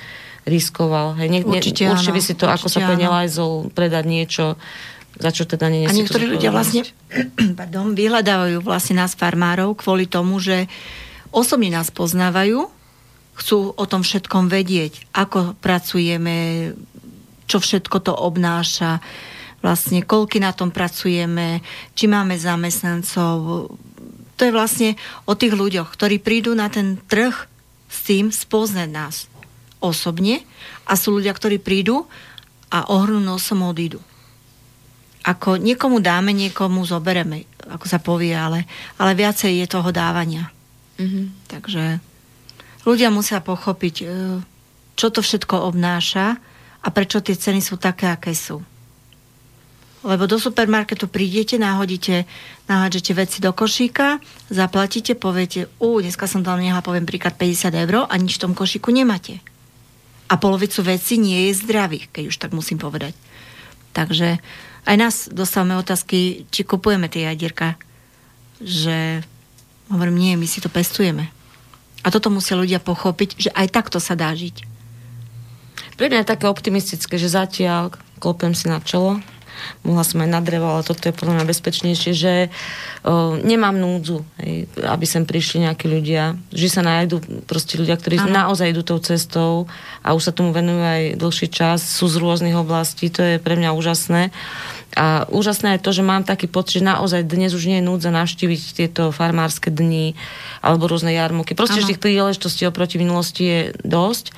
riskoval. 0.44 1.16
Hej, 1.16 1.28
ne, 1.32 1.40
určite, 1.40 1.88
ne, 1.88 1.96
určite 1.96 2.12
by 2.12 2.20
si 2.20 2.34
to, 2.36 2.44
určite 2.48 2.56
ako 2.60 2.66
sa 2.68 2.80
penelajzol, 2.84 3.52
predať 3.72 4.04
niečo, 4.04 4.44
za 5.16 5.30
čo 5.30 5.48
teda 5.48 5.70
nie 5.70 5.88
A 5.88 5.94
niektorí 5.94 6.28
ľudia 6.28 6.50
vlastne 6.52 6.84
pardon, 7.58 7.96
vyhľadávajú 7.96 8.60
vlastne 8.60 9.00
nás 9.00 9.16
farmárov 9.16 9.78
kvôli 9.78 10.10
tomu, 10.10 10.42
že 10.42 10.68
osobne 11.30 11.72
nás 11.72 11.88
poznávajú, 11.90 12.83
chcú 13.34 13.74
o 13.74 13.84
tom 13.86 14.06
všetkom 14.06 14.46
vedieť, 14.46 15.10
ako 15.10 15.58
pracujeme, 15.58 16.70
čo 17.50 17.58
všetko 17.58 17.96
to 18.00 18.12
obnáša, 18.14 19.02
vlastne 19.64 20.04
koľky 20.04 20.38
na 20.38 20.52
tom 20.52 20.68
pracujeme, 20.70 21.64
či 21.96 22.04
máme 22.04 22.36
zamestnancov. 22.36 23.68
To 24.34 24.42
je 24.42 24.52
vlastne 24.52 24.94
o 25.24 25.32
tých 25.32 25.56
ľuďoch, 25.56 25.88
ktorí 25.88 26.20
prídu 26.20 26.52
na 26.52 26.68
ten 26.68 27.00
trh 27.00 27.34
s 27.88 27.98
tým 28.04 28.28
spoznať 28.28 28.88
nás 28.90 29.16
osobne 29.80 30.44
a 30.88 30.96
sú 30.96 31.16
ľudia, 31.20 31.32
ktorí 31.36 31.60
prídu 31.60 32.08
a 32.72 32.88
ohrnú 32.88 33.20
nosom 33.20 33.64
odídu. 33.64 34.00
Ako 35.24 35.56
niekomu 35.56 36.04
dáme, 36.04 36.36
niekomu 36.36 36.84
zobereme, 36.84 37.48
ako 37.64 37.86
sa 37.88 37.96
povie, 37.96 38.36
ale, 38.36 38.68
ale 39.00 39.16
viacej 39.16 39.64
je 39.64 39.66
toho 39.68 39.88
dávania. 39.88 40.52
Mm-hmm. 41.00 41.24
Takže 41.48 41.82
ľudia 42.84 43.08
musia 43.08 43.40
pochopiť, 43.40 43.94
e, 44.00 44.06
čo 44.94 45.08
to 45.10 45.20
všetko 45.24 45.68
obnáša 45.68 46.36
a 46.84 46.88
prečo 46.92 47.24
tie 47.24 47.34
ceny 47.34 47.64
sú 47.64 47.80
také, 47.80 48.12
aké 48.12 48.36
sú. 48.36 48.60
Lebo 50.04 50.28
do 50.28 50.36
supermarketu 50.36 51.08
prídete, 51.08 51.56
náhodíte, 51.56 52.28
nahádžete 52.68 53.12
veci 53.16 53.38
do 53.40 53.56
košíka, 53.56 54.20
zaplatíte, 54.52 55.16
poviete, 55.16 55.72
u, 55.80 55.96
dneska 55.96 56.28
som 56.28 56.44
tam 56.44 56.60
nehla, 56.60 56.84
poviem 56.84 57.08
príklad 57.08 57.40
50 57.40 57.72
eur 57.72 58.04
a 58.04 58.14
nič 58.20 58.36
v 58.36 58.42
tom 58.44 58.52
košíku 58.52 58.92
nemáte. 58.92 59.40
A 60.28 60.36
polovicu 60.36 60.84
veci 60.84 61.16
nie 61.16 61.48
je 61.48 61.56
zdravých, 61.56 62.12
keď 62.12 62.24
už 62.28 62.36
tak 62.36 62.52
musím 62.52 62.76
povedať. 62.76 63.16
Takže 63.96 64.44
aj 64.84 64.96
nás 65.00 65.14
dostávame 65.32 65.80
otázky, 65.80 66.44
či 66.52 66.68
kupujeme 66.68 67.08
tie 67.08 67.24
jadierka, 67.32 67.80
že 68.60 69.24
hovorím, 69.88 70.20
nie, 70.20 70.32
my 70.36 70.44
si 70.44 70.60
to 70.60 70.68
pestujeme. 70.68 71.32
A 72.04 72.12
toto 72.12 72.28
musia 72.28 72.54
ľudia 72.54 72.84
pochopiť, 72.84 73.48
že 73.48 73.50
aj 73.56 73.72
takto 73.72 73.96
sa 73.96 74.12
dá 74.12 74.28
žiť. 74.36 74.68
Pre 75.96 76.06
mňa 76.10 76.22
je 76.22 76.30
také 76.36 76.46
optimistické, 76.46 77.16
že 77.16 77.32
zatiaľ 77.32 77.96
klopem 78.20 78.52
si 78.52 78.68
na 78.68 78.78
čelo, 78.84 79.24
mohla 79.86 80.04
som 80.04 80.22
aj 80.22 80.30
na 80.30 80.40
drevo, 80.42 80.66
ale 80.66 80.82
toto 80.86 81.06
je 81.06 81.14
podľa 81.14 81.40
mňa 81.40 81.50
bezpečnejšie, 81.50 82.12
že 82.14 82.34
uh, 82.50 83.38
nemám 83.40 83.76
núdzu, 83.78 84.26
hej, 84.42 84.66
aby 84.82 85.04
sem 85.06 85.24
prišli 85.24 85.68
nejakí 85.68 85.86
ľudia, 85.86 86.34
že 86.50 86.68
sa 86.70 86.82
nájdú 86.82 87.44
proste 87.46 87.78
ľudia, 87.78 87.94
ktorí 87.94 88.18
ano. 88.20 88.50
naozaj 88.50 88.74
idú 88.74 88.82
tou 88.82 88.98
cestou 89.00 89.70
a 90.02 90.12
už 90.12 90.30
sa 90.30 90.32
tomu 90.34 90.50
venujú 90.50 90.82
aj 90.82 91.02
dlhší 91.18 91.48
čas, 91.50 91.84
sú 91.84 92.10
z 92.10 92.20
rôznych 92.20 92.56
oblastí, 92.56 93.08
to 93.08 93.22
je 93.22 93.34
pre 93.38 93.54
mňa 93.54 93.76
úžasné. 93.76 94.34
A 94.94 95.26
úžasné 95.26 95.76
je 95.76 95.84
to, 95.84 95.90
že 95.90 96.06
mám 96.06 96.22
taký 96.22 96.46
pocit, 96.46 96.78
že 96.78 96.86
naozaj 96.86 97.26
dnes 97.26 97.50
už 97.50 97.66
nie 97.66 97.82
je 97.82 97.86
núdza 97.86 98.14
navštíviť 98.14 98.60
tieto 98.78 99.10
farmárske 99.10 99.74
dni 99.74 100.14
alebo 100.62 100.86
rôzne 100.86 101.10
jarmoky. 101.10 101.58
Proste, 101.58 101.82
že 101.82 101.94
tých 101.94 102.02
príležitostí 102.02 102.62
oproti 102.66 103.02
minulosti 103.02 103.42
je 103.42 103.60
dosť. 103.82 104.30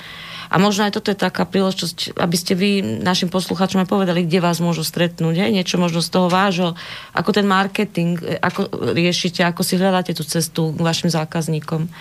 A 0.47 0.55
možno 0.63 0.87
aj 0.87 0.95
toto 0.95 1.11
je 1.11 1.19
taká 1.19 1.43
príležitosť, 1.43 2.15
aby 2.15 2.35
ste 2.39 2.55
vy 2.55 3.03
našim 3.03 3.27
poslucháčom 3.27 3.83
aj 3.83 3.91
povedali, 3.91 4.23
kde 4.23 4.39
vás 4.39 4.63
môžu 4.63 4.81
stretnúť. 4.81 5.43
Hej? 5.43 5.51
Niečo 5.51 5.75
možno 5.75 5.99
z 5.99 6.07
toho 6.07 6.31
vášho, 6.31 6.71
ako 7.11 7.29
ten 7.35 7.43
marketing, 7.43 8.15
ako 8.39 8.71
riešite, 8.95 9.43
ako 9.43 9.61
si 9.61 9.75
hľadáte 9.75 10.15
tú 10.15 10.23
cestu 10.23 10.71
k 10.71 10.79
vašim 10.79 11.11
zákazníkom 11.11 11.91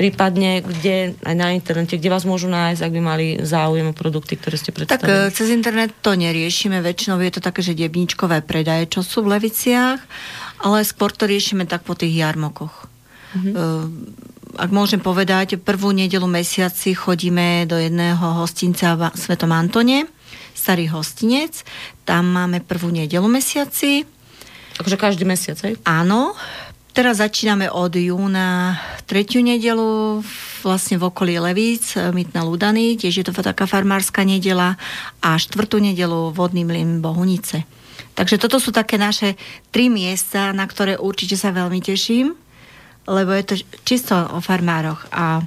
prípadne 0.00 0.64
kde, 0.64 1.12
aj 1.20 1.36
na 1.36 1.52
internete, 1.52 2.00
kde 2.00 2.08
vás 2.08 2.24
môžu 2.24 2.48
nájsť, 2.48 2.80
ak 2.80 2.92
by 2.96 3.00
mali 3.04 3.26
záujem 3.44 3.92
o 3.92 3.92
produkty, 3.92 4.40
ktoré 4.40 4.56
ste 4.56 4.72
predstavili? 4.72 4.96
Tak 4.96 5.28
e, 5.28 5.36
cez 5.36 5.52
internet 5.52 5.92
to 6.00 6.16
neriešime, 6.16 6.80
väčšinou 6.80 7.20
je 7.20 7.36
to 7.36 7.44
také, 7.44 7.60
že 7.60 7.76
debníčkové 7.76 8.40
predaje, 8.40 8.88
čo 8.88 9.04
sú 9.04 9.20
v 9.20 9.36
Leviciach, 9.36 10.00
ale 10.64 10.88
skôr 10.88 11.12
to 11.12 11.28
riešime 11.28 11.68
tak 11.68 11.84
po 11.84 11.92
tých 11.92 12.16
jarmokoch. 12.16 12.88
Mm-hmm. 13.36 13.54
Ak 14.56 14.72
môžem 14.72 14.98
povedať, 15.04 15.60
prvú 15.60 15.92
nedelu 15.92 16.24
mesiaci 16.26 16.96
chodíme 16.96 17.68
do 17.68 17.76
jedného 17.76 18.40
hostinca 18.40 18.96
v 18.96 19.02
Svetom 19.14 19.52
Antone, 19.52 20.08
starý 20.56 20.88
hostinec. 20.90 21.62
Tam 22.08 22.24
máme 22.24 22.64
prvú 22.64 22.88
nedelu 22.88 23.28
mesiaci. 23.28 24.08
Takže 24.80 24.96
každý 24.96 25.28
mesiac, 25.28 25.60
hej? 25.60 25.76
Áno. 25.84 26.32
Teraz 26.90 27.22
začíname 27.22 27.70
od 27.70 27.94
júna. 27.94 28.74
Tretiu 29.06 29.38
nedelu 29.46 30.18
vlastne 30.66 30.98
v 30.98 31.06
okolí 31.06 31.38
Levíc, 31.38 31.94
Mytna 31.94 32.42
Ludany, 32.42 32.98
tiež 32.98 33.22
je 33.22 33.24
to 33.24 33.30
taká 33.30 33.70
farmárska 33.70 34.26
nedela. 34.26 34.74
A 35.22 35.38
štvrtú 35.38 35.78
nedelu 35.78 36.34
vodný 36.34 36.66
mlyn 36.66 36.98
Bohunice. 36.98 37.62
Takže 38.18 38.42
toto 38.42 38.58
sú 38.58 38.74
také 38.74 38.98
naše 38.98 39.38
tri 39.70 39.86
miesta, 39.86 40.50
na 40.50 40.66
ktoré 40.66 40.98
určite 40.98 41.38
sa 41.38 41.54
veľmi 41.54 41.78
teším, 41.78 42.34
lebo 43.06 43.30
je 43.38 43.44
to 43.46 43.54
čisto 43.86 44.18
o 44.34 44.42
farmároch. 44.42 45.06
A 45.14 45.46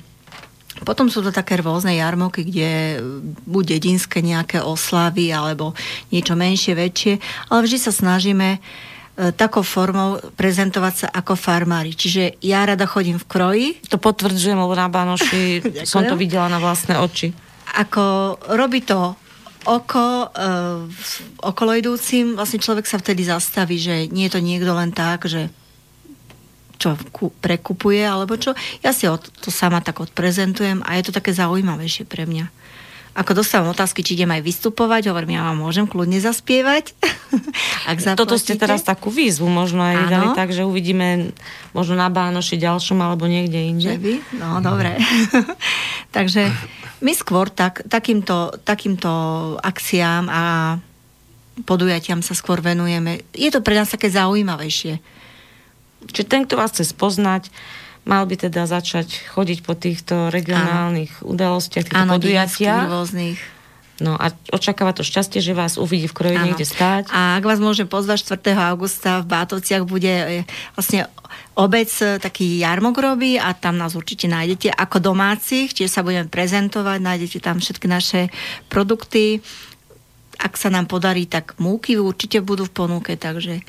potom 0.87 1.11
sú 1.11 1.19
to 1.19 1.35
také 1.35 1.59
rôzne 1.59 1.91
jarmoky, 1.91 2.47
kde 2.47 3.03
buď 3.43 3.77
dedinské 3.77 4.23
nejaké 4.23 4.63
oslavy 4.63 5.35
alebo 5.35 5.75
niečo 6.07 6.39
menšie, 6.39 6.71
väčšie, 6.71 7.19
ale 7.51 7.67
vždy 7.67 7.77
sa 7.83 7.91
snažíme 7.91 8.47
E, 8.57 8.92
takou 9.13 9.61
formou 9.61 10.17
prezentovať 10.33 10.93
sa 11.05 11.07
ako 11.13 11.37
farmári. 11.37 11.93
Čiže 11.93 12.41
ja 12.41 12.65
rada 12.65 12.89
chodím 12.89 13.21
v 13.21 13.29
kroji. 13.29 13.67
To 13.93 14.01
potvrdzujem, 14.01 14.57
lebo 14.57 14.73
na 14.73 14.89
Bánoši 14.89 15.61
som 15.89 16.01
to 16.05 16.17
videla 16.17 16.49
na 16.49 16.57
vlastné 16.57 16.97
oči. 16.97 17.29
Ako 17.77 18.37
robí 18.57 18.81
to 18.81 19.13
oko, 19.69 20.33
uh, 20.33 20.83
okolo 21.39 21.71
idúcim 21.77 22.35
vlastne 22.35 22.59
človek 22.59 22.89
sa 22.89 22.99
vtedy 22.99 23.23
zastaví, 23.23 23.79
že 23.79 24.09
nie 24.11 24.27
je 24.27 24.33
to 24.35 24.41
niekto 24.43 24.71
len 24.75 24.91
tak, 24.91 25.29
že 25.29 25.47
čo 26.81 26.99
ku, 27.15 27.31
prekupuje 27.39 28.03
alebo 28.03 28.35
čo. 28.35 28.51
Ja 28.83 28.91
si 28.91 29.07
od, 29.07 29.23
to 29.39 29.53
sama 29.53 29.79
tak 29.79 30.03
odprezentujem 30.03 30.83
a 30.83 30.99
je 30.99 31.07
to 31.07 31.15
také 31.15 31.31
zaujímavejšie 31.31 32.03
pre 32.03 32.27
mňa. 32.27 32.62
Ako 33.13 33.37
dostávam 33.37 33.69
otázky, 33.69 34.01
či 34.01 34.17
idem 34.17 34.33
aj 34.33 34.41
vystupovať, 34.41 35.13
hovorím, 35.13 35.37
ja 35.37 35.45
vám 35.45 35.61
môžem 35.61 35.85
kľudne 35.85 36.17
zaspievať. 36.17 36.97
Ak 37.89 38.01
Toto 38.17 38.41
ste 38.41 38.57
teraz 38.57 38.81
takú 38.81 39.13
výzvu 39.13 39.45
možno 39.45 39.85
aj 39.85 40.09
dali 40.09 40.27
tak, 40.33 40.49
že 40.49 40.65
uvidíme 40.65 41.29
možno 41.77 41.93
na 41.93 42.09
Bánoši 42.09 42.57
ďalšom 42.57 42.97
alebo 42.97 43.29
niekde 43.29 43.69
inde. 43.69 43.93
By? 44.01 44.13
No, 44.41 44.65
dobre. 44.65 44.97
Takže 46.15 46.49
my 47.05 47.13
skôr 47.13 47.53
tak, 47.53 47.85
takýmto, 47.85 48.57
takýmto 48.65 49.11
akciám 49.61 50.25
a 50.33 50.43
podujatiam 51.69 52.25
sa 52.25 52.33
skôr 52.33 52.65
venujeme. 52.65 53.21
Je 53.37 53.53
to 53.53 53.61
pre 53.61 53.77
nás 53.77 53.93
také 53.93 54.09
zaujímavejšie. 54.09 54.97
Čiže 56.09 56.25
ten, 56.25 56.49
kto 56.49 56.57
vás 56.57 56.73
chce 56.73 56.89
spoznať, 56.89 57.53
mal 58.03 58.27
by 58.27 58.35
teda 58.35 58.67
začať 58.67 59.31
chodiť 59.31 59.59
po 59.63 59.73
týchto 59.75 60.27
regionálnych 60.31 61.23
Áno. 61.23 61.29
udalostiach, 61.35 61.87
týchto 61.87 62.03
Áno, 62.03 62.19
podujatiach. 62.19 62.87
rôznych. 62.91 63.39
No 64.01 64.17
a 64.17 64.33
očakáva 64.49 64.91
to 64.91 65.05
šťastie, 65.05 65.39
že 65.39 65.53
vás 65.53 65.77
uvidí 65.77 66.09
v 66.09 66.17
kroji 66.17 66.37
niekde 66.41 66.65
stáť. 66.65 67.13
A 67.13 67.37
ak 67.37 67.45
vás 67.45 67.61
môžem 67.61 67.85
pozvať 67.85 68.25
4. 68.25 68.73
augusta 68.73 69.21
v 69.21 69.29
Bátovciach 69.29 69.85
bude 69.85 70.09
e, 70.09 70.49
vlastne 70.73 71.05
obec 71.53 71.87
e, 72.01 72.17
taký 72.17 72.57
jarmok 72.57 72.97
robí 72.97 73.37
a 73.37 73.53
tam 73.53 73.77
nás 73.77 73.93
určite 73.93 74.25
nájdete 74.25 74.73
ako 74.73 75.13
domácich, 75.13 75.77
čiže 75.77 75.93
sa 75.93 76.01
budeme 76.01 76.25
prezentovať, 76.25 76.99
nájdete 76.99 77.37
tam 77.37 77.61
všetky 77.61 77.85
naše 77.85 78.21
produkty. 78.67 79.45
Ak 80.41 80.57
sa 80.57 80.73
nám 80.73 80.89
podarí, 80.89 81.29
tak 81.29 81.53
múky 81.61 81.95
určite 82.01 82.41
budú 82.41 82.65
v 82.65 82.73
ponuke, 82.73 83.13
takže 83.13 83.61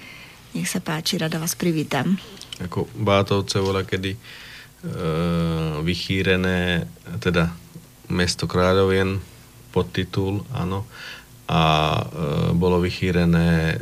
nech 0.56 0.68
sa 0.72 0.80
páči, 0.80 1.20
rada 1.20 1.36
vás 1.36 1.52
privítam 1.52 2.16
ako 2.62 2.86
Bátovce 2.94 3.58
bola 3.58 3.82
kedy 3.82 4.14
e, 4.14 4.18
vychýrené, 5.82 6.86
teda 7.18 7.50
mesto 8.12 8.46
kráľovien, 8.46 9.18
podtitul, 9.74 10.46
áno, 10.54 10.86
a 11.50 11.62
e, 11.98 12.04
bolo 12.54 12.78
vychýrené 12.78 13.74
e, 13.74 13.76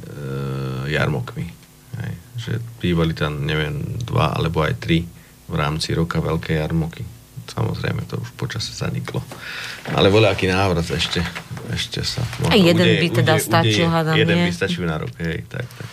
jarmokmi. 0.89 1.47
Hej. 2.01 2.13
Že 2.41 2.53
bývali 2.81 3.13
tam, 3.13 3.45
neviem, 3.45 4.01
dva 4.01 4.33
alebo 4.33 4.65
aj 4.65 4.81
tri 4.81 5.05
v 5.53 5.55
rámci 5.55 5.93
roka 5.93 6.25
veľké 6.25 6.57
jarmoky. 6.57 7.05
Samozrejme, 7.43 8.09
to 8.09 8.17
už 8.17 8.33
počasie 8.39 8.73
zaniklo. 8.73 9.21
Ale 9.93 10.09
bol 10.09 10.25
aký 10.25 10.49
návrat 10.49 10.89
ešte, 10.89 11.21
ešte 11.69 12.01
sa... 12.01 12.25
A 12.49 12.57
jeden 12.57 12.81
udeje, 12.81 13.03
by 13.05 13.09
teda 13.13 13.35
udeje, 13.37 13.45
stačil, 13.45 13.87
hádam, 13.93 14.17
Jeden 14.17 14.37
nie? 14.41 14.47
by 14.49 14.53
stačil 14.55 14.85
na 14.89 14.97
rok, 14.97 15.13
hej, 15.21 15.45
tak, 15.53 15.67
tak. 15.69 15.89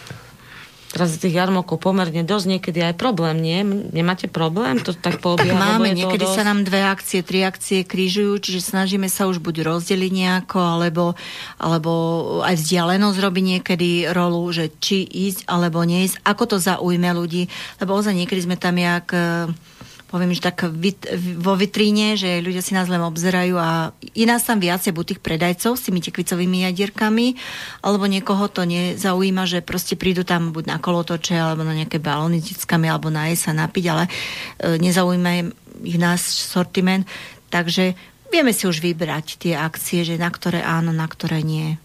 Teraz 0.90 1.22
tých 1.22 1.38
jarmokov 1.38 1.78
pomerne 1.78 2.26
dosť, 2.26 2.58
niekedy 2.58 2.82
aj 2.82 2.98
problém, 2.98 3.38
nie? 3.38 3.62
Nemáte 3.94 4.26
problém? 4.26 4.82
To 4.82 4.98
tak 4.98 5.22
poobieha, 5.22 5.78
Máme, 5.78 5.94
niekedy 5.94 6.26
dosť... 6.26 6.34
sa 6.34 6.44
nám 6.50 6.66
dve 6.66 6.82
akcie, 6.82 7.22
tri 7.22 7.46
akcie 7.46 7.86
krížujú, 7.86 8.42
čiže 8.42 8.74
snažíme 8.74 9.06
sa 9.06 9.30
už 9.30 9.38
buď 9.38 9.70
rozdeliť 9.70 10.10
nejako, 10.10 10.58
alebo, 10.58 11.14
alebo 11.62 11.94
aj 12.42 12.58
vzdialenosť 12.58 13.18
robí 13.22 13.42
niekedy 13.46 14.10
rolu, 14.10 14.50
že 14.50 14.74
či 14.82 15.06
ísť 15.06 15.46
alebo 15.46 15.86
neísť, 15.86 16.26
ako 16.26 16.44
to 16.46 16.58
zaujme 16.58 17.10
ľudí, 17.14 17.46
lebo 17.78 17.94
ozaj 17.94 18.18
niekedy 18.18 18.50
sme 18.50 18.58
tam 18.58 18.74
jak 18.82 19.14
poviem, 20.10 20.34
že 20.34 20.42
tak 20.50 20.66
vit, 20.74 21.06
vo 21.38 21.54
vitríne, 21.54 22.18
že 22.18 22.42
ľudia 22.42 22.66
si 22.66 22.74
nás 22.74 22.90
len 22.90 23.00
obzerajú 23.00 23.56
a 23.62 23.94
je 24.02 24.26
nás 24.26 24.42
tam 24.42 24.58
viacej 24.58 24.90
buď 24.90 25.22
predajcov 25.22 25.78
s 25.78 25.86
tými 25.86 26.02
tekvicovými 26.02 26.66
jadierkami, 26.66 27.38
alebo 27.86 28.10
niekoho 28.10 28.50
to 28.50 28.66
nezaujíma, 28.66 29.46
že 29.46 29.62
proste 29.62 29.94
prídu 29.94 30.26
tam 30.26 30.50
buď 30.50 30.66
na 30.66 30.78
kolotoče, 30.82 31.38
alebo 31.38 31.62
na 31.62 31.78
nejaké 31.78 32.02
balóny 32.02 32.42
s 32.42 32.66
alebo 32.66 33.14
na 33.14 33.30
sa 33.38 33.54
napiť, 33.54 33.86
ale 33.94 34.04
e, 34.10 34.82
nezaujíma 34.82 35.32
ich 35.86 36.02
nás 36.02 36.26
sortiment. 36.26 37.06
Takže 37.54 37.94
vieme 38.34 38.52
si 38.52 38.66
už 38.66 38.82
vybrať 38.82 39.38
tie 39.38 39.54
akcie, 39.54 40.02
že 40.02 40.18
na 40.18 40.34
ktoré 40.34 40.66
áno, 40.66 40.90
na 40.90 41.06
ktoré 41.06 41.46
nie. 41.46 41.78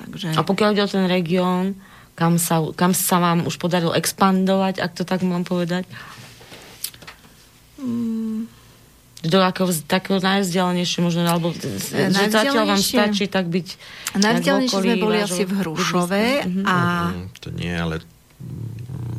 Takže... 0.00 0.32
A 0.32 0.40
pokiaľ 0.40 0.72
ide 0.72 0.86
o 0.88 0.90
ten 0.90 1.04
región, 1.04 1.76
kam 2.16 2.40
sa, 2.40 2.64
kam 2.72 2.96
sa 2.96 3.20
vám 3.20 3.44
už 3.44 3.60
podarilo 3.60 3.92
expandovať, 3.92 4.80
ak 4.80 4.92
to 4.96 5.04
tak 5.04 5.20
mám 5.20 5.44
povedať? 5.44 5.84
Mm. 7.80 8.46
Do 9.20 9.36
akého, 9.44 9.68
takého 9.84 10.16
najvzdialenejšie 10.16 11.04
možno, 11.04 11.28
alebo 11.28 11.52
že 11.52 12.08
zatiaľ 12.08 12.72
vám 12.72 12.80
stačí 12.80 13.28
tak 13.28 13.52
byť 13.52 13.68
Najvzdialenejšie 14.16 14.80
sme 14.80 14.96
boli 14.96 15.18
asi 15.20 15.44
v 15.44 15.52
Hrušove 15.60 16.24
mhm. 16.48 16.62
a... 16.64 16.76
Mm, 17.12 17.26
to 17.36 17.48
nie, 17.52 17.72
ale... 17.72 18.00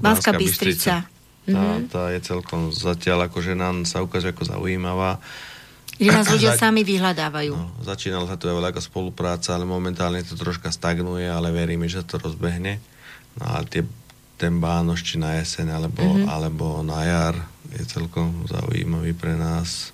Banská 0.01 0.33
Bystrica. 0.33 1.05
Tá, 1.45 1.61
mhm. 1.77 1.89
tá 1.93 2.09
je 2.13 2.19
celkom 2.25 2.73
zatiaľ 2.73 3.29
akože 3.29 3.53
nám 3.53 3.85
sa 3.85 4.01
ukáže 4.01 4.33
ako 4.33 4.49
zaujímavá. 4.49 5.21
Že 6.01 6.09
nás 6.17 6.27
ľudia 6.33 6.57
Za... 6.57 6.65
sami 6.65 6.81
vyhľadávajú. 6.81 7.53
No, 7.53 7.69
začínalo 7.85 8.25
sa 8.25 8.33
to 8.33 8.49
veľa 8.49 8.73
ako 8.73 8.81
spolupráca, 8.81 9.53
ale 9.53 9.69
momentálne 9.69 10.25
to 10.25 10.33
troška 10.33 10.73
stagnuje, 10.73 11.29
ale 11.29 11.53
veríme, 11.53 11.85
že 11.85 12.01
to 12.01 12.17
rozbehne. 12.17 12.81
No 13.37 13.43
ale 13.45 13.69
tie, 13.69 13.85
ten 14.41 14.57
Bánoš, 14.57 15.05
či 15.05 15.15
na 15.21 15.37
jeseň, 15.37 15.77
alebo, 15.77 16.01
mm-hmm. 16.01 16.25
alebo 16.25 16.65
na 16.81 17.05
jar, 17.05 17.35
je 17.77 17.85
celkom 17.85 18.49
zaujímavý 18.49 19.13
pre 19.13 19.37
nás. 19.37 19.93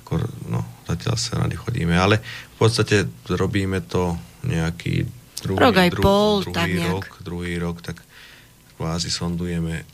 Ako, 0.00 0.24
no, 0.48 0.64
zatiaľ 0.88 1.16
sa 1.20 1.44
radi 1.44 1.60
chodíme, 1.60 1.92
ale 1.92 2.24
v 2.24 2.56
podstate 2.56 3.04
robíme 3.28 3.84
to 3.84 4.16
nejaký 4.48 5.04
druhý, 5.44 5.60
rok 5.60 5.76
aj 5.76 5.90
dru, 5.92 6.02
pol, 6.02 6.34
druhý 6.40 6.56
tak 6.56 6.68
rok, 6.72 7.04
nejak. 7.04 7.04
druhý 7.20 7.54
rok, 7.60 7.76
tak 7.84 7.96
kvázi 8.80 9.12
sondujeme, 9.12 9.84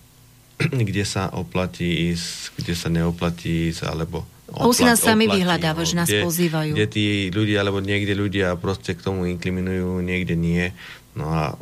kde 0.88 1.02
sa 1.02 1.26
oplatí 1.34 2.14
ísť, 2.14 2.62
kde 2.62 2.74
sa 2.78 2.86
neoplatí 2.86 3.74
ísť, 3.74 3.90
alebo 3.90 4.22
Oplat, 4.52 4.76
si 4.76 4.84
nás 4.84 5.00
sami 5.00 5.24
vyhľadáva, 5.24 5.80
no, 5.80 6.04
nás 6.04 6.08
kde, 6.12 6.28
pozývajú. 6.28 6.76
Kde 6.76 6.86
tí 6.92 7.04
ľudia, 7.32 7.64
alebo 7.64 7.80
niekde 7.80 8.12
ľudia 8.12 8.52
proste 8.60 8.92
k 8.92 9.00
tomu 9.00 9.24
inkliminujú, 9.24 10.04
niekde 10.04 10.36
nie. 10.36 10.76
No 11.16 11.32
a 11.32 11.56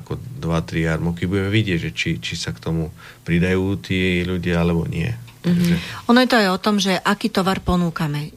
ako 0.00 0.18
2-3 0.42 0.88
jarmoky, 0.90 1.30
budeme 1.30 1.50
vidieť, 1.50 1.78
že 1.78 1.90
či, 1.94 2.10
či 2.18 2.34
sa 2.34 2.50
k 2.50 2.62
tomu 2.62 2.90
pridajú 3.22 3.78
tí 3.78 4.26
ľudia 4.26 4.62
alebo 4.62 4.88
nie. 4.90 5.10
Mm-hmm. 5.44 6.08
Ono 6.08 6.18
je 6.24 6.28
to 6.32 6.40
aj 6.40 6.48
o 6.56 6.62
tom, 6.62 6.80
že 6.80 6.96
aký 6.96 7.28
tovar 7.28 7.60
ponúkame. 7.60 8.32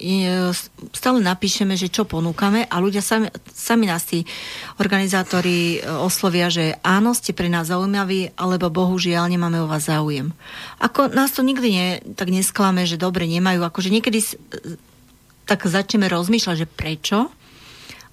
Stále 0.91 1.23
napíšeme, 1.23 1.79
že 1.79 1.87
čo 1.87 2.03
ponúkame 2.03 2.67
a 2.67 2.75
ľudia 2.83 2.99
sami, 2.99 3.31
sami 3.47 3.87
nás 3.87 4.03
tí 4.03 4.27
organizátori 4.75 5.79
e, 5.79 5.87
oslovia, 5.87 6.51
že 6.51 6.75
áno, 6.83 7.15
ste 7.15 7.31
pre 7.31 7.47
nás 7.47 7.71
zaujímaví, 7.71 8.35
alebo 8.35 8.67
bohužiaľ 8.67 9.31
nemáme 9.31 9.63
o 9.63 9.71
vás 9.71 9.87
záujem. 9.87 10.35
Ako 10.83 11.07
nás 11.15 11.31
to 11.31 11.47
nikdy 11.47 11.69
ne, 11.71 11.87
tak 12.19 12.27
nesklame, 12.27 12.83
že 12.83 12.99
dobre 12.99 13.23
nemajú. 13.23 13.63
Akože 13.63 13.87
niekedy 13.87 14.19
e, 14.19 14.27
tak 15.47 15.63
začneme 15.63 16.11
rozmýšľať, 16.11 16.55
že 16.59 16.67
prečo, 16.67 17.31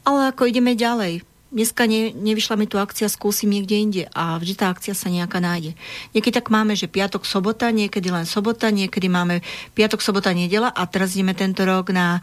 ale 0.06 0.30
ako 0.30 0.46
ideme 0.46 0.78
ďalej 0.78 1.33
dneska 1.54 1.86
ne, 1.86 2.10
nevyšla 2.10 2.58
mi 2.58 2.66
tu 2.66 2.82
akcia, 2.82 3.06
skúsim 3.06 3.54
niekde 3.54 3.78
inde 3.78 4.02
a 4.10 4.36
vždy 4.42 4.54
tá 4.58 4.74
akcia 4.74 4.92
sa 4.92 5.06
nejaká 5.06 5.38
nájde. 5.38 5.78
Niekedy 6.12 6.42
tak 6.42 6.50
máme, 6.50 6.74
že 6.74 6.90
piatok, 6.90 7.22
sobota, 7.22 7.70
niekedy 7.70 8.10
len 8.10 8.26
sobota, 8.26 8.74
niekedy 8.74 9.06
máme 9.06 9.40
piatok, 9.78 10.02
sobota, 10.02 10.34
nedela 10.34 10.74
a 10.74 10.82
teraz 10.90 11.14
ideme 11.14 11.38
tento 11.38 11.62
rok 11.62 11.94
na 11.94 12.18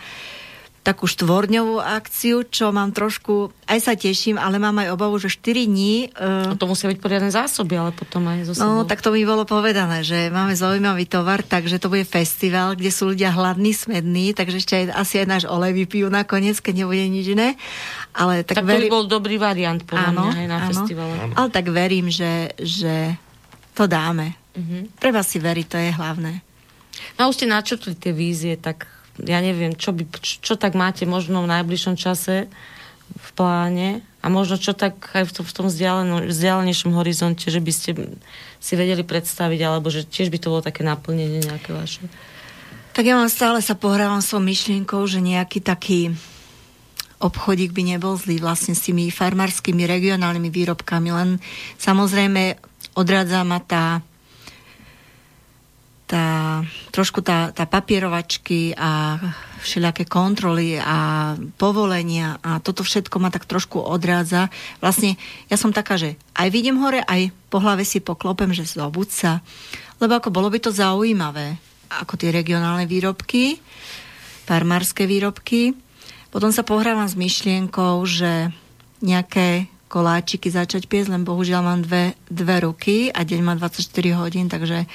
takú 0.82 1.06
štvorňovú 1.06 1.78
akciu, 1.78 2.42
čo 2.42 2.74
mám 2.74 2.90
trošku, 2.90 3.54
aj 3.70 3.80
sa 3.86 3.94
teším, 3.94 4.42
ale 4.42 4.58
mám 4.58 4.82
aj 4.82 4.98
obavu, 4.98 5.22
že 5.22 5.30
4 5.30 5.70
dní... 5.70 6.10
Uh, 6.18 6.58
to 6.58 6.66
musia 6.66 6.90
byť 6.90 6.98
poriadne 6.98 7.30
zásoby, 7.30 7.78
ale 7.78 7.94
potom 7.94 8.26
aj 8.26 8.50
zo 8.50 8.54
No, 8.58 8.82
tak 8.90 9.06
to 9.06 9.14
mi 9.14 9.22
bolo 9.22 9.46
povedané, 9.46 10.02
že 10.02 10.34
máme 10.34 10.58
zaujímavý 10.58 11.06
tovar, 11.06 11.46
takže 11.46 11.78
to 11.78 11.94
bude 11.94 12.02
festival, 12.10 12.74
kde 12.74 12.90
sú 12.90 13.14
ľudia 13.14 13.30
hladní, 13.30 13.78
smední, 13.78 14.34
takže 14.34 14.58
ešte 14.58 14.74
aj, 14.74 14.86
asi 14.98 15.22
aj 15.22 15.28
náš 15.30 15.44
olej 15.46 15.86
vypijú 15.86 16.10
nakoniec, 16.10 16.58
keď 16.58 16.74
nebude 16.82 17.06
nič 17.06 17.30
iné. 17.30 17.54
Ale 18.18 18.42
tak, 18.42 18.66
tak 18.66 18.66
verím... 18.66 18.90
to 18.90 18.90
by 18.90 18.96
bol 18.98 19.06
dobrý 19.06 19.38
variant 19.38 19.86
podľa 19.86 20.10
áno, 20.18 20.34
mňa 20.34 20.34
aj 20.34 20.48
na 20.50 20.58
áno, 20.58 20.70
festivale. 20.74 21.14
Ale 21.38 21.50
tak 21.54 21.66
verím, 21.70 22.10
že, 22.10 22.58
že 22.58 23.14
to 23.78 23.86
dáme. 23.86 24.34
Uh-huh. 24.58 24.90
Treba 24.98 25.22
si 25.22 25.38
veriť, 25.38 25.66
to 25.70 25.78
je 25.78 25.94
hlavné. 25.94 26.42
No 27.22 27.30
už 27.30 27.38
ste 27.38 27.46
načrtli 27.46 27.94
tie 27.94 28.12
vízie, 28.18 28.58
tak 28.58 28.90
ja 29.26 29.40
neviem, 29.42 29.78
čo, 29.78 29.94
by, 29.94 30.04
čo, 30.22 30.42
čo 30.42 30.54
tak 30.58 30.74
máte 30.74 31.06
možno 31.06 31.46
v 31.46 31.52
najbližšom 31.52 31.96
čase 31.98 32.50
v 33.12 33.30
pláne 33.36 34.02
a 34.24 34.30
možno 34.30 34.56
čo 34.56 34.72
tak 34.72 35.12
aj 35.12 35.28
v 35.28 35.32
tom, 35.34 35.46
v 35.46 35.54
tom 35.54 35.66
vzdialenejšom 36.30 36.92
horizonte, 36.96 37.50
že 37.50 37.60
by 37.60 37.72
ste 37.74 37.90
si 38.62 38.74
vedeli 38.78 39.02
predstaviť, 39.02 39.60
alebo 39.66 39.90
že 39.90 40.06
tiež 40.06 40.30
by 40.30 40.38
to 40.38 40.52
bolo 40.54 40.62
také 40.62 40.86
naplnenie 40.86 41.42
nejaké 41.42 41.74
vaše. 41.74 42.06
Tak 42.92 43.08
ja 43.08 43.16
mám 43.18 43.32
stále 43.32 43.64
sa 43.64 43.74
pohrávam 43.74 44.20
s 44.20 44.36
myšlienkou, 44.36 45.02
že 45.08 45.24
nejaký 45.24 45.64
taký 45.64 46.12
obchodík 47.22 47.72
by 47.72 47.96
nebol 47.96 48.18
zlý 48.18 48.42
vlastne 48.42 48.74
s 48.74 48.90
tými 48.90 49.08
farmárskymi 49.14 49.86
regionálnymi 49.86 50.50
výrobkami, 50.50 51.10
len 51.14 51.30
samozrejme 51.78 52.58
odradza 52.98 53.46
ma 53.46 53.62
tá 53.62 54.02
tá 56.12 56.60
trošku 56.92 57.24
tá, 57.24 57.56
tá 57.56 57.64
papierovačky 57.64 58.76
a 58.76 59.16
všelijaké 59.64 60.04
kontroly 60.04 60.76
a 60.76 61.32
povolenia 61.56 62.36
a 62.44 62.60
toto 62.60 62.84
všetko 62.84 63.16
ma 63.24 63.32
tak 63.32 63.48
trošku 63.48 63.80
odrádza. 63.80 64.52
Vlastne 64.84 65.16
ja 65.48 65.56
som 65.56 65.72
taká, 65.72 65.96
že 65.96 66.20
aj 66.36 66.52
vidím 66.52 66.84
hore, 66.84 67.00
aj 67.00 67.32
po 67.48 67.64
hlave 67.64 67.88
si 67.88 68.04
poklopem, 68.04 68.52
že 68.52 68.68
zobud 68.68 69.08
sa. 69.08 69.40
Lebo 70.04 70.20
ako 70.20 70.36
bolo 70.36 70.52
by 70.52 70.60
to 70.60 70.76
zaujímavé, 70.76 71.56
ako 71.88 72.20
tie 72.20 72.36
regionálne 72.36 72.84
výrobky, 72.90 73.64
farmárske 74.44 75.08
výrobky. 75.08 75.72
Potom 76.28 76.52
sa 76.52 76.68
pohrávam 76.68 77.08
s 77.08 77.16
myšlienkou, 77.16 78.04
že 78.04 78.52
nejaké 79.00 79.72
koláčiky 79.92 80.48
začať 80.48 80.88
piesť, 80.88 81.12
len 81.12 81.28
bohužiaľ 81.28 81.62
mám 81.64 81.80
dve, 81.84 82.16
dve 82.32 82.64
ruky 82.64 83.12
a 83.12 83.28
deň 83.28 83.40
má 83.44 83.54
24 83.60 83.84
hodín, 84.16 84.48
takže 84.48 84.88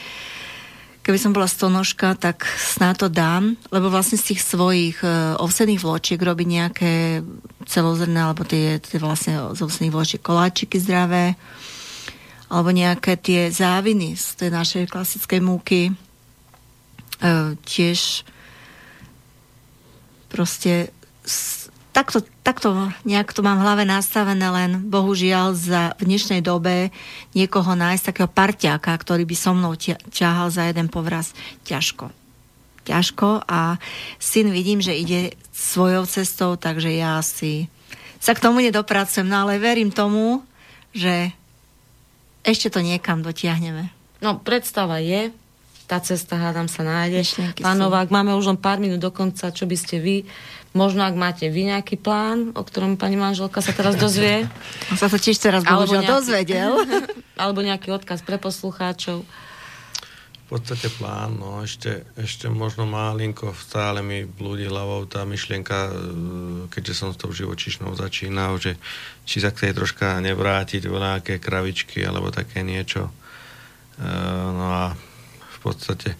keby 1.06 1.22
som 1.22 1.30
bola 1.30 1.46
stonožka, 1.46 2.18
tak 2.18 2.42
snáď 2.58 3.06
to 3.06 3.08
dám, 3.14 3.54
lebo 3.70 3.94
vlastne 3.94 4.18
z 4.18 4.34
tých 4.34 4.42
svojich 4.42 4.98
uh, 5.06 5.38
ovsených 5.38 5.78
vločiek 5.78 6.18
robiť 6.18 6.48
nejaké 6.50 7.22
celozrné, 7.62 8.18
alebo 8.18 8.42
tie, 8.42 8.82
tie 8.82 8.98
vlastne 8.98 9.54
z 9.54 9.62
ovsených 9.62 9.94
vločiek 9.94 10.18
koláčiky 10.18 10.82
zdravé, 10.82 11.38
alebo 12.50 12.74
nejaké 12.74 13.14
tie 13.22 13.54
záviny 13.54 14.18
z 14.18 14.26
tej 14.34 14.50
našej 14.50 14.84
klasickej 14.90 15.40
múky. 15.46 15.94
Uh, 17.22 17.54
tiež 17.62 18.26
proste 20.26 20.90
takto, 21.96 22.20
takto 22.44 22.92
nejak 23.08 23.32
to 23.32 23.40
mám 23.40 23.56
v 23.56 23.64
hlave 23.64 23.84
nastavené, 23.88 24.44
len 24.52 24.84
bohužiaľ 24.84 25.56
za, 25.56 25.96
v 25.96 26.12
dnešnej 26.12 26.44
dobe 26.44 26.92
niekoho 27.32 27.72
nájsť 27.72 28.12
takého 28.12 28.28
parťáka, 28.28 28.92
ktorý 28.92 29.24
by 29.24 29.32
so 29.32 29.56
mnou 29.56 29.72
ťahal 30.12 30.52
za 30.52 30.68
jeden 30.68 30.92
povraz, 30.92 31.32
ťažko. 31.64 32.12
Ťažko 32.84 33.48
a 33.48 33.80
syn 34.20 34.52
vidím, 34.52 34.84
že 34.84 34.92
ide 34.92 35.40
svojou 35.56 36.04
cestou, 36.04 36.60
takže 36.60 36.92
ja 36.92 37.16
si 37.24 37.72
sa 38.20 38.36
k 38.36 38.44
tomu 38.44 38.60
nedopracujem, 38.60 39.24
no 39.24 39.48
ale 39.48 39.56
verím 39.56 39.88
tomu, 39.88 40.44
že 40.92 41.32
ešte 42.44 42.68
to 42.68 42.84
niekam 42.84 43.24
dotiahneme. 43.24 43.88
No, 44.20 44.36
predstava 44.36 45.00
je, 45.00 45.32
tá 45.86 46.02
cesta, 46.02 46.34
hádam, 46.34 46.66
sa 46.66 46.82
nájde. 46.82 47.22
Pán 47.62 47.78
Novák, 47.78 48.10
máme 48.10 48.34
už 48.34 48.50
len 48.50 48.58
pár 48.58 48.82
minút 48.82 48.98
do 48.98 49.14
konca, 49.14 49.54
čo 49.54 49.64
by 49.64 49.76
ste 49.78 50.02
vy 50.02 50.16
Možno, 50.76 51.08
ak 51.08 51.16
máte 51.16 51.48
vy 51.48 51.72
nejaký 51.72 51.96
plán, 51.96 52.52
o 52.52 52.60
ktorom 52.60 53.00
pani 53.00 53.16
manželka 53.16 53.64
sa 53.64 53.72
teraz 53.72 53.96
dozvie. 53.96 54.44
On 54.92 55.00
sa 55.00 55.08
to 55.08 55.16
tiež 55.16 55.40
teraz 55.40 55.64
bohužiaľ 55.64 56.04
dozvedel. 56.04 56.76
alebo 57.40 57.64
nejaký 57.64 57.96
odkaz 57.96 58.20
pre 58.20 58.36
poslucháčov. 58.36 59.24
V 60.46 60.48
podstate 60.52 60.92
plán, 60.94 61.42
no 61.42 61.64
ešte, 61.64 62.06
ešte 62.14 62.46
možno 62.46 62.86
malinko 62.86 63.50
stále 63.56 63.98
mi 63.98 64.22
blúdi 64.22 64.68
hlavou 64.68 65.02
tá 65.08 65.26
myšlienka, 65.26 65.74
e, 65.74 65.92
keďže 66.70 66.94
som 66.94 67.10
s 67.10 67.18
tou 67.18 67.34
živočišnou 67.34 67.90
začínal, 67.98 68.54
že 68.62 68.78
či 69.26 69.42
sa 69.42 69.50
tej 69.50 69.74
troška 69.74 70.22
nevrátiť 70.22 70.86
nejaké 70.86 71.42
kravičky 71.42 71.98
alebo 72.06 72.30
také 72.30 72.62
niečo. 72.62 73.10
E, 73.98 74.06
no 74.54 74.66
a 74.70 74.94
podstate. 75.66 76.14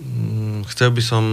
Mm, 0.00 0.64
chcel 0.72 0.90
by 0.90 1.02
som 1.04 1.24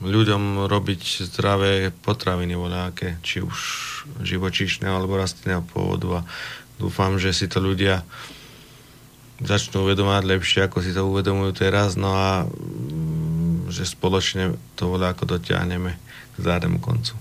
ľuďom 0.00 0.64
robiť 0.64 1.28
zdravé 1.28 1.92
potraviny 1.92 2.56
voľaké, 2.56 3.20
či 3.20 3.44
už 3.44 3.58
živočíšneho 4.24 4.96
alebo 4.96 5.20
rastlinného 5.20 5.60
pôvodu. 5.60 6.24
A 6.24 6.26
dúfam, 6.80 7.20
že 7.20 7.36
si 7.36 7.44
to 7.46 7.60
ľudia 7.60 8.00
začnú 9.40 9.84
uvedomať 9.84 10.22
lepšie, 10.24 10.60
ako 10.64 10.80
si 10.80 10.96
to 10.96 11.04
uvedomujú 11.04 11.52
teraz, 11.56 11.96
no 11.96 12.12
a 12.12 12.44
mm, 12.44 13.68
že 13.72 13.88
spoločne 13.88 14.56
to 14.76 14.88
voľako 14.88 15.36
dotiahneme 15.36 15.96
k 15.96 16.34
zdárnemu 16.40 16.80
koncu. 16.80 17.16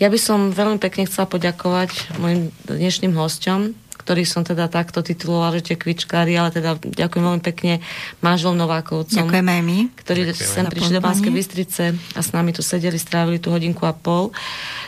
Ja 0.00 0.10
by 0.10 0.18
som 0.18 0.50
veľmi 0.50 0.82
pekne 0.82 1.06
chcela 1.06 1.30
poďakovať 1.30 2.18
mojim 2.18 2.50
dnešným 2.66 3.14
hostom, 3.14 3.76
ktorých 4.02 4.28
som 4.28 4.42
teda 4.42 4.66
takto 4.66 5.00
titulovala, 5.00 5.58
že 5.58 5.72
tie 5.72 5.76
kvičkári, 5.78 6.34
ale 6.34 6.50
teda 6.50 6.76
ďakujem 6.78 7.24
veľmi 7.24 7.42
pekne 7.42 7.78
manželom 8.20 8.58
Novákovcom. 8.58 9.26
Ďakujem 9.26 9.48
aj 9.48 9.60
my. 9.62 9.78
Ktorí 9.94 10.20
sem 10.34 10.66
prišli 10.66 10.98
do 10.98 11.02
Banskej 11.02 11.32
Bystrice 11.32 11.84
a 12.14 12.20
s 12.20 12.34
nami 12.34 12.50
tu 12.50 12.60
sedeli, 12.60 12.98
strávili 12.98 13.38
tú 13.38 13.54
hodinku 13.54 13.86
a 13.86 13.94
pol. 13.94 14.34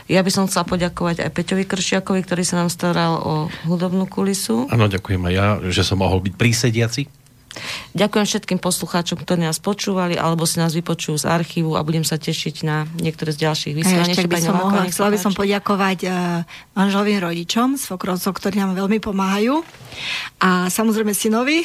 Ja 0.04 0.20
by 0.20 0.30
som 0.30 0.44
chcela 0.44 0.68
poďakovať 0.68 1.24
aj 1.24 1.30
Peťovi 1.32 1.64
Kršiakovi, 1.64 2.20
ktorý 2.28 2.44
sa 2.44 2.60
nám 2.60 2.68
staral 2.68 3.16
o 3.24 3.48
hudobnú 3.64 4.04
kulisu. 4.04 4.68
Áno, 4.68 4.84
ďakujem 4.84 5.22
aj 5.30 5.32
ja, 5.32 5.46
že 5.72 5.80
som 5.80 5.96
mohol 5.96 6.20
byť 6.20 6.34
prísediaci. 6.36 7.23
Ďakujem 7.94 8.26
všetkým 8.26 8.58
poslucháčom, 8.58 9.22
ktorí 9.22 9.46
nás 9.46 9.62
počúvali 9.62 10.18
alebo 10.18 10.42
si 10.44 10.58
nás 10.58 10.74
vypočujú 10.74 11.22
z 11.22 11.26
archívu 11.30 11.78
a 11.78 11.86
budem 11.86 12.02
sa 12.02 12.18
tešiť 12.18 12.66
na 12.66 12.86
niektoré 12.98 13.30
z 13.30 13.46
ďalších 13.46 13.74
vysielaní. 13.74 14.12
Ešte 14.14 14.30
by 14.30 14.40
som 14.42 14.54
mohla, 14.58 14.90
chcela 14.90 15.08
by 15.14 15.18
som 15.18 15.32
poďakovať 15.32 15.98
uh, 16.06 16.14
manželovým 16.74 17.22
rodičom, 17.22 17.78
svokrovcov, 17.78 18.30
ktorí 18.34 18.58
nám 18.58 18.74
veľmi 18.74 18.98
pomáhajú 18.98 19.62
a 20.42 20.66
samozrejme 20.70 21.14
synovi, 21.14 21.62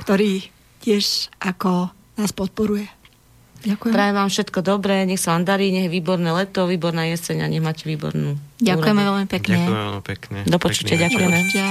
ktorý 0.00 0.48
tiež 0.82 1.28
ako 1.38 1.92
nás 2.16 2.32
podporuje. 2.32 2.88
Ďakujem. 3.62 3.94
Prajem 3.94 4.14
vám 4.18 4.30
všetko 4.30 4.58
dobré, 4.66 5.06
nech 5.06 5.22
sa 5.22 5.38
vám 5.38 5.46
darí, 5.46 5.70
nech 5.70 5.86
je 5.86 5.94
výborné 5.94 6.34
leto, 6.34 6.66
výborná 6.66 7.06
jeseň 7.14 7.46
a 7.46 7.46
nech 7.46 7.62
máte 7.62 7.86
výbornú 7.86 8.34
Ďakujeme 8.58 9.02
veľmi 9.06 9.26
pekne. 9.30 9.54
Ďakujeme 9.54 9.82
veľmi 9.86 10.02
pekne. 10.02 10.38
Do 10.50 10.58
počutia, 10.58 10.96
ďakujeme. 10.98 11.30
Do 11.30 11.42
počutia. 11.46 11.66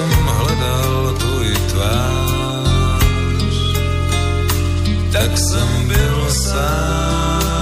Jsem 0.00 0.26
hledal 0.26 1.14
tvůj 1.18 1.54
tvář, 1.68 3.00
tak 5.12 5.38
jsem 5.38 5.88
byl 5.88 6.30
sám. 6.30 7.59